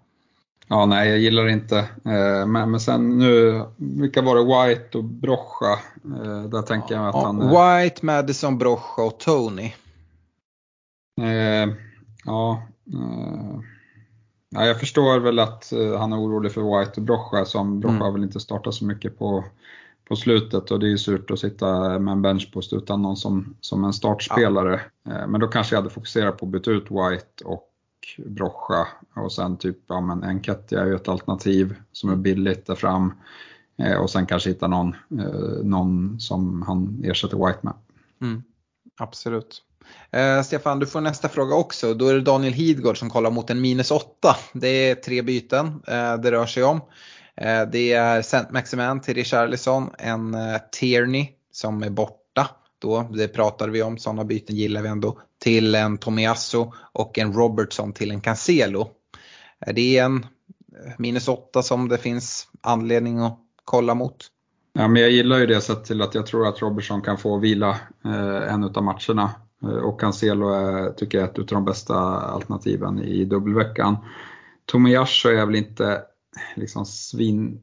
Ja, 0.69 0.87
nej, 0.87 1.09
jag 1.09 1.19
gillar 1.19 1.49
inte. 1.49 1.79
Eh, 2.05 2.47
men, 2.47 2.71
men 2.71 2.81
sen 2.81 3.19
nu, 3.19 3.65
vilka 3.77 4.23
var 4.23 4.37
det? 4.37 4.75
White 4.75 4.99
och 4.99 5.05
Brocha? 5.05 5.73
Eh, 6.05 6.43
där 6.43 6.63
tänker 6.63 6.95
jag 6.95 7.09
att 7.09 7.15
ja, 7.15 7.27
han... 7.27 7.39
White, 7.39 8.07
Madison, 8.07 8.59
Brocha 8.59 9.03
och 9.03 9.19
Tony. 9.19 9.73
Eh, 11.21 11.75
ja, 12.25 12.63
eh, 12.95 13.61
ja, 14.51 14.67
jag 14.67 14.81
förstår 14.81 15.21
väl 15.21 15.39
att 15.39 15.73
han 15.99 16.13
är 16.13 16.17
orolig 16.17 16.53
för 16.53 16.79
White 16.79 17.01
och 17.01 17.07
Brocha 17.07 17.45
som 17.45 17.81
Brocha 17.81 17.97
mm. 17.97 18.13
väl 18.13 18.23
inte 18.23 18.41
startat 18.41 18.75
så 18.75 18.85
mycket 18.85 19.19
på 19.19 19.45
på 20.09 20.17
slutet 20.17 20.71
och 20.71 20.81
det 20.81 20.87
är 20.87 20.91
ju 20.91 20.99
surt 20.99 21.31
att 21.31 21.39
sitta 21.39 21.99
med 21.99 22.13
en 22.13 22.23
benchpost 22.23 22.73
utan 22.73 23.03
någon 23.03 23.17
som, 23.17 23.57
som 23.61 23.85
en 23.85 23.93
startspelare. 23.93 24.81
Ja. 25.03 25.13
Eh, 25.13 25.27
men 25.27 25.41
då 25.41 25.49
kanske 25.49 25.75
jag 25.75 25.83
hade 25.83 25.95
fokuserat 25.95 26.39
på 26.39 26.47
att 26.47 26.53
byta 26.53 26.71
ut 26.71 26.91
White 26.91 27.45
och 27.45 27.65
Brocha 28.27 28.89
och 29.17 29.33
sen 29.33 29.57
typ, 29.57 29.79
ja 29.87 30.01
men 30.01 30.25
Enketia 30.25 30.81
är 30.81 30.87
ju 30.87 30.95
ett 30.95 31.09
alternativ 31.09 31.75
som 31.93 32.11
är 32.11 32.17
billigt 32.17 32.67
där 32.67 32.75
fram. 32.75 33.13
Eh, 33.79 33.97
och 33.97 34.11
sen 34.11 34.27
kanske 34.27 34.51
hitta 34.51 34.67
någon, 34.67 34.97
eh, 35.21 35.65
någon 35.65 36.21
som 36.21 36.63
han 36.63 37.03
ersätter 37.05 37.47
White 37.47 37.59
med. 37.63 37.75
Mm, 38.21 38.43
absolut. 38.97 39.63
Eh, 40.11 40.43
Stefan, 40.43 40.79
du 40.79 40.87
får 40.87 41.01
nästa 41.01 41.29
fråga 41.29 41.55
också. 41.55 41.95
Då 41.95 42.09
är 42.09 42.15
det 42.15 42.21
Daniel 42.21 42.53
Hidgård 42.53 42.99
som 42.99 43.11
kollar 43.11 43.31
mot 43.31 43.51
en 43.51 43.61
minus 43.61 43.91
8. 43.91 44.37
Det 44.53 44.69
är 44.69 44.95
tre 44.95 45.23
byten 45.23 45.67
eh, 45.67 46.17
det 46.17 46.31
rör 46.31 46.47
sig 46.47 46.65
om. 46.65 46.81
Eh, 47.41 47.62
det 47.72 47.93
är 47.93 48.22
Saint 48.22 48.51
Maximan 48.51 49.01
till 49.01 49.14
Richarlison, 49.14 49.91
en 49.99 50.34
eh, 50.34 50.57
Tierney 50.72 51.28
som 51.53 51.82
är 51.82 51.91
borta. 51.91 52.49
Då, 52.78 53.09
det 53.12 53.28
pratade 53.28 53.72
vi 53.72 53.82
om, 53.82 53.99
sådana 53.99 54.24
byten 54.24 54.57
gillar 54.57 54.82
vi 54.82 54.89
ändå. 54.89 55.18
Till 55.43 55.74
en 55.74 55.99
Tomiasso 55.99 56.72
och 56.93 57.18
en 57.18 57.32
Robertson 57.32 57.93
till 57.93 58.11
en 58.11 58.20
Cancelo. 58.20 58.91
Eh, 59.66 59.74
det 59.74 59.99
är 59.99 60.05
en 60.05 60.26
minus 60.99 61.28
8 61.28 61.62
som 61.62 61.89
det 61.89 61.99
finns 61.99 62.49
anledning 62.61 63.18
att 63.18 63.39
kolla 63.64 63.95
mot. 63.95 64.26
Ja, 64.72 64.89
men 64.89 65.03
jag 65.03 65.11
gillar 65.11 65.39
ju 65.39 65.47
det 65.47 65.61
sett 65.61 65.84
till 65.84 66.03
att 66.03 66.14
jag 66.14 66.26
tror 66.26 66.49
att 66.49 66.62
Robertson 66.62 67.03
kan 67.03 67.18
få 67.18 67.39
vila 67.39 67.70
eh, 68.05 68.53
en 68.53 68.64
av 68.64 68.82
matcherna. 68.82 69.30
och 69.82 70.01
Cancelo 70.01 70.49
är, 70.49 70.91
tycker 70.91 71.18
jag 71.18 71.28
är 71.28 71.30
ett 71.30 71.39
av 71.39 71.47
de 71.47 71.64
bästa 71.64 71.95
alternativen 72.20 72.99
i 72.99 73.24
dubbelveckan. 73.24 73.97
Tomiyasu 74.66 75.28
är 75.28 75.47
väl 75.47 75.57
inte 75.57 76.03
liksom 76.57 76.86
svin 76.86 77.62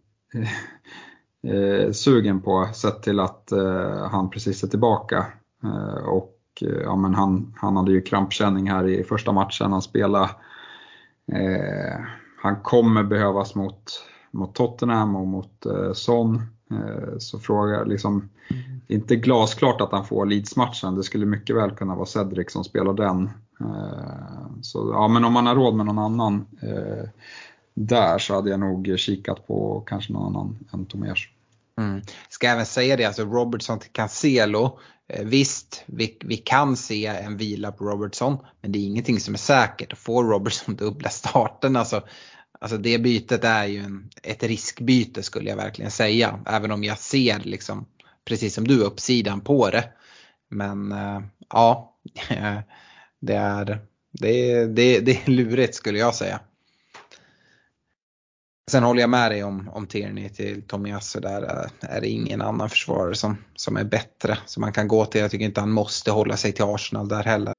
eh, 1.48 1.92
sugen 1.92 2.42
på 2.42 2.70
sett 2.74 3.04
till 3.04 3.20
att 3.20 3.52
eh, 3.52 4.08
han 4.12 4.30
precis 4.30 4.64
är 4.64 4.68
tillbaka. 4.68 5.26
Eh, 5.64 6.08
och 6.08 6.40
eh, 6.62 6.82
ja, 6.84 6.96
men 6.96 7.16
han, 7.16 7.54
han 7.58 7.76
hade 7.76 7.92
ju 7.92 8.02
krampkänning 8.02 8.70
här 8.70 8.88
i 8.88 9.04
första 9.04 9.32
matchen 9.32 9.72
han 9.72 9.82
spelade. 9.82 10.30
Eh, 11.32 12.00
han 12.42 12.56
kommer 12.62 13.04
behövas 13.04 13.56
mot, 13.56 13.84
mot 14.32 14.56
Tottenham 14.56 15.16
och 15.16 15.28
mot 15.28 15.66
eh, 15.66 15.94
Son. 15.94 16.42
så 17.20 17.40
frågar 17.40 17.86
liksom, 17.86 18.30
det 18.88 18.94
är 18.94 18.98
inte 18.98 19.16
glasklart 19.16 19.82
att 19.82 19.92
han 19.92 20.06
får 20.06 20.26
Leeds-matchen. 20.26 20.96
Det 20.96 21.04
skulle 21.04 21.26
mycket 21.26 21.56
väl 21.56 21.72
kunna 21.72 21.96
vara 21.96 22.06
Cedric 22.06 22.52
som 22.52 22.64
spelar 22.64 22.94
den. 22.94 23.30
Så, 24.62 24.92
ja, 24.94 25.08
men 25.08 25.26
om 25.26 25.34
man 25.34 25.46
har 25.46 25.56
råd 25.56 25.76
med 25.76 25.86
någon 25.86 26.00
annan 26.00 26.46
där 27.76 28.18
så 28.18 28.34
hade 28.34 28.50
jag 28.50 28.60
nog 28.60 28.94
kikat 28.98 29.48
på 29.48 29.84
kanske 29.88 30.14
någon 30.14 30.36
annan 30.36 30.68
än 30.74 30.86
Tomers. 30.86 31.30
Mm. 31.78 32.02
Ska 32.30 32.48
även 32.48 32.66
säga 32.66 32.98
det, 32.98 33.06
alltså 33.06 33.26
Robertson 33.26 33.80
till 33.80 33.92
Cancelo. 33.92 34.80
Eh, 35.08 35.26
visst, 35.26 35.84
vi, 35.86 36.18
vi 36.26 36.38
kan 36.38 36.78
se 36.78 37.06
en 37.06 37.38
vila 37.38 37.72
på 37.72 37.86
Robertson, 37.86 38.38
men 38.62 38.72
det 38.72 38.80
är 38.80 38.84
ingenting 38.84 39.20
som 39.20 39.34
är 39.34 39.38
säkert. 39.38 39.98
Får 39.98 40.24
Robertson 40.24 40.76
dubbla 40.76 41.10
starten, 41.10 41.76
alltså, 41.76 42.04
alltså 42.60 42.78
det 42.78 42.98
bytet 42.98 43.44
är 43.44 43.66
ju 43.66 43.80
en, 43.80 44.10
ett 44.24 44.44
riskbyte 44.44 45.24
skulle 45.24 45.50
jag 45.50 45.58
verkligen 45.58 45.92
säga. 45.92 46.40
Även 46.46 46.72
om 46.72 46.84
jag 46.84 47.00
ser 47.00 47.40
liksom, 47.40 47.86
precis 48.26 48.54
som 48.54 48.68
du, 48.68 48.80
uppsidan 48.80 49.42
på 49.42 49.70
det. 49.70 49.90
Men 50.50 50.92
äh, 50.92 51.22
ja, 51.50 51.96
det 53.20 53.34
är, 53.34 53.80
det, 54.12 54.66
det, 54.66 55.00
det 55.00 55.12
är 55.12 55.32
lurigt 55.32 55.76
skulle 55.76 56.00
jag 56.00 56.16
säga. 56.16 56.40
Sen 58.72 58.84
håller 58.84 59.02
jag 59.02 59.10
med 59.10 59.32
dig 59.32 59.44
om, 59.44 59.70
om 59.74 59.88
Tierney 59.88 60.30
till 60.30 60.62
Tomiyasu 60.62 61.20
där 61.20 61.44
äh, 61.44 61.96
är 61.96 62.02
det 62.02 62.08
ingen 62.08 62.42
annan 62.42 62.70
försvarare 62.70 63.16
som, 63.16 63.38
som 63.56 63.78
är 63.78 63.84
bättre 63.84 64.38
som 64.46 64.62
man 64.62 64.74
kan 64.74 64.88
gå 64.88 65.06
till. 65.06 65.22
Jag 65.22 65.32
tycker 65.32 65.46
inte 65.46 65.60
han 65.60 65.72
måste 65.72 66.12
hålla 66.12 66.38
sig 66.38 66.52
till 66.52 66.64
Arsenal 66.64 67.08
där 67.08 67.24
heller. 67.24 67.54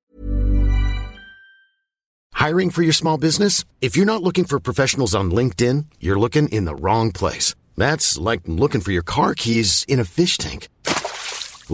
Hiring 2.47 2.70
for 2.70 2.82
your 2.82 2.93
small 2.93 3.20
business? 3.20 3.64
If 3.81 3.97
you're 3.97 4.05
not 4.05 4.22
looking 4.22 4.44
for 4.44 4.60
professionals 4.60 5.14
on 5.14 5.35
LinkedIn, 5.35 5.85
you're 6.01 6.20
looking 6.20 6.48
in 6.48 6.66
the 6.66 6.74
wrong 6.74 7.12
place. 7.12 7.56
That's 7.76 8.31
like 8.31 8.43
looking 8.47 8.81
for 8.81 8.93
your 8.93 9.05
car 9.05 9.35
keys 9.35 9.85
in 9.89 10.01
a 10.01 10.05
fish 10.05 10.39
tank. 10.39 10.68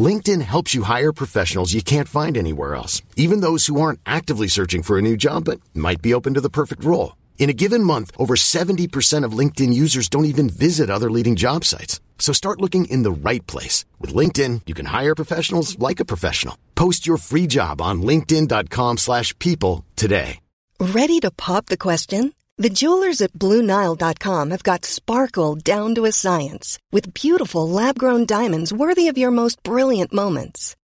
LinkedIn 0.08 0.42
helps 0.42 0.74
you 0.74 0.84
hire 0.84 1.12
professionals 1.12 1.74
you 1.74 1.82
can't 1.82 2.08
find 2.08 2.36
anywhere 2.36 2.74
else, 2.74 3.02
even 3.16 3.40
those 3.40 3.66
who 3.66 3.80
aren't 3.80 4.00
actively 4.04 4.48
searching 4.48 4.82
for 4.82 4.98
a 4.98 5.02
new 5.02 5.16
job 5.16 5.44
but 5.44 5.60
might 5.74 6.02
be 6.02 6.14
open 6.14 6.34
to 6.34 6.40
the 6.40 6.50
perfect 6.50 6.84
role. 6.84 7.12
In 7.38 7.50
a 7.50 7.58
given 7.64 7.82
month, 7.82 8.12
over 8.16 8.36
70% 8.36 9.26
of 9.26 9.38
LinkedIn 9.38 9.74
users 9.74 10.08
don't 10.08 10.26
even 10.26 10.48
visit 10.48 10.88
other 10.88 11.10
leading 11.10 11.36
job 11.36 11.64
sites. 11.64 12.00
So 12.18 12.32
start 12.32 12.60
looking 12.60 12.84
in 12.84 13.02
the 13.02 13.10
right 13.10 13.44
place. 13.48 13.84
With 14.00 14.14
LinkedIn, 14.14 14.62
you 14.66 14.74
can 14.74 14.86
hire 14.86 15.16
professionals 15.16 15.76
like 15.78 15.98
a 15.98 16.04
professional. 16.04 16.56
Post 16.76 17.04
your 17.04 17.16
free 17.16 17.48
job 17.48 17.80
on 17.82 18.02
linkedin.com 18.02 18.98
slash 18.98 19.36
people 19.40 19.84
today. 19.96 20.38
Ready 20.78 21.20
to 21.20 21.30
pop 21.30 21.66
the 21.66 21.76
question? 21.76 22.32
The 22.58 22.70
jewelers 22.70 23.20
at 23.20 23.32
BlueNile.com 23.32 24.50
have 24.50 24.62
got 24.62 24.84
sparkle 24.84 25.54
down 25.54 25.94
to 25.94 26.04
a 26.04 26.12
science 26.12 26.78
with 26.90 27.14
beautiful 27.14 27.68
lab 27.68 27.98
grown 27.98 28.26
diamonds 28.26 28.72
worthy 28.72 29.08
of 29.08 29.16
your 29.16 29.30
most 29.30 29.62
brilliant 29.62 30.12
moments. 30.12 30.74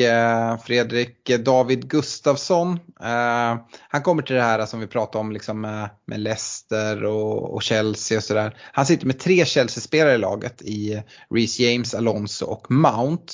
Eh, 0.00 0.58
Fredrik 0.58 1.30
David 1.44 1.88
Gustafsson. 1.88 2.72
Eh, 3.00 3.56
han 3.88 4.02
kommer 4.02 4.22
till 4.22 4.36
det 4.36 4.42
här 4.42 4.66
som 4.66 4.80
vi 4.80 4.86
pratade 4.86 5.20
om 5.20 5.32
liksom 5.32 5.64
eh, 5.64 5.86
med, 6.04 6.20
Leicester 6.20 7.04
och, 7.04 7.54
och 7.54 7.62
Chelsea 7.62 8.18
och 8.18 8.24
sådär. 8.24 8.56
Han 8.72 8.86
sitter 8.86 9.06
med 9.06 9.18
tre 9.18 9.44
Chelsea-spelare 9.44 10.14
i 10.14 10.18
laget 10.18 10.62
i 10.62 11.02
Reece 11.34 11.60
James, 11.60 11.94
Alonso 11.94 12.46
och 12.46 12.70
Mount. 12.70 13.32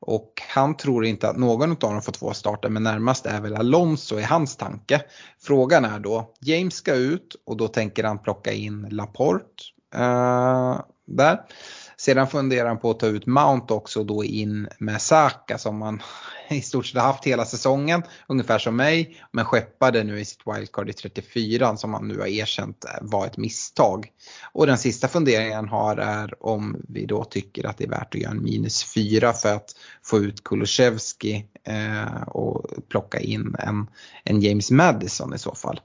Och 0.00 0.42
han 0.48 0.76
tror 0.76 1.04
inte 1.04 1.28
att 1.28 1.36
någon 1.36 1.70
av 1.70 1.76
dem 1.78 2.02
får 2.02 2.12
två 2.12 2.32
starter 2.32 2.68
men 2.68 2.82
närmast 2.82 3.26
är 3.26 3.40
väl 3.40 3.56
Alonso 3.56 4.18
i 4.18 4.22
hans 4.22 4.56
tanke. 4.56 5.02
Frågan 5.42 5.84
är 5.84 5.98
då, 5.98 6.34
James 6.40 6.74
ska 6.74 6.94
ut 6.94 7.36
och 7.46 7.56
då 7.56 7.68
tänker 7.68 8.04
han 8.04 8.18
plocka 8.18 8.52
in 8.52 8.88
Laporte 8.90 9.64
eh, 9.94 10.80
där. 11.06 11.40
Sedan 12.02 12.26
funderar 12.26 12.68
han 12.68 12.78
på 12.78 12.90
att 12.90 12.98
ta 12.98 13.06
ut 13.06 13.26
Mount 13.26 13.74
också 13.74 14.00
och 14.00 14.06
då 14.06 14.24
in 14.24 14.68
med 14.78 15.02
Saka 15.02 15.58
som 15.58 15.78
man 15.78 16.02
i 16.50 16.60
stort 16.60 16.86
sett 16.86 17.02
haft 17.02 17.24
hela 17.24 17.44
säsongen, 17.44 18.02
ungefär 18.26 18.58
som 18.58 18.76
mig, 18.76 19.16
men 19.30 19.44
skeppade 19.44 20.04
nu 20.04 20.20
i 20.20 20.24
sitt 20.24 20.40
wildcard 20.46 20.88
i 20.88 20.92
34 20.92 21.76
som 21.76 21.94
han 21.94 22.08
nu 22.08 22.18
har 22.18 22.26
erkänt 22.26 22.84
var 23.00 23.26
ett 23.26 23.36
misstag. 23.36 24.08
Och 24.52 24.66
den 24.66 24.78
sista 24.78 25.08
funderingen 25.08 25.54
han 25.54 25.68
har 25.68 25.96
är 25.96 26.46
om 26.46 26.76
vi 26.88 27.06
då 27.06 27.24
tycker 27.24 27.66
att 27.66 27.78
det 27.78 27.84
är 27.84 27.88
värt 27.88 28.14
att 28.14 28.20
göra 28.20 28.32
en 28.32 28.42
minus 28.42 28.84
4 28.84 29.32
för 29.32 29.54
att 29.54 29.70
få 30.02 30.18
ut 30.18 30.44
Kulusevski 30.44 31.46
eh, 31.64 32.22
och 32.22 32.66
plocka 32.88 33.20
in 33.20 33.56
en, 33.58 33.86
en 34.24 34.40
James 34.40 34.70
Madison 34.70 35.34
i 35.34 35.38
så 35.38 35.54
fall. 35.54 35.80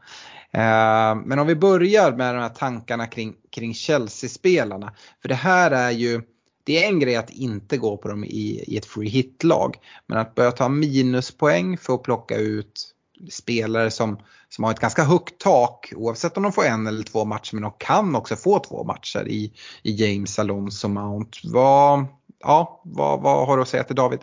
Eh, 0.54 1.16
men 1.26 1.40
om 1.40 1.48
vi 1.48 1.56
börjar 1.56 2.12
med 2.12 2.36
de 2.36 2.42
här 2.42 2.50
tankarna 2.50 3.08
kring, 3.08 3.36
kring 3.52 3.74
Chelsea-spelarna. 3.74 4.94
För 5.22 5.30
det 5.30 5.36
här 5.36 5.72
är 5.72 5.92
ju, 5.92 6.22
det 6.64 6.84
är 6.84 6.88
en 6.88 7.00
grej 7.00 7.16
att 7.16 7.30
inte 7.30 7.78
gå 7.78 7.98
på 7.98 8.08
dem 8.08 8.24
i, 8.24 8.64
i 8.68 8.78
ett 8.78 8.86
free 8.86 9.10
hit-lag. 9.10 9.76
Men 10.08 10.18
att 10.18 10.36
börja 10.36 10.52
ta 10.52 10.70
minuspoäng 10.70 11.78
för 11.78 11.94
att 11.94 12.04
plocka 12.04 12.36
ut 12.36 12.94
spelare 13.32 13.92
som, 13.92 14.20
som 14.50 14.64
har 14.64 14.72
ett 14.72 14.80
ganska 14.80 15.04
högt 15.04 15.38
tak 15.38 15.94
oavsett 15.96 16.38
om 16.38 16.44
de 16.44 16.52
får 16.52 16.66
en 16.66 16.88
eller 16.88 17.04
två 17.04 17.26
matcher 17.26 17.56
men 17.56 17.64
de 17.64 17.72
kan 17.78 18.16
också 18.16 18.36
få 18.36 18.60
två 18.60 18.84
matcher 18.84 19.28
i, 19.28 19.54
i 19.84 19.92
James, 19.92 20.40
Alonso, 20.40 20.88
Mount. 20.88 21.40
Vad, 21.44 22.06
ja, 22.40 22.82
vad, 22.84 23.22
vad 23.22 23.48
har 23.48 23.58
du 23.58 23.62
att 23.62 23.70
säga 23.70 23.84
till 23.84 23.96
David? 23.96 24.20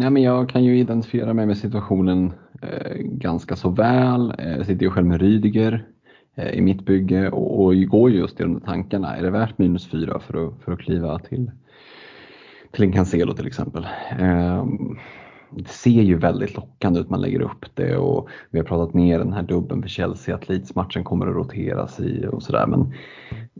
Nej, 0.00 0.10
men 0.10 0.22
jag 0.22 0.48
kan 0.48 0.64
ju 0.64 0.78
identifiera 0.78 1.34
mig 1.34 1.46
med 1.46 1.58
situationen 1.58 2.32
eh, 2.62 2.96
ganska 2.98 3.56
så 3.56 3.68
väl. 3.68 4.34
Eh, 4.38 4.56
jag 4.56 4.66
sitter 4.66 4.82
ju 4.82 4.90
själv 4.90 5.06
med 5.06 5.20
Rydiger 5.20 5.84
eh, 6.34 6.50
i 6.50 6.60
mitt 6.60 6.84
bygge 6.84 7.30
och, 7.30 7.64
och 7.64 7.74
går 7.74 8.10
just 8.10 8.40
i 8.40 8.42
de 8.42 8.60
tankarna. 8.60 9.16
Är 9.16 9.22
det 9.22 9.30
värt 9.30 9.58
minus 9.58 9.90
fyra 9.90 10.20
för 10.20 10.46
att, 10.46 10.62
för 10.64 10.72
att 10.72 10.78
kliva 10.78 11.18
till, 11.18 11.50
till 12.72 12.84
en 12.84 12.92
Cancelo 12.92 13.34
till 13.34 13.46
exempel? 13.46 13.86
Eh, 14.18 14.64
det 15.52 15.68
ser 15.68 16.02
ju 16.02 16.18
väldigt 16.18 16.56
lockande 16.56 17.00
ut, 17.00 17.10
man 17.10 17.20
lägger 17.20 17.40
upp 17.40 17.66
det 17.74 17.96
och 17.96 18.28
vi 18.50 18.58
har 18.58 18.66
pratat 18.66 18.94
ner 18.94 19.18
den 19.18 19.32
här 19.32 19.42
dubben 19.42 19.82
för 19.82 19.88
Chelsea, 19.88 20.34
att 20.34 20.48
Leeds-matchen 20.48 21.04
kommer 21.04 21.26
att 21.26 21.34
roteras 21.34 22.00
i 22.00 22.26
och 22.32 22.42
sådär. 22.42 22.66
Men 22.66 22.94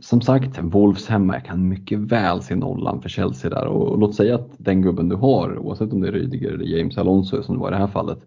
som 0.01 0.21
sagt, 0.21 0.59
Wolves 0.61 1.07
hemma, 1.07 1.33
jag 1.33 1.45
kan 1.45 1.67
mycket 1.67 1.99
väl 1.99 2.41
se 2.41 2.55
nollan 2.55 3.01
för 3.01 3.09
Chelsea 3.09 3.49
där 3.49 3.65
och 3.65 3.99
låt 3.99 4.15
säga 4.15 4.35
att 4.35 4.49
den 4.57 4.81
gubben 4.81 5.09
du 5.09 5.15
har, 5.15 5.57
oavsett 5.57 5.93
om 5.93 6.01
det 6.01 6.07
är 6.07 6.11
Rydiger 6.11 6.51
eller 6.51 6.65
James 6.65 6.97
Alonso 6.97 7.43
som 7.43 7.55
det 7.55 7.61
var 7.61 7.67
i 7.67 7.71
det 7.71 7.77
här 7.77 7.87
fallet, 7.87 8.19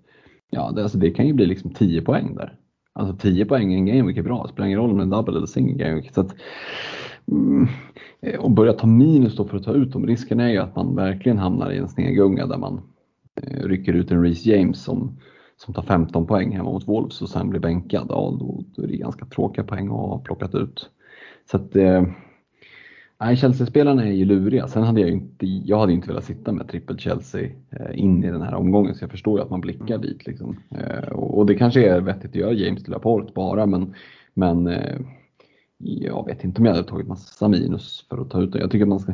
ja 0.50 0.72
det, 0.76 0.82
alltså 0.82 0.98
det 0.98 1.10
kan 1.10 1.26
ju 1.26 1.32
bli 1.32 1.46
liksom 1.46 1.70
10 1.70 2.02
poäng 2.02 2.34
där. 2.34 2.54
Alltså 2.92 3.16
10 3.16 3.44
poäng 3.44 3.72
i 3.72 3.76
en 3.76 3.86
game, 3.86 4.02
vilket 4.02 4.24
är 4.24 4.28
bra, 4.28 4.42
det 4.42 4.52
spelar 4.52 4.66
ingen 4.66 4.78
roll 4.78 4.90
om 4.90 4.98
det 4.98 5.04
är 5.04 5.22
double 5.22 5.36
eller 5.36 5.46
single 5.46 5.84
gameweek. 5.84 6.14
Så 6.14 6.20
att, 6.20 6.34
mm, 7.30 7.68
och 8.38 8.50
börja 8.50 8.72
ta 8.72 8.86
minus 8.86 9.36
då 9.36 9.44
för 9.44 9.56
att 9.56 9.64
ta 9.64 9.72
ut 9.72 9.92
dem, 9.92 10.06
risken 10.06 10.40
är 10.40 10.48
ju 10.48 10.58
att 10.58 10.76
man 10.76 10.96
verkligen 10.96 11.38
hamnar 11.38 11.70
i 11.70 11.78
en 11.78 11.88
snegunga 11.88 12.46
där 12.46 12.58
man 12.58 12.80
rycker 13.42 13.92
ut 13.92 14.10
en 14.10 14.22
Reece 14.22 14.46
James 14.46 14.82
som, 14.82 15.18
som 15.56 15.74
tar 15.74 15.82
15 15.82 16.26
poäng 16.26 16.56
hemma 16.56 16.70
mot 16.70 16.88
Wolves 16.88 17.22
och 17.22 17.28
sen 17.28 17.50
blir 17.50 17.60
bänkad, 17.60 18.06
ja 18.08 18.36
då, 18.40 18.64
då 18.76 18.82
är 18.82 18.86
det 18.86 18.96
ganska 18.96 19.26
tråkiga 19.26 19.64
poäng 19.64 19.86
att 19.86 19.92
ha 19.92 20.18
plockat 20.18 20.54
ut. 20.54 20.90
Så 21.50 21.56
att, 21.56 21.76
eh, 21.76 22.02
Nej, 23.20 23.36
Chelsea-spelarna 23.36 24.04
är 24.06 24.12
ju 24.12 24.24
luriga. 24.24 24.68
Sen 24.68 24.82
hade 24.82 25.00
jag 25.00 25.10
inte, 25.10 25.46
jag 25.46 25.78
hade 25.78 25.92
inte 25.92 26.08
velat 26.08 26.24
sitta 26.24 26.52
med 26.52 26.68
trippel 26.68 26.98
Chelsea 26.98 27.50
eh, 27.70 27.98
in 27.98 28.24
i 28.24 28.30
den 28.30 28.42
här 28.42 28.54
omgången, 28.54 28.94
så 28.94 29.04
jag 29.04 29.10
förstår 29.10 29.38
ju 29.38 29.44
att 29.44 29.50
man 29.50 29.60
blickar 29.60 29.98
dit. 29.98 30.26
Liksom. 30.26 30.56
Och 31.12 31.46
det 31.46 31.54
kanske 31.54 31.90
är 31.90 32.00
vettigt 32.00 32.30
att 32.30 32.36
göra 32.36 32.52
James 32.52 32.82
till 32.82 32.92
Laporte 32.92 33.32
bara, 33.34 33.66
men, 33.66 33.94
men 34.34 34.70
jag 35.78 36.26
vet 36.26 36.44
inte 36.44 36.60
om 36.60 36.66
jag 36.66 36.74
hade 36.74 36.88
tagit 36.88 37.08
massa 37.08 37.48
minus 37.48 38.06
för 38.08 38.20
att 38.20 38.30
ta 38.30 38.40
ut 38.40 38.52
det. 38.52 38.58
Jag 38.58 38.70
tycker 38.70 38.84
att 38.84 38.88
man 38.88 39.00
ska 39.00 39.12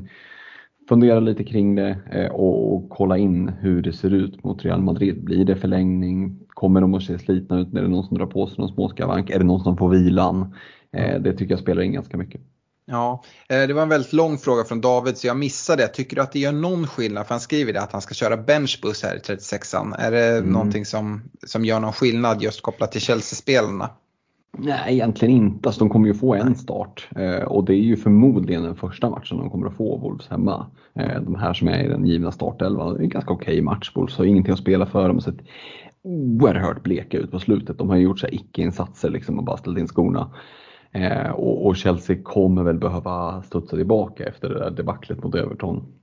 fundera 0.91 1.21
lite 1.21 1.45
kring 1.45 1.75
det 1.75 1.99
eh, 2.12 2.31
och, 2.31 2.75
och, 2.75 2.91
kolla 2.91 3.19
in 3.19 3.49
hur 3.49 3.83
det 3.83 3.93
ser 3.93 4.15
ut 4.15 4.45
mot 4.45 4.65
Real 4.65 4.83
Madrid. 4.83 5.25
Blir 5.25 5.45
det 5.45 5.57
förlängning? 5.57 6.39
Kommer 6.49 6.81
de 6.81 6.95
att 6.95 7.03
se 7.03 7.19
slitna 7.19 7.61
ut? 7.61 7.75
Är 7.75 7.83
det 7.83 7.89
någon 7.89 8.07
som 8.07 8.19
drar 8.19 8.27
på 8.27 8.47
sig 8.47 8.59
någon 8.59 8.75
småskavank? 8.75 9.31
Är 9.31 9.39
det 9.39 9.45
någon 9.45 9.65
som 9.65 9.77
får 9.77 9.89
vilan? 9.89 10.55
Eh, 10.97 11.21
det 11.21 11.33
tycker 11.33 11.53
jag 11.53 11.61
spelar 11.61 11.83
in 11.83 11.93
ganska 11.93 12.17
mycket. 12.17 12.41
Ja, 12.87 13.23
eh, 13.49 13.67
det 13.67 13.73
var 13.73 13.83
en 13.83 13.89
väldigt 13.89 14.12
lång 14.12 14.39
fråga 14.39 14.65
från 14.65 14.81
David 14.81 15.17
så 15.17 15.27
jag 15.27 15.37
missade 15.37 15.83
det. 15.83 15.89
Tycker 15.89 16.17
du 16.17 16.23
att 16.23 16.33
det 16.33 16.39
gör 16.39 16.53
någon 16.53 16.87
skillnad? 16.87 17.27
För 17.27 17.35
han 17.35 17.41
skriver 17.41 17.73
det 17.73 17.81
att 17.81 17.93
han 17.93 18.01
ska 18.01 18.15
köra 18.15 18.37
benchbus 18.37 19.03
här 19.03 19.17
i 19.17 19.19
36an. 19.19 19.95
Är 19.99 20.11
det 20.11 20.39
mm. 20.39 20.53
någonting 20.53 20.85
som, 20.85 21.23
som 21.47 21.65
gör 21.65 21.81
någon 21.81 21.93
skillnad 21.93 22.43
just 22.43 22.62
kopplat 22.62 22.93
till 22.93 23.01
Chelsea-spelarna? 23.01 23.91
Nej, 24.59 24.95
egentligen 24.95 25.35
inte. 25.35 25.69
Alltså, 25.69 25.79
de 25.79 25.91
kommer 25.91 26.07
ju 26.07 26.15
få 26.15 26.35
en 26.35 26.55
start 26.55 27.09
eh, 27.17 27.43
och 27.43 27.65
det 27.65 27.73
är 27.73 27.83
ju 27.83 27.97
förmodligen 27.97 28.63
den 28.63 28.77
första 28.77 29.11
matchen 29.11 29.39
de 29.39 29.51
kommer 29.51 29.67
att 29.67 29.77
få, 29.77 29.97
Wolves 29.97 30.29
hemma. 30.29 30.67
Eh, 30.95 31.21
de 31.23 31.35
här 31.35 31.53
som 31.53 31.69
är 31.69 31.85
i 31.85 31.89
den 31.89 32.07
givna 32.07 32.33
startelvan, 32.33 32.95
det 32.95 33.01
är 33.01 33.03
en 33.03 33.09
ganska 33.09 33.33
okej 33.33 33.53
okay 33.53 33.63
match. 33.63 33.93
Wolves 33.95 34.19
har 34.19 34.25
ingenting 34.25 34.53
att 34.53 34.59
spela 34.59 34.87
för. 34.87 35.09
De 35.09 35.17
har 35.17 35.21
sett 35.21 35.41
oerhört 36.03 36.83
bleka 36.83 37.19
ut 37.19 37.31
på 37.31 37.39
slutet. 37.39 37.79
De 37.79 37.89
har 37.89 37.97
ju 37.97 38.03
gjort 38.03 38.25
icke-insatser 38.33 39.11
liksom 39.11 39.39
och 39.39 39.45
bara 39.45 39.57
ställt 39.57 39.79
in 39.79 39.89
skorna. 39.89 40.31
Eh, 40.93 41.31
och, 41.31 41.67
och, 41.67 41.77
Chelsea 41.77 42.23
kommer 42.23 42.63
väl 42.63 42.79
behöva 42.79 43.43
studsa 43.43 43.77
tillbaka 43.77 44.25
efter 44.25 44.49
det 44.49 44.59
där 44.59 44.71
debaclet 44.71 45.25
mot 45.25 45.35
Everton. 45.35 46.00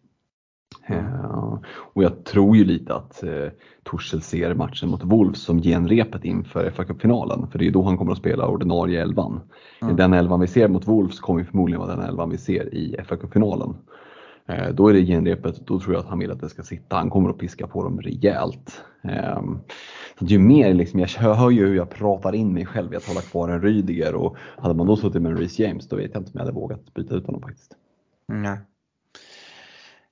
Uh, 0.90 1.60
och 1.94 2.04
jag 2.04 2.26
tror 2.26 2.58
ju 2.58 2.66
lite 2.66 2.96
att 2.96 3.24
uh, 3.24 3.50
Torshäll 3.84 4.22
ser 4.22 4.54
matchen 4.54 4.90
mot 4.90 5.04
Wolves 5.04 5.42
som 5.42 5.62
genrepet 5.62 6.26
inför 6.26 6.72
fa 6.72 6.86
finalen 7.00 7.48
för 7.48 7.60
det 7.60 7.68
är 7.68 7.72
då 7.72 7.84
han 7.84 7.98
kommer 7.98 8.12
att 8.12 8.18
spela 8.18 8.48
ordinarie 8.48 9.02
elvan. 9.02 9.40
Mm. 9.82 9.96
Den 9.96 10.14
elvan 10.14 10.40
vi 10.40 10.48
ser 10.48 10.68
mot 10.68 10.88
Wolves 10.88 11.20
kommer 11.20 11.44
förmodligen 11.44 11.82
vara 11.82 11.96
den 11.96 12.06
elvan 12.06 12.30
vi 12.30 12.38
ser 12.38 12.74
i 12.76 12.96
fa 13.08 13.18
finalen 13.34 13.76
uh, 14.50 14.70
Då 14.74 14.88
är 14.88 14.94
det 14.94 15.06
genrepet, 15.06 15.68
då 15.68 15.80
tror 15.80 15.94
jag 15.94 16.02
att 16.02 16.10
han 16.10 16.20
vill 16.20 16.32
att 16.32 16.40
det 16.40 16.50
ska 16.50 16.64
sitta. 16.64 16.96
Han 16.96 17.10
kommer 17.10 17.30
att 17.30 17.38
piska 17.38 17.68
på 17.68 17.84
dem 17.84 18.02
rejält. 18.02 18.84
Så 20.20 20.26
ju 20.26 20.40
mer, 20.40 20.74
liksom, 20.74 21.00
jag 21.00 21.08
hör 21.08 21.50
ju 21.50 21.68
hur 21.68 21.76
jag 21.76 21.90
pratar 21.90 22.36
in 22.36 22.54
mig 22.54 22.66
själv 22.66 22.94
i 22.94 22.96
att 22.96 23.08
hålla 23.08 23.22
kvar 23.22 23.50
en 23.50 23.62
Rydiger 23.62 24.16
och 24.16 24.38
hade 24.58 24.74
man 24.74 24.88
då 24.88 24.96
suttit 24.96 25.22
med 25.22 25.32
en 25.32 25.38
Reece 25.38 25.60
James 25.60 25.88
då 25.88 25.96
vet 25.96 26.14
jag 26.14 26.22
inte 26.22 26.30
om 26.30 26.34
jag 26.34 26.42
hade 26.42 26.52
vågat 26.52 26.94
byta 26.94 27.16
ut 27.16 27.26
honom 27.26 27.42
faktiskt. 27.42 27.76
Mm. 28.32 28.58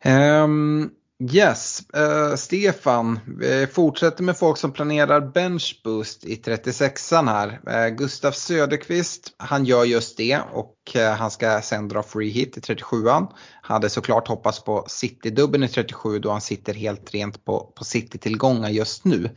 Um, 0.06 0.92
yes, 1.32 1.84
uh, 1.98 2.36
Stefan, 2.36 3.20
vi 3.40 3.68
fortsätter 3.68 4.24
med 4.24 4.38
folk 4.38 4.58
som 4.58 4.72
planerar 4.72 5.22
benchboost 5.22 6.26
i 6.26 6.36
36an 6.36 7.28
här. 7.28 7.60
Uh, 7.68 7.96
Gustav 7.96 8.32
Söderqvist, 8.32 9.34
han 9.38 9.66
gör 9.66 9.84
just 9.84 10.18
det 10.18 10.40
och 10.54 10.76
uh, 10.96 11.02
han 11.02 11.32
ska 11.32 11.62
sen 11.62 11.88
dra 11.88 12.04
free 12.04 12.30
hit 12.30 12.58
i 12.58 12.60
37an. 12.60 13.28
Hade 13.62 13.90
såklart 13.90 14.28
hoppats 14.28 14.64
på 14.64 14.86
City-dubben 14.88 15.64
i 15.64 15.68
37 15.68 16.20
då 16.20 16.32
han 16.32 16.42
sitter 16.42 16.74
helt 16.74 17.14
rent 17.14 17.46
på, 17.46 17.74
på 17.76 17.84
City-tillgångar 17.84 18.70
just 18.70 19.06
nu. 19.06 19.30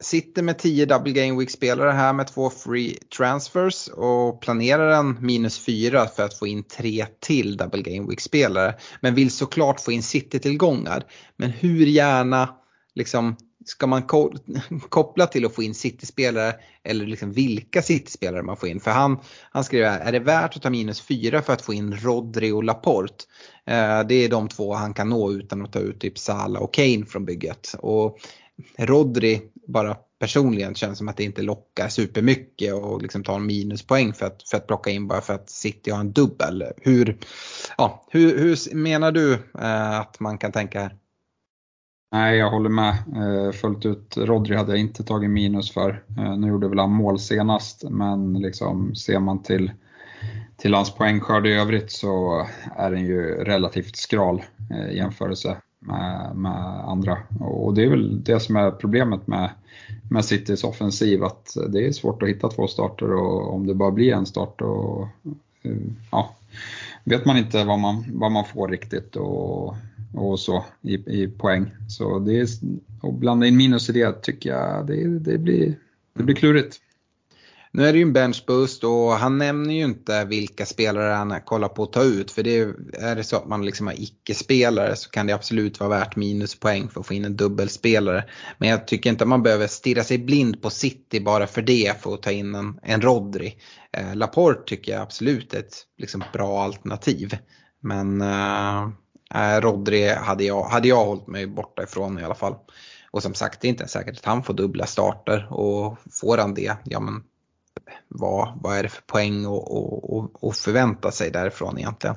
Sitter 0.00 0.42
med 0.42 0.58
10 0.58 0.86
double 0.86 1.12
game 1.12 1.38
week 1.38 1.50
spelare 1.50 1.90
här 1.90 2.12
med 2.12 2.26
två 2.26 2.50
free 2.50 2.98
transfers 3.16 3.88
och 3.88 4.40
planerar 4.40 4.90
en 4.90 5.26
minus 5.26 5.58
4 5.58 6.06
för 6.06 6.22
att 6.22 6.38
få 6.38 6.46
in 6.46 6.62
tre 6.62 7.06
till 7.20 7.56
double 7.56 7.82
game 7.82 8.08
week 8.08 8.20
spelare. 8.20 8.74
Men 9.00 9.14
vill 9.14 9.30
såklart 9.30 9.80
få 9.80 9.92
in 9.92 10.02
city-tillgångar. 10.02 11.04
Men 11.36 11.50
hur 11.50 11.86
gärna 11.86 12.54
liksom 12.94 13.36
ska 13.68 13.86
man 13.86 14.02
ko 14.02 14.32
koppla 14.88 15.26
till 15.26 15.46
att 15.46 15.54
få 15.54 15.62
in 15.62 15.74
City-spelare 15.74 16.54
eller 16.84 17.06
liksom 17.06 17.32
vilka 17.32 17.82
City-spelare 17.82 18.42
man 18.42 18.56
får 18.56 18.68
in? 18.68 18.80
För 18.80 18.90
han, 18.90 19.18
han 19.50 19.64
skriver 19.64 19.90
här, 19.90 20.00
är 20.00 20.12
det 20.12 20.20
värt 20.20 20.56
att 20.56 20.62
ta 20.62 20.70
minus 20.70 21.00
4 21.00 21.42
för 21.42 21.52
att 21.52 21.62
få 21.62 21.74
in 21.74 21.96
Rodri 21.96 22.52
och 22.52 22.64
Laporte? 22.64 23.24
Eh, 23.66 24.00
det 24.08 24.14
är 24.14 24.28
de 24.28 24.48
två 24.48 24.74
han 24.74 24.94
kan 24.94 25.08
nå 25.08 25.32
utan 25.32 25.64
att 25.64 25.72
ta 25.72 25.78
ut 25.78 26.00
typ 26.00 26.18
Salah 26.18 26.62
och 26.62 26.74
Kane 26.74 27.06
från 27.06 27.24
bygget. 27.24 27.74
Och 27.78 28.18
Rodri, 28.76 29.42
bara 29.66 29.96
personligen, 30.18 30.74
känns 30.74 30.98
som 30.98 31.08
att 31.08 31.16
det 31.16 31.24
inte 31.24 31.42
lockar 31.42 31.88
supermycket 31.88 32.74
och 32.74 33.02
liksom 33.02 33.24
tar 33.24 33.38
minuspoäng 33.38 34.12
för 34.12 34.26
att, 34.26 34.42
för 34.42 34.56
att 34.56 34.66
plocka 34.66 34.90
in 34.90 35.08
bara 35.08 35.20
för 35.20 35.34
att 35.34 35.50
City 35.50 35.90
har 35.90 36.00
en 36.00 36.12
dubbel. 36.12 36.64
Hur, 36.76 37.18
ja, 37.78 38.04
hur, 38.10 38.38
hur 38.38 38.74
menar 38.74 39.12
du 39.12 39.32
eh, 39.34 40.00
att 40.00 40.20
man 40.20 40.38
kan 40.38 40.52
tänka 40.52 40.80
här? 40.80 40.96
Nej, 42.12 42.38
jag 42.38 42.50
håller 42.50 42.70
med 42.70 42.94
eh, 43.16 43.52
fullt 43.52 43.86
ut. 43.86 44.16
Rodri 44.16 44.56
hade 44.56 44.72
jag 44.72 44.80
inte 44.80 45.04
tagit 45.04 45.30
minus 45.30 45.70
för. 45.70 46.04
Eh, 46.18 46.36
nu 46.36 46.48
gjorde 46.48 46.68
väl 46.68 46.78
han 46.78 46.90
mål 46.90 47.18
senast, 47.18 47.84
men 47.90 48.34
liksom 48.34 48.94
ser 48.94 49.18
man 49.18 49.42
till, 49.42 49.72
till 50.56 50.74
hans 50.74 50.94
poängskörd 50.94 51.46
i 51.46 51.52
övrigt 51.52 51.90
så 51.90 52.46
är 52.76 52.90
den 52.90 53.04
ju 53.04 53.44
relativt 53.44 53.96
skral 53.96 54.42
eh, 54.70 54.90
i 54.90 54.96
jämförelse 54.96 55.56
med, 55.78 56.36
med 56.36 56.88
andra. 56.88 57.18
Och 57.40 57.74
det 57.74 57.84
är 57.84 57.88
väl 57.88 58.24
det 58.24 58.40
som 58.40 58.56
är 58.56 58.70
problemet 58.70 59.26
med, 59.26 59.50
med 60.10 60.24
Citys 60.24 60.64
offensiv, 60.64 61.24
att 61.24 61.56
det 61.68 61.86
är 61.86 61.92
svårt 61.92 62.22
att 62.22 62.28
hitta 62.28 62.48
två 62.48 62.66
starter 62.66 63.12
och 63.12 63.54
om 63.54 63.66
det 63.66 63.74
bara 63.74 63.90
blir 63.90 64.12
en 64.12 64.26
start 64.26 64.60
och 64.60 65.08
eh, 65.62 65.76
ja, 66.12 66.36
vet 67.04 67.24
man 67.24 67.36
inte 67.36 67.64
vad 67.64 67.78
man, 67.78 68.04
vad 68.12 68.32
man 68.32 68.44
får 68.44 68.68
riktigt. 68.68 69.16
Och, 69.16 69.76
och 70.14 70.40
så 70.40 70.64
i, 70.82 70.94
i 70.94 71.28
poäng. 71.28 71.70
Så 71.88 72.18
det 72.18 72.40
är, 72.40 72.46
att 73.02 73.14
blanda 73.14 73.46
in 73.46 73.56
minus 73.56 73.90
i 73.90 73.92
det 73.92 74.22
tycker 74.22 74.50
jag 74.50 74.86
det, 74.86 75.18
det, 75.18 75.38
blir, 75.38 75.74
det 76.14 76.22
blir 76.22 76.34
klurigt. 76.34 76.80
Nu 77.72 77.86
är 77.86 77.92
det 77.92 77.98
ju 77.98 78.02
en 78.02 78.12
Bench-boost 78.12 78.84
och 78.84 79.12
han 79.12 79.38
nämner 79.38 79.74
ju 79.74 79.84
inte 79.84 80.24
vilka 80.24 80.66
spelare 80.66 81.12
han 81.12 81.40
kollar 81.40 81.68
på 81.68 81.82
att 81.82 81.92
ta 81.92 82.02
ut. 82.02 82.30
För 82.30 82.42
det 82.42 82.58
är 82.98 83.16
det 83.16 83.24
så 83.24 83.36
att 83.36 83.48
man 83.48 83.64
liksom 83.64 83.86
har 83.86 83.94
icke-spelare 84.02 84.96
så 84.96 85.10
kan 85.10 85.26
det 85.26 85.32
absolut 85.32 85.80
vara 85.80 85.90
värt 85.90 86.16
minuspoäng 86.16 86.88
för 86.88 87.00
att 87.00 87.06
få 87.06 87.14
in 87.14 87.24
en 87.24 87.36
dubbelspelare. 87.36 88.24
Men 88.58 88.68
jag 88.68 88.86
tycker 88.86 89.10
inte 89.10 89.24
att 89.24 89.28
man 89.28 89.42
behöver 89.42 89.66
stirra 89.66 90.04
sig 90.04 90.18
blind 90.18 90.62
på 90.62 90.70
City 90.70 91.20
bara 91.20 91.46
för 91.46 91.62
det 91.62 92.02
för 92.02 92.14
att 92.14 92.22
ta 92.22 92.30
in 92.30 92.54
en, 92.54 92.80
en 92.82 93.00
Rodri. 93.00 93.56
Eh, 93.92 94.14
Laporte 94.14 94.62
tycker 94.66 94.92
jag 94.92 95.02
absolut 95.02 95.54
är 95.54 95.58
ett 95.58 95.76
liksom, 95.98 96.24
bra 96.32 96.62
alternativ. 96.62 97.36
Men 97.80 98.22
Eh, 99.34 99.54
eh 99.54 99.60
Rodri 99.60 100.08
hade 100.08 100.44
jag, 100.44 100.62
hade 100.62 100.88
jag 100.88 101.04
hållit 101.04 101.26
mig 101.26 101.46
borta 101.46 101.82
ifrån 101.82 102.18
i 102.18 102.24
alla 102.24 102.34
fall. 102.34 102.54
Och 103.10 103.22
som 103.22 103.34
sagt, 103.34 103.60
det 103.60 103.66
är 103.66 103.70
inte 103.70 103.88
säkert 103.88 104.18
att 104.18 104.24
han 104.24 104.42
får 104.42 104.54
dubbla 104.54 104.86
starter 104.86 105.52
och 105.52 105.98
får 106.20 106.38
han 106.38 106.54
det, 106.54 106.76
ja 106.84 107.00
men 107.00 107.22
vad, 108.08 108.60
vad 108.62 108.78
är 108.78 108.82
det 108.82 108.88
för 108.88 109.02
poäng 109.02 109.44
att 110.42 110.58
förvänta 110.58 111.10
sig 111.10 111.30
därifrån 111.30 111.78
egentligen? 111.78 112.16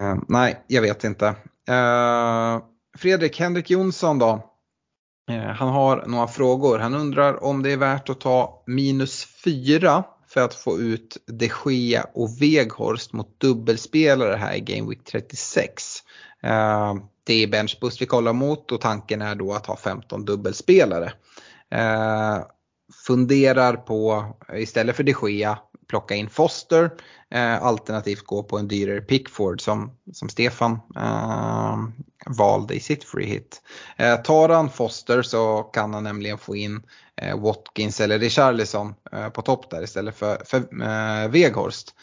Eh, 0.00 0.16
nej, 0.28 0.64
jag 0.66 0.82
vet 0.82 1.04
inte. 1.04 1.26
Eh, 1.68 2.62
Fredrik 2.98 3.40
Henrik 3.40 3.70
Jonsson 3.70 4.18
då. 4.18 4.50
Eh, 5.30 5.42
han 5.42 5.68
har 5.68 6.04
några 6.06 6.28
frågor. 6.28 6.78
Han 6.78 6.94
undrar 6.94 7.44
om 7.44 7.62
det 7.62 7.72
är 7.72 7.76
värt 7.76 8.08
att 8.08 8.20
ta 8.20 8.62
minus 8.66 9.24
4 9.24 10.04
för 10.28 10.40
att 10.40 10.54
få 10.54 10.78
ut 10.78 11.16
de 11.26 11.50
Gea 11.66 12.06
och 12.14 12.42
Veghorst 12.42 13.12
mot 13.12 13.40
dubbelspelare 13.40 14.36
här 14.36 14.54
i 14.54 14.60
Game 14.60 14.88
Week 14.88 15.04
36. 15.04 15.82
Eh, 16.42 16.94
det 17.24 17.34
är 17.34 17.46
benchboost 17.46 18.02
vi 18.02 18.06
kollar 18.06 18.32
mot 18.32 18.72
och 18.72 18.80
tanken 18.80 19.22
är 19.22 19.34
då 19.34 19.52
att 19.52 19.66
ha 19.66 19.76
15 19.76 20.24
dubbelspelare. 20.24 21.12
Funderar 23.06 23.76
på 23.76 24.26
istället 24.52 24.96
för 24.96 25.02
de 25.02 25.14
Gea 25.22 25.58
plocka 25.90 26.14
in 26.14 26.28
Foster 26.28 26.90
eh, 27.30 27.62
alternativt 27.62 28.24
gå 28.24 28.42
på 28.42 28.58
en 28.58 28.68
dyrare 28.68 29.00
Pickford 29.00 29.60
som, 29.60 29.90
som 30.12 30.28
Stefan 30.28 30.72
eh, 30.96 31.78
valde 32.26 32.74
i 32.74 32.80
sitt 32.80 33.04
free 33.04 33.26
hit. 33.26 33.62
Eh, 33.96 34.16
tar 34.16 34.48
han 34.48 34.70
Foster 34.70 35.22
så 35.22 35.62
kan 35.62 35.94
han 35.94 36.04
nämligen 36.04 36.38
få 36.38 36.56
in 36.56 36.82
eh, 37.16 37.40
Watkins 37.40 38.00
eller 38.00 38.18
Richarlison 38.18 38.94
eh, 39.12 39.28
på 39.28 39.42
topp 39.42 39.70
där 39.70 39.82
istället 39.82 40.16
för, 40.16 40.42
för 40.44 40.58
eh, 40.58 41.30
Weghorst. 41.30 41.94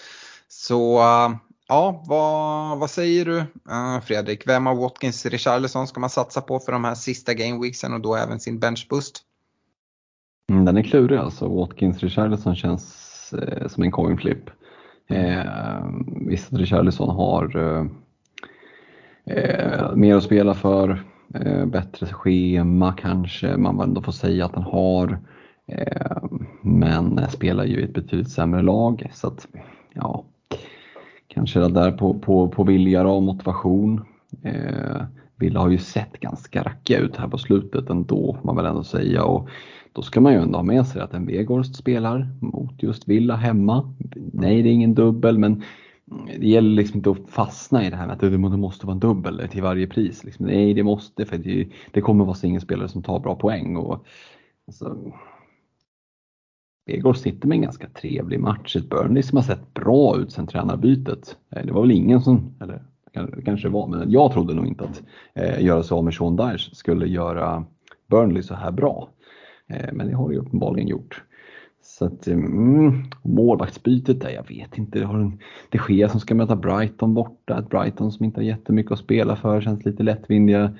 Så 0.48 1.00
eh, 1.00 1.36
ja, 1.68 2.04
vad, 2.08 2.80
vad 2.80 2.90
säger 2.90 3.26
du 3.26 3.38
eh, 3.70 4.02
Fredrik? 4.06 4.48
Vem 4.48 4.68
av 4.68 4.78
Watkins 4.78 5.26
och 5.26 5.32
Richarlison 5.32 5.88
ska 5.88 6.00
man 6.00 6.10
satsa 6.10 6.42
på 6.42 6.60
för 6.60 6.72
de 6.72 6.84
här 6.84 6.96
sista 6.96 7.34
gameweeksen 7.34 7.94
och 7.94 8.02
då 8.02 8.16
även 8.16 8.40
sin 8.40 8.60
benchboost? 8.60 9.24
Mm, 10.50 10.66
den 10.66 10.78
är 10.78 10.82
klurig 10.82 11.18
alltså. 11.18 11.48
Watkins 11.48 12.04
Richarlison 12.04 12.56
känns 12.56 13.34
eh, 13.34 13.68
som 13.68 13.84
en 13.84 13.92
coin 13.92 14.18
flip. 14.18 14.50
Eh, 15.08 15.86
visst 16.28 16.54
att 16.54 16.60
Richarlison 16.60 17.10
har 17.10 17.58
eh, 17.58 17.86
eh 19.38 19.96
mer 19.96 20.16
att 20.16 20.24
spela 20.24 20.54
för, 20.54 21.04
eh, 21.34 21.66
bättre 21.66 22.08
schema 22.08 22.94
kanske 22.94 23.58
man 23.58 23.80
ändå 23.80 24.02
får 24.02 24.12
säga 24.12 24.46
att 24.46 24.56
han 24.56 24.64
har. 24.64 25.20
Eh, 25.68 26.24
men 26.62 27.30
spelar 27.30 27.66
ju 27.66 27.80
i 27.80 27.84
ett 27.84 27.94
betydligt 27.94 28.32
sämre 28.32 28.62
lag 28.62 29.10
så 29.14 29.28
att 29.28 29.48
ja, 29.94 30.24
kanske 31.28 31.60
det 31.60 31.70
där 31.70 31.92
på, 31.92 32.20
på, 32.20 32.48
på 32.48 32.64
vilja 32.64 33.08
och 33.08 33.24
motivation. 33.24 34.06
Eh, 34.44 35.02
Villa 35.40 35.60
har 35.60 35.70
ju 35.70 35.78
sett 35.78 36.20
ganska 36.20 36.64
rackiga 36.64 37.00
ut 37.00 37.18
här 37.18 37.28
på 37.28 37.38
slutet 37.38 37.90
ändå 37.90 38.34
får 38.34 38.46
man 38.46 38.56
väl 38.56 38.66
ändå 38.66 38.84
säga. 38.84 39.24
Och 39.24 39.50
då 39.98 40.04
ska 40.04 40.22
man 40.22 40.34
ju 40.34 40.40
ändå 40.40 40.58
ha 40.58 40.64
med 40.64 40.88
sig 40.88 41.02
att 41.02 41.14
en 41.14 41.26
Weghorst 41.26 41.76
spelar 41.76 42.28
mot 42.40 42.84
just 42.84 43.08
Villa 43.08 43.36
hemma. 43.36 43.94
Nej, 44.34 44.62
det 44.62 44.70
är 44.70 44.74
ingen 44.74 44.96
dubbel, 44.96 45.38
men 45.38 45.64
det 46.40 46.48
gäller 46.48 46.70
liksom 46.70 46.98
inte 46.98 47.12
att 47.12 47.30
fastna 47.30 47.86
i 47.86 47.90
det 47.90 47.96
här 47.96 48.06
med 48.08 48.14
att 48.14 48.20
det 48.20 48.38
måste 48.38 48.86
vara 48.86 48.94
en 48.94 49.00
dubbel 49.00 49.48
till 49.52 49.62
varje 49.62 49.88
pris. 49.88 50.24
Liksom. 50.24 50.46
Nej, 50.46 50.74
det 50.74 50.84
måste, 50.84 51.26
för 51.26 51.38
det, 51.38 51.68
det 51.92 52.02
kommer 52.02 52.26
vara 52.26 52.36
singelspelare 52.36 52.88
som 52.88 53.04
tar 53.04 53.20
bra 53.20 53.36
poäng. 53.36 53.78
Och, 53.78 54.06
alltså, 54.68 54.98
Weghorst 56.86 57.22
sitter 57.22 57.48
med 57.48 57.56
en 57.56 57.62
ganska 57.62 57.90
trevlig 57.90 58.40
match. 58.40 58.76
Ett 58.76 58.90
Burnley 58.90 59.24
som 59.24 59.36
har 59.36 59.44
sett 59.44 59.74
bra 59.74 60.18
ut 60.18 60.32
sedan 60.32 60.48
tränarbytet. 60.48 61.38
Eh, 61.50 61.66
det 61.66 61.72
var 61.72 61.82
väl 61.82 61.92
ingen 61.92 62.22
som, 62.22 62.56
eller 62.62 62.82
kanske 63.46 63.70
var, 63.70 63.88
men 63.88 64.12
jag 64.12 64.32
trodde 64.32 64.54
nog 64.54 64.68
inte 64.68 64.84
att 64.84 65.04
eh, 65.34 65.64
göra 65.64 65.84
sig 65.84 65.96
av 65.96 66.04
med 66.04 66.14
Sean 66.14 66.36
Dyche 66.36 66.76
skulle 66.76 67.08
göra 67.08 67.66
Burnley 68.08 68.44
så 68.44 68.56
här 68.56 68.72
bra. 68.72 69.10
Eh, 69.70 69.94
men 69.94 70.08
det 70.08 70.16
har 70.16 70.28
det 70.30 70.36
ju 70.36 70.42
uppenbarligen 70.42 70.88
gjort. 70.88 71.24
Så 71.82 72.06
att, 72.06 72.28
mm, 72.28 73.04
målvaktsbytet 73.22 74.22
där, 74.22 74.30
jag 74.30 74.48
vet 74.48 74.78
inte. 74.78 75.00
Det 75.00 75.06
har 75.06 75.20
en 75.20 75.40
De 75.70 75.80
Gea 75.90 76.10
som 76.10 76.20
ska 76.20 76.36
möta 76.36 76.56
Brighton 76.56 77.14
borta. 77.14 77.60
Ett 77.60 77.70
Brighton 77.70 78.12
som 78.12 78.26
inte 78.26 78.40
har 78.40 78.46
jättemycket 78.46 78.92
att 78.92 79.00
spela 79.00 79.36
för, 79.36 79.62
känns 79.62 79.86
lite 79.86 80.04
lättvindiga. 80.04 80.74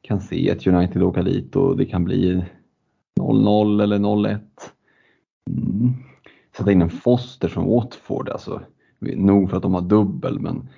Kan 0.00 0.20
se 0.20 0.48
ett 0.48 0.66
United 0.66 1.02
åka 1.02 1.22
dit 1.22 1.56
och 1.56 1.76
det 1.76 1.86
kan 1.86 2.04
bli 2.04 2.44
0-0 3.20 3.82
eller 3.82 3.98
0-1. 3.98 4.40
Mm. 5.50 5.92
Sätta 6.56 6.72
in 6.72 6.82
en 6.82 6.90
Foster 6.90 7.48
från 7.48 7.68
Watford, 7.68 8.28
alltså. 8.28 8.60
Nog 8.98 9.50
för 9.50 9.56
att 9.56 9.62
de 9.62 9.74
har 9.74 9.80
dubbel, 9.80 10.40
men 10.40 10.68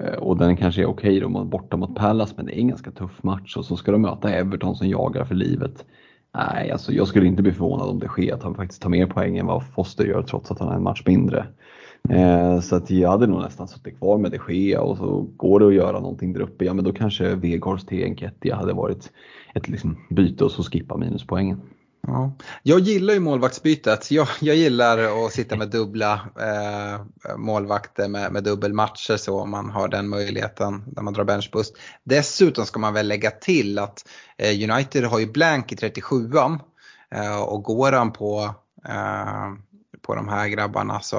eh, 0.00 0.14
och 0.18 0.36
den 0.36 0.56
kanske 0.56 0.82
är 0.82 0.86
okej 0.86 1.24
okay, 1.24 1.44
borta 1.44 1.76
mot 1.76 1.94
Palace, 1.94 2.34
men 2.36 2.46
det 2.46 2.58
är 2.58 2.60
en 2.60 2.68
ganska 2.68 2.90
tuff 2.90 3.22
match 3.22 3.56
och 3.56 3.64
så 3.64 3.76
ska 3.76 3.92
de 3.92 4.02
möta 4.02 4.30
Everton 4.30 4.76
som 4.76 4.88
jagar 4.88 5.24
för 5.24 5.34
livet. 5.34 5.86
Nej, 6.34 6.70
alltså 6.70 6.92
jag 6.92 7.08
skulle 7.08 7.26
inte 7.26 7.42
bli 7.42 7.52
förvånad 7.52 7.88
om 7.88 7.98
det 7.98 8.08
sker 8.08 8.34
att 8.34 8.42
han 8.42 8.54
faktiskt 8.54 8.82
tar 8.82 8.90
mer 8.90 9.06
poäng 9.06 9.38
än 9.38 9.46
vad 9.46 9.66
Foster 9.66 10.04
gör 10.04 10.22
trots 10.22 10.50
att 10.50 10.58
han 10.58 10.68
har 10.68 10.74
en 10.74 10.82
match 10.82 11.02
mindre. 11.06 11.46
Eh, 12.08 12.60
så 12.60 12.76
att 12.76 12.90
jag 12.90 13.10
hade 13.10 13.26
nog 13.26 13.40
nästan 13.40 13.68
suttit 13.68 13.98
kvar 13.98 14.18
med 14.18 14.30
de 14.30 14.54
Gea 14.54 14.80
och 14.80 14.96
så 14.96 15.26
går 15.36 15.60
det 15.60 15.66
att 15.66 15.74
göra 15.74 16.00
någonting 16.00 16.32
där 16.32 16.40
uppe, 16.40 16.64
ja 16.64 16.74
men 16.74 16.84
då 16.84 16.92
kanske 16.92 17.34
Vegards 17.34 17.86
till 17.86 18.04
Enketia 18.04 18.56
hade 18.56 18.72
varit 18.72 19.12
ett 19.54 19.68
liksom, 19.68 19.96
byte 20.10 20.44
och 20.44 20.50
så 20.50 20.62
skippa 20.62 20.96
minuspoängen. 20.96 21.60
Ja. 22.00 22.32
Jag 22.62 22.80
gillar 22.80 23.14
ju 23.14 23.20
målvaktsbytet. 23.20 24.10
Jag, 24.10 24.28
jag 24.40 24.56
gillar 24.56 25.26
att 25.26 25.32
sitta 25.32 25.56
med 25.56 25.68
dubbla 25.68 26.20
eh, 26.40 27.00
målvakter 27.36 28.08
med, 28.08 28.32
med 28.32 28.44
dubbelmatcher 28.44 29.16
så 29.16 29.40
om 29.40 29.50
man 29.50 29.70
har 29.70 29.88
den 29.88 30.08
möjligheten 30.08 30.84
när 30.86 31.02
man 31.02 31.14
drar 31.14 31.24
benchbust. 31.24 31.76
Dessutom 32.04 32.66
ska 32.66 32.78
man 32.78 32.94
väl 32.94 33.08
lägga 33.08 33.30
till 33.30 33.78
att 33.78 34.08
eh, 34.36 34.70
United 34.70 35.04
har 35.04 35.18
ju 35.18 35.32
blank 35.32 35.72
i 35.72 35.76
37an 35.76 36.60
eh, 37.10 37.40
och 37.40 37.62
går 37.62 37.92
han 37.92 38.12
på, 38.12 38.54
eh, 38.88 39.52
på 40.02 40.14
de 40.14 40.28
här 40.28 40.48
grabbarna 40.48 41.00
så 41.00 41.16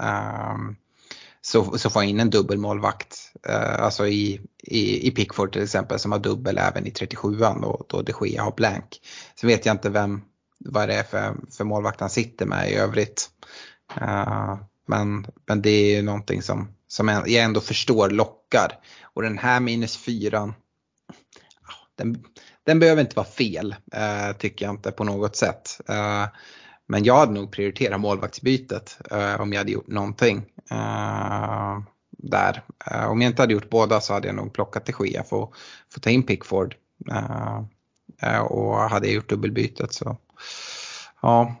eh, 0.00 0.56
så, 1.46 1.78
så 1.78 1.90
får 1.90 2.00
han 2.00 2.08
in 2.08 2.20
en 2.20 2.30
dubbelmålvakt. 2.30 3.25
Eh, 3.48 3.82
alltså 3.82 4.06
i, 4.06 4.40
i, 4.62 5.08
i 5.08 5.10
Pickford 5.10 5.52
till 5.52 5.62
exempel 5.62 5.98
som 5.98 6.12
har 6.12 6.18
dubbel 6.18 6.58
även 6.58 6.86
i 6.86 6.90
37an 6.90 7.62
och 7.62 7.86
då 7.88 8.02
de 8.02 8.12
Gea 8.20 8.42
har 8.42 8.52
blank. 8.52 9.00
Så 9.34 9.46
vet 9.46 9.66
jag 9.66 9.74
inte 9.74 9.90
vem, 9.90 10.22
vad 10.58 10.88
det 10.88 10.94
är 10.94 11.02
för, 11.02 11.36
för 11.50 11.64
målvakt 11.64 12.00
han 12.00 12.10
sitter 12.10 12.46
med 12.46 12.70
i 12.70 12.74
övrigt. 12.74 13.30
Uh, 14.00 14.56
men, 14.86 15.26
men 15.46 15.62
det 15.62 15.70
är 15.70 15.96
ju 15.96 16.02
någonting 16.02 16.42
som, 16.42 16.68
som 16.88 17.08
jag 17.08 17.32
ändå 17.32 17.60
förstår 17.60 18.10
lockar. 18.10 18.72
Och 19.02 19.22
den 19.22 19.38
här 19.38 19.60
minus 19.60 19.96
fyran, 19.96 20.54
ah, 21.62 21.86
den, 21.96 22.24
den 22.64 22.78
behöver 22.78 23.00
inte 23.00 23.16
vara 23.16 23.26
fel, 23.26 23.74
eh, 23.92 24.36
tycker 24.38 24.64
jag 24.64 24.74
inte 24.74 24.92
på 24.92 25.04
något 25.04 25.36
sätt. 25.36 25.80
Men 26.86 27.04
jag 27.04 27.16
hade 27.16 27.32
nog 27.32 27.52
prioriterat 27.52 28.00
målvaktsbytet 28.00 28.98
eh, 29.10 29.40
om 29.40 29.52
jag 29.52 29.60
hade 29.60 29.72
gjort 29.72 29.86
någonting 29.86 30.44
eh, 30.70 31.78
där. 32.16 32.62
Eh, 32.86 33.10
om 33.10 33.22
jag 33.22 33.30
inte 33.30 33.42
hade 33.42 33.52
gjort 33.52 33.70
båda 33.70 34.00
så 34.00 34.12
hade 34.12 34.26
jag 34.26 34.36
nog 34.36 34.52
plockat 34.52 34.84
till 34.86 34.94
Gia 35.00 35.24
för 35.24 35.42
att 35.96 36.02
ta 36.02 36.10
in 36.10 36.22
Pickford. 36.22 36.74
Eh, 37.10 37.62
eh, 38.22 38.40
och 38.40 38.76
hade 38.76 39.06
jag 39.06 39.14
gjort 39.14 39.28
dubbelbytet 39.28 39.94
så 39.94 40.16
ja, 41.22 41.54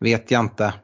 vet 0.00 0.30
jag 0.30 0.40
inte 0.40 0.74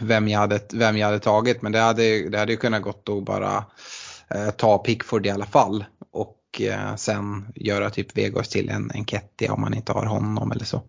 vem 0.00 0.28
jag 0.28 0.38
hade, 0.38 0.60
vem 0.72 0.96
jag 0.96 1.06
hade 1.06 1.18
tagit 1.18 1.62
men 1.62 1.72
det 1.72 1.78
hade, 1.78 2.28
det 2.28 2.38
hade 2.38 2.52
ju 2.52 2.58
kunnat 2.58 2.82
gått 2.82 3.08
att 3.08 3.24
bara 3.24 3.64
ta 4.56 4.78
Pickford 4.78 5.26
i 5.26 5.30
alla 5.30 5.46
fall 5.46 5.84
och 6.58 6.60
eh, 6.60 6.96
sen 6.96 7.52
göra 7.54 7.90
typ 7.90 8.16
Vegos 8.18 8.48
till 8.48 8.68
en, 8.68 8.90
en 8.94 9.04
Kettia 9.04 9.52
om 9.52 9.60
man 9.60 9.74
inte 9.74 9.92
har 9.92 10.06
honom 10.06 10.52
eller 10.52 10.64
så. 10.64 10.82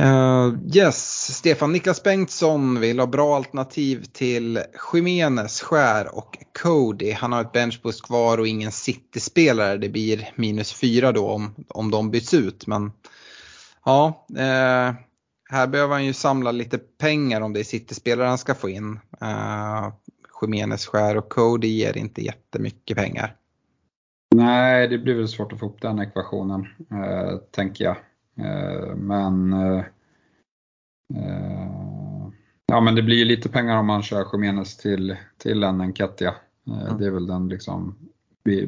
Uh, 0.00 0.54
yes, 0.74 1.36
Stefan 1.36 1.72
Niklas 1.72 2.02
Bengtsson 2.02 2.80
vill 2.80 2.98
ha 2.98 3.06
bra 3.06 3.36
alternativ 3.36 4.04
till 4.12 4.62
Jimenez, 4.92 5.60
Skär 5.60 6.16
och 6.18 6.38
Cody. 6.62 7.12
Han 7.12 7.32
har 7.32 7.40
ett 7.40 7.52
benchboost 7.52 8.02
kvar 8.02 8.38
och 8.38 8.46
ingen 8.46 8.72
City-spelare. 8.72 9.76
Det 9.76 9.88
blir 9.88 10.32
minus 10.36 10.72
fyra 10.72 11.12
då 11.12 11.28
om, 11.28 11.54
om 11.68 11.90
de 11.90 12.10
byts 12.10 12.34
ut. 12.34 12.66
Men 12.66 12.92
ja, 13.84 14.26
uh, 14.30 14.94
här 15.50 15.66
behöver 15.66 15.94
han 15.94 16.04
ju 16.04 16.12
samla 16.12 16.52
lite 16.52 16.78
pengar 16.78 17.40
om 17.40 17.52
det 17.52 17.60
är 17.60 17.64
City-spelare 17.64 18.28
han 18.28 18.38
ska 18.38 18.54
få 18.54 18.68
in. 18.68 19.00
Eh, 19.20 19.28
uh, 19.28 19.92
Jimenez, 20.42 20.86
Skär 20.86 21.16
och 21.16 21.28
Cody 21.28 21.68
ger 21.68 21.96
inte 21.96 22.24
jättemycket 22.24 22.96
pengar. 22.96 23.36
Nej, 24.34 24.88
det 24.88 24.98
blir 24.98 25.14
väl 25.14 25.28
svårt 25.28 25.52
att 25.52 25.58
få 25.58 25.66
ihop 25.66 25.82
den 25.82 25.98
ekvationen, 25.98 26.60
uh, 26.92 27.38
tänker 27.50 27.84
jag. 27.84 27.96
Eh, 28.36 28.96
men 28.96 29.52
eh, 29.52 29.84
eh 31.16 32.28
ja, 32.66 32.80
men 32.80 32.94
det 32.94 33.02
blir 33.02 33.16
ju 33.16 33.24
lite 33.24 33.48
pengar 33.48 33.76
om 33.76 33.86
man 33.86 34.02
kör 34.02 34.26
Jimenez 34.32 34.76
till, 34.76 35.16
till 35.38 35.62
en 35.62 35.80
Enketia. 35.80 36.34
Mm. 36.66 36.98
Det 36.98 37.06
är 37.06 37.10
väl 37.10 37.26
den 37.26 37.48
liksom 37.48 37.94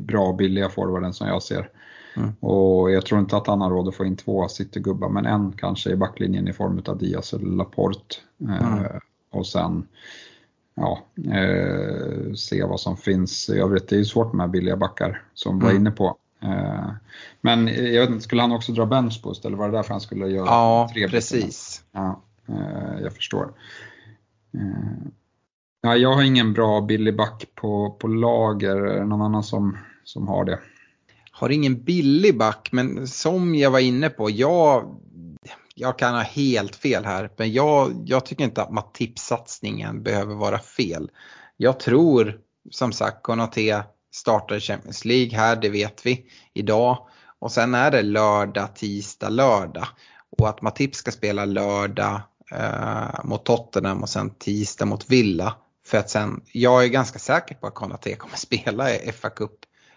bra 0.00 0.32
billiga 0.32 0.68
forwarden 0.68 1.12
som 1.12 1.28
jag 1.28 1.42
ser. 1.42 1.70
Mm. 2.16 2.32
Och 2.40 2.90
jag 2.90 3.06
tror 3.06 3.20
inte 3.20 3.36
att 3.36 3.46
han 3.46 3.60
har 3.60 3.70
råd 3.70 3.88
att 3.88 3.94
få 3.94 4.04
in 4.04 4.16
två 4.16 4.48
City-gubbar, 4.48 5.08
men 5.08 5.26
en 5.26 5.52
kanske 5.52 5.90
i 5.90 5.96
backlinjen 5.96 6.48
i 6.48 6.52
form 6.52 6.82
av 6.86 6.98
Diaz 6.98 7.32
eller 7.32 7.56
Laporte. 7.56 8.16
Eh, 8.40 8.78
mm. 8.78 9.00
Och 9.30 9.46
sen 9.46 9.86
ja, 10.74 11.02
eh, 11.34 12.32
se 12.34 12.64
vad 12.64 12.80
som 12.80 12.96
finns 12.96 13.48
i 13.48 13.58
övrigt. 13.58 13.88
Det 13.88 13.96
är 13.96 13.98
ju 13.98 14.04
svårt 14.04 14.32
med 14.32 14.50
billiga 14.50 14.76
backar 14.76 15.22
som 15.34 15.58
vi 15.58 15.64
var 15.64 15.70
mm. 15.70 15.82
inne 15.82 15.90
på. 15.90 16.16
Eh, 16.42 16.90
men 17.40 17.68
jag 17.68 18.00
vet 18.00 18.10
inte, 18.10 18.24
skulle 18.24 18.42
han 18.42 18.52
också 18.52 18.72
dra 18.72 18.86
benchboost 18.86 19.44
eller 19.44 19.56
var 19.56 19.68
det 19.68 19.76
därför 19.76 19.90
han 19.90 20.00
skulle 20.00 20.26
göra 20.26 20.46
ja, 20.46 20.90
tre 20.92 21.08
precis. 21.08 21.84
Ja, 21.92 22.22
eh, 22.48 23.02
jag 23.02 23.12
förstår. 23.12 23.52
Eh, 24.54 25.08
ja, 25.80 25.96
jag 25.96 26.14
har 26.14 26.22
ingen 26.22 26.52
bra 26.52 26.80
billig 26.80 27.16
back 27.16 27.44
på, 27.54 27.90
på 27.90 28.08
lager, 28.08 28.76
är 28.76 28.98
det 28.98 29.06
någon 29.06 29.22
annan 29.22 29.42
som, 29.42 29.78
som 30.04 30.28
har 30.28 30.44
det? 30.44 30.58
Har 31.30 31.50
ingen 31.50 31.82
billig 31.82 32.38
back, 32.38 32.68
men 32.72 33.06
som 33.06 33.54
jag 33.54 33.70
var 33.70 33.80
inne 33.80 34.08
på, 34.08 34.30
jag 34.30 34.96
jag 35.78 35.98
kan 35.98 36.14
ha 36.14 36.22
helt 36.22 36.76
fel 36.76 37.04
här, 37.04 37.30
men 37.36 37.52
jag, 37.52 37.92
jag 38.04 38.26
tycker 38.26 38.44
inte 38.44 38.62
att 38.62 38.70
Matip-satsningen 38.70 40.02
behöver 40.02 40.34
vara 40.34 40.58
fel. 40.58 41.10
Jag 41.56 41.80
tror 41.80 42.40
som 42.70 42.92
sagt 42.92 43.22
Konate 43.22 43.84
startar 44.16 44.60
Champions 44.60 45.04
League 45.04 45.38
här, 45.38 45.56
det 45.56 45.68
vet 45.68 46.06
vi 46.06 46.26
idag. 46.54 47.06
Och 47.38 47.52
sen 47.52 47.74
är 47.74 47.90
det 47.90 48.02
lördag, 48.02 48.74
tisdag, 48.74 49.28
lördag. 49.28 49.88
Och 50.38 50.48
att 50.48 50.62
Matip 50.62 50.94
ska 50.94 51.10
spela 51.10 51.44
lördag 51.44 52.20
eh, 52.52 53.24
mot 53.24 53.44
Tottenham 53.44 54.02
och 54.02 54.08
sen 54.08 54.30
tisdag 54.30 54.84
mot 54.84 55.10
Villa. 55.10 55.54
För 55.86 55.98
att 55.98 56.10
sen, 56.10 56.40
jag 56.52 56.84
är 56.84 56.88
ganska 56.88 57.18
säker 57.18 57.54
på 57.54 57.66
att 57.66 57.74
Konate 57.74 58.14
kommer 58.14 58.36
spela 58.46 58.90
i 58.90 59.12
FA 59.12 59.30
Cup 59.30 59.52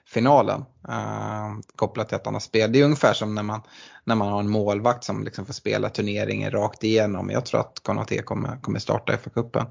finalen. 0.08 0.66
Eh, 0.90 1.54
kopplat 1.76 2.08
till 2.08 2.16
att 2.16 2.26
han 2.26 2.36
har 2.36 2.41
spelat. 2.41 2.74
Det 2.74 2.80
är 2.80 2.86
ungefär 2.86 3.14
som 3.14 3.36
när 3.36 3.44
man, 3.44 3.62
när 4.04 4.16
man 4.16 4.28
har 4.28 4.40
en 4.40 4.50
målvakt 4.50 5.04
som 5.04 5.24
liksom 5.24 5.46
får 5.46 5.54
spela 5.54 5.90
turneringen 5.90 6.52
rakt 6.52 6.84
igenom. 6.84 7.30
Jag 7.30 7.46
tror 7.46 7.60
att 7.60 7.80
Konate 7.84 8.22
kommer, 8.22 8.62
kommer 8.62 8.80
starta 8.80 9.14
FA-cupen. 9.14 9.66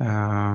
Eh, 0.00 0.54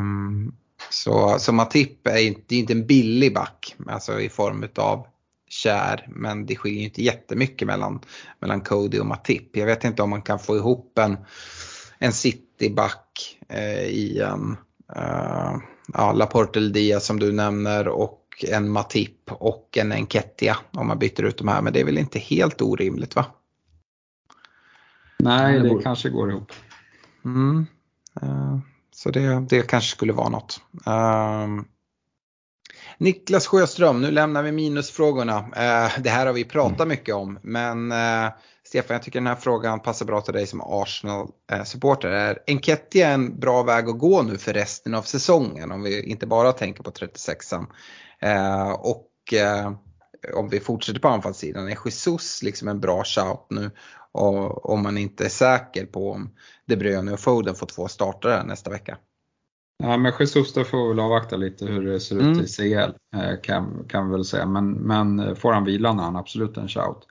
så, 0.89 1.39
så 1.39 1.53
Matip 1.53 2.07
är 2.07 2.27
inte, 2.27 2.55
är 2.55 2.59
inte 2.59 2.73
en 2.73 2.87
billig 2.87 3.33
back 3.33 3.75
alltså 3.87 4.19
i 4.19 4.29
form 4.29 4.67
av 4.75 5.07
kär 5.49 6.07
men 6.09 6.45
det 6.45 6.55
skiljer 6.55 6.83
inte 6.83 7.03
jättemycket 7.03 7.67
mellan, 7.67 7.99
mellan 8.39 8.61
Cody 8.61 8.99
och 8.99 9.05
Matip. 9.05 9.57
Jag 9.57 9.65
vet 9.65 9.83
inte 9.83 10.03
om 10.03 10.09
man 10.09 10.21
kan 10.21 10.39
få 10.39 10.57
ihop 10.57 10.97
en, 10.97 11.17
en 11.99 12.13
cityback 12.13 13.37
eh, 13.49 13.83
i 13.83 14.19
en 14.19 14.57
uh, 14.97 15.57
ja, 15.93 16.13
Laporte 16.13 16.59
Diaz 16.59 17.05
som 17.05 17.19
du 17.19 17.31
nämner 17.31 17.87
och 17.87 18.45
en 18.47 18.69
Matip 18.69 19.31
och 19.31 19.77
en 19.77 19.91
Enketia 19.91 20.57
om 20.71 20.87
man 20.87 20.99
byter 20.99 21.23
ut 21.23 21.37
de 21.37 21.47
här. 21.47 21.61
Men 21.61 21.73
det 21.73 21.79
är 21.79 21.85
väl 21.85 21.97
inte 21.97 22.19
helt 22.19 22.61
orimligt 22.61 23.15
va? 23.15 23.25
Nej, 25.19 25.59
det, 25.59 25.75
det 25.75 25.83
kanske 25.83 26.09
går 26.09 26.31
ihop. 26.31 26.51
Mm. 27.25 27.65
Uh, 28.23 28.59
så 29.03 29.09
det, 29.09 29.45
det 29.49 29.67
kanske 29.67 29.95
skulle 29.95 30.13
vara 30.13 30.30
något. 30.30 30.61
Uh, 30.88 31.63
Niklas 32.97 33.47
Sjöström, 33.47 34.01
nu 34.01 34.11
lämnar 34.11 34.43
vi 34.43 34.51
minusfrågorna. 34.51 35.39
Uh, 35.39 36.01
det 36.01 36.09
här 36.09 36.26
har 36.26 36.34
vi 36.34 36.45
pratat 36.45 36.80
mm. 36.80 36.88
mycket 36.88 37.15
om 37.15 37.39
men 37.43 37.91
eh, 37.91 38.31
Stefan, 38.63 38.93
jag 38.95 39.03
tycker 39.03 39.19
den 39.19 39.27
här 39.27 39.35
frågan 39.35 39.80
passar 39.80 40.05
bra 40.05 40.21
till 40.21 40.34
dig 40.34 40.47
som 40.47 40.61
Arsenal-supporter. 40.61 42.09
Är 42.09 42.39
Enketia 42.47 43.09
en 43.09 43.39
bra 43.39 43.63
väg 43.63 43.89
att 43.89 43.99
gå 43.99 44.21
nu 44.21 44.38
för 44.38 44.53
resten 44.53 44.93
av 44.93 45.01
säsongen 45.01 45.71
om 45.71 45.84
vi 45.84 46.03
inte 46.03 46.27
bara 46.27 46.51
tänker 46.51 46.84
på 46.84 46.91
36an? 46.91 47.65
Eh, 48.21 48.71
och 48.71 49.34
eh, 49.34 49.71
om 50.33 50.49
vi 50.49 50.59
fortsätter 50.59 50.99
på 50.99 51.07
anfallssidan, 51.07 51.67
är 51.67 51.77
Jesus 51.85 52.43
liksom 52.43 52.67
en 52.67 52.79
bra 52.79 53.03
shout 53.03 53.45
nu? 53.49 53.71
Och 54.11 54.69
om 54.69 54.83
man 54.83 54.97
inte 54.97 55.25
är 55.25 55.29
säker 55.29 55.85
på 55.85 56.11
om 56.11 56.29
De 56.65 56.75
Bruyne 56.75 57.11
och 57.11 57.19
Foden 57.19 57.55
får 57.55 57.65
två 57.65 57.87
startare 57.87 58.43
nästa 58.43 58.69
vecka. 58.69 58.97
Ja, 59.83 59.97
men 59.97 60.13
Jesus 60.19 60.53
då 60.53 60.63
får 60.63 60.89
väl 60.89 60.99
avvakta 60.99 61.35
lite 61.35 61.65
hur 61.65 61.85
det 61.85 61.99
ser 61.99 62.15
ut 62.15 62.21
mm. 62.21 62.39
i 62.39 62.47
CL 62.47 63.17
eh, 63.17 63.41
kan, 63.43 63.85
kan 63.87 64.09
vi 64.09 64.11
väl 64.11 64.25
säga. 64.25 64.45
Men, 64.45 64.71
men 64.71 65.35
får 65.35 65.53
han 65.53 65.65
vila 65.65 65.91
har 65.91 66.03
han 66.03 66.15
absolut 66.15 66.57
en 66.57 66.67
shout. 66.67 67.07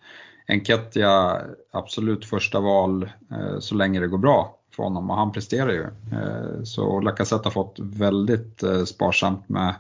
Enketia 0.49 1.43
absolut 1.73 2.25
första 2.25 2.61
val 2.61 3.11
så 3.61 3.75
länge 3.75 4.01
det 4.01 4.07
går 4.07 4.19
bra 4.19 4.59
för 4.77 4.83
honom 4.83 5.11
och 5.11 5.17
han 5.17 5.33
presterar 5.33 5.71
ju. 5.71 5.87
Så 6.65 7.01
Lacazette 7.01 7.47
har 7.47 7.51
fått 7.51 7.77
väldigt 7.79 8.63
sparsamt 8.87 9.49
med 9.49 9.75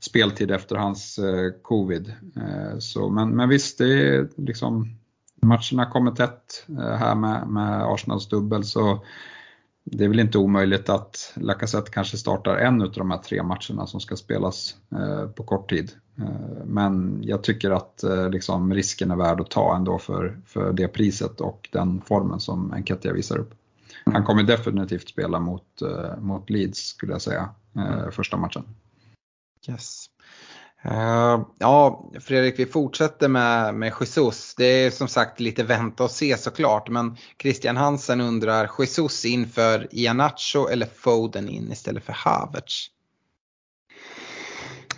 speltid 0.00 0.50
efter 0.50 0.76
hans 0.76 1.18
eh, 1.18 1.50
covid. 1.62 2.14
Eh, 2.36 2.78
så, 2.78 3.10
men, 3.10 3.30
men 3.30 3.48
visst, 3.48 3.78
det 3.78 4.08
är 4.08 4.28
liksom 4.36 4.96
matcherna 5.42 5.90
kommer 5.90 6.10
tätt 6.10 6.66
eh, 6.68 6.96
här 6.96 7.14
med, 7.14 7.48
med 7.48 7.82
Arsenals 7.82 8.28
dubbel 8.28 8.64
så 8.64 9.04
det 9.84 10.04
är 10.04 10.08
väl 10.08 10.20
inte 10.20 10.38
omöjligt 10.38 10.88
att 10.88 11.32
Lacazette 11.36 11.90
kanske 11.90 12.16
startar 12.16 12.56
en 12.56 12.82
av 12.82 12.92
de 12.92 13.10
här 13.10 13.18
tre 13.18 13.42
matcherna 13.42 13.86
som 13.86 14.00
ska 14.00 14.16
spelas 14.16 14.76
eh, 14.92 15.26
på 15.26 15.42
kort 15.42 15.70
tid. 15.70 15.92
Eh, 16.18 16.64
men 16.64 17.18
jag 17.22 17.42
tycker 17.42 17.70
att 17.70 18.02
eh, 18.02 18.30
liksom, 18.30 18.74
risken 18.74 19.10
är 19.10 19.16
värd 19.16 19.40
att 19.40 19.50
ta 19.50 19.76
ändå 19.76 19.98
för, 19.98 20.40
för 20.46 20.72
det 20.72 20.88
priset 20.88 21.40
och 21.40 21.68
den 21.72 22.00
formen 22.00 22.40
som 22.40 22.72
Enketia 22.72 23.12
visar 23.12 23.38
upp. 23.38 23.54
Han 24.04 24.24
kommer 24.24 24.42
definitivt 24.42 25.08
spela 25.08 25.40
mot, 25.40 25.82
mot 26.18 26.50
Leeds 26.50 26.78
skulle 26.78 27.12
jag 27.12 27.22
säga, 27.22 27.48
första 28.10 28.36
matchen. 28.36 28.64
Yes. 29.68 30.06
Uh, 30.86 31.46
ja, 31.58 32.10
Fredrik, 32.20 32.58
vi 32.58 32.66
fortsätter 32.66 33.28
med, 33.28 33.74
med 33.74 33.92
Jesus. 34.00 34.54
Det 34.54 34.64
är 34.64 34.90
som 34.90 35.08
sagt 35.08 35.40
lite 35.40 35.64
vänta 35.64 36.04
och 36.04 36.10
se 36.10 36.36
såklart, 36.36 36.88
men 36.88 37.16
Christian 37.42 37.76
Hansen 37.76 38.20
undrar 38.20 38.70
Jesus 38.78 39.24
inför 39.24 39.88
Ianacho 39.90 40.68
eller 40.68 40.86
Foden 40.86 41.48
in 41.48 41.72
istället 41.72 42.04
för 42.04 42.12
Havertz? 42.12 42.86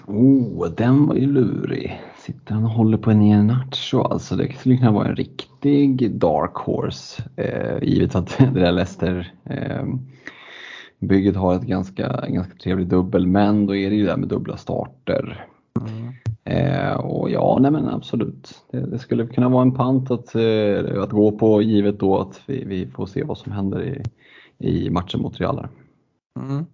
Oh, 0.06 0.70
den 0.70 1.06
var 1.06 1.14
ju 1.14 1.26
lurig. 1.26 2.00
Sitter 2.18 2.54
han 2.54 2.64
och 2.64 2.70
håller 2.70 2.98
på 2.98 3.10
en 3.10 3.22
Ianacho? 3.22 4.02
Alltså 4.02 4.36
det 4.36 4.52
skulle 4.58 4.76
kunna 4.76 4.92
vara 4.92 5.08
en 5.08 5.16
riktig 5.16 6.10
dark 6.10 6.54
horse, 6.54 7.22
eh, 7.36 7.88
givet 7.88 8.14
att 8.14 8.38
det 8.38 8.60
där 8.60 8.72
Leicester 8.72 9.34
eh, 9.44 9.84
bygget 11.02 11.36
har 11.36 11.54
ett 11.54 11.62
ganska, 11.62 12.24
ganska 12.28 12.54
trevligt 12.54 12.88
dubbel, 12.88 13.26
men 13.26 13.66
då 13.66 13.76
är 13.76 13.90
det 13.90 13.96
ju 13.96 14.02
det 14.02 14.10
där 14.10 14.16
med 14.16 14.28
dubbla 14.28 14.56
starter. 14.56 15.46
Mm. 15.80 16.12
Eh, 16.44 16.94
och 16.94 17.30
ja, 17.30 17.58
nej 17.60 17.70
men 17.70 17.88
absolut. 17.88 18.64
Det, 18.70 18.80
det, 18.80 18.98
skulle 18.98 19.26
kunna 19.26 19.48
vara 19.48 19.62
en 19.62 19.74
pant 19.74 20.10
att, 20.10 20.34
eh, 20.34 21.02
att 21.02 21.10
gå 21.10 21.38
på 21.38 21.62
givet 21.62 22.00
då 22.00 22.20
att 22.20 22.40
vi, 22.46 22.64
vi 22.64 22.86
får 22.86 23.06
se 23.06 23.24
vad 23.24 23.38
som 23.38 23.52
händer 23.52 23.82
i, 23.82 24.02
i 24.68 24.90
matchen 24.90 25.20
mot 25.20 25.40
Real. 25.40 25.68
Mm. 26.40 26.66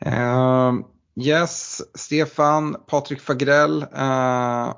Eh, 0.00 0.84
Yes, 1.14 1.82
Stefan, 1.94 2.76
Patrik 2.86 3.20
Fagrell 3.20 3.82
uh, 3.82 4.74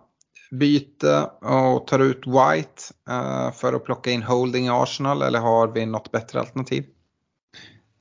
byte 0.51 1.31
och 1.41 1.87
tar 1.87 1.99
ut 1.99 2.27
White 2.27 2.83
uh, 3.11 3.53
för 3.53 3.73
att 3.73 3.85
plocka 3.85 4.11
in 4.11 4.23
Holding 4.23 4.67
i 4.67 4.71
Arsenal 4.71 5.23
eller 5.23 5.41
har 5.41 5.69
vi 5.69 5.87
något 5.87 6.13
bättre 6.13 6.41
alternativ? 6.41 6.85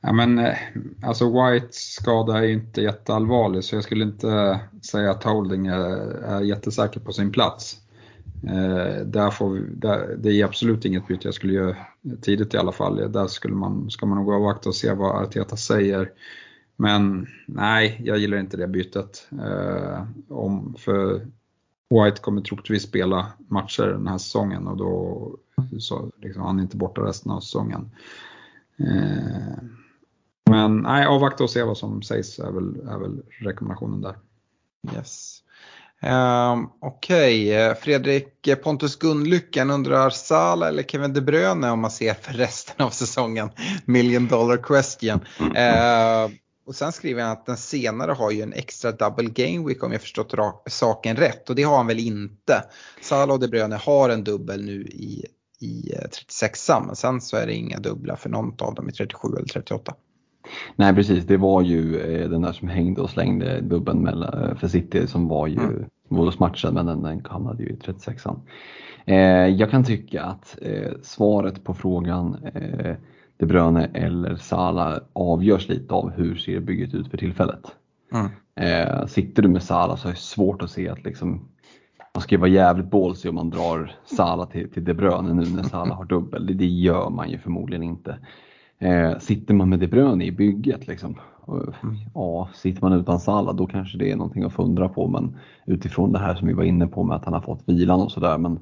Ja, 0.05 0.13
men, 0.13 0.39
eh, 0.39 0.57
alltså 1.01 1.29
Whites 1.29 1.75
skada 1.75 2.37
är 2.37 2.47
inte 2.47 2.81
jätteallvarlig 2.81 3.63
så 3.63 3.75
jag 3.75 3.83
skulle 3.83 4.03
inte 4.03 4.59
säga 4.91 5.11
att 5.11 5.23
Holding 5.23 5.67
är, 5.67 5.97
är 6.23 6.41
jättesäker 6.41 6.99
på 6.99 7.11
sin 7.11 7.31
plats. 7.31 7.77
Eh, 8.43 9.05
där 9.05 9.31
får 9.31 9.49
vi, 9.49 9.59
där, 9.75 10.15
det 10.17 10.29
är 10.29 10.45
absolut 10.45 10.85
inget 10.85 11.07
byte 11.07 11.27
jag 11.27 11.33
skulle 11.33 11.53
göra 11.53 11.75
tidigt 12.21 12.53
i 12.53 12.57
alla 12.57 12.71
fall. 12.71 13.11
Där 13.11 13.27
skulle 13.27 13.55
man, 13.55 13.89
ska 13.89 14.05
man 14.05 14.17
nog 14.17 14.33
avvakta 14.33 14.69
och 14.69 14.75
se 14.75 14.93
vad 14.93 15.23
Arteta 15.23 15.57
säger. 15.57 16.11
Men 16.75 17.27
nej, 17.45 18.01
jag 18.03 18.17
gillar 18.17 18.37
inte 18.37 18.57
det 18.57 18.67
bytet. 18.67 19.27
Eh, 19.31 20.03
om, 20.29 20.75
för 20.77 21.27
White 21.89 22.21
kommer 22.21 22.41
troligtvis 22.41 22.83
spela 22.83 23.27
matcher 23.47 23.83
den 23.83 24.07
här 24.07 24.17
säsongen 24.17 24.67
och 24.67 24.77
då 24.77 25.37
så, 25.79 26.11
liksom, 26.21 26.43
han 26.43 26.59
är 26.59 26.63
inte 26.63 26.77
borta 26.77 27.01
resten 27.01 27.31
av 27.31 27.39
säsongen. 27.39 27.91
Eh, 28.77 29.63
men 30.49 30.77
nej, 30.77 31.05
avvakta 31.05 31.43
och 31.43 31.49
se 31.49 31.63
vad 31.63 31.77
som 31.77 32.01
sägs 32.01 32.39
är 32.39 32.51
väl, 32.51 32.87
är 32.87 32.97
väl 32.97 33.21
rekommendationen 33.39 34.01
där. 34.01 34.15
Yes. 34.95 35.39
Um, 36.01 36.69
Okej, 36.81 37.49
okay. 37.49 37.75
Fredrik 37.75 38.47
eh, 38.47 38.55
Pontus 38.55 38.95
Gunnlyckan 38.95 39.71
undrar 39.71 40.09
Sala 40.09 40.67
eller 40.67 40.83
Kevin 40.83 41.13
De 41.13 41.21
Bruyne 41.21 41.71
om 41.71 41.79
man 41.79 41.91
ser 41.91 42.13
för 42.13 42.33
resten 42.33 42.85
av 42.85 42.89
säsongen. 42.89 43.49
Million 43.85 44.27
dollar 44.27 44.57
question. 44.57 45.19
Uh, 45.39 46.35
och 46.65 46.75
sen 46.75 46.91
skriver 46.91 47.23
han 47.23 47.31
att 47.31 47.45
den 47.45 47.57
senare 47.57 48.11
har 48.11 48.31
ju 48.31 48.41
en 48.41 48.53
extra 48.53 48.91
double 48.91 49.29
game 49.29 49.67
week 49.67 49.83
om 49.83 49.91
jag 49.91 50.01
förstått 50.01 50.33
saken 50.67 51.15
rätt 51.15 51.49
och 51.49 51.55
det 51.55 51.63
har 51.63 51.77
han 51.77 51.87
väl 51.87 51.99
inte. 51.99 52.63
Salah 53.01 53.33
och 53.33 53.39
De 53.39 53.47
Bruyne 53.47 53.75
har 53.75 54.09
en 54.09 54.23
dubbel 54.23 54.65
nu 54.65 54.81
i, 54.81 55.25
i 55.59 55.93
eh, 55.95 56.01
36an, 56.01 56.85
men 56.85 56.95
sen 56.95 57.21
så 57.21 57.37
är 57.37 57.47
det 57.47 57.53
inga 57.53 57.79
dubbla 57.79 58.15
för 58.15 58.29
något 58.29 58.61
av 58.61 58.75
dem 58.75 58.89
i 58.89 58.91
37 58.91 59.27
eller 59.37 59.47
38. 59.47 59.95
Nej 60.75 60.95
precis, 60.95 61.25
det 61.25 61.37
var 61.37 61.61
ju 61.61 61.99
eh, 61.99 62.29
den 62.29 62.41
där 62.41 62.51
som 62.51 62.67
hängde 62.67 63.01
och 63.01 63.09
slängde 63.09 63.61
dubben 63.61 63.97
mellan, 63.97 64.57
för 64.57 64.67
City 64.67 65.07
som 65.07 65.27
var 65.27 65.47
ju 65.47 65.59
mm. 65.59 65.85
målsmatchen 66.09 66.73
men 66.73 66.85
den, 66.85 67.01
den 67.01 67.21
hamnade 67.25 67.63
ju 67.63 67.69
i 67.69 67.75
36an. 67.75 68.39
Eh, 69.05 69.47
jag 69.47 69.71
kan 69.71 69.83
tycka 69.83 70.23
att 70.23 70.57
eh, 70.61 70.91
svaret 71.01 71.63
på 71.63 71.73
frågan 71.73 72.37
eh, 72.53 72.95
De 73.37 73.45
Bruyne 73.45 73.89
eller 73.93 74.35
Sala 74.35 74.99
avgörs 75.13 75.69
lite 75.69 75.93
av 75.93 76.11
hur 76.11 76.35
ser 76.35 76.59
bygget 76.59 76.93
ut 76.93 77.07
för 77.07 77.17
tillfället. 77.17 77.75
Mm. 78.13 78.31
Eh, 78.55 79.05
sitter 79.05 79.41
du 79.41 79.49
med 79.49 79.63
Sala 79.63 79.97
så 79.97 80.07
är 80.07 80.11
det 80.11 80.17
svårt 80.17 80.61
att 80.61 80.69
se 80.69 80.89
att 80.89 81.03
liksom, 81.03 81.49
man 82.13 82.21
ska 82.21 82.35
ju 82.35 82.39
vara 82.39 82.49
jävligt 82.49 82.91
ballsy 82.91 83.29
om 83.29 83.35
man 83.35 83.49
drar 83.49 83.91
Sala 84.05 84.45
till, 84.45 84.71
till 84.71 84.83
De 84.83 84.93
Bruyne 84.93 85.33
nu 85.33 85.45
när 85.55 85.63
Sala 85.63 85.95
har 85.95 86.05
dubbel. 86.05 86.47
Det, 86.47 86.53
det 86.53 86.65
gör 86.65 87.09
man 87.09 87.29
ju 87.29 87.37
förmodligen 87.37 87.83
inte. 87.83 88.17
Eh, 88.83 89.19
sitter 89.19 89.53
man 89.53 89.69
med 89.69 89.79
De 89.79 89.87
Bruyne 89.87 90.25
i 90.25 90.31
bygget, 90.31 90.87
liksom, 90.87 91.15
mm. 91.47 91.95
ja, 92.13 92.49
sitter 92.53 92.81
man 92.81 92.93
utan 92.99 93.19
Salah 93.19 93.55
då 93.55 93.67
kanske 93.67 93.97
det 93.97 94.11
är 94.11 94.15
någonting 94.15 94.43
att 94.43 94.53
fundra 94.53 94.89
på. 94.89 95.07
Men 95.07 95.37
utifrån 95.65 96.11
det 96.11 96.19
här 96.19 96.35
som 96.35 96.47
vi 96.47 96.53
var 96.53 96.63
inne 96.63 96.87
på 96.87 97.03
med 97.03 97.15
att 97.17 97.25
han 97.25 97.33
har 97.33 97.41
fått 97.41 97.63
vilan 97.65 98.01
och 98.01 98.11
sådär. 98.11 98.57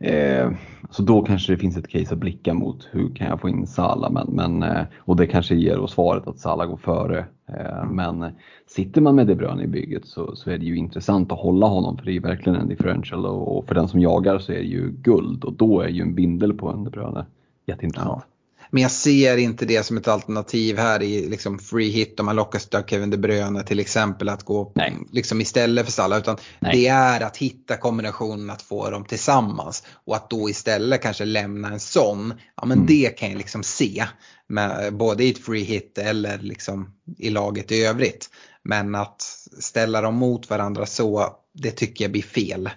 Eh, 0.00 0.50
så 0.90 1.02
då 1.02 1.22
kanske 1.22 1.52
det 1.52 1.58
finns 1.58 1.76
ett 1.76 1.88
case 1.88 2.14
att 2.14 2.20
blicka 2.20 2.54
mot 2.54 2.88
hur 2.90 3.14
kan 3.14 3.26
jag 3.26 3.40
få 3.40 3.48
in 3.48 3.66
Salah 3.66 4.12
men, 4.12 4.26
men, 4.28 4.62
eh, 4.62 4.84
och 4.98 5.16
det 5.16 5.26
kanske 5.26 5.54
ger 5.54 5.78
oss 5.78 5.92
svaret 5.92 6.26
att 6.26 6.38
Salah 6.38 6.66
går 6.66 6.76
före. 6.76 7.26
Eh, 7.48 7.78
mm. 7.78 7.96
Men 7.96 8.32
sitter 8.66 9.00
man 9.00 9.14
med 9.14 9.26
De 9.26 9.34
Bruyne 9.34 9.62
i 9.62 9.66
bygget 9.66 10.06
så, 10.06 10.36
så 10.36 10.50
är 10.50 10.58
det 10.58 10.64
ju 10.64 10.76
intressant 10.76 11.32
att 11.32 11.38
hålla 11.38 11.66
honom 11.66 11.98
för 11.98 12.04
det 12.04 12.16
är 12.16 12.20
verkligen 12.20 12.60
en 12.60 12.68
differential 12.68 13.26
och, 13.26 13.58
och 13.58 13.66
för 13.66 13.74
den 13.74 13.88
som 13.88 14.00
jagar 14.00 14.38
så 14.38 14.52
är 14.52 14.58
det 14.58 14.62
ju 14.62 14.90
guld 14.90 15.44
och 15.44 15.52
då 15.52 15.80
är 15.80 15.88
ju 15.88 16.02
en 16.02 16.14
bindel 16.14 16.52
på 16.52 16.68
en 16.68 16.84
De 16.84 16.90
Bruyne 16.90 17.26
jätteintressant. 17.66 18.22
Ja. 18.28 18.37
Men 18.70 18.82
jag 18.82 18.90
ser 18.90 19.36
inte 19.36 19.64
det 19.64 19.82
som 19.82 19.96
ett 19.96 20.08
alternativ 20.08 20.78
här 20.78 21.02
i 21.02 21.28
liksom 21.28 21.58
free 21.58 21.90
hit 21.90 22.20
om 22.20 22.26
man 22.26 22.36
lockas 22.36 22.68
av 22.68 22.82
Kevin 22.82 23.10
De 23.10 23.16
Bruyne 23.16 23.62
till 23.62 23.80
exempel 23.80 24.28
att 24.28 24.42
gå 24.42 24.72
liksom 25.12 25.40
istället 25.40 25.84
för 25.84 25.92
Salah. 25.92 26.18
Utan 26.18 26.36
Nej. 26.60 26.72
det 26.72 26.88
är 26.88 27.20
att 27.20 27.36
hitta 27.36 27.76
kombinationen 27.76 28.50
att 28.50 28.62
få 28.62 28.90
dem 28.90 29.04
tillsammans. 29.04 29.86
Och 30.04 30.16
att 30.16 30.30
då 30.30 30.50
istället 30.50 31.02
kanske 31.02 31.24
lämna 31.24 31.68
en 31.68 31.80
sån. 31.80 32.34
Ja 32.56 32.64
men 32.66 32.78
mm. 32.78 32.86
det 32.86 33.18
kan 33.18 33.28
jag 33.30 33.38
liksom 33.38 33.62
se. 33.62 34.04
Med, 34.46 34.94
både 34.94 35.24
i 35.24 35.30
ett 35.30 35.44
free 35.44 35.64
hit 35.64 35.98
eller 35.98 36.38
liksom 36.38 36.94
i 37.18 37.30
laget 37.30 37.72
i 37.72 37.84
övrigt. 37.84 38.30
Men 38.62 38.94
att 38.94 39.22
ställa 39.60 40.00
dem 40.00 40.14
mot 40.14 40.50
varandra 40.50 40.86
så, 40.86 41.36
det 41.54 41.70
tycker 41.70 42.04
jag 42.04 42.12
blir 42.12 42.22
fel. 42.22 42.70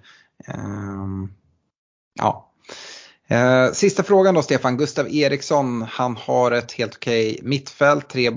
Um, 0.48 1.34
ja, 2.14 2.51
Eh, 3.32 3.72
sista 3.72 4.04
frågan 4.04 4.36
då 4.36 4.42
Stefan, 4.42 4.78
Gustav 4.78 5.08
Eriksson, 5.10 5.82
han 5.82 6.16
har 6.16 6.52
ett 6.52 6.72
helt 6.72 6.96
okej 6.96 7.40
mittfält, 7.44 8.10
tre 8.10 8.32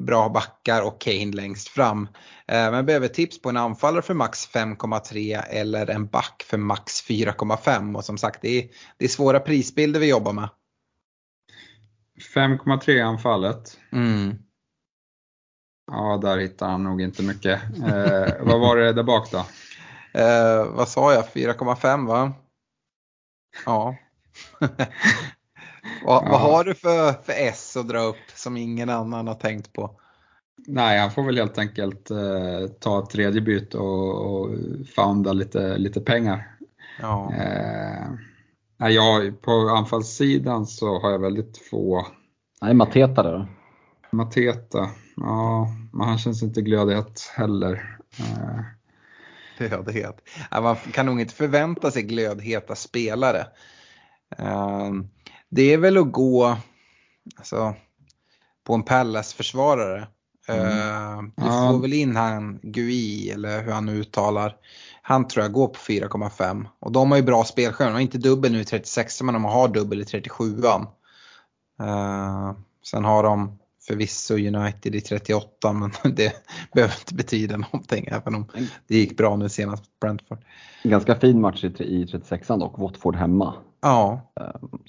bra 0.00 0.28
backar 0.28 0.82
och 0.82 1.00
Kane 1.00 1.32
längst 1.32 1.68
fram. 1.68 2.08
Eh, 2.48 2.70
men 2.70 2.86
behöver 2.86 3.08
tips 3.08 3.42
på 3.42 3.48
en 3.48 3.56
anfallare 3.56 4.02
för 4.02 4.14
max 4.14 4.48
5,3 4.48 5.42
eller 5.50 5.90
en 5.90 6.06
back 6.06 6.44
för 6.46 6.58
max 6.58 7.08
4,5 7.08 7.96
och 7.96 8.04
som 8.04 8.18
sagt 8.18 8.42
det 8.42 8.58
är, 8.58 8.68
det 8.96 9.04
är 9.04 9.08
svåra 9.08 9.40
prisbilder 9.40 10.00
vi 10.00 10.10
jobbar 10.10 10.32
med. 10.32 10.48
5,3 12.34 13.02
anfallet. 13.04 13.78
Mm. 13.92 14.34
Ja, 15.92 16.18
där 16.22 16.38
hittar 16.38 16.68
han 16.68 16.84
nog 16.84 17.02
inte 17.02 17.22
mycket. 17.22 17.60
Eh, 17.62 18.34
vad 18.40 18.60
var 18.60 18.76
det 18.76 18.92
där 18.92 19.02
bak 19.02 19.30
då? 19.30 19.46
Eh, 20.14 20.64
vad 20.64 20.88
sa 20.88 21.14
jag, 21.14 21.24
4,5 21.24 22.06
va? 22.06 22.32
Ja. 23.66 23.96
vad, 24.58 26.24
ja. 26.24 26.28
vad, 26.30 26.40
har 26.40 26.64
du 26.64 26.74
för, 26.74 27.12
för 27.12 27.32
S 27.36 27.76
att 27.76 27.88
dra 27.88 27.98
upp 27.98 28.30
som 28.34 28.56
ingen 28.56 28.90
annan 28.90 29.26
har 29.26 29.34
tänkt 29.34 29.72
på? 29.72 29.90
Nej, 30.66 30.98
han 30.98 31.10
får 31.10 31.22
väl 31.22 31.36
helt 31.36 31.58
enkelt 31.58 32.10
eh, 32.10 32.66
ta 32.80 33.02
ett 33.02 33.10
tredje 33.10 33.40
byte 33.40 33.78
och, 33.78 34.32
och 34.32 34.50
founda 34.96 35.32
lite, 35.32 35.78
lite 35.78 36.00
pengar. 36.00 36.56
Ja. 37.00 37.32
Eh, 37.34 38.90
jag, 38.90 39.42
på 39.42 39.52
anfallssidan 39.52 40.66
så 40.66 40.98
har 40.98 41.10
jag 41.10 41.18
väldigt 41.18 41.58
få. 41.70 42.06
Nej, 42.62 42.74
Mateta 42.74 43.22
då? 43.22 43.48
Mateta, 44.10 44.90
ja, 45.16 45.68
men 45.92 46.08
han 46.08 46.18
känns 46.18 46.42
inte 46.42 46.62
glödhet 46.62 47.32
heller. 47.36 47.98
Eh. 48.18 48.60
Glödhet? 49.58 50.28
man 50.50 50.76
kan 50.76 51.06
nog 51.06 51.20
inte 51.20 51.34
förvänta 51.34 51.90
sig 51.90 52.02
glödheta 52.02 52.74
spelare. 52.74 53.46
Ehm, 54.38 55.08
det 55.48 55.72
är 55.72 55.78
väl 55.78 55.98
att 55.98 56.12
gå 56.12 56.56
alltså, 57.36 57.74
på 58.64 58.74
en 58.74 58.82
Pallas-försvarare. 58.82 60.06
Mm. 60.48 60.66
Ehm, 60.66 61.32
du 61.36 61.42
får 61.42 61.82
väl 61.82 61.92
in 61.92 62.16
han 62.16 62.60
Gui 62.62 63.30
eller 63.30 63.62
hur 63.62 63.72
han 63.72 63.88
uttalar. 63.88 64.56
Han 65.02 65.28
tror 65.28 65.44
jag 65.44 65.52
går 65.52 65.68
på 65.68 65.78
4,5 65.78 66.66
och 66.78 66.92
de 66.92 67.10
har 67.10 67.18
ju 67.18 67.24
bra 67.24 67.44
spelskärm. 67.44 67.88
De 67.88 67.92
har 67.92 68.00
inte 68.00 68.18
dubbel 68.18 68.52
nu 68.52 68.60
i 68.60 68.64
36 68.64 69.22
men 69.22 69.34
de 69.34 69.44
har 69.44 69.68
dubbel 69.68 70.00
i 70.00 70.04
37an. 70.04 70.86
Uh, 71.80 72.52
sen 72.84 73.04
har 73.04 73.22
de 73.22 73.58
förvisso 73.86 74.34
United 74.34 74.94
i 74.94 75.00
38 75.00 75.72
men 75.72 75.90
det 76.14 76.32
behöver 76.74 76.94
inte 77.00 77.14
betyda 77.14 77.56
någonting 77.56 78.08
även 78.10 78.34
om 78.34 78.48
det 78.86 78.96
gick 78.96 79.16
bra 79.16 79.36
nu 79.36 79.48
senast 79.48 79.84
på 79.84 79.90
Brentford. 80.00 80.38
Ganska 80.82 81.14
fin 81.14 81.40
match 81.40 81.64
i 81.64 81.68
36an 81.68 82.58
dock, 82.58 82.78
Watford 82.78 83.16
hemma. 83.16 83.54
Ja. 83.82 84.32
Um, 84.40 84.82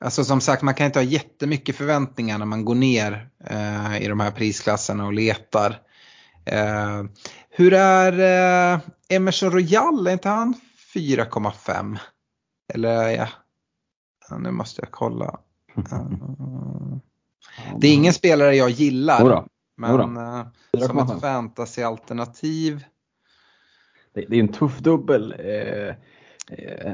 alltså 0.00 0.24
som 0.24 0.40
sagt 0.40 0.62
man 0.62 0.74
kan 0.74 0.86
inte 0.86 0.98
ha 0.98 1.04
jättemycket 1.04 1.76
förväntningar 1.76 2.38
när 2.38 2.46
man 2.46 2.64
går 2.64 2.74
ner 2.74 3.30
uh, 3.50 4.02
i 4.02 4.08
de 4.08 4.20
här 4.20 4.30
prisklasserna 4.30 5.06
och 5.06 5.12
letar. 5.12 5.70
Uh, 6.52 7.04
hur 7.50 7.72
är 7.72 8.12
uh, 8.74 8.80
Emerson 9.08 9.50
Royal, 9.50 10.06
är 10.06 10.12
inte 10.12 10.28
han 10.28 10.54
4,5? 10.94 11.98
Eller 12.74 13.08
ja, 13.08 13.28
nu 14.38 14.50
måste 14.50 14.82
jag 14.82 14.90
kolla. 14.90 15.40
Det 17.78 17.88
är 17.88 17.94
ingen 17.94 18.12
spelare 18.12 18.56
jag 18.56 18.70
gillar. 18.70 19.20
Jodå. 19.20 19.46
Men 19.76 19.90
Jodå. 19.90 20.86
som 20.86 20.98
ett 20.98 21.20
fantasyalternativ. 21.20 22.84
Det, 24.14 24.26
det 24.28 24.36
är 24.36 24.40
en 24.40 24.52
tuff 24.52 24.78
dubbel. 24.78 25.34
Eh, 25.38 25.44
Eh, 25.88 25.94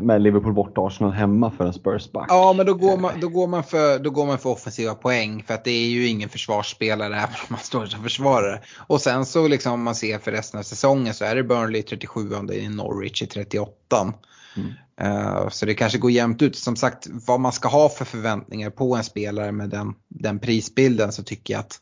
med 0.02 0.22
Liverpool 0.22 0.52
borta, 0.52 0.80
Arsenal 0.80 1.12
hemma 1.12 1.50
för 1.50 1.66
en 1.66 1.72
Spurs-back. 1.72 2.26
Ja, 2.28 2.52
men 2.52 2.66
då 2.66 2.74
går, 2.74 2.96
man, 2.96 3.20
då, 3.20 3.28
går 3.28 3.46
man 3.46 3.64
för, 3.64 3.98
då 3.98 4.10
går 4.10 4.26
man 4.26 4.38
för 4.38 4.50
offensiva 4.50 4.94
poäng 4.94 5.42
för 5.46 5.54
att 5.54 5.64
det 5.64 5.70
är 5.70 5.88
ju 5.88 6.06
ingen 6.06 6.28
försvarsspelare 6.28 7.16
även 7.16 7.28
om 7.28 7.46
man 7.48 7.60
står 7.60 7.86
som 7.86 8.02
försvarare. 8.02 8.60
Och 8.76 9.00
sen 9.00 9.26
så 9.26 9.48
liksom 9.48 9.72
om 9.72 9.82
man 9.82 9.94
ser 9.94 10.18
för 10.18 10.32
resten 10.32 10.60
av 10.60 10.64
säsongen 10.64 11.14
så 11.14 11.24
är 11.24 11.34
det 11.34 11.42
Burnley 11.42 11.82
37 11.82 12.34
och 12.34 12.44
det 12.44 12.64
är 12.64 12.68
Norwich 12.68 13.22
i 13.22 13.26
38. 13.26 14.14
Mm. 14.56 14.72
Uh, 15.02 15.48
så 15.48 15.66
det 15.66 15.74
kanske 15.74 15.98
går 15.98 16.10
jämnt 16.10 16.42
ut. 16.42 16.56
Som 16.56 16.76
sagt, 16.76 17.06
vad 17.10 17.40
man 17.40 17.52
ska 17.52 17.68
ha 17.68 17.88
för 17.88 18.04
förväntningar 18.04 18.70
på 18.70 18.96
en 18.96 19.04
spelare 19.04 19.52
med 19.52 19.70
den, 19.70 19.94
den 20.08 20.38
prisbilden 20.38 21.12
så 21.12 21.22
tycker 21.22 21.54
jag 21.54 21.60
att 21.60 21.80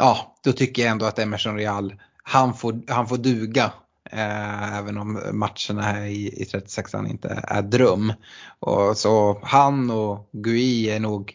ja, 0.00 0.36
då 0.44 0.52
tycker 0.52 0.82
jag 0.82 0.90
ändå 0.90 1.06
att 1.06 1.18
Emerson 1.18 1.56
Real, 1.56 1.94
han 2.22 2.54
får, 2.54 2.80
han 2.88 3.08
får 3.08 3.16
duga. 3.16 3.72
Eh, 4.10 4.78
även 4.78 4.98
om 4.98 5.12
matcherna 5.32 5.82
här 5.82 6.02
i, 6.02 6.42
i 6.42 6.44
36an 6.44 7.08
inte 7.08 7.44
är 7.48 7.62
dröm. 7.62 8.12
Och 8.58 8.96
så 8.96 9.40
han 9.42 9.90
och 9.90 10.30
Gui 10.32 10.90
är 10.90 11.00
nog, 11.00 11.34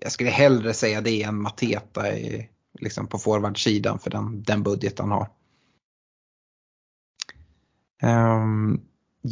jag 0.00 0.12
skulle 0.12 0.30
hellre 0.30 0.74
säga 0.74 1.00
det 1.00 1.22
än 1.22 1.42
Mateta 1.42 2.14
i, 2.14 2.48
liksom 2.80 3.06
på 3.06 3.18
forwardsidan 3.18 3.98
för 3.98 4.10
den, 4.10 4.42
den 4.42 4.62
budget 4.62 4.98
han 4.98 5.10
har. 5.10 5.28
Um, 8.02 8.80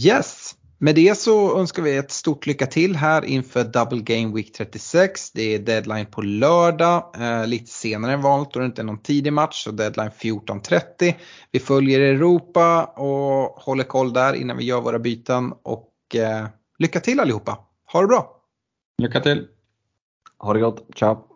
yes, 0.05 0.57
med 0.79 0.95
det 0.95 1.19
så 1.19 1.59
önskar 1.59 1.83
vi 1.83 1.97
ett 1.97 2.11
stort 2.11 2.47
lycka 2.47 2.67
till 2.67 2.97
här 2.97 3.25
inför 3.25 3.65
Double 3.65 4.01
Game 4.01 4.35
Week 4.35 4.53
36. 4.53 5.31
Det 5.31 5.55
är 5.55 5.59
deadline 5.59 6.07
på 6.07 6.23
lördag, 6.23 7.15
eh, 7.21 7.47
lite 7.47 7.71
senare 7.71 8.13
än 8.13 8.23
vanligt 8.23 8.53
då 8.53 8.61
det 8.61 8.67
inte 8.67 8.83
är 8.83 8.85
någon 8.85 9.03
tidig 9.03 9.33
match, 9.33 9.65
så 9.65 9.71
deadline 9.71 10.11
14.30. 10.11 11.15
Vi 11.51 11.59
följer 11.59 12.01
Europa 12.01 12.85
och 12.85 13.63
håller 13.63 13.85
koll 13.85 14.13
där 14.13 14.35
innan 14.35 14.57
vi 14.57 14.65
gör 14.65 14.81
våra 14.81 14.99
byten 14.99 15.53
och 15.63 15.93
eh, 16.15 16.47
lycka 16.79 17.01
till 17.01 17.21
allihopa. 17.21 17.59
Ha 17.93 18.01
det 18.01 18.07
bra! 18.07 18.43
Lycka 19.03 19.21
till! 19.21 19.47
Ha 20.39 20.53
det 20.53 20.61
gott, 20.61 20.87
ciao! 20.97 21.36